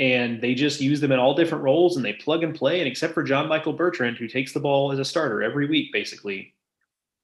and 0.00 0.40
they 0.40 0.54
just 0.54 0.80
use 0.80 0.98
them 0.98 1.12
in 1.12 1.18
all 1.18 1.34
different 1.34 1.62
roles 1.62 1.96
and 1.96 2.04
they 2.04 2.14
plug 2.14 2.42
and 2.42 2.54
play. 2.54 2.80
And 2.80 2.88
except 2.88 3.12
for 3.12 3.22
John 3.22 3.48
Michael 3.48 3.74
Bertrand, 3.74 4.16
who 4.16 4.26
takes 4.26 4.54
the 4.54 4.58
ball 4.58 4.90
as 4.90 4.98
a 4.98 5.04
starter 5.04 5.42
every 5.42 5.68
week, 5.68 5.92
basically, 5.92 6.54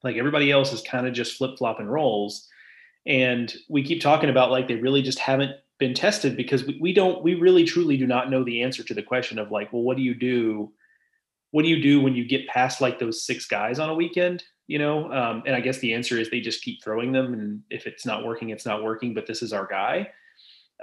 like 0.04 0.16
everybody 0.16 0.52
else 0.52 0.74
is 0.74 0.82
kind 0.82 1.06
of 1.06 1.14
just 1.14 1.38
flip 1.38 1.56
flopping 1.56 1.86
roles. 1.86 2.46
And 3.06 3.52
we 3.70 3.82
keep 3.82 4.02
talking 4.02 4.28
about 4.28 4.50
like 4.50 4.68
they 4.68 4.74
really 4.74 5.00
just 5.00 5.18
haven't 5.18 5.52
been 5.78 5.94
tested 5.94 6.36
because 6.36 6.66
we, 6.66 6.78
we 6.78 6.92
don't, 6.92 7.22
we 7.22 7.34
really 7.34 7.64
truly 7.64 7.96
do 7.96 8.06
not 8.06 8.30
know 8.30 8.44
the 8.44 8.62
answer 8.62 8.82
to 8.84 8.94
the 8.94 9.02
question 9.02 9.38
of 9.38 9.50
like, 9.50 9.72
well, 9.72 9.82
what 9.82 9.96
do 9.96 10.02
you 10.02 10.14
do? 10.14 10.70
What 11.52 11.62
do 11.62 11.68
you 11.68 11.80
do 11.80 12.02
when 12.02 12.14
you 12.14 12.28
get 12.28 12.46
past 12.46 12.82
like 12.82 12.98
those 12.98 13.24
six 13.24 13.46
guys 13.46 13.78
on 13.78 13.88
a 13.88 13.94
weekend? 13.94 14.44
You 14.66 14.80
know, 14.80 15.10
um, 15.12 15.42
and 15.46 15.56
I 15.56 15.60
guess 15.60 15.78
the 15.78 15.94
answer 15.94 16.18
is 16.18 16.28
they 16.28 16.40
just 16.40 16.62
keep 16.62 16.82
throwing 16.82 17.12
them, 17.12 17.32
and 17.32 17.62
if 17.70 17.86
it's 17.86 18.04
not 18.04 18.24
working, 18.24 18.50
it's 18.50 18.66
not 18.66 18.82
working. 18.82 19.14
But 19.14 19.24
this 19.26 19.40
is 19.40 19.52
our 19.52 19.64
guy 19.64 20.08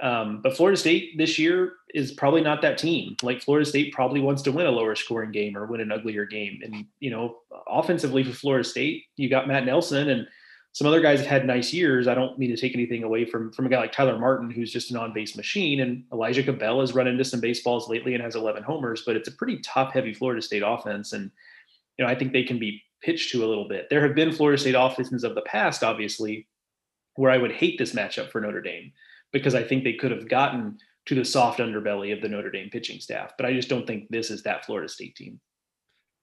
um, 0.02 0.40
but 0.42 0.56
Florida 0.56 0.76
State 0.76 1.16
this 1.18 1.38
year 1.38 1.74
is 1.94 2.12
probably 2.12 2.40
not 2.40 2.62
that 2.62 2.78
team. 2.78 3.16
Like 3.22 3.42
Florida 3.42 3.64
State 3.64 3.92
probably 3.92 4.20
wants 4.20 4.42
to 4.42 4.52
win 4.52 4.66
a 4.66 4.70
lower 4.70 4.96
scoring 4.96 5.30
game 5.30 5.56
or 5.56 5.66
win 5.66 5.80
an 5.80 5.92
uglier 5.92 6.24
game. 6.24 6.60
And, 6.64 6.86
you 6.98 7.10
know, 7.10 7.36
offensively 7.68 8.24
for 8.24 8.32
Florida 8.32 8.68
State, 8.68 9.04
you 9.16 9.30
got 9.30 9.46
Matt 9.46 9.64
Nelson 9.64 10.08
and 10.08 10.26
some 10.72 10.88
other 10.88 11.00
guys 11.00 11.20
have 11.20 11.28
had 11.28 11.46
nice 11.46 11.72
years. 11.72 12.08
I 12.08 12.16
don't 12.16 12.36
mean 12.36 12.50
to 12.50 12.56
take 12.56 12.74
anything 12.74 13.04
away 13.04 13.24
from, 13.24 13.52
from 13.52 13.66
a 13.66 13.68
guy 13.68 13.78
like 13.78 13.92
Tyler 13.92 14.18
Martin, 14.18 14.50
who's 14.50 14.72
just 14.72 14.90
an 14.90 14.96
on 14.96 15.12
base 15.12 15.36
machine. 15.36 15.78
And 15.78 16.02
Elijah 16.12 16.42
Cabell 16.42 16.80
has 16.80 16.94
run 16.94 17.06
into 17.06 17.24
some 17.24 17.40
baseballs 17.40 17.88
lately 17.88 18.14
and 18.14 18.22
has 18.22 18.34
11 18.34 18.64
homers, 18.64 19.04
but 19.06 19.14
it's 19.14 19.28
a 19.28 19.32
pretty 19.32 19.58
top 19.60 19.92
heavy 19.92 20.12
Florida 20.12 20.42
State 20.42 20.64
offense. 20.66 21.12
And, 21.12 21.30
you 21.96 22.04
know, 22.04 22.10
I 22.10 22.16
think 22.16 22.32
they 22.32 22.42
can 22.42 22.58
be 22.58 22.82
pitched 23.00 23.30
to 23.30 23.44
a 23.44 23.46
little 23.46 23.68
bit. 23.68 23.88
There 23.88 24.04
have 24.04 24.16
been 24.16 24.32
Florida 24.32 24.60
State 24.60 24.74
offenses 24.74 25.22
of 25.22 25.36
the 25.36 25.42
past, 25.42 25.84
obviously, 25.84 26.48
where 27.14 27.30
I 27.30 27.38
would 27.38 27.52
hate 27.52 27.78
this 27.78 27.92
matchup 27.92 28.32
for 28.32 28.40
Notre 28.40 28.60
Dame 28.60 28.90
because 29.34 29.54
I 29.54 29.64
think 29.64 29.84
they 29.84 29.92
could 29.94 30.12
have 30.12 30.28
gotten 30.28 30.78
to 31.06 31.14
the 31.14 31.24
soft 31.24 31.58
underbelly 31.58 32.14
of 32.14 32.22
the 32.22 32.28
Notre 32.28 32.50
Dame 32.50 32.70
pitching 32.70 33.00
staff. 33.00 33.32
But 33.36 33.44
I 33.44 33.52
just 33.52 33.68
don't 33.68 33.86
think 33.86 34.08
this 34.08 34.30
is 34.30 34.42
that 34.44 34.64
Florida 34.64 34.88
State 34.88 35.16
team. 35.16 35.40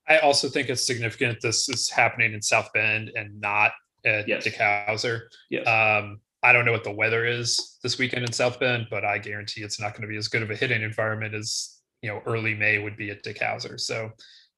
I 0.07 0.18
also 0.20 0.49
think 0.49 0.70
it's 0.70 0.84
significant 0.84 1.38
this 1.41 1.70
is 1.70 1.89
happening 1.89 2.34
in 2.34 2.41
South 2.41 2.70
Bend 2.74 3.12
and 3.16 3.39
not 3.39 3.74
at 4.03 4.28
yes. 4.28 4.47
DeKalb. 4.47 5.20
Yes. 5.51 5.68
Um, 5.68 6.22
I 6.41 6.53
don't 6.53 6.66
know 6.66 6.72
what 6.72 6.84
the 6.84 6.91
weather 6.91 7.26
is 7.26 7.78
this 7.84 7.99
weekend 7.99 8.26
in 8.26 8.32
South 8.32 8.59
Bend, 8.59 8.88
but 8.89 9.05
I 9.05 9.20
guarantee 9.20 9.62
it's 9.62 9.80
not 9.80 9.91
going 9.91 10.01
to 10.01 10.07
be 10.07 10.18
as 10.18 10.28
good 10.28 10.41
of 10.41 10.49
a 10.49 10.55
hitting 10.55 10.82
environment 10.82 11.36
as 11.36 11.82
you 12.01 12.09
know 12.09 12.24
early 12.26 12.55
May 12.55 12.80
would 12.80 12.97
be 12.97 13.12
at 13.12 13.24
DeKalb. 13.24 13.80
So 13.80 14.09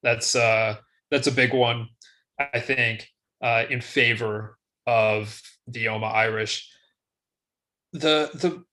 that's 0.01 0.35
uh, 0.35 0.77
that's 1.11 1.27
a 1.27 1.31
big 1.31 1.53
one, 1.53 1.89
I 2.39 2.59
think, 2.59 3.09
uh, 3.41 3.65
in 3.69 3.81
favor 3.81 4.57
of 4.87 5.41
the 5.67 5.85
Yoma 5.85 6.13
Irish 6.13 6.69
the 7.93 8.29
the 8.33 8.63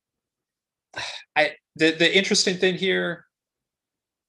I 1.37 1.53
the 1.77 1.93
the 1.93 2.17
interesting 2.17 2.57
thing 2.57 2.75
here, 2.75 3.27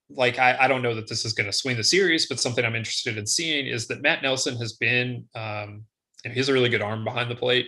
like 0.10 0.38
I, 0.38 0.58
I 0.60 0.68
don't 0.68 0.82
know 0.82 0.94
that 0.94 1.08
this 1.08 1.26
is 1.26 1.34
going 1.34 1.48
to 1.48 1.54
swing 1.54 1.78
the 1.78 1.84
series, 1.84 2.28
but 2.28 2.40
something 2.40 2.64
I'm 2.64 2.76
interested 2.76 3.18
in 3.18 3.26
seeing 3.26 3.68
is 3.68 3.88
that 3.88 4.02
Matt 4.02 4.22
Nelson 4.22 4.58
has 4.58 4.74
been 4.74 5.26
um, 5.34 5.86
he 6.24 6.30
has 6.36 6.50
a 6.50 6.54
really 6.54 6.70
good 6.70 6.82
arm 6.82 7.04
behind 7.04 7.32
the 7.32 7.36
plate. 7.36 7.68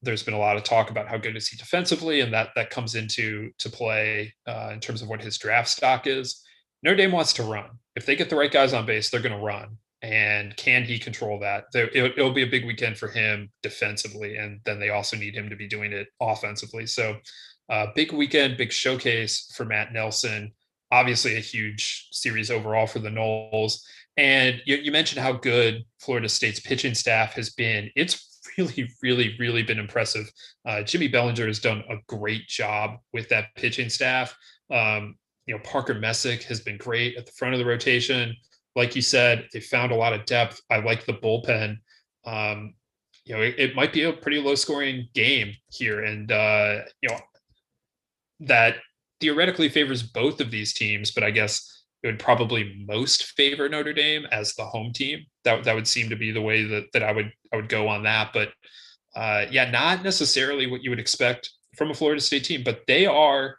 There's 0.00 0.22
been 0.22 0.34
a 0.34 0.38
lot 0.38 0.56
of 0.56 0.64
talk 0.64 0.90
about 0.90 1.08
how 1.08 1.18
good 1.18 1.36
is 1.36 1.48
he 1.48 1.56
defensively, 1.56 2.20
and 2.20 2.32
that 2.32 2.50
that 2.56 2.70
comes 2.70 2.94
into 2.94 3.50
to 3.58 3.68
play 3.68 4.32
uh, 4.46 4.70
in 4.72 4.80
terms 4.80 5.02
of 5.02 5.08
what 5.08 5.22
his 5.22 5.38
draft 5.38 5.68
stock 5.68 6.06
is. 6.06 6.42
Notre 6.82 6.96
Dame 6.96 7.12
wants 7.12 7.32
to 7.34 7.44
run. 7.44 7.70
If 7.94 8.06
they 8.06 8.16
get 8.16 8.30
the 8.30 8.36
right 8.36 8.50
guys 8.50 8.72
on 8.72 8.86
base, 8.86 9.10
they're 9.10 9.20
going 9.20 9.38
to 9.38 9.44
run 9.44 9.76
and 10.02 10.56
can 10.56 10.82
he 10.82 10.98
control 10.98 11.38
that? 11.40 11.64
It, 11.74 12.16
will 12.16 12.32
be 12.32 12.42
a 12.42 12.46
big 12.46 12.66
weekend 12.66 12.98
for 12.98 13.08
him 13.08 13.50
defensively, 13.62 14.36
and 14.36 14.60
then 14.64 14.80
they 14.80 14.90
also 14.90 15.16
need 15.16 15.34
him 15.34 15.48
to 15.48 15.56
be 15.56 15.68
doing 15.68 15.92
it 15.92 16.08
offensively. 16.20 16.86
So, 16.86 17.18
uh, 17.68 17.86
big 17.94 18.12
weekend, 18.12 18.56
big 18.56 18.72
showcase 18.72 19.52
for 19.56 19.64
Matt 19.64 19.92
Nelson. 19.92 20.52
Obviously, 20.90 21.36
a 21.36 21.40
huge 21.40 22.08
series 22.10 22.50
overall 22.50 22.86
for 22.86 22.98
the 22.98 23.08
Noles. 23.08 23.78
And 24.16 24.60
you, 24.66 24.76
you 24.76 24.92
mentioned 24.92 25.22
how 25.22 25.32
good 25.32 25.84
Florida 26.00 26.28
State's 26.28 26.60
pitching 26.60 26.94
staff 26.94 27.34
has 27.34 27.50
been. 27.50 27.90
It's 27.94 28.40
really, 28.58 28.90
really, 29.02 29.36
really 29.38 29.62
been 29.62 29.78
impressive. 29.78 30.30
Uh, 30.66 30.82
Jimmy 30.82 31.08
Belanger 31.08 31.46
has 31.46 31.60
done 31.60 31.84
a 31.88 31.96
great 32.08 32.48
job 32.48 32.98
with 33.12 33.28
that 33.28 33.54
pitching 33.54 33.88
staff. 33.88 34.36
Um, 34.70 35.14
you 35.46 35.54
know, 35.54 35.60
Parker 35.64 35.94
Messick 35.94 36.42
has 36.44 36.60
been 36.60 36.76
great 36.76 37.16
at 37.16 37.24
the 37.24 37.32
front 37.32 37.54
of 37.54 37.58
the 37.58 37.66
rotation 37.66 38.34
like 38.74 38.96
you 38.96 39.02
said, 39.02 39.48
they 39.52 39.60
found 39.60 39.92
a 39.92 39.96
lot 39.96 40.12
of 40.12 40.24
depth. 40.24 40.60
I 40.70 40.78
like 40.78 41.04
the 41.04 41.12
bullpen. 41.12 41.78
Um, 42.24 42.74
you 43.24 43.34
know, 43.34 43.42
it, 43.42 43.54
it, 43.58 43.76
might 43.76 43.92
be 43.92 44.02
a 44.04 44.12
pretty 44.12 44.40
low 44.40 44.54
scoring 44.54 45.08
game 45.14 45.54
here. 45.70 46.02
And, 46.02 46.30
uh, 46.32 46.78
you 47.00 47.08
know, 47.08 47.18
that 48.40 48.76
theoretically 49.20 49.68
favors 49.68 50.02
both 50.02 50.40
of 50.40 50.50
these 50.50 50.72
teams, 50.72 51.10
but 51.10 51.22
I 51.22 51.30
guess 51.30 51.84
it 52.02 52.08
would 52.08 52.18
probably 52.18 52.84
most 52.88 53.24
favor 53.36 53.68
Notre 53.68 53.92
Dame 53.92 54.26
as 54.32 54.54
the 54.54 54.64
home 54.64 54.92
team. 54.92 55.20
That, 55.44 55.64
that 55.64 55.74
would 55.74 55.86
seem 55.86 56.08
to 56.10 56.16
be 56.16 56.32
the 56.32 56.42
way 56.42 56.64
that, 56.64 56.86
that 56.92 57.02
I 57.02 57.12
would, 57.12 57.32
I 57.52 57.56
would 57.56 57.68
go 57.68 57.86
on 57.88 58.02
that. 58.04 58.32
But, 58.32 58.52
uh, 59.14 59.46
yeah, 59.50 59.70
not 59.70 60.02
necessarily 60.02 60.66
what 60.66 60.82
you 60.82 60.90
would 60.90 60.98
expect 60.98 61.50
from 61.76 61.90
a 61.90 61.94
Florida 61.94 62.20
State 62.20 62.44
team, 62.44 62.62
but 62.64 62.80
they 62.88 63.06
are, 63.06 63.56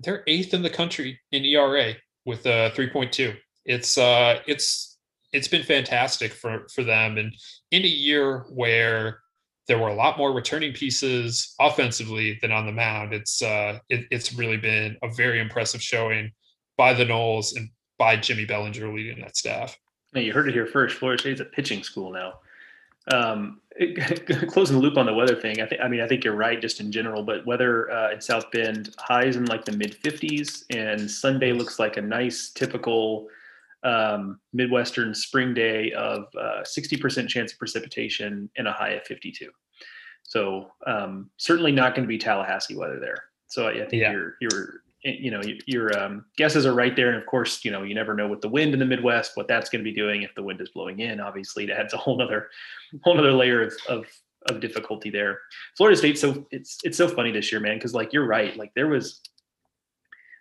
they're 0.00 0.24
eighth 0.26 0.52
in 0.52 0.62
the 0.62 0.70
country 0.70 1.18
in 1.32 1.44
ERA 1.44 1.94
with 2.26 2.44
a 2.44 2.72
3.2 2.76 3.36
it's 3.66 3.98
uh 3.98 4.40
it's 4.46 4.98
it's 5.32 5.48
been 5.48 5.62
fantastic 5.62 6.32
for 6.32 6.66
for 6.74 6.82
them 6.82 7.18
and 7.18 7.34
in 7.70 7.82
a 7.84 7.88
year 7.88 8.46
where 8.48 9.20
there 9.68 9.78
were 9.78 9.88
a 9.88 9.94
lot 9.94 10.16
more 10.16 10.32
returning 10.32 10.72
pieces 10.72 11.54
offensively 11.60 12.38
than 12.40 12.52
on 12.52 12.64
the 12.64 12.72
mound 12.72 13.12
it's 13.12 13.42
uh 13.42 13.78
it, 13.90 14.06
it's 14.10 14.32
really 14.32 14.56
been 14.56 14.96
a 15.02 15.08
very 15.14 15.40
impressive 15.40 15.82
showing 15.82 16.30
by 16.76 16.92
the 16.92 17.04
Noles 17.04 17.56
and 17.56 17.70
by 17.98 18.16
Jimmy 18.16 18.44
Belanger 18.44 18.92
leading 18.92 19.20
that 19.20 19.36
staff. 19.36 19.78
Now 20.14 20.20
you 20.20 20.32
heard 20.32 20.48
it 20.48 20.54
here 20.54 20.66
first. 20.66 20.96
Florida 20.96 21.20
State's 21.20 21.40
a 21.40 21.44
pitching 21.44 21.82
school 21.82 22.12
now. 22.12 22.34
Um, 23.12 23.60
it, 23.76 24.26
closing 24.48 24.76
the 24.76 24.82
loop 24.82 24.96
on 24.96 25.06
the 25.06 25.14
weather 25.14 25.36
thing, 25.36 25.60
I 25.60 25.66
think. 25.66 25.80
I 25.80 25.88
mean, 25.88 26.00
I 26.00 26.08
think 26.08 26.24
you're 26.24 26.34
right, 26.34 26.60
just 26.60 26.80
in 26.80 26.90
general. 26.90 27.22
But 27.22 27.46
weather 27.46 27.90
uh, 27.90 28.12
in 28.12 28.20
South 28.20 28.50
Bend 28.50 28.94
highs 28.98 29.36
in 29.36 29.44
like 29.46 29.64
the 29.64 29.72
mid 29.72 30.00
50s, 30.02 30.64
and 30.70 31.10
Sunday 31.10 31.52
looks 31.52 31.78
like 31.78 31.96
a 31.96 32.02
nice 32.02 32.50
typical 32.50 33.28
um, 33.86 34.40
Midwestern 34.52 35.14
spring 35.14 35.54
day 35.54 35.92
of 35.92 36.24
uh, 36.38 36.62
60% 36.62 37.28
chance 37.28 37.52
of 37.52 37.58
precipitation 37.58 38.50
and 38.56 38.66
a 38.66 38.72
high 38.72 38.90
of 38.90 39.04
52. 39.04 39.48
So 40.24 40.72
um, 40.86 41.30
certainly 41.36 41.70
not 41.70 41.94
going 41.94 42.02
to 42.02 42.08
be 42.08 42.18
Tallahassee 42.18 42.74
weather 42.74 42.98
there. 42.98 43.24
So 43.46 43.68
I, 43.68 43.74
think 43.86 44.02
yeah. 44.02 44.10
your 44.10 44.34
your 44.40 44.80
you 45.04 45.30
know 45.30 45.40
your 45.66 45.96
um, 45.96 46.24
guesses 46.36 46.66
are 46.66 46.74
right 46.74 46.96
there, 46.96 47.10
and 47.10 47.16
of 47.16 47.26
course 47.26 47.64
you 47.64 47.70
know 47.70 47.84
you 47.84 47.94
never 47.94 48.12
know 48.12 48.26
with 48.26 48.40
the 48.40 48.48
wind 48.48 48.72
in 48.72 48.80
the 48.80 48.84
Midwest 48.84 49.36
what 49.36 49.46
that's 49.46 49.70
going 49.70 49.84
to 49.84 49.88
be 49.88 49.94
doing 49.94 50.22
if 50.22 50.34
the 50.34 50.42
wind 50.42 50.60
is 50.60 50.70
blowing 50.70 50.98
in. 50.98 51.20
Obviously, 51.20 51.62
it 51.62 51.70
adds 51.70 51.94
a 51.94 51.96
whole 51.96 52.20
other 52.20 52.48
whole 53.04 53.16
other 53.16 53.32
layer 53.32 53.62
of, 53.62 53.72
of 53.88 54.06
of 54.50 54.58
difficulty 54.58 55.10
there. 55.10 55.38
Florida 55.76 55.96
State, 55.96 56.18
so 56.18 56.44
it's 56.50 56.78
it's 56.82 56.98
so 56.98 57.06
funny 57.06 57.30
this 57.30 57.52
year, 57.52 57.60
man, 57.60 57.76
because 57.76 57.94
like 57.94 58.12
you're 58.12 58.26
right, 58.26 58.56
like 58.56 58.72
there 58.74 58.88
was 58.88 59.20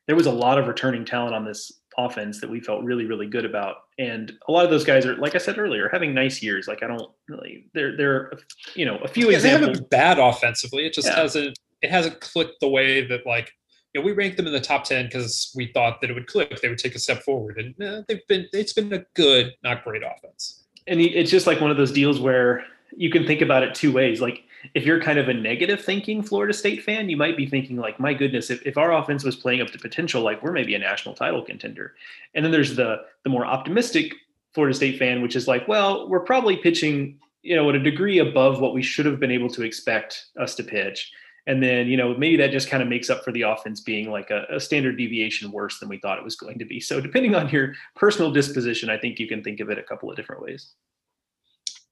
there 0.07 0.15
was 0.15 0.25
a 0.25 0.31
lot 0.31 0.57
of 0.57 0.67
returning 0.67 1.05
talent 1.05 1.35
on 1.35 1.45
this 1.45 1.71
offense 1.97 2.41
that 2.41 2.49
we 2.49 2.59
felt 2.59 2.83
really 2.83 3.05
really 3.05 3.27
good 3.27 3.45
about. 3.45 3.77
And 3.97 4.33
a 4.47 4.51
lot 4.51 4.65
of 4.65 4.71
those 4.71 4.83
guys 4.83 5.05
are 5.05 5.15
like 5.15 5.35
i 5.35 5.37
said 5.37 5.57
earlier 5.57 5.89
having 5.91 6.13
nice 6.13 6.41
years. 6.41 6.67
Like 6.67 6.83
i 6.83 6.87
don't 6.87 7.11
really 7.27 7.65
they're 7.73 7.95
they're 7.95 8.33
you 8.75 8.85
know 8.85 8.97
a 8.97 9.07
few 9.07 9.29
yeah, 9.29 9.37
examples. 9.37 9.61
they 9.61 9.67
haven't 9.67 9.89
bad 9.89 10.19
offensively. 10.19 10.85
It 10.85 10.93
just 10.93 11.07
yeah. 11.07 11.15
hasn't 11.15 11.57
it 11.81 11.91
hasn't 11.91 12.19
clicked 12.19 12.59
the 12.59 12.69
way 12.69 13.05
that 13.07 13.25
like 13.25 13.51
you 13.93 14.01
know 14.01 14.05
we 14.05 14.11
ranked 14.11 14.37
them 14.37 14.47
in 14.47 14.53
the 14.53 14.61
top 14.61 14.83
10 14.83 15.05
because 15.05 15.51
we 15.55 15.71
thought 15.73 16.01
that 16.01 16.09
it 16.09 16.13
would 16.13 16.27
click. 16.27 16.59
They 16.61 16.69
would 16.69 16.77
take 16.77 16.95
a 16.95 16.99
step 16.99 17.23
forward. 17.23 17.57
And 17.57 17.81
uh, 17.81 18.03
they've 18.07 18.25
been 18.27 18.47
it's 18.53 18.73
been 18.73 18.91
a 18.93 19.05
good 19.13 19.53
not 19.63 19.83
great 19.83 20.03
offense. 20.03 20.63
And 20.87 21.01
it's 21.01 21.31
just 21.31 21.47
like 21.47 21.61
one 21.61 21.71
of 21.71 21.77
those 21.77 21.91
deals 21.91 22.19
where 22.19 22.63
you 22.95 23.09
can 23.09 23.25
think 23.25 23.41
about 23.41 23.63
it 23.63 23.73
two 23.73 23.91
ways. 23.91 24.21
Like 24.21 24.43
if 24.74 24.86
you're 24.86 25.01
kind 25.01 25.20
of 25.20 25.30
a 25.30 25.34
negative 25.34 25.84
thinking 25.84 26.24
Florida 26.24 26.53
State 26.53 26.84
fan, 26.84 27.09
you 27.09 27.18
might 27.18 27.38
be 27.38 27.45
thinking 27.45 27.78
like, 27.78 27.99
my 27.99 28.13
goodness, 28.13 28.49
if, 28.49 28.66
if 28.66 28.78
our 28.78 28.93
offense 28.93 29.24
was 29.24 29.36
playing 29.36 29.61
up 29.61 29.70
to 29.70 29.80
potential, 29.80 30.22
like 30.22 30.41
we're 30.41 30.51
maybe 30.51 30.76
a 30.76 30.80
national 30.80 31.16
title 31.16 31.43
contender. 31.43 31.93
And 32.34 32.43
then 32.43 32.51
there's 32.51 32.76
the 32.76 33.03
the 33.24 33.30
more 33.30 33.45
optimistic 33.45 34.13
Florida 34.53 34.76
State 34.76 34.97
fan, 34.97 35.22
which 35.22 35.36
is 35.36 35.47
like, 35.47 35.68
well, 35.68 36.07
we're 36.09 36.22
probably 36.22 36.55
pitching, 36.57 37.20
you 37.43 37.55
know, 37.55 37.70
at 37.70 37.76
a 37.76 37.80
degree 37.80 38.20
above 38.20 38.61
what 38.61 38.74
we 38.74 38.82
should 38.82 39.05
have 39.05 39.20
been 39.20 39.32
able 39.32 39.49
to 39.49 39.63
expect 39.63 40.28
us 40.39 40.55
to 40.55 40.63
pitch. 40.63 41.11
And 41.47 41.61
then, 41.61 41.88
you 41.88 41.97
know, 41.97 42.16
maybe 42.16 42.38
that 42.38 42.51
just 42.51 42.70
kind 42.70 42.82
of 42.82 42.89
makes 42.89 43.09
up 43.09 43.24
for 43.24 43.32
the 43.32 43.43
offense 43.43 43.82
being 43.82 44.09
like 44.09 44.32
a, 44.32 44.45
a, 44.49 44.59
standard 44.59 44.97
deviation 44.97 45.51
worse 45.51 45.80
than 45.80 45.89
we 45.89 45.99
thought 45.99 46.18
it 46.18 46.24
was 46.24 46.36
going 46.36 46.57
to 46.57 46.66
be. 46.66 46.80
So, 46.80 46.99
depending 46.99 47.36
on 47.36 47.49
your 47.49 47.74
personal 47.95 48.32
disposition, 48.32 48.89
I 48.89 48.97
think 48.97 49.20
you 49.20 49.28
can 49.28 49.43
think 49.43 49.59
of 49.59 49.70
it 49.70 49.78
a 49.78 49.84
couple 49.84 50.09
of 50.09 50.16
different 50.16 50.41
ways. 50.41 50.72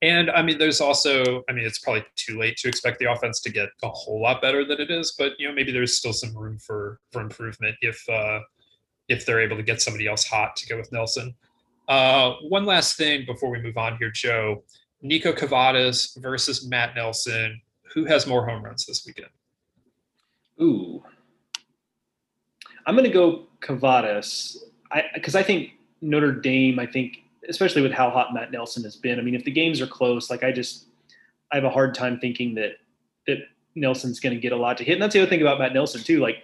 And 0.03 0.29
I 0.31 0.41
mean, 0.41 0.57
there's 0.57 0.81
also, 0.81 1.45
I 1.49 1.53
mean, 1.53 1.65
it's 1.65 1.79
probably 1.79 2.03
too 2.17 2.37
late 2.37 2.57
to 2.57 2.67
expect 2.67 2.99
the 2.99 3.09
offense 3.09 3.39
to 3.39 3.49
get 3.49 3.69
a 3.83 3.87
whole 3.87 4.21
lot 4.21 4.41
better 4.41 4.65
than 4.65 4.81
it 4.81 4.91
is, 4.91 5.15
but 5.17 5.31
you 5.39 5.47
know, 5.47 5.53
maybe 5.53 5.71
there's 5.71 5.97
still 5.97 6.11
some 6.11 6.37
room 6.37 6.59
for 6.59 6.99
for 7.13 7.21
improvement 7.21 7.77
if 7.79 8.03
uh, 8.09 8.41
if 9.07 9.25
they're 9.25 9.39
able 9.39 9.55
to 9.55 9.63
get 9.63 9.81
somebody 9.81 10.05
else 10.05 10.27
hot 10.27 10.57
to 10.57 10.67
go 10.67 10.75
with 10.75 10.91
Nelson. 10.91 11.33
Uh, 11.87 12.33
one 12.49 12.65
last 12.65 12.97
thing 12.97 13.25
before 13.25 13.49
we 13.49 13.61
move 13.61 13.77
on 13.77 13.95
here, 13.95 14.11
Joe. 14.11 14.65
Niko 15.01 15.33
Kavadas 15.33 16.21
versus 16.21 16.67
Matt 16.67 16.95
Nelson. 16.95 17.61
Who 17.93 18.03
has 18.03 18.27
more 18.27 18.45
home 18.45 18.61
runs 18.61 18.85
this 18.85 19.05
weekend? 19.05 19.29
Ooh, 20.61 21.01
I'm 22.85 22.95
going 22.95 23.05
to 23.05 23.13
go 23.13 23.47
Kavadas. 23.61 24.57
I 24.91 25.05
because 25.13 25.35
I 25.35 25.43
think 25.43 25.71
Notre 26.01 26.33
Dame. 26.33 26.77
I 26.77 26.87
think 26.87 27.22
especially 27.49 27.81
with 27.81 27.91
how 27.91 28.09
hot 28.09 28.33
Matt 28.33 28.51
Nelson 28.51 28.83
has 28.83 28.95
been. 28.95 29.19
I 29.19 29.21
mean, 29.21 29.35
if 29.35 29.43
the 29.43 29.51
games 29.51 29.81
are 29.81 29.87
close, 29.87 30.29
like 30.29 30.43
I 30.43 30.51
just 30.51 30.87
I 31.51 31.55
have 31.55 31.65
a 31.65 31.69
hard 31.69 31.93
time 31.93 32.19
thinking 32.19 32.55
that 32.55 32.73
that 33.27 33.37
Nelson's 33.75 34.19
going 34.19 34.35
to 34.35 34.41
get 34.41 34.51
a 34.51 34.57
lot 34.57 34.77
to 34.77 34.83
hit. 34.83 34.93
And 34.93 35.01
that's 35.01 35.13
the 35.13 35.21
other 35.21 35.29
thing 35.29 35.41
about 35.41 35.59
Matt 35.59 35.73
Nelson 35.73 36.01
too. 36.01 36.19
Like 36.19 36.43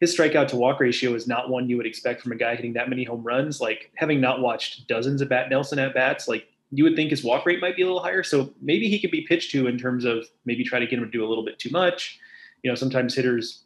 his 0.00 0.16
strikeout 0.16 0.48
to 0.48 0.56
walk 0.56 0.80
ratio 0.80 1.14
is 1.14 1.26
not 1.26 1.48
one 1.48 1.68
you 1.68 1.76
would 1.76 1.86
expect 1.86 2.22
from 2.22 2.32
a 2.32 2.36
guy 2.36 2.56
hitting 2.56 2.72
that 2.74 2.88
many 2.88 3.04
home 3.04 3.22
runs. 3.22 3.60
Like 3.60 3.90
having 3.96 4.20
not 4.20 4.40
watched 4.40 4.88
dozens 4.88 5.20
of 5.20 5.30
Matt 5.30 5.50
Nelson 5.50 5.78
at 5.78 5.94
bats, 5.94 6.28
like 6.28 6.46
you 6.70 6.84
would 6.84 6.96
think 6.96 7.10
his 7.10 7.22
walk 7.22 7.46
rate 7.46 7.60
might 7.60 7.76
be 7.76 7.82
a 7.82 7.86
little 7.86 8.02
higher. 8.02 8.22
So 8.22 8.52
maybe 8.60 8.88
he 8.88 8.98
could 8.98 9.10
be 9.10 9.22
pitched 9.22 9.50
to 9.52 9.66
in 9.66 9.78
terms 9.78 10.04
of 10.04 10.26
maybe 10.44 10.64
try 10.64 10.78
to 10.78 10.86
get 10.86 10.98
him 10.98 11.04
to 11.04 11.10
do 11.10 11.24
a 11.24 11.28
little 11.28 11.44
bit 11.44 11.58
too 11.58 11.70
much. 11.70 12.18
You 12.62 12.70
know, 12.70 12.74
sometimes 12.74 13.14
hitters 13.14 13.64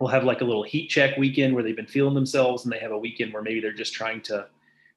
will 0.00 0.08
have 0.08 0.24
like 0.24 0.40
a 0.40 0.44
little 0.44 0.62
heat 0.62 0.88
check 0.88 1.16
weekend 1.16 1.54
where 1.54 1.62
they've 1.62 1.76
been 1.76 1.86
feeling 1.86 2.14
themselves 2.14 2.64
and 2.64 2.72
they 2.72 2.78
have 2.78 2.90
a 2.90 2.98
weekend 2.98 3.32
where 3.32 3.42
maybe 3.42 3.60
they're 3.60 3.72
just 3.72 3.94
trying 3.94 4.20
to 4.22 4.46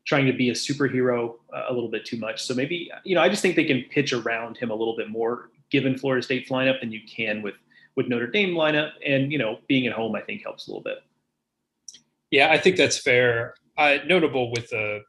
trying 0.07 0.25
to 0.25 0.33
be 0.33 0.49
a 0.49 0.53
superhero 0.53 1.35
uh, 1.53 1.65
a 1.69 1.73
little 1.73 1.89
bit 1.89 2.05
too 2.05 2.17
much. 2.17 2.41
So 2.41 2.55
maybe, 2.55 2.89
you 3.03 3.13
know, 3.13 3.21
I 3.21 3.29
just 3.29 3.41
think 3.41 3.55
they 3.57 3.65
can 3.65 3.83
pitch 3.91 4.13
around 4.13 4.57
him 4.57 4.71
a 4.71 4.73
little 4.73 4.95
bit 4.95 5.09
more 5.09 5.49
given 5.69 5.97
Florida 5.97 6.23
State's 6.23 6.49
lineup 6.49 6.79
than 6.79 6.91
you 6.91 7.01
can 7.07 7.41
with 7.41 7.55
with 7.95 8.07
Notre 8.07 8.27
Dame 8.27 8.55
lineup. 8.55 8.91
And, 9.05 9.31
you 9.31 9.37
know, 9.37 9.59
being 9.67 9.85
at 9.85 9.93
home, 9.93 10.15
I 10.15 10.21
think 10.21 10.43
helps 10.43 10.67
a 10.67 10.71
little 10.71 10.83
bit. 10.83 10.99
Yeah, 12.31 12.49
I 12.51 12.57
think 12.57 12.77
that's 12.77 12.97
fair. 12.97 13.55
Uh, 13.77 13.97
notable 14.07 14.51
with 14.51 14.69
the 14.69 15.01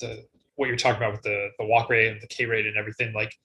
the 0.00 0.26
what 0.56 0.66
you're 0.66 0.76
talking 0.76 0.98
about 0.98 1.12
with 1.12 1.22
the 1.22 1.50
the 1.58 1.64
walk 1.64 1.88
rate 1.88 2.08
and 2.08 2.20
the 2.20 2.26
K 2.26 2.44
rate 2.46 2.66
and 2.66 2.76
everything. 2.76 3.12
Like, 3.14 3.38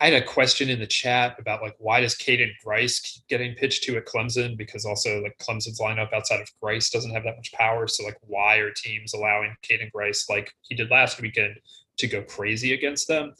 I 0.00 0.10
had 0.10 0.22
a 0.22 0.24
question 0.24 0.68
in 0.68 0.78
the 0.78 0.86
chat 0.86 1.36
about 1.40 1.60
like 1.60 1.74
why 1.78 2.00
does 2.00 2.14
Caden 2.14 2.52
Grice 2.64 3.00
keep 3.00 3.26
getting 3.26 3.54
pitched 3.54 3.82
to 3.84 3.96
at 3.96 4.06
Clemson? 4.06 4.56
Because 4.56 4.84
also 4.84 5.20
like 5.20 5.36
Clemson's 5.38 5.80
lineup 5.80 6.12
outside 6.12 6.40
of 6.40 6.48
Grice 6.62 6.90
doesn't 6.90 7.10
have 7.10 7.24
that 7.24 7.36
much 7.36 7.52
power. 7.52 7.88
So 7.88 8.04
like, 8.04 8.18
why 8.20 8.58
are 8.58 8.70
teams 8.70 9.12
allowing 9.12 9.56
Caden 9.68 9.90
Grice 9.90 10.28
like 10.30 10.52
he 10.62 10.76
did 10.76 10.90
last 10.90 11.20
weekend 11.20 11.56
to 11.96 12.06
go 12.06 12.22
crazy 12.22 12.74
against 12.74 13.08
them? 13.08 13.34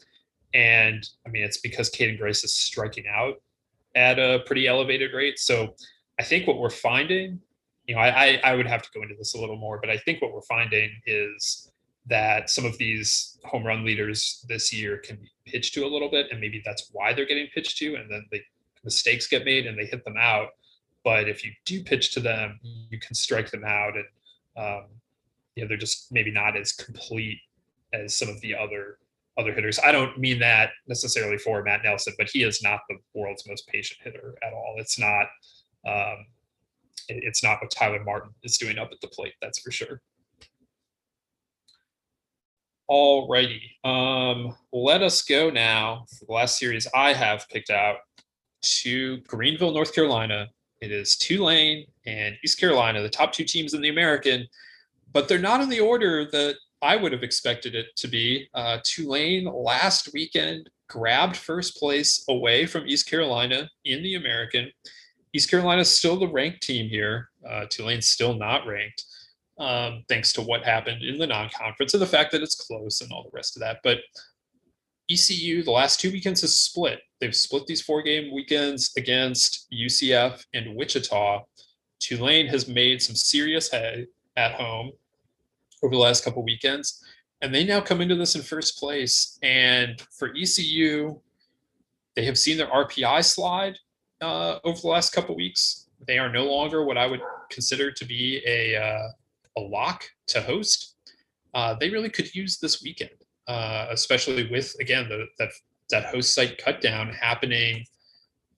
And 0.53 1.07
I 1.25 1.29
mean, 1.29 1.43
it's 1.43 1.59
because 1.59 1.89
Caden 1.89 2.17
Grice 2.17 2.43
is 2.43 2.53
striking 2.53 3.05
out 3.07 3.35
at 3.95 4.19
a 4.19 4.43
pretty 4.45 4.67
elevated 4.67 5.13
rate. 5.13 5.39
So 5.39 5.75
I 6.19 6.23
think 6.23 6.45
what 6.45 6.59
we're 6.59 6.69
finding, 6.69 7.39
you 7.85 7.95
know, 7.95 8.01
I, 8.01 8.39
I 8.43 8.55
would 8.55 8.67
have 8.67 8.81
to 8.81 8.89
go 8.93 9.01
into 9.01 9.15
this 9.17 9.33
a 9.33 9.39
little 9.39 9.57
more, 9.57 9.79
but 9.79 9.89
I 9.89 9.97
think 9.97 10.21
what 10.21 10.33
we're 10.33 10.41
finding 10.41 10.91
is 11.05 11.71
that 12.09 12.49
some 12.49 12.65
of 12.65 12.77
these 12.77 13.37
home 13.45 13.65
run 13.65 13.85
leaders 13.85 14.45
this 14.47 14.73
year 14.73 14.97
can 14.97 15.17
be 15.17 15.31
pitched 15.45 15.73
to 15.75 15.85
a 15.85 15.87
little 15.87 16.09
bit, 16.09 16.27
and 16.31 16.39
maybe 16.39 16.61
that's 16.65 16.89
why 16.91 17.13
they're 17.13 17.25
getting 17.25 17.47
pitched 17.53 17.77
to, 17.77 17.95
and 17.95 18.11
then 18.11 18.25
the 18.31 18.39
mistakes 18.83 19.27
get 19.27 19.45
made 19.45 19.67
and 19.67 19.77
they 19.77 19.85
hit 19.85 20.03
them 20.03 20.17
out. 20.17 20.49
But 21.03 21.29
if 21.29 21.45
you 21.45 21.51
do 21.65 21.83
pitch 21.83 22.13
to 22.13 22.19
them, 22.19 22.59
you 22.89 22.99
can 22.99 23.15
strike 23.15 23.51
them 23.51 23.63
out, 23.63 23.93
and 23.95 24.05
um, 24.57 24.85
you 25.55 25.63
know 25.63 25.67
they're 25.67 25.77
just 25.77 26.11
maybe 26.11 26.31
not 26.31 26.57
as 26.57 26.73
complete 26.73 27.39
as 27.93 28.15
some 28.15 28.29
of 28.29 28.39
the 28.41 28.55
other 28.55 28.97
other 29.37 29.53
hitters. 29.53 29.79
I 29.83 29.91
don't 29.91 30.17
mean 30.17 30.39
that 30.39 30.71
necessarily 30.87 31.37
for 31.37 31.63
Matt 31.63 31.81
Nelson, 31.83 32.13
but 32.17 32.29
he 32.29 32.43
is 32.43 32.61
not 32.61 32.81
the 32.89 32.97
world's 33.13 33.47
most 33.47 33.67
patient 33.67 33.99
hitter 34.03 34.35
at 34.43 34.53
all. 34.53 34.75
It's 34.77 34.99
not. 34.99 35.27
Um, 35.87 36.25
it's 37.07 37.41
not 37.41 37.59
what 37.59 37.71
Tyler 37.71 38.03
Martin 38.03 38.29
is 38.43 38.57
doing 38.57 38.77
up 38.77 38.89
at 38.91 39.01
the 39.01 39.07
plate. 39.07 39.33
That's 39.41 39.59
for 39.59 39.71
sure. 39.71 40.01
All 42.89 43.27
righty. 43.27 43.61
Um, 43.83 44.55
let 44.73 45.03
us 45.03 45.21
go 45.21 45.51
now 45.51 46.07
for 46.17 46.25
the 46.25 46.33
last 46.33 46.57
series 46.57 46.87
I 46.95 47.13
have 47.13 47.47
picked 47.47 47.69
out 47.69 47.97
to 48.81 49.17
Greenville, 49.27 49.71
North 49.71 49.93
Carolina. 49.93 50.47
It 50.81 50.91
is 50.91 51.15
Tulane 51.15 51.85
and 52.07 52.35
East 52.43 52.59
Carolina, 52.59 53.03
the 53.03 53.07
top 53.09 53.31
two 53.31 53.43
teams 53.43 53.75
in 53.75 53.81
the 53.83 53.89
American, 53.89 54.47
but 55.13 55.27
they're 55.27 55.37
not 55.37 55.61
in 55.61 55.69
the 55.69 55.79
order 55.79 56.25
that 56.31 56.55
I 56.81 56.95
would 56.95 57.11
have 57.11 57.21
expected 57.21 57.75
it 57.75 57.95
to 57.97 58.07
be. 58.07 58.49
Uh, 58.55 58.79
Tulane 58.83 59.45
last 59.45 60.09
weekend 60.11 60.67
grabbed 60.87 61.37
first 61.37 61.77
place 61.77 62.25
away 62.27 62.65
from 62.65 62.87
East 62.87 63.07
Carolina 63.07 63.69
in 63.85 64.01
the 64.01 64.15
American. 64.15 64.71
East 65.31 65.51
Carolina 65.51 65.81
is 65.81 65.95
still 65.95 66.17
the 66.17 66.27
ranked 66.27 66.63
team 66.63 66.89
here. 66.89 67.29
Uh, 67.47 67.65
Tulane's 67.69 68.07
still 68.07 68.33
not 68.33 68.65
ranked 68.65 69.05
um, 69.59 70.03
thanks 70.07 70.31
to 70.33 70.41
what 70.41 70.63
happened 70.63 71.03
in 71.03 71.17
the 71.17 71.27
non-conference 71.27 71.93
and 71.93 72.01
the 72.01 72.07
fact 72.07 72.31
that 72.31 72.41
it's 72.41 72.55
close 72.55 73.01
and 73.01 73.11
all 73.11 73.23
the 73.23 73.35
rest 73.35 73.57
of 73.57 73.61
that. 73.61 73.79
But 73.83 73.99
ECU, 75.11 75.63
the 75.63 75.71
last 75.71 75.99
two 75.99 76.11
weekends 76.11 76.41
has 76.41 76.57
split. 76.57 77.01
They've 77.19 77.35
split 77.35 77.65
these 77.67 77.81
four 77.81 78.01
game 78.01 78.33
weekends 78.33 78.91
against 78.95 79.67
UCF 79.71 80.45
and 80.53 80.75
Wichita. 80.75 81.43
Tulane 81.99 82.47
has 82.47 82.67
made 82.67 83.01
some 83.01 83.15
serious 83.15 83.69
hay 83.69 84.07
at 84.37 84.53
home 84.53 84.91
over 85.83 85.93
the 85.93 85.99
last 85.99 86.23
couple 86.23 86.43
weekends, 86.43 87.03
and 87.41 87.53
they 87.53 87.65
now 87.65 87.81
come 87.81 88.01
into 88.01 88.15
this 88.15 88.35
in 88.35 88.41
first 88.41 88.77
place. 88.77 89.37
And 89.41 89.99
for 90.17 90.33
ECU, 90.35 91.19
they 92.15 92.23
have 92.25 92.37
seen 92.37 92.57
their 92.57 92.67
RPI 92.67 93.25
slide 93.25 93.77
uh, 94.21 94.59
over 94.63 94.79
the 94.79 94.87
last 94.87 95.11
couple 95.11 95.35
weeks. 95.35 95.87
They 96.07 96.17
are 96.17 96.31
no 96.31 96.45
longer 96.45 96.85
what 96.85 96.97
I 96.97 97.07
would 97.07 97.21
consider 97.49 97.91
to 97.91 98.05
be 98.05 98.41
a 98.45 98.77
uh, 98.77 99.07
a 99.57 99.61
lock 99.61 100.05
to 100.27 100.41
host, 100.41 100.95
uh, 101.53 101.75
they 101.79 101.89
really 101.89 102.09
could 102.09 102.33
use 102.35 102.57
this 102.57 102.81
weekend, 102.81 103.11
uh, 103.47 103.87
especially 103.91 104.49
with 104.49 104.75
again 104.79 105.09
the, 105.09 105.25
that 105.37 105.49
that 105.89 106.05
host 106.05 106.33
site 106.33 106.57
cut 106.63 106.81
down 106.81 107.09
happening. 107.09 107.83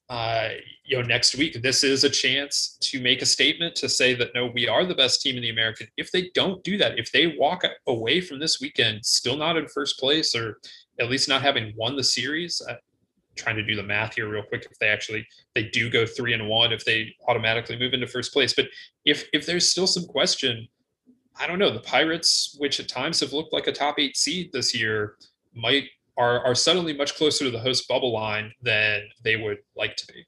Uh, 0.09 0.49
you 0.83 0.97
know, 0.97 1.03
next 1.03 1.37
week, 1.37 1.61
this 1.61 1.85
is 1.85 2.03
a 2.03 2.09
chance 2.09 2.77
to 2.81 2.99
make 2.99 3.21
a 3.21 3.25
statement 3.25 3.73
to 3.75 3.87
say 3.87 4.13
that 4.13 4.31
no, 4.35 4.51
we 4.53 4.67
are 4.67 4.85
the 4.85 4.93
best 4.93 5.21
team 5.21 5.37
in 5.37 5.41
the 5.41 5.49
American. 5.49 5.87
If 5.95 6.11
they 6.11 6.29
don't 6.33 6.61
do 6.65 6.77
that, 6.79 6.99
if 6.99 7.13
they 7.13 7.27
walk 7.39 7.63
away 7.87 8.19
from 8.19 8.39
this 8.39 8.59
weekend 8.59 9.05
still 9.05 9.37
not 9.37 9.55
in 9.55 9.67
first 9.69 9.97
place, 9.97 10.35
or 10.35 10.57
at 10.99 11.09
least 11.09 11.29
not 11.29 11.41
having 11.41 11.73
won 11.77 11.95
the 11.95 12.03
series, 12.03 12.61
uh, 12.69 12.75
trying 13.35 13.55
to 13.55 13.63
do 13.63 13.75
the 13.75 13.83
math 13.83 14.15
here 14.15 14.29
real 14.29 14.43
quick 14.43 14.67
if 14.69 14.77
they 14.79 14.87
actually 14.87 15.25
they 15.55 15.63
do 15.69 15.89
go 15.89 16.05
three 16.05 16.33
and 16.33 16.47
one 16.47 16.71
if 16.71 16.83
they 16.85 17.13
automatically 17.27 17.77
move 17.77 17.93
into 17.93 18.07
first 18.07 18.33
place 18.33 18.53
but 18.53 18.65
if 19.05 19.27
if 19.33 19.45
there's 19.45 19.69
still 19.69 19.87
some 19.87 20.05
question 20.05 20.67
I 21.39 21.47
don't 21.47 21.59
know. 21.59 21.71
The 21.71 21.79
Pirates, 21.79 22.55
which 22.59 22.79
at 22.79 22.87
times 22.87 23.19
have 23.21 23.33
looked 23.33 23.53
like 23.53 23.67
a 23.67 23.71
top 23.71 23.95
eight 23.99 24.17
seed 24.17 24.51
this 24.51 24.75
year, 24.75 25.15
might 25.53 25.85
are 26.17 26.45
are 26.45 26.55
suddenly 26.55 26.93
much 26.93 27.15
closer 27.15 27.45
to 27.45 27.51
the 27.51 27.59
host 27.59 27.87
bubble 27.87 28.11
line 28.11 28.53
than 28.61 29.03
they 29.23 29.35
would 29.35 29.59
like 29.75 29.95
to 29.97 30.07
be. 30.07 30.25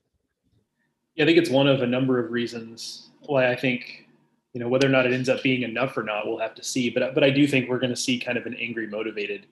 Yeah, 1.16 1.26
I 1.26 1.28
think 1.28 1.38
it's 1.38 1.50
one 1.50 1.68
of 1.68 1.82
a 1.82 1.88
number 1.88 2.20
of 2.20 2.32
reasons 2.32 3.10
why 3.22 3.52
I 3.52 3.56
think, 3.56 4.08
you 4.54 4.60
know, 4.60 4.68
whether 4.68 4.88
or 4.88 4.92
not 4.92 5.06
it 5.06 5.14
ends 5.14 5.30
up 5.30 5.44
being 5.44 5.62
enough 5.62 5.96
or 5.96 6.04
not, 6.04 6.26
we'll 6.26 6.40
have 6.40 6.56
to 6.56 6.64
see. 6.64 6.90
But 6.90 7.14
but 7.14 7.24
I 7.24 7.30
do 7.30 7.46
think 7.48 7.70
we're 7.70 7.80
going 7.80 7.92
to 7.92 7.96
see 7.96 8.20
kind 8.20 8.38
of 8.38 8.46
an 8.46 8.56
angry, 8.56 8.88
motivated 8.88 9.46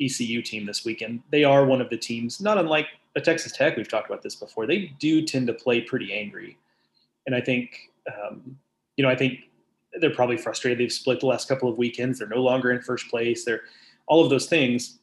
ECU 0.00 0.42
team 0.42 0.66
this 0.66 0.84
weekend. 0.84 1.22
They 1.30 1.44
are 1.44 1.64
one 1.64 1.80
of 1.80 1.90
the 1.90 1.96
teams, 1.96 2.40
not 2.40 2.58
unlike 2.58 2.86
a 3.16 3.20
Texas 3.20 3.52
Tech. 3.52 3.76
We've 3.76 3.88
talked 3.88 4.08
about 4.08 4.22
this 4.22 4.34
before. 4.34 4.66
They 4.66 4.92
do 4.98 5.22
tend 5.22 5.46
to 5.48 5.52
play 5.52 5.82
pretty 5.82 6.12
angry, 6.12 6.58
and 7.26 7.34
I 7.34 7.40
think, 7.40 7.90
um, 8.08 8.58
you 8.96 9.04
know, 9.04 9.10
I 9.10 9.16
think 9.16 9.40
they're 10.00 10.14
probably 10.14 10.36
frustrated. 10.36 10.78
They've 10.78 10.92
split 10.92 11.20
the 11.20 11.26
last 11.26 11.48
couple 11.48 11.68
of 11.68 11.78
weekends. 11.78 12.18
They're 12.18 12.28
no 12.28 12.42
longer 12.42 12.70
in 12.70 12.80
first 12.80 13.08
place. 13.08 13.44
They're 13.44 13.62
all 14.06 14.22
of 14.22 14.30
those 14.30 14.46
things. 14.46 14.98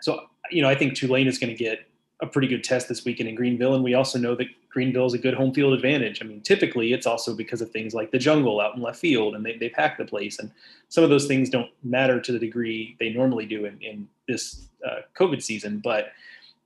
So, 0.00 0.26
you 0.50 0.62
know, 0.62 0.68
I 0.68 0.74
think 0.74 0.94
Tulane 0.94 1.26
is 1.26 1.38
going 1.38 1.50
to 1.50 1.56
get 1.56 1.86
a 2.20 2.26
pretty 2.26 2.48
good 2.48 2.62
test 2.62 2.88
this 2.88 3.04
weekend 3.04 3.28
in 3.28 3.34
Greenville. 3.34 3.74
And 3.74 3.82
we 3.82 3.94
also 3.94 4.18
know 4.18 4.34
that 4.36 4.46
Greenville 4.70 5.06
is 5.06 5.14
a 5.14 5.18
good 5.18 5.34
home 5.34 5.52
field 5.52 5.72
advantage. 5.72 6.22
I 6.22 6.26
mean, 6.26 6.40
typically 6.40 6.92
it's 6.92 7.06
also 7.06 7.34
because 7.34 7.60
of 7.60 7.70
things 7.70 7.94
like 7.94 8.10
the 8.10 8.18
jungle 8.18 8.60
out 8.60 8.76
in 8.76 8.82
left 8.82 8.98
field 8.98 9.34
and 9.34 9.44
they, 9.44 9.56
they 9.56 9.68
pack 9.68 9.98
the 9.98 10.04
place. 10.04 10.38
And 10.38 10.50
some 10.88 11.04
of 11.04 11.10
those 11.10 11.26
things 11.26 11.50
don't 11.50 11.70
matter 11.82 12.20
to 12.20 12.32
the 12.32 12.38
degree 12.38 12.96
they 12.98 13.10
normally 13.10 13.46
do 13.46 13.64
in, 13.64 13.78
in 13.80 14.08
this 14.28 14.68
uh, 14.86 15.00
COVID 15.18 15.42
season, 15.42 15.80
but 15.82 16.12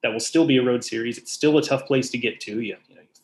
that 0.03 0.13
will 0.13 0.21
still 0.21 0.47
be 0.47 0.59
a 0.59 0.63
road 0.63 0.85
series. 0.85 1.19
It's 1.19 1.33
still 1.33 1.59
a 1.59 1.63
tough 1.63 1.87
place 1.87 2.11
to 2.11 2.19
get 2.19 2.41
to. 2.41 2.61
You, 2.61 2.77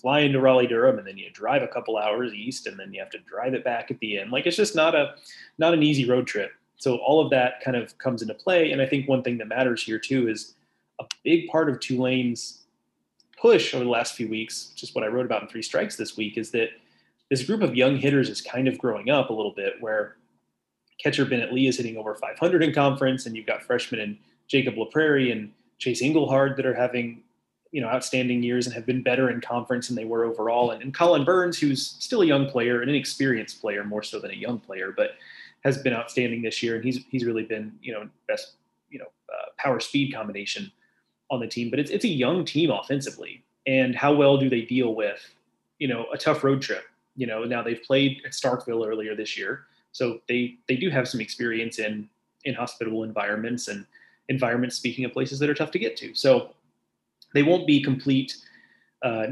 fly 0.05 0.21
into 0.21 0.39
Raleigh 0.39 0.67
Durham 0.67 0.99
and 0.99 1.09
then 1.09 1.17
you 1.17 1.31
drive 1.31 1.63
a 1.63 1.67
couple 1.67 1.97
hours 1.97 2.35
east 2.35 2.67
and 2.67 2.79
then 2.79 2.93
you 2.93 3.01
have 3.01 3.09
to 3.09 3.19
drive 3.21 3.55
it 3.55 3.65
back 3.65 3.91
at 3.91 3.99
the 4.01 4.19
end. 4.19 4.31
Like 4.31 4.45
it's 4.45 4.59
just 4.59 4.77
not 4.77 4.95
a 4.95 5.15
not 5.57 5.73
an 5.73 5.83
easy 5.83 6.07
road 6.07 6.27
trip. 6.27 6.53
So 6.77 6.97
all 6.97 7.25
of 7.25 7.31
that 7.31 7.63
kind 7.65 7.75
of 7.75 7.97
comes 7.97 8.21
into 8.21 8.35
play. 8.35 8.73
And 8.73 8.83
I 8.83 8.87
think 8.87 9.09
one 9.09 9.23
thing 9.23 9.39
that 9.39 9.49
matters 9.49 9.83
here 9.83 9.99
too 9.99 10.29
is 10.29 10.57
a 11.01 11.05
big 11.25 11.49
part 11.49 11.71
of 11.71 11.81
Tulane's 11.81 12.65
push 13.41 13.73
over 13.73 13.83
the 13.83 13.89
last 13.89 14.15
few 14.15 14.29
weeks, 14.29 14.73
which 14.73 14.83
is 14.83 14.95
what 14.95 15.05
I 15.05 15.07
wrote 15.07 15.25
about 15.25 15.41
in 15.41 15.49
Three 15.49 15.63
Strikes 15.63 15.97
this 15.97 16.19
week, 16.19 16.37
is 16.37 16.51
that 16.51 16.69
this 17.31 17.43
group 17.43 17.63
of 17.63 17.75
young 17.75 17.97
hitters 17.97 18.29
is 18.29 18.43
kind 18.43 18.69
of 18.69 18.77
growing 18.77 19.09
up 19.09 19.31
a 19.31 19.33
little 19.33 19.55
bit. 19.55 19.81
Where 19.81 20.17
catcher 21.03 21.25
Bennett 21.25 21.55
Lee 21.55 21.67
is 21.67 21.79
hitting 21.79 21.97
over 21.97 22.15
500 22.15 22.63
in 22.63 22.75
conference, 22.75 23.25
and 23.25 23.35
you've 23.35 23.47
got 23.47 23.63
freshmen 23.63 24.01
and 24.01 24.19
Jacob 24.49 24.75
LaPrairie 24.75 25.33
and 25.33 25.51
Chase 25.79 26.03
Engelhard 26.03 26.57
that 26.57 26.67
are 26.67 26.75
having 26.75 27.23
you 27.75 27.81
know 27.81 27.89
outstanding 27.89 28.41
years 28.41 28.67
and 28.67 28.75
have 28.75 28.87
been 28.87 29.03
better 29.03 29.31
in 29.31 29.41
conference 29.41 29.89
than 29.89 29.97
they 29.97 30.05
were 30.05 30.25
overall. 30.25 30.71
And, 30.71 30.81
and 30.81 30.95
Collin 30.95 31.25
Burns, 31.25 31.59
who's 31.59 31.85
still 31.99 32.23
a 32.23 32.25
young 32.25 32.49
player, 32.49 32.81
an 32.81 32.89
inexperienced 32.89 33.61
player 33.61 33.83
more 33.83 34.05
so 34.05 34.21
than 34.21 34.31
a 34.31 34.35
young 34.35 34.61
player, 34.61 34.95
but 34.97 35.17
has 35.65 35.79
been 35.79 35.93
outstanding 35.93 36.41
this 36.41 36.63
year, 36.63 36.77
and 36.77 36.85
he's 36.85 37.05
he's 37.11 37.25
really 37.25 37.43
been 37.43 37.73
you 37.83 37.93
know 37.93 38.09
best 38.29 38.53
you 38.91 39.01
know 39.01 39.09
uh, 39.29 39.47
power 39.59 39.81
speed 39.81 40.15
combination 40.15 40.71
on 41.33 41.41
the 41.41 41.49
team. 41.49 41.69
But 41.69 41.81
it's 41.81 41.91
it's 41.91 42.05
a 42.05 42.09
young 42.09 42.45
team 42.45 42.71
offensively, 42.71 43.43
and 43.67 43.97
how 43.97 44.15
well 44.15 44.39
do 44.39 44.49
they 44.49 44.63
deal 44.63 44.95
with 44.95 45.35
you 45.81 45.89
know 45.89 46.07
a 46.15 46.17
tough 46.17 46.45
road 46.45 46.63
trip? 46.63 46.85
You 47.17 47.27
know 47.27 47.43
now 47.43 47.61
they've 47.61 47.83
played 47.83 48.23
at 48.25 48.31
Starkville 48.31 48.87
earlier 48.87 49.17
this 49.17 49.37
year, 49.37 49.65
so 49.91 50.21
they 50.29 50.59
they 50.69 50.77
do 50.77 50.91
have 50.91 51.09
some 51.09 51.21
experience 51.21 51.81
in 51.81 52.09
in 52.45 52.55
hospitable 52.55 53.03
environments 53.03 53.67
and 53.67 53.85
environments. 54.29 54.77
Speaking 54.77 55.05
of 55.05 55.13
places 55.13 55.41
that 55.41 55.51
are 55.51 55.55
tough 55.55 55.73
to 55.73 55.81
get 55.81 55.97
to, 55.97 56.15
so 56.15 56.55
they 57.35 57.43
won't 57.43 57.67
be 57.67 57.83
complete 57.83 58.37
uh, 59.03 59.27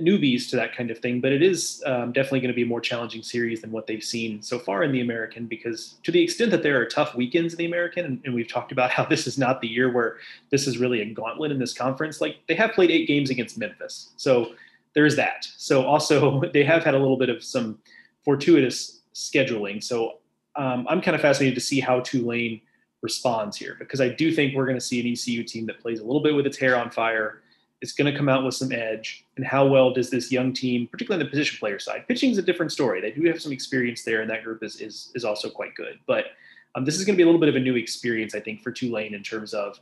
newbies 0.00 0.48
to 0.50 0.56
that 0.56 0.76
kind 0.76 0.90
of 0.90 0.98
thing, 0.98 1.20
but 1.20 1.32
it 1.32 1.42
is 1.42 1.82
um, 1.86 2.12
definitely 2.12 2.40
going 2.40 2.50
to 2.50 2.54
be 2.54 2.62
a 2.62 2.66
more 2.66 2.80
challenging 2.80 3.22
series 3.22 3.60
than 3.60 3.70
what 3.70 3.86
they've 3.86 4.02
seen 4.02 4.42
so 4.42 4.58
far 4.58 4.82
in 4.82 4.92
the 4.92 5.00
American. 5.00 5.46
Because 5.46 5.96
to 6.02 6.10
the 6.10 6.22
extent 6.22 6.50
that 6.50 6.62
there 6.62 6.80
are 6.80 6.86
tough 6.86 7.14
weekends 7.14 7.54
in 7.54 7.58
the 7.58 7.66
American, 7.66 8.04
and, 8.04 8.20
and, 8.24 8.34
we've 8.34 8.48
talked 8.48 8.72
about 8.72 8.90
how 8.90 9.04
this 9.12 9.26
is 9.26 9.38
not 9.38 9.60
the 9.60 9.68
year 9.68 9.92
where 9.92 10.18
this 10.50 10.66
is 10.66 10.78
really 10.78 11.00
a 11.00 11.06
gauntlet 11.06 11.50
in 11.50 11.58
this 11.58 11.74
conference. 11.74 12.20
Like 12.20 12.36
they 12.48 12.54
have 12.54 12.72
played 12.72 12.90
eight 12.90 13.06
games 13.06 13.30
against 13.30 13.58
Memphis, 13.58 14.12
so 14.16 14.52
there's 14.94 15.16
that. 15.16 15.46
So 15.56 15.84
also 15.84 16.42
they 16.52 16.64
have 16.64 16.84
had 16.84 16.94
a 16.94 16.98
little 16.98 17.16
bit 17.16 17.28
of 17.28 17.42
some 17.42 17.78
fortuitous 18.24 19.00
scheduling. 19.14 19.82
So 19.82 20.18
um, 20.56 20.86
I'm 20.88 21.00
kind 21.00 21.14
of 21.14 21.20
fascinated 21.20 21.54
to 21.54 21.60
see 21.60 21.80
how 21.80 22.00
Tulane 22.00 22.60
responds 23.02 23.56
here 23.56 23.76
because 23.78 24.00
I 24.00 24.08
do 24.08 24.32
think 24.32 24.54
we're 24.54 24.64
going 24.64 24.78
to 24.78 24.80
see 24.80 25.00
an 25.00 25.06
ECU 25.06 25.42
team 25.42 25.66
that 25.66 25.80
plays 25.80 26.00
a 26.00 26.04
little 26.04 26.22
bit 26.22 26.34
with 26.34 26.46
its 26.46 26.56
hair 26.56 26.76
on 26.76 26.90
fire. 26.90 27.42
It's 27.80 27.92
going 27.92 28.10
to 28.10 28.16
come 28.16 28.28
out 28.28 28.44
with 28.44 28.54
some 28.54 28.70
edge. 28.70 29.24
And 29.36 29.44
how 29.44 29.66
well 29.66 29.92
does 29.92 30.08
this 30.08 30.30
young 30.30 30.52
team, 30.52 30.86
particularly 30.86 31.20
on 31.20 31.26
the 31.26 31.30
position 31.30 31.58
player 31.58 31.80
side, 31.80 32.06
pitching 32.06 32.30
is 32.30 32.38
a 32.38 32.42
different 32.42 32.70
story. 32.70 33.00
They 33.00 33.10
do 33.10 33.24
have 33.24 33.42
some 33.42 33.52
experience 33.52 34.04
there, 34.04 34.20
and 34.20 34.30
that 34.30 34.44
group 34.44 34.62
is 34.62 34.80
is, 34.80 35.10
is 35.14 35.24
also 35.24 35.50
quite 35.50 35.74
good. 35.74 35.98
But 36.06 36.26
um, 36.74 36.84
this 36.84 36.96
is 36.96 37.04
going 37.04 37.14
to 37.14 37.16
be 37.16 37.24
a 37.24 37.26
little 37.26 37.40
bit 37.40 37.48
of 37.48 37.56
a 37.56 37.60
new 37.60 37.74
experience, 37.74 38.34
I 38.34 38.40
think, 38.40 38.62
for 38.62 38.70
Tulane 38.70 39.14
in 39.14 39.22
terms 39.22 39.52
of 39.52 39.80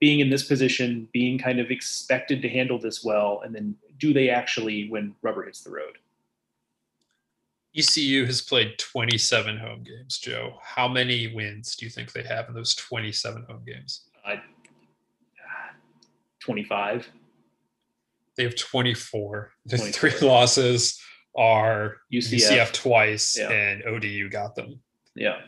being 0.00 0.20
in 0.20 0.28
this 0.28 0.42
position, 0.42 1.08
being 1.12 1.38
kind 1.38 1.60
of 1.60 1.70
expected 1.70 2.42
to 2.42 2.48
handle 2.48 2.78
this 2.78 3.04
well, 3.04 3.42
and 3.44 3.54
then 3.54 3.76
do 3.98 4.12
they 4.12 4.28
actually 4.28 4.90
when 4.90 5.14
rubber 5.22 5.44
hits 5.44 5.60
the 5.60 5.70
road? 5.70 5.98
ECU 7.76 8.24
has 8.24 8.40
played 8.40 8.78
27 8.78 9.58
home 9.58 9.82
games, 9.82 10.18
Joe. 10.18 10.58
How 10.62 10.88
many 10.88 11.34
wins 11.34 11.76
do 11.76 11.84
you 11.84 11.90
think 11.90 12.12
they 12.12 12.22
have 12.22 12.48
in 12.48 12.54
those 12.54 12.74
27 12.74 13.44
home 13.48 13.62
games? 13.66 14.08
Uh, 14.24 14.36
25. 16.40 17.08
They 18.36 18.44
have 18.44 18.56
24. 18.56 19.52
The 19.66 19.76
24. 19.76 20.10
three 20.10 20.28
losses 20.28 21.00
are 21.36 21.98
UCF, 22.12 22.50
UCF 22.50 22.72
twice, 22.72 23.36
yeah. 23.38 23.50
and 23.50 23.82
ODU 23.84 24.30
got 24.30 24.54
them. 24.54 24.80
Yeah. 25.14 25.40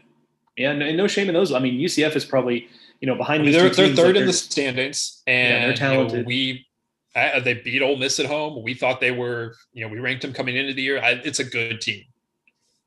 Yeah, 0.56 0.72
no, 0.72 0.90
no 0.92 1.06
shame 1.06 1.28
in 1.28 1.34
those. 1.34 1.52
I 1.52 1.60
mean, 1.60 1.80
UCF 1.80 2.16
is 2.16 2.24
probably, 2.24 2.68
you 3.00 3.06
know, 3.06 3.14
behind 3.14 3.42
I 3.42 3.44
mean, 3.44 3.52
they're, 3.52 3.70
they're 3.70 3.94
third 3.94 4.16
in 4.16 4.26
the 4.26 4.32
standings, 4.32 5.22
and 5.26 5.55
yeah, 5.55 5.66
they're 5.66 5.76
talented. 5.76 6.16
You 6.18 6.22
know, 6.22 6.26
we 6.26 6.66
uh, 7.14 7.40
they 7.40 7.55
beat 7.55 7.80
Ole 7.80 7.96
Miss 7.96 8.20
at 8.20 8.26
home. 8.26 8.62
We 8.62 8.74
thought 8.74 9.00
they 9.00 9.12
were, 9.12 9.55
you 9.72 9.84
know, 9.84 9.92
we 9.92 9.98
ranked 9.98 10.22
them 10.22 10.32
coming 10.32 10.56
into 10.56 10.74
the 10.74 10.82
year. 10.82 11.00
I, 11.02 11.12
it's 11.24 11.38
a 11.38 11.44
good 11.44 11.80
team. 11.80 12.05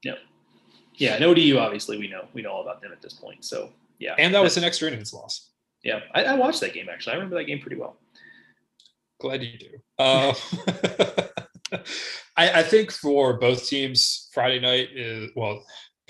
Yeah. 0.04 0.16
Yeah. 0.96 1.16
And 1.16 1.24
ODU, 1.24 1.58
obviously, 1.58 1.98
we 1.98 2.08
know 2.08 2.28
we 2.34 2.42
know 2.42 2.52
all 2.52 2.62
about 2.62 2.82
them 2.82 2.92
at 2.92 3.02
this 3.02 3.14
point. 3.14 3.44
So 3.46 3.70
yeah. 4.00 4.16
And 4.18 4.34
that 4.34 4.42
was 4.42 4.58
an 4.58 4.64
extra 4.64 4.88
innings 4.88 5.14
loss. 5.14 5.52
Yeah, 5.84 6.02
I, 6.14 6.24
I, 6.26 6.34
watched 6.36 6.60
that 6.62 6.74
game 6.74 6.88
actually. 6.92 7.14
I 7.14 7.16
remember 7.16 7.38
that 7.38 7.46
game 7.46 7.60
pretty 7.60 7.78
well. 7.78 7.98
Glad 9.20 9.44
you 9.44 9.58
do. 9.58 9.68
Uh, 9.98 10.34
I, 12.38 12.60
I, 12.60 12.64
think 12.64 12.92
for 12.92 13.38
both 13.38 13.68
teams, 13.68 14.30
Friday 14.34 14.60
night 14.60 14.90
is 14.94 15.32
well. 15.36 15.64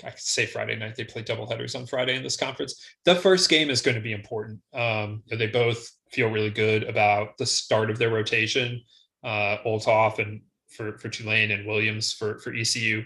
I 0.04 0.10
could 0.10 0.18
say 0.18 0.46
Friday 0.46 0.76
night. 0.76 0.96
They 0.96 1.04
play 1.04 1.22
double 1.22 1.48
headers 1.48 1.74
on 1.74 1.86
Friday 1.86 2.16
in 2.16 2.22
this 2.22 2.36
conference. 2.36 2.82
The 3.04 3.14
first 3.14 3.48
game 3.48 3.70
is 3.70 3.82
going 3.82 3.94
to 3.94 4.00
be 4.00 4.12
important. 4.12 4.58
Um, 4.74 5.22
they 5.30 5.46
both 5.46 5.88
feel 6.10 6.28
really 6.28 6.50
good 6.50 6.82
about 6.82 7.38
the 7.38 7.46
start 7.46 7.88
of 7.88 7.98
their 7.98 8.10
rotation. 8.10 8.82
Uh, 9.22 9.58
Olthoff 9.64 10.18
and 10.18 10.42
for 10.68 10.98
for 10.98 11.08
Tulane 11.08 11.52
and 11.52 11.66
Williams 11.66 12.12
for 12.12 12.38
for 12.40 12.52
ECU 12.52 13.04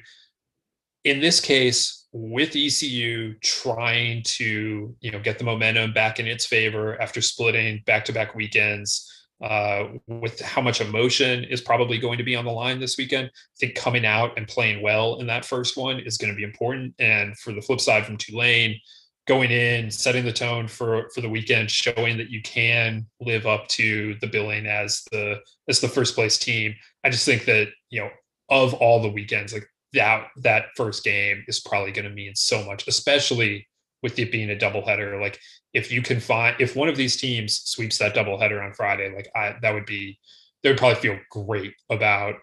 in 1.06 1.20
this 1.20 1.40
case 1.40 2.08
with 2.12 2.56
ECU 2.56 3.34
trying 3.40 4.22
to 4.24 4.94
you 5.00 5.10
know 5.10 5.20
get 5.20 5.38
the 5.38 5.44
momentum 5.44 5.92
back 5.92 6.18
in 6.18 6.26
its 6.26 6.44
favor 6.44 7.00
after 7.00 7.22
splitting 7.22 7.80
back-to-back 7.86 8.34
weekends 8.34 9.08
uh, 9.44 9.84
with 10.08 10.40
how 10.40 10.60
much 10.60 10.80
emotion 10.80 11.44
is 11.44 11.60
probably 11.60 11.98
going 11.98 12.18
to 12.18 12.24
be 12.24 12.34
on 12.34 12.44
the 12.44 12.50
line 12.50 12.80
this 12.80 12.96
weekend. 12.98 13.26
I 13.26 13.56
think 13.60 13.76
coming 13.76 14.04
out 14.04 14.36
and 14.36 14.48
playing 14.48 14.82
well 14.82 15.20
in 15.20 15.26
that 15.28 15.44
first 15.44 15.76
one 15.76 16.00
is 16.00 16.18
going 16.18 16.32
to 16.32 16.36
be 16.36 16.42
important. 16.42 16.94
And 16.98 17.38
for 17.38 17.52
the 17.52 17.60
flip 17.60 17.80
side 17.80 18.04
from 18.04 18.16
Tulane, 18.16 18.80
going 19.28 19.50
in, 19.50 19.90
setting 19.90 20.24
the 20.24 20.32
tone 20.32 20.66
for 20.66 21.08
for 21.14 21.20
the 21.20 21.28
weekend, 21.28 21.70
showing 21.70 22.16
that 22.16 22.30
you 22.30 22.42
can 22.42 23.06
live 23.20 23.46
up 23.46 23.68
to 23.68 24.16
the 24.20 24.26
billing 24.26 24.66
as 24.66 25.04
the 25.12 25.36
as 25.68 25.80
the 25.80 25.88
first 25.88 26.16
place 26.16 26.36
team. 26.36 26.74
I 27.04 27.10
just 27.10 27.26
think 27.26 27.44
that 27.44 27.68
you 27.90 28.00
know 28.00 28.10
of 28.48 28.74
all 28.74 29.00
the 29.00 29.08
weekends, 29.08 29.52
like 29.52 29.68
that 29.96 30.28
that 30.42 30.66
first 30.76 31.04
game 31.04 31.44
is 31.48 31.60
probably 31.60 31.92
going 31.92 32.08
to 32.08 32.14
mean 32.14 32.34
so 32.34 32.64
much, 32.64 32.86
especially 32.86 33.66
with 34.02 34.18
it 34.18 34.30
being 34.30 34.50
a 34.50 34.56
doubleheader. 34.56 35.20
Like 35.20 35.38
if 35.74 35.90
you 35.90 36.02
can 36.02 36.20
find 36.20 36.56
if 36.60 36.76
one 36.76 36.88
of 36.88 36.96
these 36.96 37.16
teams 37.16 37.62
sweeps 37.64 37.98
that 37.98 38.14
doubleheader 38.14 38.64
on 38.64 38.72
Friday, 38.72 39.14
like 39.14 39.28
I 39.34 39.56
that 39.62 39.74
would 39.74 39.86
be 39.86 40.18
they 40.62 40.70
would 40.70 40.78
probably 40.78 41.00
feel 41.00 41.18
great 41.30 41.74
about 41.90 42.36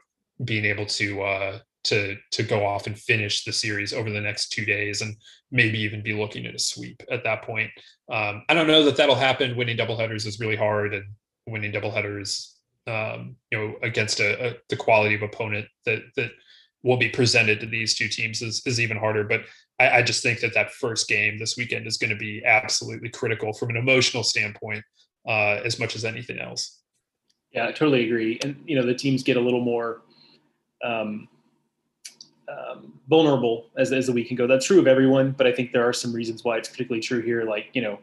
being 0.43 0.65
able 0.65 0.85
to 0.85 1.21
uh 1.21 1.59
to 1.85 2.15
to 2.31 2.43
go 2.43 2.65
off 2.65 2.88
and 2.88 2.97
finish 2.97 3.43
the 3.43 3.53
series 3.53 3.93
over 3.93 4.09
the 4.09 4.21
next 4.21 4.49
two 4.49 4.65
days 4.65 5.01
and 5.01 5.15
maybe 5.51 5.80
even 5.80 6.01
be 6.01 6.13
looking 6.13 6.45
at 6.45 6.55
a 6.55 6.59
sweep 6.59 7.01
at 7.11 7.23
that 7.23 7.43
point. 7.43 7.69
Um, 8.11 8.43
I 8.49 8.53
don't 8.53 8.67
know 8.67 8.84
that 8.84 8.97
that'll 8.97 9.15
happen. 9.15 9.55
Winning 9.55 9.77
doubleheaders 9.77 10.25
is 10.25 10.39
really 10.39 10.55
hard, 10.55 10.93
and 10.93 11.05
winning 11.47 11.71
doubleheaders, 11.71 12.53
um, 12.88 13.35
you 13.51 13.57
know, 13.57 13.75
against 13.84 14.19
a, 14.19 14.49
a 14.49 14.55
the 14.69 14.75
quality 14.75 15.15
of 15.15 15.21
opponent 15.21 15.67
that 15.85 16.01
that 16.15 16.31
will 16.84 16.97
be 16.97 17.10
presented 17.10 17.60
to 17.61 17.65
these 17.65 17.95
two 17.95 18.07
teams 18.07 18.41
is, 18.41 18.61
is 18.65 18.80
even 18.80 18.97
harder. 18.97 19.23
But 19.23 19.43
I, 19.80 19.99
I 19.99 20.01
just 20.01 20.22
think 20.22 20.41
that 20.41 20.53
that 20.53 20.72
first 20.72 21.07
game 21.07 21.39
this 21.39 21.57
weekend 21.57 21.88
is 21.88 21.97
going 21.97 22.10
to 22.10 22.15
be 22.15 22.43
absolutely 22.45 23.10
critical 23.10 23.53
from 23.53 23.69
an 23.69 23.77
emotional 23.77 24.23
standpoint, 24.23 24.84
uh, 25.27 25.61
as 25.64 25.80
much 25.80 25.95
as 25.95 26.05
anything 26.05 26.39
else. 26.39 26.81
Yeah, 27.51 27.68
I 27.68 27.72
totally 27.72 28.05
agree. 28.05 28.39
And 28.43 28.61
you 28.65 28.76
know, 28.76 28.85
the 28.85 28.95
teams 28.95 29.23
get 29.23 29.38
a 29.38 29.41
little 29.41 29.61
more 29.61 30.01
um, 30.84 31.27
um, 32.49 32.99
vulnerable 33.07 33.69
as 33.77 33.93
as 33.93 34.07
the 34.07 34.11
week 34.11 34.27
can 34.27 34.35
go. 34.35 34.47
That's 34.47 34.65
true 34.65 34.80
of 34.80 34.88
everyone, 34.88 35.31
but 35.31 35.47
I 35.47 35.51
think 35.51 35.72
there 35.72 35.88
are 35.88 35.93
some 35.93 36.11
reasons 36.14 36.43
why 36.43 36.57
it's 36.57 36.68
particularly 36.68 37.01
true 37.01 37.22
here. 37.22 37.43
Like 37.43 37.69
you 37.73 37.81
know, 37.81 37.99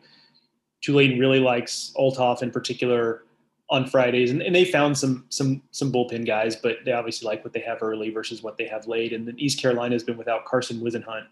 Tulane 0.82 1.18
really 1.18 1.40
likes 1.40 1.92
Olthoff 1.98 2.42
in 2.42 2.50
particular 2.50 3.24
on 3.70 3.86
Fridays, 3.86 4.32
and, 4.32 4.42
and 4.42 4.54
they 4.54 4.64
found 4.64 4.98
some 4.98 5.24
some 5.28 5.62
some 5.70 5.92
bullpen 5.92 6.26
guys, 6.26 6.56
but 6.56 6.78
they 6.84 6.92
obviously 6.92 7.26
like 7.26 7.44
what 7.44 7.52
they 7.52 7.60
have 7.60 7.78
early 7.82 8.10
versus 8.10 8.42
what 8.42 8.56
they 8.56 8.66
have 8.66 8.86
late. 8.86 9.12
And 9.12 9.26
then 9.26 9.38
East 9.38 9.60
Carolina 9.60 9.94
has 9.94 10.02
been 10.02 10.16
without 10.16 10.44
Carson 10.44 10.80
Whisenhunt 10.80 11.26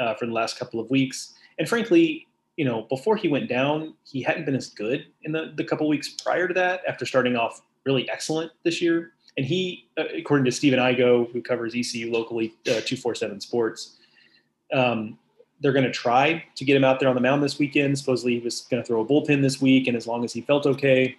uh, 0.00 0.14
for 0.14 0.26
the 0.26 0.32
last 0.32 0.58
couple 0.58 0.80
of 0.80 0.90
weeks, 0.90 1.34
and 1.58 1.68
frankly, 1.68 2.26
you 2.56 2.64
know, 2.64 2.82
before 2.82 3.16
he 3.16 3.28
went 3.28 3.48
down, 3.48 3.94
he 4.04 4.22
hadn't 4.22 4.46
been 4.46 4.56
as 4.56 4.68
good 4.68 5.06
in 5.22 5.32
the 5.32 5.52
the 5.54 5.64
couple 5.64 5.86
weeks 5.86 6.08
prior 6.08 6.48
to 6.48 6.54
that. 6.54 6.80
After 6.88 7.04
starting 7.04 7.36
off 7.36 7.60
really 7.84 8.08
excellent 8.08 8.52
this 8.64 8.80
year, 8.80 9.12
and 9.36 9.44
he, 9.44 9.88
uh, 9.98 10.04
according 10.16 10.46
to 10.46 10.52
Stephen 10.52 10.78
Igo, 10.78 11.30
who 11.30 11.42
covers 11.42 11.74
ECU 11.74 12.10
locally, 12.10 12.54
uh, 12.70 12.80
two 12.84 12.96
four 12.96 13.14
seven 13.14 13.40
Sports. 13.40 13.98
Um, 14.72 15.18
they're 15.60 15.72
going 15.72 15.84
to 15.84 15.92
try 15.92 16.42
to 16.56 16.64
get 16.64 16.74
him 16.74 16.82
out 16.82 16.98
there 16.98 17.08
on 17.08 17.14
the 17.14 17.20
mound 17.20 17.40
this 17.40 17.58
weekend. 17.58 17.96
Supposedly, 17.96 18.38
he 18.38 18.40
was 18.40 18.62
going 18.62 18.82
to 18.82 18.86
throw 18.86 19.00
a 19.00 19.04
bullpen 19.04 19.42
this 19.42 19.60
week, 19.60 19.86
and 19.86 19.96
as 19.96 20.08
long 20.08 20.24
as 20.24 20.32
he 20.32 20.40
felt 20.40 20.66
okay, 20.66 21.16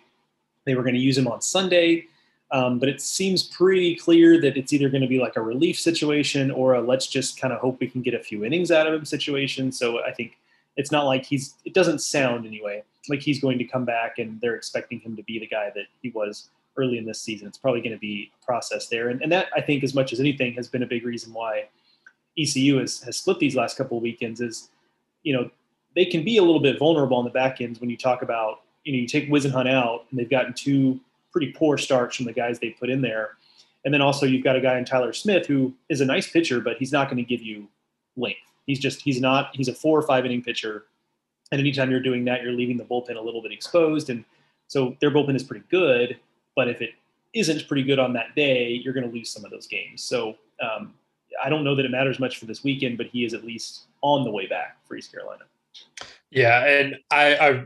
they 0.66 0.76
were 0.76 0.84
going 0.84 0.96
to 0.96 1.02
use 1.02 1.18
him 1.18 1.28
on 1.28 1.42
Sunday, 1.42 2.06
um, 2.52 2.80
but 2.80 2.90
it 2.90 3.02
seems 3.02 3.44
pretty 3.44 3.96
clear 3.96 4.40
that 4.42 4.58
it's 4.58 4.74
either 4.74 4.90
going 4.90 5.02
to 5.02 5.08
be 5.08 5.20
like 5.20 5.36
a 5.36 5.42
relief 5.42 5.80
situation 5.80 6.52
or 6.52 6.76
a 6.76 6.82
let's 6.82 7.08
just 7.08 7.40
kind 7.40 7.54
of 7.54 7.60
hope 7.60 7.80
we 7.80 7.88
can 7.88 8.02
get 8.02 8.14
a 8.14 8.20
few 8.20 8.46
innings 8.46 8.72
out 8.72 8.88
of 8.88 8.94
him 8.94 9.06
situation. 9.06 9.72
So 9.72 10.04
I 10.04 10.12
think 10.12 10.38
it's 10.78 10.92
not 10.92 11.06
like 11.06 11.26
he's, 11.26 11.56
it 11.66 11.74
doesn't 11.74 12.00
sound 12.00 12.46
anyway 12.46 12.84
like 13.10 13.22
he's 13.22 13.40
going 13.40 13.58
to 13.58 13.66
come 13.66 13.86
back 13.86 14.20
and 14.20 14.40
they're 14.42 14.56
expecting 14.56 15.00
him 15.00 15.16
to 15.16 15.24
be 15.24 15.40
the 15.40 15.48
guy 15.48 15.72
that 15.76 15.86
he 16.02 16.10
was 16.12 16.50
early 16.78 16.98
in 16.98 17.06
this 17.06 17.22
season. 17.22 17.48
It's 17.48 17.58
probably 17.58 17.82
going 17.82 17.94
to 17.94 18.00
be 18.00 18.32
a 18.42 18.46
process 18.46 18.88
there. 18.88 19.10
And, 19.10 19.22
and 19.22 19.32
that, 19.32 19.48
I 19.56 19.62
think, 19.62 19.84
as 19.84 19.94
much 19.94 20.14
as 20.14 20.20
anything, 20.20 20.54
has 20.54 20.68
been 20.68 20.84
a 20.84 20.88
big 20.88 21.06
reason 21.06 21.34
why 21.34 21.66
ECU 22.38 22.78
has, 22.78 23.02
has 23.02 23.18
split 23.18 23.40
these 23.40 23.56
last 23.56 23.78
couple 23.78 23.98
of 23.98 24.04
weekends 24.04 24.42
is, 24.42 24.70
you 25.24 25.34
know, 25.34 25.50
they 25.96 26.06
can 26.06 26.24
be 26.24 26.38
a 26.38 26.42
little 26.42 26.60
bit 26.60 26.80
vulnerable 26.80 27.18
on 27.18 27.26
the 27.26 27.30
back 27.30 27.62
ends 27.62 27.80
when 27.80 27.90
you 27.90 27.98
talk 27.98 28.22
about 28.24 28.62
you 28.84 28.94
know, 28.94 29.00
you 29.00 29.08
take 29.08 29.30
Whisenhunt 29.30 29.70
out, 29.70 30.06
and 30.10 30.20
they've 30.20 30.30
gotten 30.30 30.54
two 30.54 31.00
pretty 31.32 31.52
poor 31.52 31.78
starts 31.78 32.16
from 32.16 32.26
the 32.26 32.34
guys 32.34 32.60
they 32.60 32.72
put 32.72 32.90
in 32.90 33.02
there. 33.02 33.32
And 33.86 33.94
then 33.94 34.02
also 34.02 34.26
you've 34.26 34.44
got 34.44 34.56
a 34.56 34.62
guy 34.62 34.78
in 34.78 34.86
Tyler 34.86 35.14
Smith 35.14 35.46
who 35.46 35.74
is 35.90 36.00
a 36.00 36.06
nice 36.06 36.30
pitcher, 36.30 36.62
but 36.62 36.78
he's 36.78 36.92
not 36.92 37.10
going 37.10 37.18
to 37.18 37.24
give 37.24 37.42
you 37.42 37.68
length. 38.16 38.40
He's 38.66 38.80
just 38.80 39.02
he's 39.02 39.20
not 39.20 39.50
he's 39.54 39.68
a 39.68 39.74
four 39.74 40.00
or 40.00 40.04
five 40.04 40.26
inning 40.26 40.42
pitcher, 40.42 40.86
and 41.52 41.60
anytime 41.60 41.92
you're 41.92 42.00
doing 42.00 42.24
that, 42.26 42.44
you're 42.44 42.54
leaving 42.54 42.78
the 42.78 42.86
bullpen 42.86 43.18
a 43.18 43.22
little 43.22 43.42
bit 43.42 43.52
exposed. 43.52 44.10
And 44.10 44.24
so 44.68 44.96
their 45.02 45.12
bullpen 45.12 45.36
is 45.36 45.44
pretty 45.44 45.66
good, 45.70 46.18
but 46.56 46.70
if 46.70 46.82
it 46.82 46.92
isn't 47.34 47.68
pretty 47.68 47.84
good 47.84 48.00
on 48.00 48.14
that 48.14 48.36
day, 48.36 48.70
you're 48.70 48.94
going 48.94 49.08
to 49.08 49.14
lose 49.14 49.30
some 49.30 49.44
of 49.44 49.52
those 49.52 49.68
games. 49.68 50.02
So 50.02 50.36
um, 50.62 50.94
I 51.44 51.50
don't 51.50 51.64
know 51.64 51.76
that 51.76 51.84
it 51.84 51.92
matters 51.92 52.20
much 52.20 52.38
for 52.38 52.46
this 52.46 52.64
weekend, 52.64 52.98
but 52.98 53.08
he 53.08 53.26
is 53.26 53.34
at 53.34 53.44
least 53.44 53.88
on 54.02 54.24
the 54.24 54.32
way 54.32 54.48
back 54.48 54.78
for 54.88 54.96
East 54.96 55.12
Carolina. 55.12 55.44
Yeah, 56.30 56.66
and 56.66 56.96
I, 57.12 57.36
I, 57.36 57.64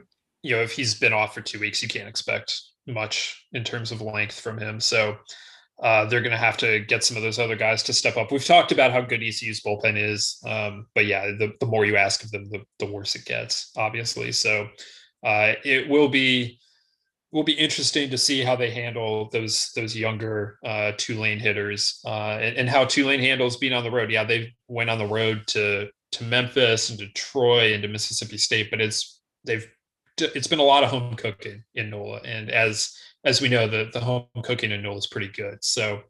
you 0.47 0.55
know, 0.55 0.61
if 0.61 0.71
he's 0.71 0.95
been 0.95 1.11
off 1.11 1.33
for 1.33 1.41
two 1.41 1.59
weeks, 1.59 1.83
you 1.83 1.89
can't 1.89 2.07
expect 2.07 2.61
much 2.87 3.45
in 3.51 3.65
terms 3.65 3.91
of 3.91 4.01
length 4.01 4.39
from 4.39 4.57
him. 4.57 4.79
So 4.79 5.17
uh, 5.83 6.05
they're 6.05 6.21
going 6.21 6.31
to 6.31 6.37
have 6.37 6.55
to 6.57 6.79
get 6.79 7.03
some 7.03 7.17
of 7.17 7.23
those 7.23 7.37
other 7.37 7.57
guys 7.57 7.83
to 7.83 7.93
step 7.93 8.15
up. 8.15 8.31
We've 8.31 8.43
talked 8.43 8.71
about 8.71 8.93
how 8.93 9.01
good 9.01 9.21
ECU's 9.21 9.59
bullpen 9.59 9.97
is, 9.97 10.41
um, 10.47 10.87
but 10.95 11.05
yeah, 11.05 11.25
the, 11.37 11.51
the 11.59 11.65
more 11.65 11.85
you 11.85 11.97
ask 11.97 12.23
of 12.23 12.31
them, 12.31 12.49
the, 12.49 12.63
the 12.79 12.89
worse 12.89 13.13
it 13.15 13.25
gets, 13.25 13.71
obviously. 13.75 14.31
So 14.31 14.69
uh, 15.25 15.53
it 15.65 15.89
will 15.89 16.07
be 16.07 16.59
will 17.33 17.43
be 17.43 17.53
interesting 17.53 18.09
to 18.09 18.17
see 18.17 18.41
how 18.41 18.55
they 18.55 18.71
handle 18.71 19.29
those 19.33 19.71
those 19.75 19.95
younger 19.95 20.57
uh, 20.65 20.93
Tulane 20.97 21.39
hitters 21.39 21.99
uh, 22.05 22.39
and, 22.41 22.55
and, 22.55 22.69
how 22.69 22.85
Tulane 22.85 23.19
handles 23.19 23.57
being 23.57 23.73
on 23.73 23.83
the 23.83 23.91
road. 23.91 24.09
Yeah, 24.09 24.23
they 24.23 24.53
went 24.69 24.89
on 24.89 24.97
the 24.97 25.05
road 25.05 25.43
to 25.47 25.89
to 26.13 26.23
Memphis 26.23 26.89
and 26.89 26.99
Troy 27.13 27.73
and 27.73 27.83
to 27.83 27.89
Mississippi 27.89 28.37
State, 28.37 28.71
but 28.71 28.79
it's 28.79 29.19
they've 29.43 29.67
it's 30.17 30.47
been 30.47 30.59
a 30.59 30.63
lot 30.63 30.83
of 30.83 30.89
home 30.89 31.15
cooking 31.15 31.63
in 31.75 31.89
NOLA, 31.89 32.21
and 32.25 32.49
as 32.49 32.97
as 33.23 33.41
we 33.41 33.49
know, 33.49 33.67
the 33.67 33.89
the 33.93 33.99
home 33.99 34.25
cooking 34.43 34.71
in 34.71 34.81
NOLA 34.81 34.97
is 34.97 35.07
pretty 35.07 35.29
good. 35.29 35.63
So 35.63 36.01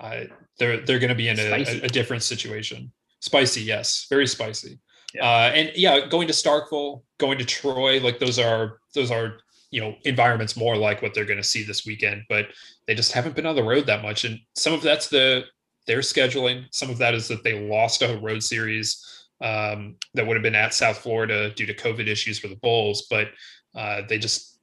uh, 0.00 0.24
they're 0.58 0.80
they're 0.84 0.98
going 0.98 1.10
to 1.10 1.14
be 1.14 1.28
in 1.28 1.38
a, 1.38 1.50
a, 1.50 1.84
a, 1.84 1.88
different 1.88 2.22
situation. 2.22 2.92
Spicy, 3.20 3.62
yes, 3.62 4.06
very 4.10 4.26
spicy. 4.26 4.78
Yeah. 5.14 5.24
Uh, 5.24 5.50
and 5.54 5.72
yeah, 5.76 6.06
going 6.06 6.26
to 6.26 6.34
Starkville, 6.34 7.02
going 7.18 7.38
to 7.38 7.44
Troy, 7.44 8.00
like 8.00 8.18
those 8.18 8.38
are 8.38 8.80
those 8.94 9.10
are 9.10 9.38
you 9.70 9.80
know 9.80 9.94
environments 10.04 10.56
more 10.56 10.76
like 10.76 11.02
what 11.02 11.14
they're 11.14 11.24
going 11.24 11.40
to 11.40 11.48
see 11.48 11.62
this 11.62 11.86
weekend. 11.86 12.22
But 12.28 12.48
they 12.86 12.94
just 12.94 13.12
haven't 13.12 13.36
been 13.36 13.46
on 13.46 13.56
the 13.56 13.62
road 13.62 13.86
that 13.86 14.02
much, 14.02 14.24
and 14.24 14.38
some 14.54 14.72
of 14.72 14.82
that's 14.82 15.08
the 15.08 15.44
their 15.86 16.00
scheduling. 16.00 16.64
Some 16.72 16.90
of 16.90 16.98
that 16.98 17.14
is 17.14 17.28
that 17.28 17.44
they 17.44 17.68
lost 17.68 18.02
a 18.02 18.18
road 18.18 18.42
series 18.42 19.23
um, 19.40 19.96
that 20.14 20.26
would 20.26 20.36
have 20.36 20.42
been 20.42 20.54
at 20.54 20.74
South 20.74 20.98
Florida 20.98 21.50
due 21.50 21.66
to 21.66 21.74
COVID 21.74 22.06
issues 22.06 22.38
for 22.38 22.48
the 22.48 22.56
Bulls, 22.56 23.06
but 23.10 23.28
uh, 23.74 24.02
they 24.08 24.18
just 24.18 24.58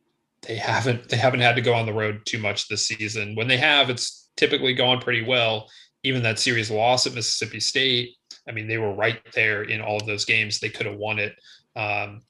they 0.48 0.56
haven't 0.56 1.10
they 1.10 1.18
haven't 1.18 1.42
had 1.42 1.56
to 1.56 1.62
go 1.62 1.74
on 1.74 1.86
the 1.86 1.94
road 1.94 2.26
too 2.26 2.40
much 2.40 2.68
this 2.68 2.88
season. 2.88 3.36
When 3.36 3.48
they 3.48 3.58
have, 3.58 3.90
it's 3.90 4.30
typically 4.38 4.74
gone 4.74 5.00
pretty 5.00 5.24
well. 5.24 5.70
Even 6.04 6.24
that 6.24 6.40
series 6.40 6.72
loss 6.72 7.06
at 7.06 7.14
Mississippi 7.14 7.60
State, 7.60 8.16
I 8.48 8.52
mean, 8.52 8.68
they 8.68 8.80
were 8.80 8.96
right 8.96 9.20
there 9.34 9.64
in 9.64 9.82
all 9.82 9.98
of 9.98 10.08
those 10.08 10.26
games. 10.26 10.60
They 10.60 10.70
could 10.70 10.88
have 10.88 10.98
won 10.98 11.20
it, 11.20 11.36
um, 11.76 12.22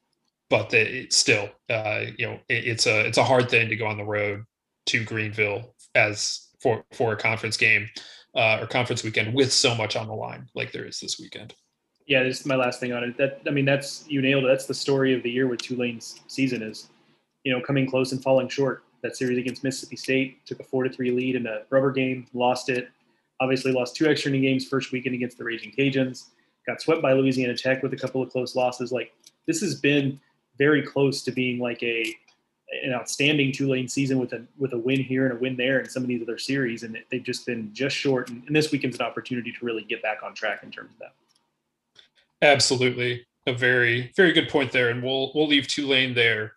but 0.50 0.70
they, 0.70 0.82
it's 0.82 1.16
still, 1.16 1.50
uh, 1.70 2.02
you 2.18 2.28
know, 2.28 2.40
it, 2.50 2.66
it's 2.66 2.86
a 2.86 3.06
it's 3.08 3.18
a 3.18 3.24
hard 3.24 3.50
thing 3.50 3.70
to 3.70 3.76
go 3.76 3.86
on 3.86 3.98
the 3.98 4.04
road 4.04 4.44
to 4.88 5.06
Greenville 5.06 5.76
as 5.96 6.50
for 6.62 6.84
for 6.92 7.14
a 7.14 7.18
conference 7.18 7.56
game 7.56 7.88
uh, 8.36 8.60
or 8.62 8.68
conference 8.68 9.04
weekend 9.04 9.34
with 9.34 9.52
so 9.54 9.76
much 9.76 9.96
on 9.96 10.08
the 10.08 10.14
line 10.14 10.48
like 10.56 10.72
there 10.72 10.86
is 10.86 11.00
this 11.00 11.20
weekend. 11.20 11.54
Yeah, 12.12 12.24
this 12.24 12.42
is 12.42 12.46
my 12.46 12.56
last 12.56 12.82
thing 12.82 12.92
on 12.92 13.06
it. 13.06 13.18
That 13.18 13.42
I 13.48 13.52
mean, 13.52 13.64
that's 13.64 14.04
you 14.08 14.22
nailed 14.22 14.44
it. 14.44 14.48
That's 14.48 14.66
the 14.66 14.74
story 14.74 15.16
of 15.16 15.24
the 15.24 15.32
year 15.32 15.48
with 15.48 15.62
Tulane's 15.62 16.20
season 16.28 16.62
is 16.62 16.90
you 17.44 17.52
know, 17.54 17.62
coming 17.62 17.90
close 17.90 18.12
and 18.12 18.22
falling 18.22 18.50
short. 18.50 18.84
That 19.02 19.16
series 19.16 19.38
against 19.38 19.64
Mississippi 19.64 19.96
State 19.96 20.46
took 20.46 20.60
a 20.60 20.64
four 20.64 20.84
to 20.84 20.90
three 20.90 21.10
lead 21.12 21.36
in 21.36 21.48
a 21.48 21.62
rubber 21.70 21.92
game, 21.92 22.28
lost 22.34 22.70
it. 22.70 22.90
Obviously, 23.40 23.72
lost 23.72 23.96
two 23.96 24.08
extra 24.08 24.30
inning 24.30 24.42
games 24.42 24.68
first 24.68 24.92
weekend 24.92 25.16
against 25.16 25.38
the 25.38 25.44
Raging 25.44 25.72
Cajuns. 25.72 26.26
Got 26.68 26.82
swept 26.82 27.02
by 27.02 27.14
Louisiana 27.14 27.56
Tech 27.58 27.82
with 27.82 27.94
a 27.94 27.98
couple 27.98 28.22
of 28.22 28.30
close 28.30 28.56
losses. 28.56 28.92
Like 28.92 29.14
this 29.48 29.62
has 29.62 29.80
been 29.80 30.20
very 30.58 30.84
close 30.84 31.24
to 31.24 31.32
being 31.32 31.60
like 31.60 31.82
a 31.82 32.14
an 32.84 32.94
outstanding 32.94 33.52
Tulane 33.52 33.88
season 33.88 34.20
with 34.20 34.34
a 34.34 34.46
with 34.58 34.74
a 34.74 34.78
win 34.78 35.02
here 35.02 35.26
and 35.26 35.38
a 35.38 35.42
win 35.42 35.58
there 35.58 35.80
in 35.80 35.90
some 35.90 36.04
of 36.04 36.10
these 36.10 36.22
other 36.22 36.38
series, 36.38 36.84
and 36.84 36.98
they've 37.10 37.24
just 37.24 37.46
been 37.46 37.74
just 37.74 37.96
short. 37.96 38.30
And, 38.30 38.44
and 38.46 38.56
this 38.56 38.72
weekend's 38.72 38.98
an 38.98 39.06
opportunity 39.06 39.52
to 39.52 39.66
really 39.66 39.84
get 39.84 40.04
back 40.04 40.20
on 40.24 40.36
track 40.36 40.62
in 40.62 40.70
terms 40.70 40.92
of 40.92 41.00
that. 41.00 41.14
Absolutely, 42.42 43.26
a 43.48 43.54
very 43.54 44.12
very 44.16 44.32
good 44.32 44.50
point 44.50 44.72
there, 44.72 44.90
and 44.90 45.04
we'll 45.04 45.32
we'll 45.36 45.48
leave 45.48 45.68
Tulane 45.68 46.14
there. 46.14 46.54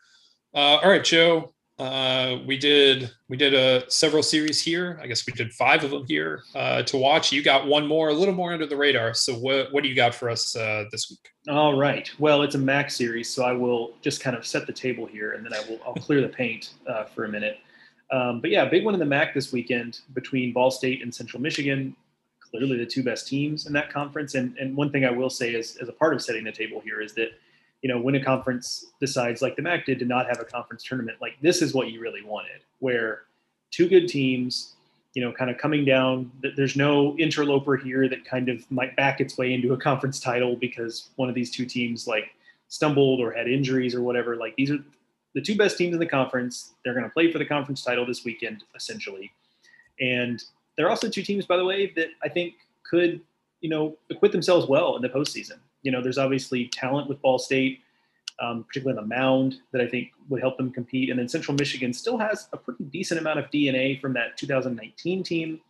Uh, 0.55 0.79
all 0.83 0.91
right, 0.91 1.05
Joe. 1.05 1.55
Uh, 1.77 2.39
we 2.47 2.57
did 2.57 3.11
we 3.29 3.37
did 3.37 3.53
a 3.53 3.85
uh, 3.85 3.89
several 3.89 4.23
series 4.23 4.63
here. 4.63 4.99
I 5.03 5.09
guess 5.09 5.27
we 5.27 5.33
did 5.33 5.53
five 5.53 5.83
of 5.83 5.91
them 5.91 6.05
here 6.07 6.43
uh, 6.55 6.83
to 6.85 6.97
watch. 6.97 7.33
You 7.33 7.43
got 7.43 7.67
one 7.67 7.85
more, 7.87 8.11
a 8.11 8.13
little 8.13 8.35
more 8.35 8.53
under 8.53 8.67
the 8.67 8.77
radar. 8.77 9.13
So 9.13 9.35
what 9.35 9.73
what 9.73 9.83
do 9.83 9.89
you 9.89 9.97
got 9.97 10.15
for 10.15 10.31
us 10.31 10.55
uh, 10.55 10.85
this 10.93 11.11
week? 11.11 11.19
All 11.49 11.77
right. 11.77 12.09
Well, 12.21 12.43
it's 12.43 12.55
a 12.55 12.59
MAC 12.59 12.93
series, 12.93 13.29
so 13.29 13.45
I 13.45 13.53
will 13.53 13.95
just 14.03 14.21
kind 14.21 14.37
of 14.37 14.47
set 14.47 14.69
the 14.69 14.73
table 14.73 15.05
here, 15.05 15.33
and 15.33 15.45
then 15.45 15.53
I 15.53 15.69
will 15.69 15.81
I'll 15.85 15.95
clear 15.95 16.21
the 16.21 16.29
paint 16.29 16.75
uh, 16.87 17.05
for 17.05 17.25
a 17.25 17.29
minute. 17.29 17.59
Um, 18.13 18.41
but 18.41 18.51
yeah, 18.51 18.65
big 18.67 18.85
one 18.85 18.95
in 18.95 19.01
the 19.01 19.07
MAC 19.07 19.35
this 19.35 19.53
weekend 19.53 20.01
between 20.15 20.53
Ball 20.53 20.71
State 20.71 21.03
and 21.03 21.13
Central 21.13 21.43
Michigan. 21.43 21.97
Clearly, 22.55 22.77
the 22.77 22.87
two 22.87 23.03
best 23.03 23.27
teams 23.27 23.67
in 23.67 23.73
that 23.73 23.93
conference. 23.93 24.37
And 24.37 24.57
and 24.59 24.77
one 24.77 24.93
thing 24.93 25.05
I 25.05 25.11
will 25.11 25.31
say 25.31 25.55
is, 25.55 25.77
as 25.77 25.89
a 25.89 25.93
part 25.93 26.15
of 26.15 26.23
setting 26.23 26.45
the 26.45 26.53
table 26.53 26.81
here, 26.81 27.01
is 27.01 27.13
that 27.15 27.31
you 27.83 27.89
know, 27.89 28.01
when 28.01 28.15
a 28.15 28.25
conference 28.25 28.87
decides, 28.99 29.43
like 29.43 29.57
the 29.57 29.63
MAC 29.63 29.85
did, 29.85 29.99
to 29.99 30.07
not 30.07 30.27
have 30.27 30.41
a 30.41 30.45
conference 30.45 30.83
tournament, 30.85 31.19
like 31.21 31.35
this 31.43 31.61
is 31.61 31.75
what 31.75 31.91
you 31.91 32.01
really 32.01 32.23
wanted, 32.23 32.63
where 32.79 33.25
two 33.71 33.87
good 33.87 34.09
teams, 34.09 34.73
you 35.13 35.23
know, 35.23 35.31
kind 35.31 35.51
of 35.51 35.59
coming 35.59 35.85
down. 35.85 36.33
There's 36.57 36.77
no 36.77 37.15
interloper 37.19 37.77
here 37.77 38.09
that 38.09 38.25
kind 38.25 38.49
of 38.49 38.65
might 38.71 38.97
back 38.97 39.21
its 39.21 39.37
way 39.37 39.53
into 39.53 39.75
a 39.75 39.77
conference 39.77 40.19
title 40.19 40.57
because 40.57 41.11
one 41.17 41.29
of 41.29 41.35
these 41.35 41.51
two 41.51 41.67
teams 41.67 42.07
like 42.07 42.31
stumbled 42.69 43.21
or 43.21 43.33
had 43.33 43.49
injuries 43.49 43.95
or 43.95 44.01
whatever. 44.01 44.37
Like 44.37 44.57
these 44.57 44.71
are 44.71 44.79
the 45.35 45.43
two 45.43 45.55
best 45.57 45.77
teams 45.77 45.93
in 45.93 46.01
the 46.01 46.07
conference. 46.07 46.73
They're 46.85 46.95
going 46.95 47.05
to 47.05 47.11
play 47.11 47.31
for 47.31 47.39
the 47.39 47.45
conference 47.45 47.85
title 47.85 48.07
this 48.07 48.25
weekend, 48.25 48.65
essentially. 48.75 49.31
And 50.01 50.43
they're 50.77 50.91
also 50.91 51.09
two 51.09 51.23
teams, 51.23 51.47
by 51.47 51.57
the 51.57 51.65
way, 51.65 51.93
that 51.97 52.09
I 52.23 52.29
think 52.29 52.55
could, 52.89 53.21
you 53.61 53.71
know, 53.71 53.97
acquit 54.11 54.33
themselves 54.33 54.67
well 54.69 54.97
in 54.97 55.03
the 55.03 55.09
postseason 55.09 55.59
you 55.85 55.93
know, 55.93 56.03
there's 56.03 56.19
obviously 56.19 56.67
talent 56.67 57.09
with 57.09 57.23
Ball 57.23 57.39
State, 57.39 57.81
um, 58.41 58.65
particularly 58.65 58.99
on 58.99 59.09
the 59.09 59.15
mound, 59.15 59.61
that 59.71 59.81
I 59.81 59.87
think 59.87 60.11
would 60.29 60.41
help 60.41 60.57
them 60.57 60.73
compete. 60.73 61.11
And 61.11 61.19
then 61.19 61.29
Central 61.29 61.57
Michigan 61.57 61.93
still 61.93 62.19
has 62.19 62.49
a 62.53 62.57
pretty 62.57 62.85
decent 62.85 63.21
amount 63.21 63.39
of 63.39 63.45
DNA 63.51 64.01
from 64.01 64.13
that 64.15 64.37
2019 64.37 65.23
team. 65.23 65.61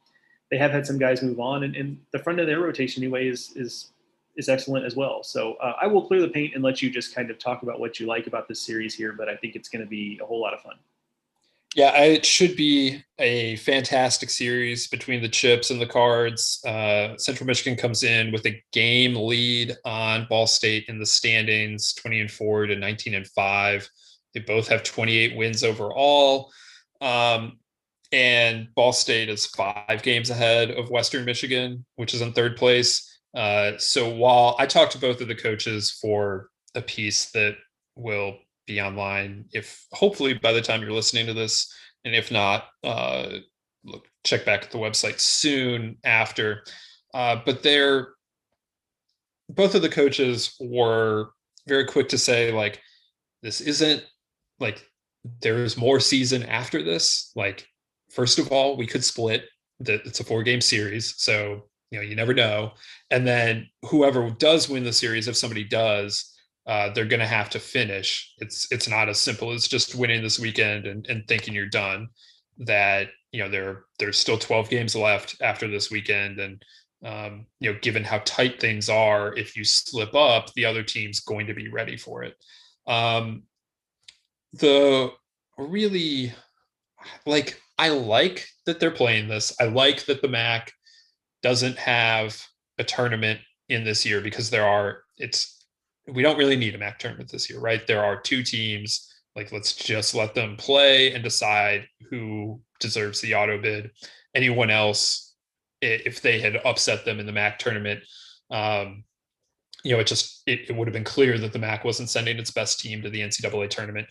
They 0.51 0.57
have 0.57 0.71
had 0.71 0.87
some 0.87 0.99
guys 0.99 1.21
move 1.21 1.41
on, 1.41 1.65
and, 1.65 1.75
and 1.75 1.99
the 2.13 2.19
front 2.21 2.39
of 2.39 2.47
their 2.47 2.61
rotation 2.61 3.03
anyway 3.03 3.29
is 3.29 3.53
is 3.57 3.91
is 4.37 4.49
excellent 4.49 4.85
as 4.85 4.97
well. 4.97 5.23
So 5.23 5.55
uh, 5.55 5.75
I 5.81 5.87
will 5.87 6.07
clear 6.07 6.21
the 6.21 6.29
paint 6.29 6.55
and 6.55 6.63
let 6.63 6.83
you 6.83 6.91
just 6.91 7.15
kind 7.15 7.31
of 7.31 7.39
talk 7.39 7.63
about 7.63 7.79
what 7.81 8.01
you 8.01 8.07
like 8.07 8.27
about 8.27 8.49
this 8.49 8.61
series 8.61 8.95
here. 8.95 9.13
But 9.13 9.29
I 9.29 9.37
think 9.37 9.57
it's 9.57 9.69
going 9.69 9.85
to 9.85 9.89
be 9.89 10.19
a 10.23 10.27
whole 10.27 10.41
lot 10.41 10.55
of 10.55 10.61
fun. 10.61 10.75
Yeah, 11.75 12.01
it 12.05 12.25
should 12.25 12.55
be 12.55 13.03
a 13.19 13.57
fantastic 13.57 14.31
series 14.31 14.87
between 14.87 15.21
the 15.23 15.29
chips 15.29 15.71
and 15.71 15.81
the 15.81 15.87
cards. 15.87 16.61
Uh, 16.65 17.17
Central 17.17 17.49
Michigan 17.49 17.77
comes 17.77 18.05
in 18.05 18.31
with 18.31 18.47
a 18.47 18.63
game 18.73 19.17
lead 19.17 19.77
on 19.85 20.27
Ball 20.31 20.47
State 20.47 20.85
in 20.87 21.01
the 21.01 21.07
standings, 21.07 21.93
20 21.95 22.21
and 22.21 22.31
4 22.31 22.67
to 22.67 22.77
19 22.77 23.15
and 23.15 23.27
5. 23.27 23.89
They 24.35 24.41
both 24.41 24.69
have 24.69 24.85
28 24.85 25.37
wins 25.37 25.65
overall. 25.65 26.53
Um, 27.01 27.59
and 28.13 28.69
Ball 28.77 28.93
State 28.93 29.29
is 29.29 29.47
five 29.47 30.01
games 30.05 30.31
ahead 30.31 30.71
of 30.71 30.91
Western 30.91 31.25
Michigan, 31.25 31.85
which 31.97 32.15
is 32.15 32.21
in 32.21 32.33
third 32.33 32.57
place. 32.57 33.19
Uh, 33.37 33.73
so 33.79 34.09
while 34.15 34.55
I 34.61 34.67
talked 34.67 34.93
to 34.93 34.99
both 34.99 35.21
of 35.21 35.27
the 35.27 35.35
coaches 35.35 35.91
for 35.91 36.51
a 36.77 36.83
piece 36.83 37.33
that 37.33 37.57
will 37.97 38.39
be 38.67 38.81
online 38.81 39.45
if 39.53 39.87
hopefully 39.93 40.35
by 40.35 40.53
the 40.53 40.63
time 40.63 40.81
you're 40.81 40.93
listening 40.93 41.27
to 41.27 41.35
this 41.35 41.73
and 42.05 42.15
if 42.15 42.31
not 42.31 42.67
uh, 42.83 43.39
look 43.85 44.07
check 44.25 44.45
back 44.45 44.65
at 44.65 44.71
the 44.71 44.79
website 44.79 45.21
soon 45.21 45.97
after. 46.05 46.65
Uh, 47.13 47.37
but 47.45 47.63
they're 47.63 48.09
both 49.51 49.75
of 49.75 49.83
the 49.83 49.89
coaches 49.89 50.57
were 50.61 51.31
very 51.69 51.85
quick 51.85 52.09
to 52.09 52.19
say 52.19 52.53
like 52.53 52.81
this 53.43 53.61
isn't 53.61 54.05
like 54.59 54.87
there's 55.41 55.77
more 55.77 56.01
season 56.01 56.43
after 56.45 56.83
this. 56.83 57.33
Like 57.37 57.67
first 58.11 58.39
of 58.39 58.51
all 58.51 58.77
we 58.77 58.87
could 58.87 59.05
split 59.05 59.45
that 59.81 60.07
it's 60.07 60.21
a 60.21 60.25
four 60.25 60.43
game 60.43 60.61
series 60.61 61.15
so 61.17 61.63
you 61.91 61.99
know 61.99 62.05
you 62.05 62.17
never 62.17 62.35
know. 62.35 62.73
And 63.11 63.27
then 63.27 63.69
whoever 63.83 64.31
does 64.31 64.69
win 64.69 64.85
the 64.85 64.93
series 64.93 65.29
if 65.29 65.37
somebody 65.37 65.65
does 65.65 66.34
uh, 66.67 66.91
they're 66.91 67.05
going 67.05 67.21
to 67.21 67.27
have 67.27 67.51
to 67.51 67.59
finish. 67.59 68.33
It's 68.39 68.71
it's 68.71 68.89
not 68.89 69.09
as 69.09 69.21
simple 69.21 69.53
as 69.53 69.69
just 69.69 69.95
winning 69.95 70.23
this 70.23 70.39
weekend 70.39 70.87
and, 70.87 71.07
and 71.09 71.27
thinking 71.29 71.55
you're 71.55 71.67
done. 71.67 72.09
That 72.59 73.09
you 73.33 73.43
know 73.43 73.51
there 73.51 73.85
there's 73.99 74.19
still 74.19 74.39
12 74.39 74.71
games 74.71 74.97
left 74.97 75.37
after 75.43 75.69
this 75.69 75.91
weekend, 75.91 76.39
and 76.39 76.63
um, 77.05 77.47
you 77.61 77.73
know 77.73 77.79
given 77.81 78.05
how 78.05 78.19
tight 78.25 78.61
things 78.61 78.89
are, 78.89 79.37
if 79.37 79.57
you 79.57 79.65
slip 79.65 80.15
up, 80.15 80.53
the 80.55 80.65
other 80.65 80.83
team's 80.83 81.21
going 81.21 81.47
to 81.49 81.55
be 81.55 81.69
ready 81.69 81.97
for 81.97 82.23
it. 82.23 82.35
Um, 82.87 83.43
the 84.55 85.11
really 85.59 86.33
like 87.27 87.61
I 87.79 87.91
like 87.91 88.47
that 88.67 88.81
they're 88.81 88.91
playing 88.91 89.29
this. 89.29 89.55
I 89.61 89.65
like 89.65 90.07
that 90.07 90.23
the 90.23 90.29
MAC 90.29 90.73
doesn't 91.43 91.77
have 91.77 92.41
a 92.79 92.85
tournament 92.85 93.41
in 93.69 93.85
this 93.85 94.07
year 94.07 94.21
because 94.21 94.51
there 94.51 94.67
are 94.67 95.03
it's 95.19 95.64
we 96.09 96.23
don't 96.23 96.39
really 96.39 96.57
need 96.57 96.75
a 96.75 96.79
MAC 96.79 96.99
tournament 96.99 97.31
this 97.31 97.49
year, 97.49 97.61
right? 97.61 97.87
There 97.87 98.05
are 98.05 98.21
two 98.21 98.43
teams. 98.43 99.11
Like 99.35 99.53
let's 99.53 99.75
just 99.75 100.15
let 100.15 100.35
them 100.35 100.57
play 100.57 101.13
and 101.13 101.25
decide 101.25 101.89
who 102.11 102.61
deserves 102.79 103.21
the 103.21 103.35
auto 103.35 103.61
bid. 103.61 103.91
Anyone 104.35 104.71
else, 104.71 105.35
if 105.81 106.21
they 106.21 106.41
had 106.41 106.61
upset 106.65 107.05
them 107.05 107.21
in 107.21 107.27
the 107.27 107.33
MAC 107.33 107.59
tournament, 107.59 108.01
um, 108.51 109.05
you 109.83 109.93
know, 109.93 110.01
it 110.01 110.07
just 110.07 110.43
it, 110.47 110.71
it 110.71 110.77
would 110.77 110.87
have 110.87 110.93
been 110.93 111.05
clear 111.05 111.39
that 111.39 111.53
the 111.53 111.59
MAC 111.59 111.85
wasn't 111.85 112.11
sending 112.11 112.39
its 112.39 112.51
best 112.51 112.81
team 112.81 113.03
to 113.03 113.11
the 113.11 113.21
NCAA 113.21 113.69
tournament 113.71 114.07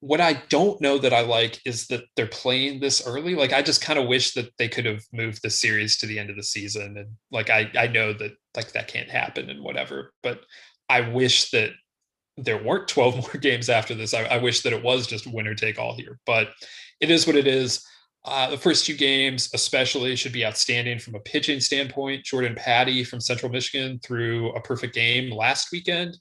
what 0.00 0.20
I 0.20 0.34
don't 0.48 0.80
know 0.80 0.98
that 0.98 1.12
I 1.12 1.22
like 1.22 1.60
is 1.64 1.88
that 1.88 2.04
they're 2.14 2.26
playing 2.26 2.78
this 2.80 3.04
early. 3.06 3.34
Like 3.34 3.52
I 3.52 3.62
just 3.62 3.80
kind 3.80 3.98
of 3.98 4.06
wish 4.06 4.34
that 4.34 4.56
they 4.56 4.68
could 4.68 4.84
have 4.84 5.02
moved 5.12 5.42
the 5.42 5.50
series 5.50 5.98
to 5.98 6.06
the 6.06 6.18
end 6.18 6.30
of 6.30 6.36
the 6.36 6.42
season. 6.42 6.96
And 6.96 7.08
like 7.32 7.50
I 7.50 7.70
I 7.76 7.88
know 7.88 8.12
that 8.12 8.32
like 8.56 8.72
that 8.72 8.88
can't 8.88 9.10
happen 9.10 9.50
and 9.50 9.62
whatever, 9.62 10.12
but 10.22 10.42
I 10.88 11.02
wish 11.02 11.50
that 11.50 11.70
there 12.36 12.62
weren't 12.62 12.88
12 12.88 13.16
more 13.16 13.40
games 13.40 13.68
after 13.68 13.94
this. 13.94 14.14
I, 14.14 14.24
I 14.24 14.38
wish 14.38 14.62
that 14.62 14.72
it 14.72 14.82
was 14.82 15.06
just 15.06 15.26
winner 15.26 15.54
take 15.54 15.78
all 15.78 15.94
here, 15.94 16.18
but 16.26 16.50
it 17.00 17.10
is 17.10 17.26
what 17.26 17.36
it 17.36 17.46
is. 17.46 17.84
Uh, 18.24 18.50
the 18.50 18.58
first 18.58 18.84
two 18.84 18.96
games, 18.96 19.48
especially, 19.54 20.14
should 20.16 20.32
be 20.32 20.44
outstanding 20.44 20.98
from 20.98 21.14
a 21.14 21.20
pitching 21.20 21.60
standpoint. 21.60 22.24
Jordan 22.24 22.54
Patty 22.56 23.04
from 23.04 23.20
Central 23.20 23.50
Michigan 23.50 24.00
threw 24.04 24.50
a 24.52 24.60
perfect 24.60 24.94
game 24.94 25.30
last 25.30 25.68
weekend. 25.72 26.16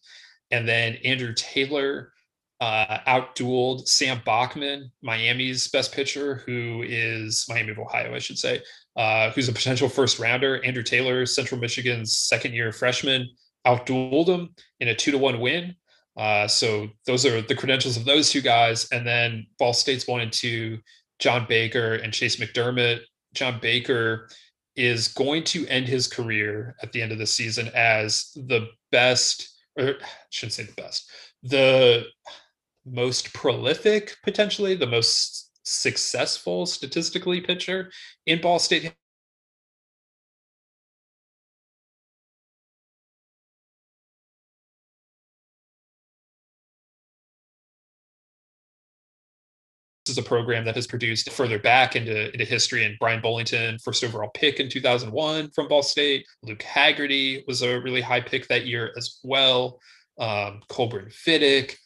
And 0.52 0.68
then 0.68 0.98
Andrew 1.04 1.34
Taylor 1.36 2.14
uh, 2.60 3.00
outdueled 3.08 3.88
Sam 3.88 4.22
Bachman, 4.26 4.92
Miami's 5.02 5.68
best 5.68 5.92
pitcher, 5.92 6.44
who 6.46 6.84
is 6.88 7.46
Miami 7.50 7.72
of 7.72 7.80
Ohio, 7.80 8.16
I 8.16 8.20
should 8.20 8.40
say, 8.40 8.62
uh, 8.96 9.32
who's 9.32 9.50
a 9.50 9.54
potential 9.54 9.90
first 9.90 10.20
rounder. 10.20 10.64
Andrew 10.64 10.84
Taylor, 10.84 11.26
Central 11.26 11.60
Michigan's 11.60 12.18
second 12.18 12.54
year 12.54 12.72
freshman, 12.72 13.28
outdueled 13.68 14.28
them 14.28 14.56
in 14.80 14.88
a 14.88 14.96
two 14.96 15.12
to 15.12 15.18
one 15.18 15.40
win. 15.40 15.76
Uh, 16.16 16.48
so 16.48 16.88
those 17.06 17.26
are 17.26 17.42
the 17.42 17.56
credentials 17.56 17.98
of 17.98 18.06
those 18.06 18.32
two 18.32 18.42
guys. 18.42 18.88
And 18.92 19.06
then 19.06 19.46
Ball 19.60 19.74
State's 19.74 20.08
one 20.08 20.22
and 20.22 20.34
two, 20.34 20.80
John 21.20 21.46
Baker 21.48 21.96
and 21.96 22.12
Chayce 22.14 22.40
McDermott. 22.40 23.02
John 23.34 23.60
Baker 23.62 24.30
is 24.76 25.10
going 25.10 25.44
to 25.44 25.68
end 25.68 25.88
his 25.88 26.08
career 26.08 26.76
at 26.82 26.92
the 26.92 27.02
end 27.02 27.12
of 27.12 27.18
the 27.18 27.26
season 27.26 27.70
as 27.76 28.32
the 28.36 28.68
best, 28.92 29.60
or 29.78 29.96
I 30.02 30.06
shouldn't 30.30 30.54
say 30.54 30.64
the 30.64 30.82
best, 30.82 31.10
the 31.44 32.06
most 32.86 33.34
prolific, 33.34 34.16
potentially 34.24 34.76
the 34.76 34.88
most 34.88 35.52
successful 35.64 36.66
statistically 36.66 37.42
pitcher 37.42 37.92
in 38.26 38.40
Ball 38.40 38.60
State 38.60 38.94
is 50.10 50.18
a 50.18 50.24
program 50.24 50.66
that 50.66 50.76
has 50.76 50.88
produced 50.88 51.32
further 51.32 51.60
back 51.60 51.96
into, 51.96 52.32
into 52.32 52.46
history. 52.46 52.86
And 52.86 52.98
Bryan 53.00 53.22
Bullington, 53.22 53.82
first 53.82 54.04
overall 54.04 54.30
pick 54.34 54.60
in 54.60 54.70
2001 54.70 55.52
from 55.52 55.68
Ball 55.68 55.84
State. 55.84 56.26
Luke 56.44 56.60
Hagerty 56.60 57.46
was 57.48 57.62
a 57.62 57.80
really 57.82 58.02
high 58.02 58.22
pick 58.22 58.48
that 58.48 58.66
year 58.66 58.94
as 58.98 59.20
well. 59.24 59.80
Um, 60.20 60.62
Colburn 60.68 61.10
Fiddick, 61.12 61.78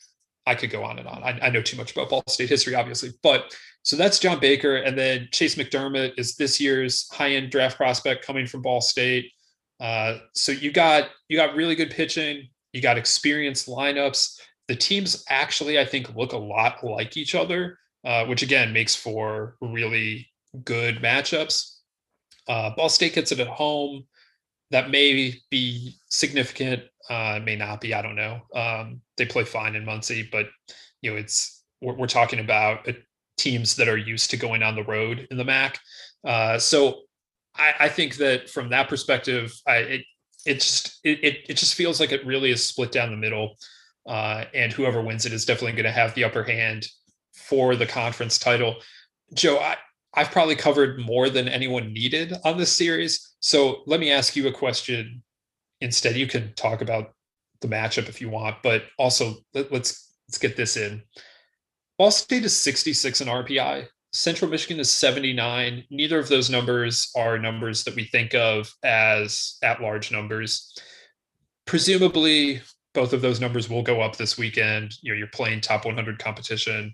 I 0.46 0.56
could 0.56 0.70
go 0.70 0.84
on 0.84 1.00
and 1.00 1.08
on. 1.08 1.24
I, 1.24 1.40
I, 1.42 1.50
know 1.50 1.62
too 1.62 1.78
much 1.78 1.92
about 1.92 2.10
Ball 2.10 2.24
State 2.28 2.50
history, 2.50 2.76
obviously, 2.76 3.12
but 3.22 3.54
so 3.84 3.96
that's 3.96 4.20
John 4.20 4.40
Baker, 4.40 4.78
and 4.78 4.98
then 4.98 5.28
Chayce 5.32 5.58
McDermott 5.58 6.14
is 6.18 6.36
this 6.36 6.62
year's 6.62 7.10
high-end 7.12 7.52
draft 7.52 7.78
prospect 7.78 8.26
coming 8.26 8.46
from 8.46 8.62
Ball 8.62 8.80
State. 8.80 9.32
Uh, 9.80 10.20
so 10.36 10.52
you 10.52 10.72
got 10.72 11.10
you 11.28 11.38
got 11.38 11.56
really 11.56 11.76
good 11.76 11.90
pitching, 11.90 12.48
you 12.74 12.82
got 12.82 12.98
experienced 12.98 13.68
lineups. 13.68 14.40
The 14.68 14.76
teams 14.76 15.26
actually, 15.30 15.80
I 15.80 15.86
think, 15.86 16.16
look 16.16 16.34
a 16.34 16.38
lot 16.38 16.84
like 16.84 17.18
each 17.18 17.34
other, 17.34 17.78
uh, 18.06 18.26
which 18.26 18.42
again 18.42 18.74
makes 18.74 18.96
for 18.96 19.56
really 19.62 20.28
good 20.64 20.98
matchups. 20.98 21.78
Uh, 22.48 22.72
Ball 22.76 22.90
State 22.90 23.14
gets 23.14 23.32
it 23.32 23.40
at 23.40 23.48
home. 23.48 24.06
That 24.72 24.90
may 24.90 25.36
be 25.50 25.96
significant 26.10 26.84
uh, 27.10 27.40
may 27.44 27.56
not 27.56 27.82
be. 27.82 27.94
I 27.94 28.02
don't 28.02 28.16
know. 28.16 28.42
Um, 28.56 29.02
they 29.18 29.26
play 29.26 29.44
fine 29.44 29.76
in 29.76 29.86
Muncie, 29.86 30.30
but 30.32 30.48
you 31.02 31.12
know, 31.12 31.18
it's 31.18 31.64
we're, 31.82 31.94
we're 31.94 32.08
talking 32.08 32.40
about 32.40 32.88
uh, 32.88 32.94
teams 33.38 33.76
that 33.76 33.90
are 33.90 33.98
used 33.98 34.30
to 34.32 34.38
going 34.38 34.64
on 34.64 34.76
the 34.76 34.84
road 34.84 35.28
in 35.32 35.38
the 35.38 35.44
MAC. 35.44 35.80
Uh, 36.26 36.58
so 36.58 37.02
I, 37.56 37.74
I, 37.82 37.90
think 37.90 38.18
that 38.18 38.50
from 38.50 38.70
that 38.70 38.88
perspective, 38.88 39.52
I, 39.68 39.76
it 39.78 40.02
it 40.46 40.54
just 40.56 41.00
it, 41.04 41.20
it 41.50 41.58
just 41.58 41.76
feels 41.76 42.00
like 42.00 42.12
it 42.12 42.26
really 42.26 42.52
is 42.52 42.66
split 42.66 42.92
down 42.92 43.12
the 43.12 43.18
middle, 43.18 43.58
uh, 44.08 44.46
and 44.54 44.72
whoever 44.72 45.02
wins 45.02 45.26
it 45.26 45.34
is 45.34 45.46
definitely 45.46 45.74
going 45.74 45.84
to 45.86 45.92
have 45.92 46.14
the 46.16 46.24
upper 46.24 46.44
hand 46.44 46.88
for 47.42 47.76
the 47.76 47.86
conference 47.86 48.38
title. 48.38 48.76
Joe, 49.34 49.58
I, 49.58 49.78
I've 50.14 50.32
probably 50.32 50.56
covered 50.56 51.00
more 51.00 51.30
than 51.30 51.48
anyone 51.48 51.94
needed 51.94 52.34
on 52.44 52.58
this 52.58 52.76
series. 52.76 53.36
So 53.40 53.84
let 53.88 54.00
me 54.00 54.12
ask 54.12 54.36
you 54.36 54.48
a 54.48 54.54
question 54.54 55.24
instead 55.80 56.16
you 56.16 56.28
can 56.28 56.54
talk 56.54 56.82
about 56.82 57.14
the 57.62 57.68
matchup 57.68 58.10
if 58.10 58.22
you 58.22 58.30
want, 58.30 58.58
but 58.64 58.84
also 58.98 59.36
let, 59.54 59.72
let's, 59.72 60.14
let's 60.28 60.38
get 60.38 60.58
this 60.58 60.78
in. 60.78 61.02
Ball 61.98 62.12
State 62.12 62.44
is 62.44 62.58
66 62.58 63.22
in 63.22 63.28
RPI. 63.28 63.88
Central 64.14 64.52
Michigan 64.52 64.80
is 64.80 64.92
79. 64.92 65.86
Neither 65.90 66.20
of 66.20 66.28
those 66.28 66.50
numbers 66.50 67.12
are 67.16 67.38
numbers 67.38 67.84
that 67.86 67.96
we 67.96 68.04
think 68.06 68.34
of 68.34 68.72
as 68.84 69.58
at 69.64 69.82
large 69.82 70.12
numbers. 70.12 70.78
Presumably, 71.66 72.62
both 72.94 73.14
of 73.14 73.22
those 73.22 73.40
numbers 73.40 73.70
will 73.70 73.84
go 73.84 74.02
up 74.02 74.18
this 74.18 74.38
weekend. 74.38 74.94
You 75.02 75.14
know, 75.14 75.18
you're 75.18 75.28
playing 75.28 75.62
top 75.62 75.86
100 75.86 76.20
competition 76.20 76.94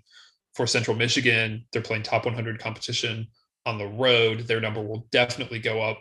for 0.58 0.66
Central 0.66 0.94
Michigan. 0.94 1.64
They're 1.72 1.80
playing 1.80 2.02
top 2.02 2.26
100 2.26 2.58
competition 2.58 3.28
on 3.64 3.78
the 3.78 3.86
road. 3.86 4.40
Their 4.40 4.60
number 4.60 4.82
will 4.82 5.06
definitely 5.10 5.58
go 5.58 5.80
up 5.80 5.98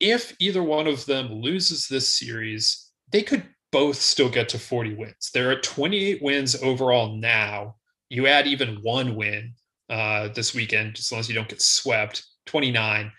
if 0.00 0.34
either 0.38 0.62
one 0.62 0.86
of 0.86 1.06
them 1.06 1.32
loses 1.32 1.88
this 1.88 2.18
series, 2.18 2.90
they 3.10 3.22
could 3.22 3.44
both 3.72 3.96
still 3.96 4.28
get 4.28 4.48
to 4.50 4.58
40 4.58 4.94
wins. 4.94 5.30
There 5.32 5.50
are 5.50 5.60
28 5.60 6.22
wins 6.22 6.62
overall 6.62 7.16
now. 7.16 7.76
You 8.08 8.26
add 8.26 8.46
even 8.46 8.78
one 8.82 9.16
win 9.16 9.54
uh, 9.90 10.28
this 10.28 10.54
weekend, 10.54 10.96
as 10.98 11.10
long 11.10 11.20
as 11.20 11.28
you 11.28 11.34
don't 11.34 11.48
get 11.48 11.62
swept, 11.62 12.24
29. 12.46 13.10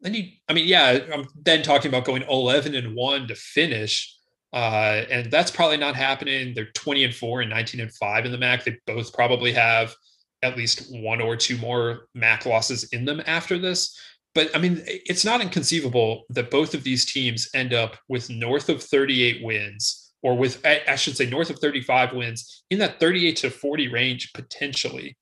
Then 0.00 0.14
you, 0.14 0.24
I 0.48 0.52
mean, 0.52 0.66
yeah, 0.66 0.98
I'm 1.12 1.26
then 1.42 1.62
talking 1.62 1.88
about 1.88 2.04
going 2.04 2.22
11 2.22 2.74
and 2.74 2.94
one 2.94 3.28
to 3.28 3.34
finish. 3.34 4.15
Uh, 4.52 5.04
and 5.10 5.30
that's 5.30 5.50
probably 5.50 5.76
not 5.76 5.96
happening. 5.96 6.54
They're 6.54 6.70
20 6.72 7.04
and 7.04 7.14
four 7.14 7.40
and 7.40 7.50
19 7.50 7.80
and 7.80 7.92
five 7.94 8.24
in 8.24 8.32
the 8.32 8.38
MAC. 8.38 8.64
They 8.64 8.78
both 8.86 9.12
probably 9.12 9.52
have 9.52 9.94
at 10.42 10.56
least 10.56 10.86
one 10.90 11.20
or 11.20 11.36
two 11.36 11.58
more 11.58 12.06
MAC 12.14 12.46
losses 12.46 12.84
in 12.84 13.04
them 13.04 13.22
after 13.26 13.58
this 13.58 13.98
but 14.36 14.54
I 14.54 14.58
mean, 14.58 14.82
it's 14.86 15.24
not 15.24 15.40
inconceivable 15.40 16.26
that 16.28 16.50
both 16.50 16.74
of 16.74 16.84
these 16.84 17.06
teams 17.06 17.48
end 17.54 17.72
up 17.72 17.96
with 18.06 18.28
north 18.28 18.68
of 18.68 18.82
38 18.82 19.42
wins, 19.42 20.12
or 20.22 20.36
with, 20.36 20.60
I 20.66 20.94
should 20.96 21.16
say, 21.16 21.24
north 21.24 21.48
of 21.48 21.58
35 21.58 22.12
wins 22.12 22.62
in 22.68 22.78
that 22.80 23.00
38 23.00 23.36
to 23.36 23.50
40 23.50 23.88
range 23.88 24.34
potentially. 24.34 25.16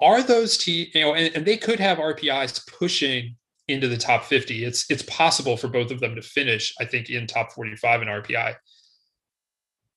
Are 0.00 0.22
those 0.22 0.56
teams, 0.56 0.94
you 0.94 1.02
know, 1.02 1.12
and, 1.12 1.36
and 1.36 1.44
they 1.44 1.58
could 1.58 1.78
have 1.78 1.98
RPIs 1.98 2.66
pushing 2.66 3.36
into 3.68 3.88
the 3.88 3.96
top 3.96 4.24
50. 4.24 4.64
It's 4.64 4.90
it's 4.90 5.02
possible 5.02 5.56
for 5.56 5.68
both 5.68 5.90
of 5.90 6.00
them 6.00 6.14
to 6.14 6.22
finish, 6.22 6.74
I 6.80 6.84
think, 6.84 7.10
in 7.10 7.26
top 7.26 7.52
45 7.52 8.02
in 8.02 8.08
RPI. 8.08 8.54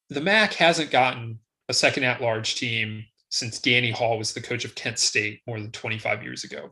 The 0.10 0.22
MAC 0.22 0.54
hasn't 0.54 0.92
gotten 0.92 1.40
a 1.68 1.74
second 1.74 2.04
at 2.04 2.22
large 2.22 2.56
team 2.56 3.06
since 3.30 3.60
Danny 3.60 3.92
Hall 3.92 4.18
was 4.18 4.34
the 4.34 4.42
coach 4.42 4.66
of 4.66 4.74
Kent 4.74 4.98
State 4.98 5.42
more 5.46 5.60
than 5.60 5.72
25 5.72 6.24
years 6.24 6.44
ago 6.44 6.72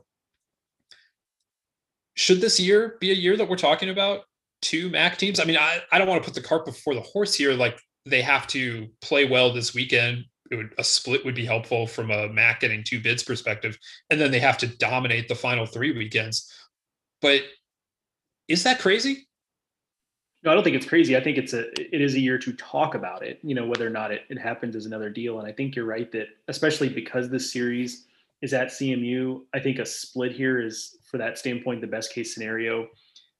should 2.17 2.41
this 2.41 2.59
year 2.59 2.97
be 2.99 3.11
a 3.11 3.15
year 3.15 3.37
that 3.37 3.47
we're 3.47 3.55
talking 3.55 3.89
about 3.89 4.23
two 4.63 4.89
MAC 4.89 5.17
teams? 5.17 5.39
I 5.39 5.45
mean, 5.45 5.55
I, 5.55 5.79
I 5.91 5.99
don't 5.99 6.07
want 6.07 6.21
to 6.21 6.25
put 6.25 6.33
the 6.33 6.45
cart 6.45 6.65
before 6.65 6.95
the 6.95 7.01
horse 7.01 7.35
here. 7.35 7.53
Like 7.53 7.79
they 8.05 8.23
have 8.23 8.47
to 8.47 8.87
play 9.01 9.25
well 9.25 9.53
this 9.53 9.75
weekend. 9.75 10.25
It 10.49 10.55
would, 10.55 10.73
a 10.79 10.83
split 10.83 11.23
would 11.25 11.35
be 11.35 11.45
helpful 11.45 11.85
from 11.85 12.09
a 12.09 12.27
MAC 12.27 12.61
getting 12.61 12.83
two 12.83 12.99
bids 12.99 13.21
perspective, 13.21 13.77
and 14.09 14.19
then 14.19 14.31
they 14.31 14.39
have 14.39 14.57
to 14.59 14.67
dominate 14.67 15.27
the 15.27 15.35
final 15.35 15.65
three 15.65 15.95
weekends. 15.95 16.51
But 17.21 17.41
is 18.47 18.63
that 18.63 18.79
crazy? 18.79 19.27
No, 20.43 20.51
I 20.51 20.53
don't 20.53 20.63
think 20.63 20.75
it's 20.75 20.85
crazy. 20.85 21.17
I 21.17 21.21
think 21.21 21.37
it's 21.37 21.53
a 21.53 21.69
it 21.93 22.01
is 22.01 22.13
a 22.13 22.19
year 22.19 22.37
to 22.37 22.53
talk 22.53 22.95
about 22.95 23.23
it. 23.23 23.39
You 23.43 23.55
know, 23.55 23.65
whether 23.65 23.85
or 23.85 23.89
not 23.89 24.11
it, 24.11 24.21
it 24.29 24.37
happens 24.37 24.75
is 24.75 24.85
another 24.85 25.09
deal. 25.09 25.39
And 25.39 25.47
I 25.47 25.51
think 25.51 25.75
you're 25.75 25.85
right 25.85 26.11
that 26.11 26.27
especially 26.47 26.89
because 26.89 27.29
this 27.29 27.51
series 27.51 28.05
is 28.41 28.53
at 28.53 28.67
CMU. 28.67 29.41
I 29.53 29.59
think 29.59 29.79
a 29.79 29.85
split 29.85 30.31
here 30.31 30.61
is, 30.61 30.97
for 31.03 31.17
that 31.17 31.37
standpoint, 31.37 31.81
the 31.81 31.87
best 31.87 32.13
case 32.13 32.33
scenario. 32.33 32.87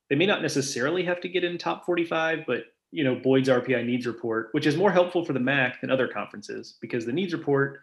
They 0.09 0.15
may 0.15 0.25
not 0.25 0.41
necessarily 0.41 1.03
have 1.03 1.21
to 1.21 1.29
get 1.29 1.43
in 1.43 1.57
top 1.57 1.85
45, 1.85 2.45
but 2.47 2.63
you 2.91 3.03
know 3.03 3.15
Boyd's 3.15 3.49
RPI 3.49 3.85
needs 3.85 4.07
report, 4.07 4.49
which 4.53 4.65
is 4.65 4.77
more 4.77 4.91
helpful 4.91 5.23
for 5.23 5.33
the 5.33 5.39
MAC 5.39 5.81
than 5.81 5.91
other 5.91 6.07
conferences 6.07 6.77
because 6.81 7.05
the 7.05 7.13
needs 7.13 7.33
report 7.33 7.81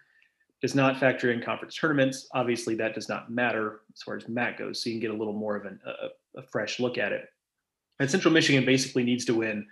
does 0.65 0.75
not 0.75 0.99
factor 0.99 1.31
in 1.31 1.43
conference 1.43 1.75
tournaments. 1.75 2.27
Obviously, 2.33 2.75
that 2.75 2.95
does 2.95 3.07
not 3.07 3.31
matter 3.31 3.83
as 3.95 4.01
far 4.01 4.17
as 4.17 4.27
MAC 4.31 4.57
goes, 4.57 4.83
so 4.83 4.89
you 4.89 4.95
can 4.95 5.01
get 5.01 5.11
a 5.11 5.15
little 5.15 5.35
more 5.35 5.57
of 5.57 5.67
an, 5.67 5.79
a, 5.85 6.39
a 6.39 6.43
fresh 6.43 6.81
look 6.81 6.97
at 6.97 7.13
it. 7.13 7.29
And 8.01 8.11
Central 8.11 8.33
Michigan 8.33 8.65
basically 8.65 9.05
needs 9.05 9.27
to 9.27 9.35
win 9.35 9.67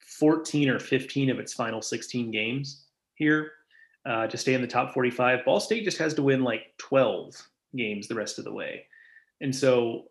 14 0.00 0.68
or 0.68 0.80
15 0.80 1.30
of 1.30 1.38
its 1.38 1.52
final 1.52 1.80
16 1.80 2.32
games 2.32 2.86
here 3.14 3.52
uh, 4.04 4.26
to 4.26 4.36
stay 4.36 4.54
in 4.54 4.60
the 4.60 4.66
top 4.66 4.92
45. 4.92 5.44
Ball 5.44 5.60
State 5.60 5.84
just 5.84 5.98
has 5.98 6.12
to 6.14 6.22
win 6.22 6.42
like 6.42 6.76
12 6.78 7.40
games 7.76 8.08
the 8.08 8.16
rest 8.16 8.40
of 8.40 8.44
the 8.44 8.52
way. 8.52 8.86
And 9.40 9.54
so 9.54 10.06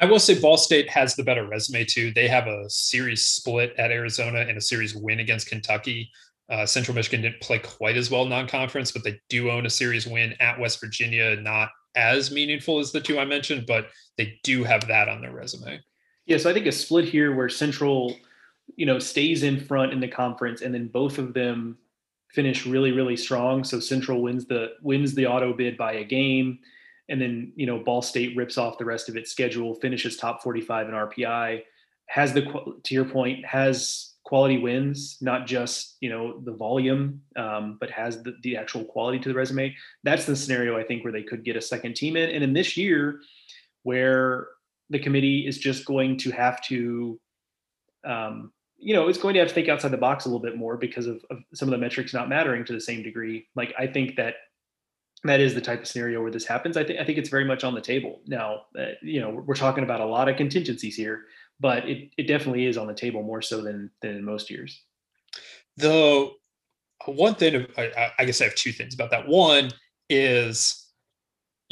I 0.00 0.06
will 0.06 0.18
say 0.18 0.40
Ball 0.40 0.56
State 0.56 0.88
has 0.88 1.14
the 1.14 1.24
better 1.24 1.46
resume 1.46 1.84
too. 1.84 2.10
They 2.10 2.26
have 2.26 2.46
a 2.46 2.70
series 2.70 3.26
split 3.26 3.74
at 3.76 3.90
Arizona 3.90 4.46
and 4.48 4.56
a 4.56 4.62
series 4.62 4.96
win 4.96 5.20
against 5.20 5.50
Kentucky. 5.50 6.10
Uh, 6.50 6.66
Central 6.66 6.94
Michigan 6.94 7.22
didn't 7.22 7.40
play 7.40 7.58
quite 7.58 7.96
as 7.96 8.10
well 8.10 8.24
non-conference, 8.24 8.92
but 8.92 9.04
they 9.04 9.20
do 9.28 9.50
own 9.50 9.66
a 9.66 9.70
series 9.70 10.06
win 10.06 10.34
at 10.40 10.58
West 10.58 10.80
Virginia. 10.80 11.36
Not 11.36 11.70
as 11.94 12.30
meaningful 12.30 12.78
as 12.78 12.92
the 12.92 13.00
two 13.00 13.18
I 13.18 13.24
mentioned, 13.24 13.66
but 13.66 13.88
they 14.18 14.38
do 14.42 14.64
have 14.64 14.86
that 14.88 15.08
on 15.08 15.20
their 15.20 15.32
resume. 15.32 15.80
Yeah, 16.26 16.38
so 16.38 16.50
I 16.50 16.52
think 16.52 16.66
a 16.66 16.72
split 16.72 17.04
here 17.04 17.34
where 17.34 17.48
Central, 17.48 18.16
you 18.76 18.86
know, 18.86 18.98
stays 18.98 19.42
in 19.42 19.60
front 19.60 19.92
in 19.92 20.00
the 20.00 20.08
conference, 20.08 20.62
and 20.62 20.74
then 20.74 20.88
both 20.88 21.18
of 21.18 21.34
them 21.34 21.78
finish 22.32 22.66
really, 22.66 22.92
really 22.92 23.16
strong. 23.16 23.64
So 23.64 23.80
Central 23.80 24.22
wins 24.22 24.46
the 24.46 24.72
wins 24.82 25.14
the 25.14 25.26
auto 25.26 25.52
bid 25.52 25.76
by 25.76 25.94
a 25.94 26.04
game, 26.04 26.58
and 27.08 27.20
then 27.20 27.52
you 27.56 27.66
know 27.66 27.78
Ball 27.78 28.02
State 28.02 28.36
rips 28.36 28.58
off 28.58 28.78
the 28.78 28.84
rest 28.84 29.08
of 29.08 29.16
its 29.16 29.30
schedule, 29.30 29.74
finishes 29.74 30.16
top 30.16 30.42
45 30.42 30.88
in 30.88 30.94
RPI, 30.94 31.62
has 32.06 32.32
the 32.32 32.42
to 32.82 32.94
your 32.94 33.04
point 33.04 33.44
has 33.44 34.11
quality 34.32 34.56
wins, 34.56 35.18
not 35.20 35.46
just 35.46 35.98
you 36.00 36.08
know 36.08 36.40
the 36.40 36.52
volume, 36.52 37.20
um, 37.36 37.76
but 37.78 37.90
has 37.90 38.22
the, 38.22 38.34
the 38.42 38.56
actual 38.56 38.82
quality 38.82 39.18
to 39.18 39.28
the 39.28 39.34
resume. 39.34 39.76
That's 40.04 40.24
the 40.24 40.34
scenario 40.34 40.74
I 40.78 40.84
think 40.84 41.04
where 41.04 41.12
they 41.12 41.22
could 41.22 41.44
get 41.44 41.54
a 41.54 41.60
second 41.60 41.96
team 41.96 42.16
in, 42.16 42.30
and 42.30 42.42
in 42.42 42.54
this 42.54 42.74
year, 42.74 43.20
where 43.82 44.48
the 44.88 44.98
committee 44.98 45.46
is 45.46 45.58
just 45.58 45.84
going 45.84 46.16
to 46.16 46.30
have 46.30 46.62
to, 46.62 47.20
um, 48.06 48.52
you 48.78 48.94
know, 48.94 49.08
it's 49.08 49.18
going 49.18 49.34
to 49.34 49.40
have 49.40 49.48
to 49.48 49.54
think 49.54 49.68
outside 49.68 49.90
the 49.90 49.98
box 49.98 50.24
a 50.24 50.28
little 50.28 50.40
bit 50.40 50.56
more 50.56 50.78
because 50.78 51.06
of, 51.06 51.22
of 51.28 51.36
some 51.52 51.68
of 51.68 51.72
the 51.72 51.84
metrics 51.84 52.14
not 52.14 52.30
mattering 52.30 52.64
to 52.64 52.72
the 52.72 52.80
same 52.80 53.02
degree. 53.02 53.46
Like 53.54 53.74
I 53.78 53.86
think 53.86 54.16
that 54.16 54.36
that 55.24 55.40
is 55.40 55.54
the 55.54 55.60
type 55.60 55.82
of 55.82 55.86
scenario 55.86 56.22
where 56.22 56.30
this 56.30 56.46
happens. 56.46 56.78
I 56.78 56.84
think 56.84 56.98
I 56.98 57.04
think 57.04 57.18
it's 57.18 57.28
very 57.28 57.44
much 57.44 57.64
on 57.64 57.74
the 57.74 57.82
table 57.82 58.22
now. 58.26 58.62
Uh, 58.78 58.92
you 59.02 59.20
know, 59.20 59.44
we're 59.46 59.54
talking 59.54 59.84
about 59.84 60.00
a 60.00 60.06
lot 60.06 60.30
of 60.30 60.38
contingencies 60.38 60.96
here, 60.96 61.26
but 61.60 61.88
it, 61.88 62.10
it 62.18 62.26
definitely 62.26 62.66
is 62.66 62.76
on 62.76 62.86
the 62.86 62.94
table 62.94 63.22
more 63.22 63.42
so 63.42 63.60
than 63.60 63.90
than 64.00 64.24
most 64.24 64.50
years. 64.50 64.82
The 65.76 66.30
one 67.06 67.34
thing 67.34 67.66
I, 67.76 68.12
I 68.18 68.24
guess 68.24 68.40
I 68.40 68.44
have 68.44 68.54
two 68.54 68.72
things 68.72 68.94
about 68.94 69.10
that. 69.10 69.26
One 69.26 69.70
is 70.08 70.82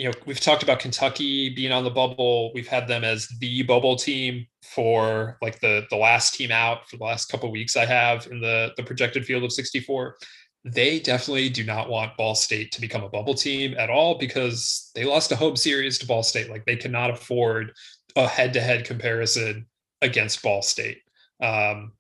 you 0.01 0.07
know, 0.07 0.13
we've 0.25 0.41
talked 0.41 0.63
about 0.63 0.79
Kentucky 0.79 1.51
being 1.51 1.73
on 1.73 1.85
the 1.85 1.91
bubble. 1.91 2.55
We've 2.55 2.67
had 2.67 2.89
them 2.89 3.05
as 3.05 3.29
the 3.39 3.63
bubble 3.65 3.97
team 3.97 4.47
for 4.63 5.37
like 5.43 5.61
the 5.61 5.87
the 5.91 5.97
last 5.97 6.35
team 6.35 6.51
out 6.51 6.89
for 6.89 6.97
the 6.97 7.05
last 7.05 7.27
couple 7.27 7.51
weeks. 7.51 7.77
I 7.77 7.85
have 7.85 8.27
in 8.31 8.41
the 8.41 8.73
the 8.79 8.83
projected 8.83 9.27
field 9.27 9.45
of 9.45 9.53
64. 9.53 10.17
They 10.65 11.01
definitely 11.01 11.51
do 11.51 11.65
not 11.65 11.91
want 11.91 12.17
Ball 12.17 12.35
State 12.35 12.73
to 12.73 12.81
become 12.81 13.05
a 13.05 13.11
bubble 13.11 13.35
team 13.35 13.75
at 13.79 13.91
all 13.91 14.17
because 14.17 14.91
they 14.95 15.05
lost 15.05 15.33
a 15.33 15.37
home 15.37 15.57
series 15.57 15.99
to 15.99 16.07
Ball 16.07 16.23
State. 16.23 16.49
Like 16.49 16.65
they 16.65 16.77
cannot 16.77 17.11
afford 17.11 17.73
a 18.17 18.27
head-to-head 18.27 18.87
comparison 18.87 19.67
against 20.03 20.43
Ball 20.43 20.63
State. 20.63 20.99
Um, 21.43 21.93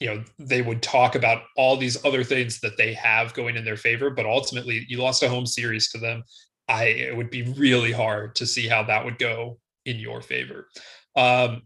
you 0.00 0.08
know, 0.08 0.24
they 0.38 0.62
would 0.62 0.82
talk 0.82 1.14
about 1.14 1.42
all 1.56 1.76
these 1.76 2.04
other 2.04 2.24
things 2.24 2.58
that 2.60 2.76
they 2.76 2.92
have 2.94 3.34
going 3.34 3.56
in 3.56 3.64
their 3.64 3.76
favor, 3.76 4.10
but 4.10 4.26
ultimately 4.26 4.84
you 4.88 4.98
lost 4.98 5.22
a 5.22 5.28
home 5.28 5.46
series 5.46 5.90
to 5.90 5.98
them. 5.98 6.24
I 6.68 6.84
it 6.86 7.16
would 7.16 7.30
be 7.30 7.42
really 7.42 7.92
hard 7.92 8.34
to 8.36 8.46
see 8.46 8.66
how 8.66 8.82
that 8.84 9.04
would 9.04 9.18
go 9.18 9.58
in 9.84 9.98
your 9.98 10.20
favor. 10.20 10.68
Um, 11.16 11.62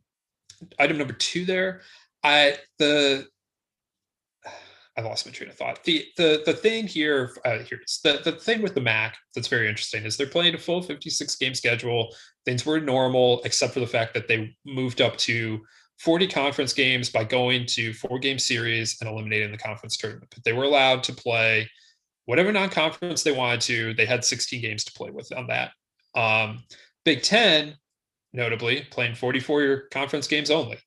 item 0.79 0.99
number 0.99 1.15
two 1.15 1.45
there, 1.45 1.83
I 2.23 2.57
the 2.79 3.27
I 4.97 5.03
lost 5.03 5.27
my 5.27 5.33
train 5.33 5.51
of 5.51 5.57
thought. 5.57 5.85
The 5.85 6.07
the 6.17 6.43
the 6.47 6.55
thing 6.55 6.87
here 6.87 7.35
uh, 7.45 7.59
here 7.59 7.81
the 8.03 8.21
the 8.25 8.33
thing 8.33 8.63
with 8.63 8.75
the 8.75 8.81
Mac 8.81 9.17
that's 9.35 9.49
very 9.49 9.69
interesting 9.69 10.05
is 10.05 10.17
they're 10.17 10.27
playing 10.27 10.55
a 10.55 10.59
full 10.59 10.83
56 10.83 11.37
game 11.37 11.55
schedule. 11.55 12.15
Things 12.47 12.65
were 12.65 12.81
normal 12.81 13.43
except 13.45 13.75
for 13.75 13.81
the 13.81 13.87
fact 13.87 14.15
that 14.15 14.29
they 14.29 14.57
moved 14.65 15.01
up 15.01 15.17
to 15.19 15.61
40 15.99 16.29
conference 16.29 16.73
games 16.73 17.11
by 17.11 17.25
going 17.25 17.67
to 17.67 17.93
four 17.95 18.19
game 18.19 18.39
series 18.39 18.97
and 19.01 19.11
eliminating 19.11 19.51
the 19.51 19.59
conference 19.59 19.97
tournament. 19.97 20.31
But 20.35 20.45
they 20.45 20.53
were 20.53 20.65
allowed 20.65 21.03
to 21.05 21.13
play 21.13 21.69
whatever 22.27 22.53
non-conference 22.53 23.23
they 23.23 23.33
wanted 23.33 23.61
to. 23.63 23.95
They 23.95 24.07
had 24.07 24.25
16 24.25 24.61
games 24.61 24.85
to 24.85 24.93
play 24.93 25.11
with 25.11 25.33
on 25.37 25.47
that. 25.49 25.73
Um, 26.15 26.65
Big 27.05 27.23
Ten, 27.23 27.77
notably, 28.33 28.87
playing 28.91 29.15
44 29.15 29.63
year 29.63 29.89
conference 29.91 30.27
games 30.27 30.51
only. 30.51 30.79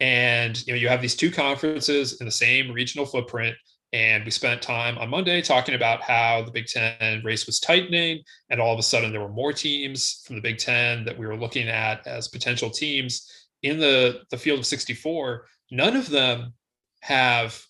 And 0.00 0.64
you 0.66 0.72
know, 0.72 0.78
you 0.78 0.88
have 0.88 1.02
these 1.02 1.16
two 1.16 1.30
conferences 1.30 2.20
in 2.20 2.26
the 2.26 2.32
same 2.32 2.70
regional 2.70 3.06
footprint. 3.06 3.56
And 3.92 4.24
we 4.24 4.30
spent 4.30 4.62
time 4.62 4.96
on 4.96 5.10
Monday 5.10 5.42
talking 5.42 5.74
about 5.74 6.00
how 6.00 6.42
the 6.42 6.50
Big 6.50 6.66
Ten 6.66 7.22
race 7.24 7.46
was 7.46 7.60
tightening, 7.60 8.22
and 8.48 8.60
all 8.60 8.72
of 8.72 8.78
a 8.78 8.82
sudden 8.82 9.12
there 9.12 9.20
were 9.20 9.28
more 9.28 9.52
teams 9.52 10.22
from 10.26 10.36
the 10.36 10.42
Big 10.42 10.58
Ten 10.58 11.04
that 11.04 11.18
we 11.18 11.26
were 11.26 11.36
looking 11.36 11.68
at 11.68 12.06
as 12.06 12.28
potential 12.28 12.70
teams 12.70 13.30
in 13.62 13.78
the, 13.78 14.22
the 14.30 14.38
field 14.38 14.58
of 14.58 14.66
64. 14.66 15.46
None 15.70 15.94
of 15.94 16.08
them 16.08 16.54
have 17.00 17.62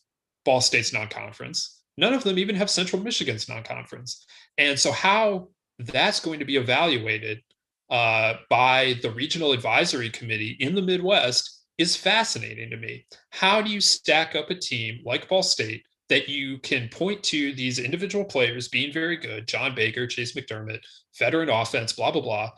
Ball 0.44 0.60
State's 0.60 0.92
non-conference. 0.92 1.80
None 1.96 2.14
of 2.14 2.24
them 2.24 2.38
even 2.38 2.56
have 2.56 2.70
Central 2.70 3.02
Michigan's 3.02 3.48
non-conference. 3.48 4.24
And 4.58 4.78
so 4.78 4.92
how 4.92 5.48
that's 5.78 6.20
going 6.20 6.38
to 6.38 6.44
be 6.44 6.56
evaluated 6.56 7.42
uh, 7.90 8.34
by 8.48 8.94
the 9.02 9.10
regional 9.10 9.52
advisory 9.52 10.08
committee 10.08 10.56
in 10.60 10.74
the 10.74 10.82
Midwest 10.82 11.62
is 11.78 11.96
fascinating 11.96 12.70
to 12.70 12.76
me. 12.76 13.06
How 13.30 13.60
do 13.60 13.70
you 13.70 13.80
stack 13.80 14.34
up 14.34 14.50
a 14.50 14.54
team 14.54 15.00
like 15.04 15.28
Ball 15.28 15.42
State 15.42 15.84
that 16.12 16.28
you 16.28 16.58
can 16.58 16.90
point 16.90 17.22
to 17.22 17.54
these 17.54 17.78
individual 17.78 18.22
players 18.22 18.68
being 18.68 18.92
very 18.92 19.16
good, 19.16 19.48
John 19.48 19.74
Baker, 19.74 20.06
Chayce 20.06 20.36
McDermott, 20.36 20.80
veteran 21.18 21.48
offense, 21.48 21.94
blah, 21.94 22.10
blah, 22.10 22.20
blah, 22.20 22.50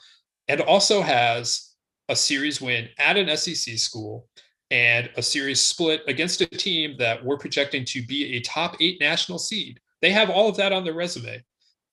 and 0.49 0.61
also 0.61 1.01
has 1.01 1.75
a 2.09 2.17
series 2.17 2.61
win 2.61 2.89
at 2.99 3.17
an 3.17 3.35
SEC 3.37 3.79
school 3.79 4.27
and 4.73 5.09
a 5.17 5.23
series 5.23 5.61
split 5.61 6.03
against 6.09 6.41
a 6.41 6.47
team 6.47 6.97
that 6.99 7.25
we're 7.25 7.39
projecting 7.39 7.85
to 7.85 8.05
be 8.05 8.35
a 8.35 8.41
top 8.41 8.75
eight 8.81 9.01
national 9.01 9.39
seed. 9.39 9.79
They 10.03 10.11
have 10.11 10.31
all 10.31 10.49
of 10.49 10.57
that 10.57 10.73
on 10.73 10.83
their 10.83 10.93
resume 10.93 11.41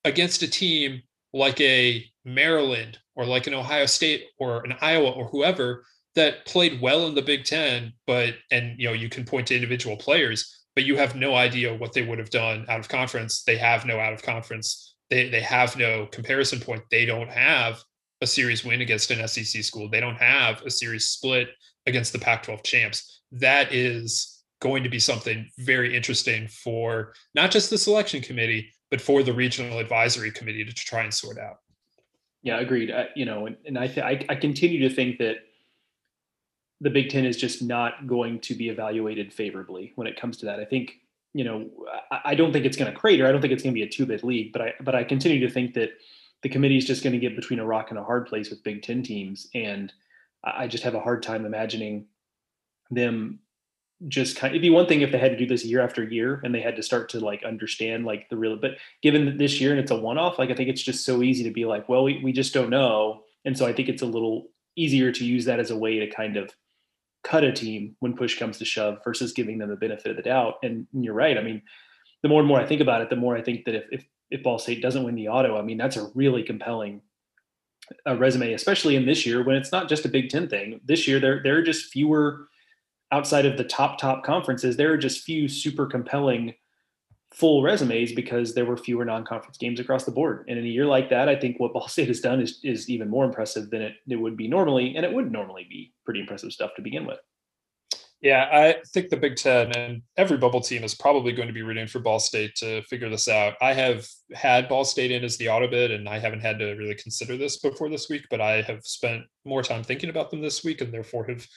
against 0.04 0.42
a 0.42 0.50
team 0.50 1.04
like 1.32 1.62
a 1.62 2.04
Maryland 2.26 2.98
or 3.16 3.24
like 3.24 3.46
an 3.46 3.54
Ohio 3.54 3.86
State 3.86 4.26
or 4.40 4.66
an 4.66 4.74
Iowa 4.82 5.12
or 5.12 5.28
whoever 5.28 5.86
that 6.16 6.48
played 6.48 6.82
well 6.82 7.06
in 7.06 7.14
the 7.14 7.22
Big 7.22 7.44
Ten, 7.46 7.94
but 8.08 8.34
and 8.50 8.80
you 8.80 8.88
know 8.88 8.94
you 8.94 9.10
can 9.10 9.26
point 9.26 9.46
to 9.48 9.56
individual 9.56 9.96
players, 9.96 10.61
but 10.76 10.86
you 10.86 10.98
have 10.98 11.16
no 11.16 11.36
idea 11.36 11.76
what 11.76 11.94
they 11.94 12.04
would 12.04 12.20
have 12.20 12.30
done 12.30 12.66
out 12.70 12.80
of 12.80 12.90
conference. 12.90 13.44
They 13.44 13.58
have 13.58 13.86
no 13.86 14.00
out 14.00 14.14
of 14.14 14.22
conference. 14.22 14.96
They 15.10 15.30
they 15.30 15.42
have 15.42 15.78
no 15.78 16.06
comparison 16.08 16.60
point. 16.60 16.84
They 16.90 17.06
don't 17.06 17.30
have 17.30 17.84
a 18.22 18.28
series 18.28 18.64
win 18.64 18.82
against 18.82 19.12
an 19.12 19.28
SEC 19.28 19.64
school. 19.64 19.90
They 19.90 20.00
don't 20.00 20.16
have 20.16 20.62
a 20.62 20.70
series 20.70 21.10
split 21.10 21.50
against 21.88 22.14
the 22.14 22.20
Pac 22.20 22.44
12 22.44 22.64
champs. 22.64 23.22
That 23.32 23.74
is 23.74 24.44
going 24.62 24.84
to 24.84 24.90
be 24.90 25.00
something 25.00 25.50
very 25.58 25.96
interesting 25.96 26.48
for 26.48 27.14
not 27.34 27.52
just 27.52 27.70
the 27.70 27.78
selection 27.78 28.22
committee, 28.22 28.72
but 28.92 29.02
for 29.02 29.24
the 29.24 29.34
regional 29.34 29.80
advisory 29.80 30.32
committee 30.32 30.64
to 30.64 30.74
try 30.74 31.02
and 31.04 31.14
sort 31.14 31.40
out. 31.40 31.58
Yeah, 32.44 32.60
agreed. 32.60 32.94
You 33.16 33.26
know, 33.26 33.48
and, 33.48 33.58
and 33.66 33.78
I, 33.78 33.88
th- 33.88 34.06
I, 34.06 34.26
I 34.30 34.36
continue 34.36 34.88
to 34.88 34.94
think 34.94 35.18
that 35.18 35.38
the 36.82 36.90
Big 36.90 37.10
Ten 37.10 37.26
is 37.26 37.38
just 37.38 37.62
not 37.62 38.08
going 38.08 38.40
to 38.42 38.56
be 38.56 38.70
evaluated 38.70 39.32
favorably 39.32 39.94
when 39.96 40.08
it 40.08 40.20
comes 40.20 40.38
to 40.38 40.48
that. 40.48 40.60
I 40.60 40.66
think, 40.66 41.00
you 41.34 41.44
know, 41.44 41.70
I, 42.12 42.22
I 42.26 42.36
don't 42.36 42.52
think 42.52 42.66
it's 42.66 42.76
going 42.76 42.92
to 42.92 43.00
crater. 43.00 43.28
I 43.28 43.32
don't 43.32 43.40
think 43.40 43.54
it's 43.54 43.64
going 43.64 43.74
to 43.74 43.80
be 43.80 43.86
a 43.86 43.90
two-bid 43.90 44.24
league, 44.24 44.52
but 44.52 44.62
I, 44.62 44.74
but 44.82 44.96
I 44.96 45.04
continue 45.04 45.40
to 45.48 45.54
think 45.54 45.76
that 45.76 45.92
the 46.42 46.50
committee 46.50 46.78
is 46.78 46.86
just 46.86 47.04
going 47.04 47.14
to 47.14 47.20
get 47.20 47.36
between 47.36 47.60
a 47.60 47.66
rock 47.66 47.92
and 47.92 48.00
a 48.00 48.04
hard 48.04 48.26
place 48.26 48.50
with 48.50 48.64
Big 48.64 48.82
Ten 48.82 49.04
teams, 49.04 49.48
and 49.54 49.94
I 50.44 50.68
just 50.68 50.84
have 50.84 50.96
a 50.96 51.00
hard 51.00 51.22
time 51.22 51.46
imagining 51.46 52.08
them 52.90 53.40
just 54.08 54.36
kind 54.36 54.52
of, 54.52 54.56
it'd 54.56 54.64
be 54.64 54.72
one 54.72 54.88
thing 54.88 55.02
if 55.02 55.12
they 55.12 55.20
had 55.20 55.32
to 55.32 55.38
do 55.38 55.46
this 55.46 55.64
year 55.64 55.80
after 55.80 56.04
year 56.04 56.42
and 56.44 56.56
they 56.56 56.62
had 56.62 56.76
to 56.76 56.82
start 56.82 57.10
to 57.10 57.20
like 57.20 57.44
understand 57.44 58.04
like 58.04 58.28
the 58.30 58.36
real 58.36 58.58
but 58.58 58.72
given 59.04 59.26
that 59.26 59.38
this 59.38 59.62
year 59.62 59.70
and 59.70 59.80
it's 59.80 59.92
a 59.92 59.96
one-off 59.96 60.40
like 60.40 60.50
i 60.50 60.56
think 60.56 60.70
it's 60.70 60.82
just 60.82 61.06
so 61.06 61.22
easy 61.22 61.44
to 61.44 61.52
be 61.52 61.66
like 61.66 61.88
well 61.88 62.04
we, 62.04 62.20
we 62.24 62.32
just 62.32 62.52
don't 62.52 62.72
know 62.72 63.22
and 63.46 63.56
so 63.56 63.68
i 63.68 63.72
think 63.72 63.88
it's 63.88 64.02
a 64.02 64.08
little 64.08 64.48
easier 64.76 65.12
to 65.12 65.24
use 65.24 65.46
that 65.46 65.60
as 65.60 65.70
a 65.70 65.76
way 65.76 66.00
to 66.00 66.08
kind 66.10 66.36
of 66.36 66.52
cut 67.24 67.44
a 67.44 67.52
team 67.52 67.96
when 68.00 68.14
push 68.14 68.38
comes 68.38 68.58
to 68.58 68.66
shove 68.66 69.00
versus 69.04 69.34
giving 69.34 69.58
them 69.58 69.70
the 69.70 69.76
benefit 69.76 70.12
of 70.12 70.18
the 70.18 70.24
doubt 70.24 70.56
and 70.64 70.88
you're 70.94 71.14
right 71.14 71.38
i 71.38 71.42
mean 71.42 71.62
the 72.24 72.30
more 72.30 72.40
and 72.40 72.48
more 72.48 72.60
i 72.60 72.66
think 72.66 72.82
about 72.82 73.02
it 73.02 73.10
the 73.10 73.16
more 73.16 73.38
i 73.38 73.42
think 73.42 73.66
that 73.66 73.76
if, 73.76 73.84
if, 73.92 74.06
if 74.32 74.44
ball 74.44 74.58
state 74.58 74.82
doesn't 74.82 75.04
win 75.04 75.16
the 75.16 75.28
auto 75.28 75.58
i 75.58 75.62
mean 75.62 75.78
that's 75.78 75.98
a 75.98 76.10
really 76.16 76.44
compelling 76.44 77.02
a 78.06 78.16
resume, 78.16 78.54
especially 78.54 78.96
in 78.96 79.06
this 79.06 79.26
year 79.26 79.44
when 79.44 79.56
it's 79.56 79.72
not 79.72 79.90
just 79.90 80.06
a 80.06 80.10
Big 80.10 80.30
Ten 80.30 80.48
thing. 80.48 80.80
This 80.86 81.08
year, 81.08 81.20
there 81.20 81.42
there 81.44 81.58
are 81.58 81.64
just 81.64 81.92
fewer 81.92 82.48
outside 83.12 83.46
of 83.46 83.58
the 83.58 83.64
top 83.64 83.98
top 83.98 84.24
conferences. 84.24 84.78
There 84.78 84.92
are 84.92 84.98
just 84.98 85.24
few 85.24 85.48
super 85.48 85.86
compelling 85.86 86.54
full 87.34 87.64
resumes 87.64 88.12
because 88.12 88.54
there 88.54 88.66
were 88.66 88.78
fewer 88.78 89.06
non-conference 89.06 89.58
games 89.58 89.80
across 89.80 90.04
the 90.04 90.12
board. 90.12 90.46
And 90.48 90.60
in 90.60 90.66
a 90.66 90.70
year 90.70 90.86
like 90.86 91.10
that, 91.10 91.30
I 91.30 91.36
think 91.36 91.60
what 91.60 91.74
Ball 91.74 91.88
State 91.88 92.10
has 92.10 92.20
done 92.20 92.42
is, 92.42 92.60
is 92.64 92.90
even 92.90 93.10
more 93.10 93.26
impressive 93.26 93.70
than 93.70 93.82
it, 93.82 93.96
it 94.08 94.18
would 94.18 94.38
be 94.38 94.48
normally. 94.48 94.96
And 94.96 95.06
it 95.06 95.14
would 95.14 95.32
normally 95.32 95.66
be 95.70 95.94
pretty 96.06 96.20
impressive 96.20 96.52
stuff 96.52 96.72
to 96.76 96.82
begin 96.82 97.06
with. 97.06 97.20
Yeah, 98.22 98.48
I 98.52 98.76
think 98.90 99.10
the 99.10 99.18
Big 99.18 99.36
Ten 99.36 99.76
and 99.76 100.04
every 100.16 100.38
bubble 100.38 100.62
team 100.62 100.84
is 100.84 100.94
probably 100.94 101.32
going 101.32 101.48
to 101.48 101.54
be 101.54 101.64
rooting 101.64 101.88
for 101.88 101.98
Ball 101.98 102.20
State 102.20 102.54
to 102.58 102.84
figure 102.84 103.10
this 103.10 103.28
out. 103.28 103.56
I 103.62 103.74
have 103.74 104.08
had 104.32 104.70
Ball 104.70 104.86
State 104.86 105.10
in 105.10 105.24
as 105.24 105.38
the 105.38 105.50
auto 105.50 105.68
bid, 105.68 105.90
and 105.90 106.08
I 106.08 106.20
haven't 106.20 106.42
had 106.42 106.60
to 106.60 106.74
really 106.76 106.94
consider 106.94 107.36
this 107.36 107.58
before 107.58 107.90
this 107.90 108.10
week, 108.10 108.28
but 108.30 108.40
I 108.40 108.62
have 108.62 108.86
spent 108.86 109.24
more 109.44 109.64
time 109.64 109.84
thinking 109.84 110.12
about 110.12 110.30
them 110.30 110.40
this 110.40 110.64
week 110.64 110.82
and 110.82 110.94
therefore 110.94 111.26
have 111.26 111.48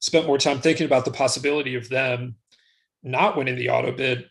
spent 0.00 0.26
more 0.26 0.38
time 0.38 0.60
thinking 0.60 0.86
about 0.86 1.04
the 1.04 1.12
possibility 1.12 1.76
of 1.76 1.88
them 1.88 2.34
not 3.04 3.36
winning 3.36 3.54
the 3.56 3.70
auto 3.70 3.92
bid. 3.92 4.28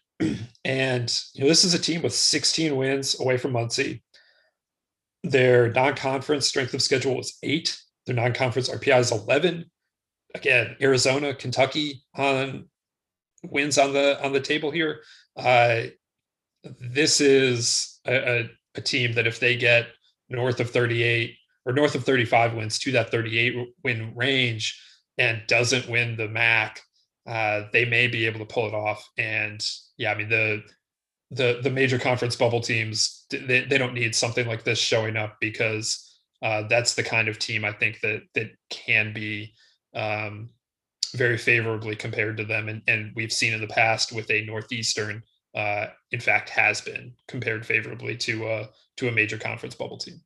And 0.66 1.24
you 1.34 1.42
know, 1.42 1.48
this 1.48 1.64
is 1.64 1.74
a 1.74 1.80
team 1.80 2.02
with 2.02 2.14
16 2.14 2.76
wins 2.76 3.20
away 3.20 3.38
from 3.38 3.54
Muncie. 3.54 4.04
Their 5.24 5.72
non-conference 5.72 6.48
strength 6.48 6.74
of 6.74 6.82
schedule 6.82 7.16
was 7.16 7.38
eight. 7.44 7.80
Their 8.06 8.16
non-conference 8.16 8.70
RPI 8.70 9.00
is 9.00 9.12
11 9.12 9.66
again, 10.36 10.76
Arizona, 10.82 11.34
Kentucky 11.34 12.04
on 12.16 12.66
wins 13.44 13.78
on 13.78 13.94
the 13.94 14.24
on 14.24 14.34
the 14.34 14.42
table 14.42 14.72
here. 14.72 15.02
Uh, 15.36 15.84
this 16.80 17.22
is 17.22 18.00
a, 18.06 18.16
a, 18.16 18.50
a, 18.76 18.82
team 18.82 19.14
that 19.14 19.26
if 19.26 19.40
they 19.40 19.56
get 19.56 19.88
north 20.30 20.60
of 20.60 20.70
38 20.70 21.36
or 21.66 21.74
north 21.74 21.96
of 21.96 22.04
35 22.04 22.54
wins 22.54 22.78
to 22.80 22.92
that 22.92 23.10
38 23.10 23.74
win 23.84 24.14
range 24.16 24.80
and 25.18 25.42
doesn't 25.48 25.90
win 25.90 26.16
the 26.18 26.28
MAC, 26.28 26.82
uh, 27.28 27.64
they 27.72 27.86
may 27.86 28.08
be 28.08 28.26
able 28.26 28.40
to 28.40 28.46
pull 28.46 28.68
it 28.68 28.74
off. 28.74 29.08
And 29.18 29.66
yeah, 29.98 30.12
I 30.12 30.18
mean 30.18 30.30
the 30.30 30.64
the 31.32 31.60
the 31.64 31.70
major 31.70 31.98
conference 31.98 32.36
bubble 32.36 32.60
teams 32.60 33.26
they, 33.30 33.62
they 33.62 33.78
don't 33.78 33.94
need 33.94 34.14
something 34.14 34.48
like 34.48 34.64
this 34.64 34.80
showing 34.80 35.16
up 35.16 35.38
because 35.40 36.20
uh, 36.42 36.64
that's 36.68 36.96
the 36.96 37.04
kind 37.04 37.28
of 37.28 37.40
team 37.40 37.64
I 37.64 37.72
think 37.72 38.00
that 38.02 38.24
that 38.36 38.52
can 38.70 39.14
be 39.14 39.54
um, 39.94 40.50
very 41.14 41.38
favorably 41.38 41.96
compared 41.96 42.38
to 42.38 42.46
them. 42.46 42.70
And, 42.70 42.82
and 42.88 43.12
we've 43.16 43.32
seen 43.32 43.54
in 43.54 43.62
the 43.62 43.68
past 43.68 44.12
with 44.12 44.30
a 44.32 44.46
Northeastern, 44.46 45.24
uh, 45.56 45.88
in 46.12 46.20
fact, 46.20 46.50
has 46.50 46.82
been 46.82 47.14
compared 47.28 47.66
favorably 47.66 48.16
to, 48.18 48.48
uh, 48.48 48.68
to 48.98 49.08
a 49.08 49.12
major 49.12 49.38
conference 49.38 49.76
bubble 49.76 49.98
team. 49.98 50.22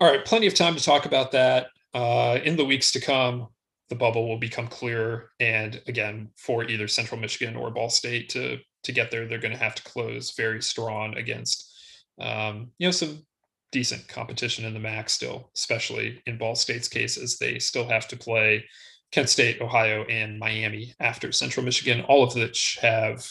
All 0.00 0.10
right, 0.10 0.24
plenty 0.24 0.46
of 0.46 0.54
time 0.54 0.74
to 0.74 0.82
talk 0.82 1.06
about 1.06 1.32
that. 1.32 1.68
Uh, 1.94 2.40
in 2.42 2.56
the 2.56 2.64
weeks 2.64 2.90
to 2.92 3.00
come, 3.00 3.48
the 3.88 3.94
bubble 3.94 4.28
will 4.28 4.38
become 4.38 4.66
clearer. 4.66 5.30
And 5.40 5.80
again, 5.86 6.30
for 6.36 6.64
either 6.64 6.88
Central 6.88 7.20
Michigan 7.20 7.56
or 7.56 7.70
Ball 7.70 7.90
State 7.90 8.28
to 8.30 8.58
to 8.84 8.92
get 8.92 9.10
there, 9.10 9.26
they're 9.26 9.38
going 9.38 9.52
to 9.52 9.62
have 9.62 9.74
to 9.74 9.82
close 9.82 10.34
very 10.36 10.62
strong 10.62 11.16
against 11.16 11.72
um, 12.20 12.70
you 12.78 12.86
know 12.86 12.92
some 12.92 13.24
decent 13.72 14.06
competition 14.06 14.64
in 14.64 14.72
the 14.72 14.80
MAC 14.80 15.10
still, 15.10 15.50
especially 15.56 16.22
in 16.26 16.38
Ball 16.38 16.54
State's 16.54 16.88
cases. 16.88 17.38
They 17.38 17.58
still 17.58 17.88
have 17.88 18.06
to 18.08 18.16
play 18.16 18.64
Kent 19.10 19.28
State, 19.28 19.60
Ohio, 19.60 20.04
and 20.04 20.38
Miami 20.38 20.94
after 21.00 21.32
Central 21.32 21.64
Michigan, 21.64 22.02
all 22.02 22.22
of 22.22 22.34
which 22.34 22.78
have 22.80 23.26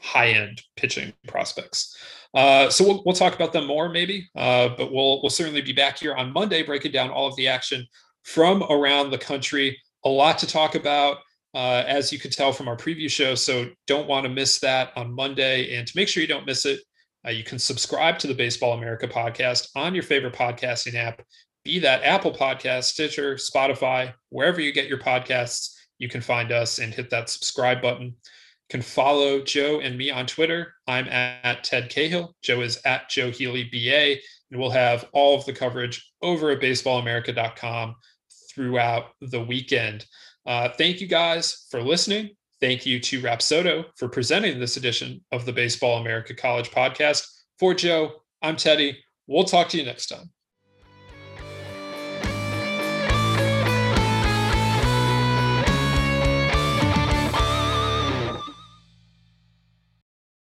high 0.00 0.30
end 0.30 0.62
pitching 0.76 1.12
prospects. 1.26 1.96
Uh, 2.32 2.70
so 2.70 2.84
we'll, 2.84 3.02
we'll 3.04 3.14
talk 3.14 3.34
about 3.34 3.52
them 3.52 3.66
more 3.66 3.88
maybe, 3.88 4.28
uh, 4.36 4.68
but 4.68 4.92
we'll 4.92 5.20
we'll 5.22 5.30
certainly 5.30 5.62
be 5.62 5.72
back 5.72 5.98
here 5.98 6.14
on 6.14 6.32
Monday 6.32 6.62
breaking 6.62 6.92
down 6.92 7.10
all 7.10 7.26
of 7.26 7.36
the 7.36 7.48
action 7.48 7.86
from 8.22 8.62
around 8.64 9.10
the 9.10 9.18
country. 9.18 9.78
A 10.04 10.08
lot 10.08 10.38
to 10.38 10.46
talk 10.46 10.74
about. 10.74 11.18
Uh, 11.52 11.82
as 11.88 12.12
you 12.12 12.18
could 12.20 12.30
tell 12.30 12.52
from 12.52 12.68
our 12.68 12.76
preview 12.76 13.10
show. 13.10 13.34
So 13.34 13.70
don't 13.88 14.06
want 14.06 14.22
to 14.22 14.28
miss 14.28 14.60
that 14.60 14.92
on 14.94 15.12
Monday. 15.12 15.74
And 15.74 15.84
to 15.84 15.92
make 15.96 16.06
sure 16.06 16.20
you 16.20 16.28
don't 16.28 16.46
miss 16.46 16.64
it, 16.64 16.78
uh, 17.26 17.30
you 17.30 17.44
can 17.44 17.58
subscribe 17.58 18.18
to 18.20 18.26
the 18.26 18.34
Baseball 18.34 18.74
America 18.74 19.06
podcast 19.06 19.68
on 19.74 19.94
your 19.94 20.02
favorite 20.02 20.34
podcasting 20.34 20.94
app, 20.94 21.22
be 21.64 21.78
that 21.80 22.02
Apple 22.02 22.32
Podcast, 22.32 22.84
Stitcher, 22.84 23.34
Spotify, 23.34 24.12
wherever 24.30 24.60
you 24.60 24.72
get 24.72 24.88
your 24.88 24.98
podcasts. 24.98 25.74
You 25.98 26.08
can 26.08 26.22
find 26.22 26.50
us 26.50 26.78
and 26.78 26.94
hit 26.94 27.10
that 27.10 27.28
subscribe 27.28 27.82
button. 27.82 28.06
You 28.06 28.14
can 28.70 28.82
follow 28.82 29.42
Joe 29.42 29.80
and 29.80 29.98
me 29.98 30.10
on 30.10 30.26
Twitter. 30.26 30.72
I'm 30.86 31.08
at 31.08 31.62
Ted 31.62 31.90
Cahill. 31.90 32.34
Joe 32.42 32.62
is 32.62 32.80
at 32.86 33.10
Joe 33.10 33.30
Healy 33.30 33.64
BA, 33.64 34.20
and 34.50 34.60
we'll 34.60 34.70
have 34.70 35.06
all 35.12 35.36
of 35.36 35.44
the 35.44 35.52
coverage 35.52 36.10
over 36.22 36.50
at 36.50 36.60
baseballamerica.com 36.60 37.96
throughout 38.60 39.12
the 39.22 39.40
weekend. 39.40 40.04
Uh, 40.44 40.68
thank 40.68 41.00
you 41.00 41.06
guys 41.06 41.66
for 41.70 41.82
listening. 41.82 42.28
Thank 42.60 42.84
you 42.84 43.00
to 43.00 43.22
Rapsodo 43.22 43.86
for 43.96 44.06
presenting 44.06 44.60
this 44.60 44.76
edition 44.76 45.24
of 45.32 45.46
the 45.46 45.52
Baseball 45.52 45.98
America 45.98 46.34
College 46.34 46.70
podcast. 46.70 47.26
For 47.58 47.72
Joe, 47.72 48.12
I'm 48.42 48.56
Teddy. 48.56 48.98
We'll 49.26 49.44
talk 49.44 49.70
to 49.70 49.78
you 49.78 49.84
next 49.86 50.08
time. 50.08 50.30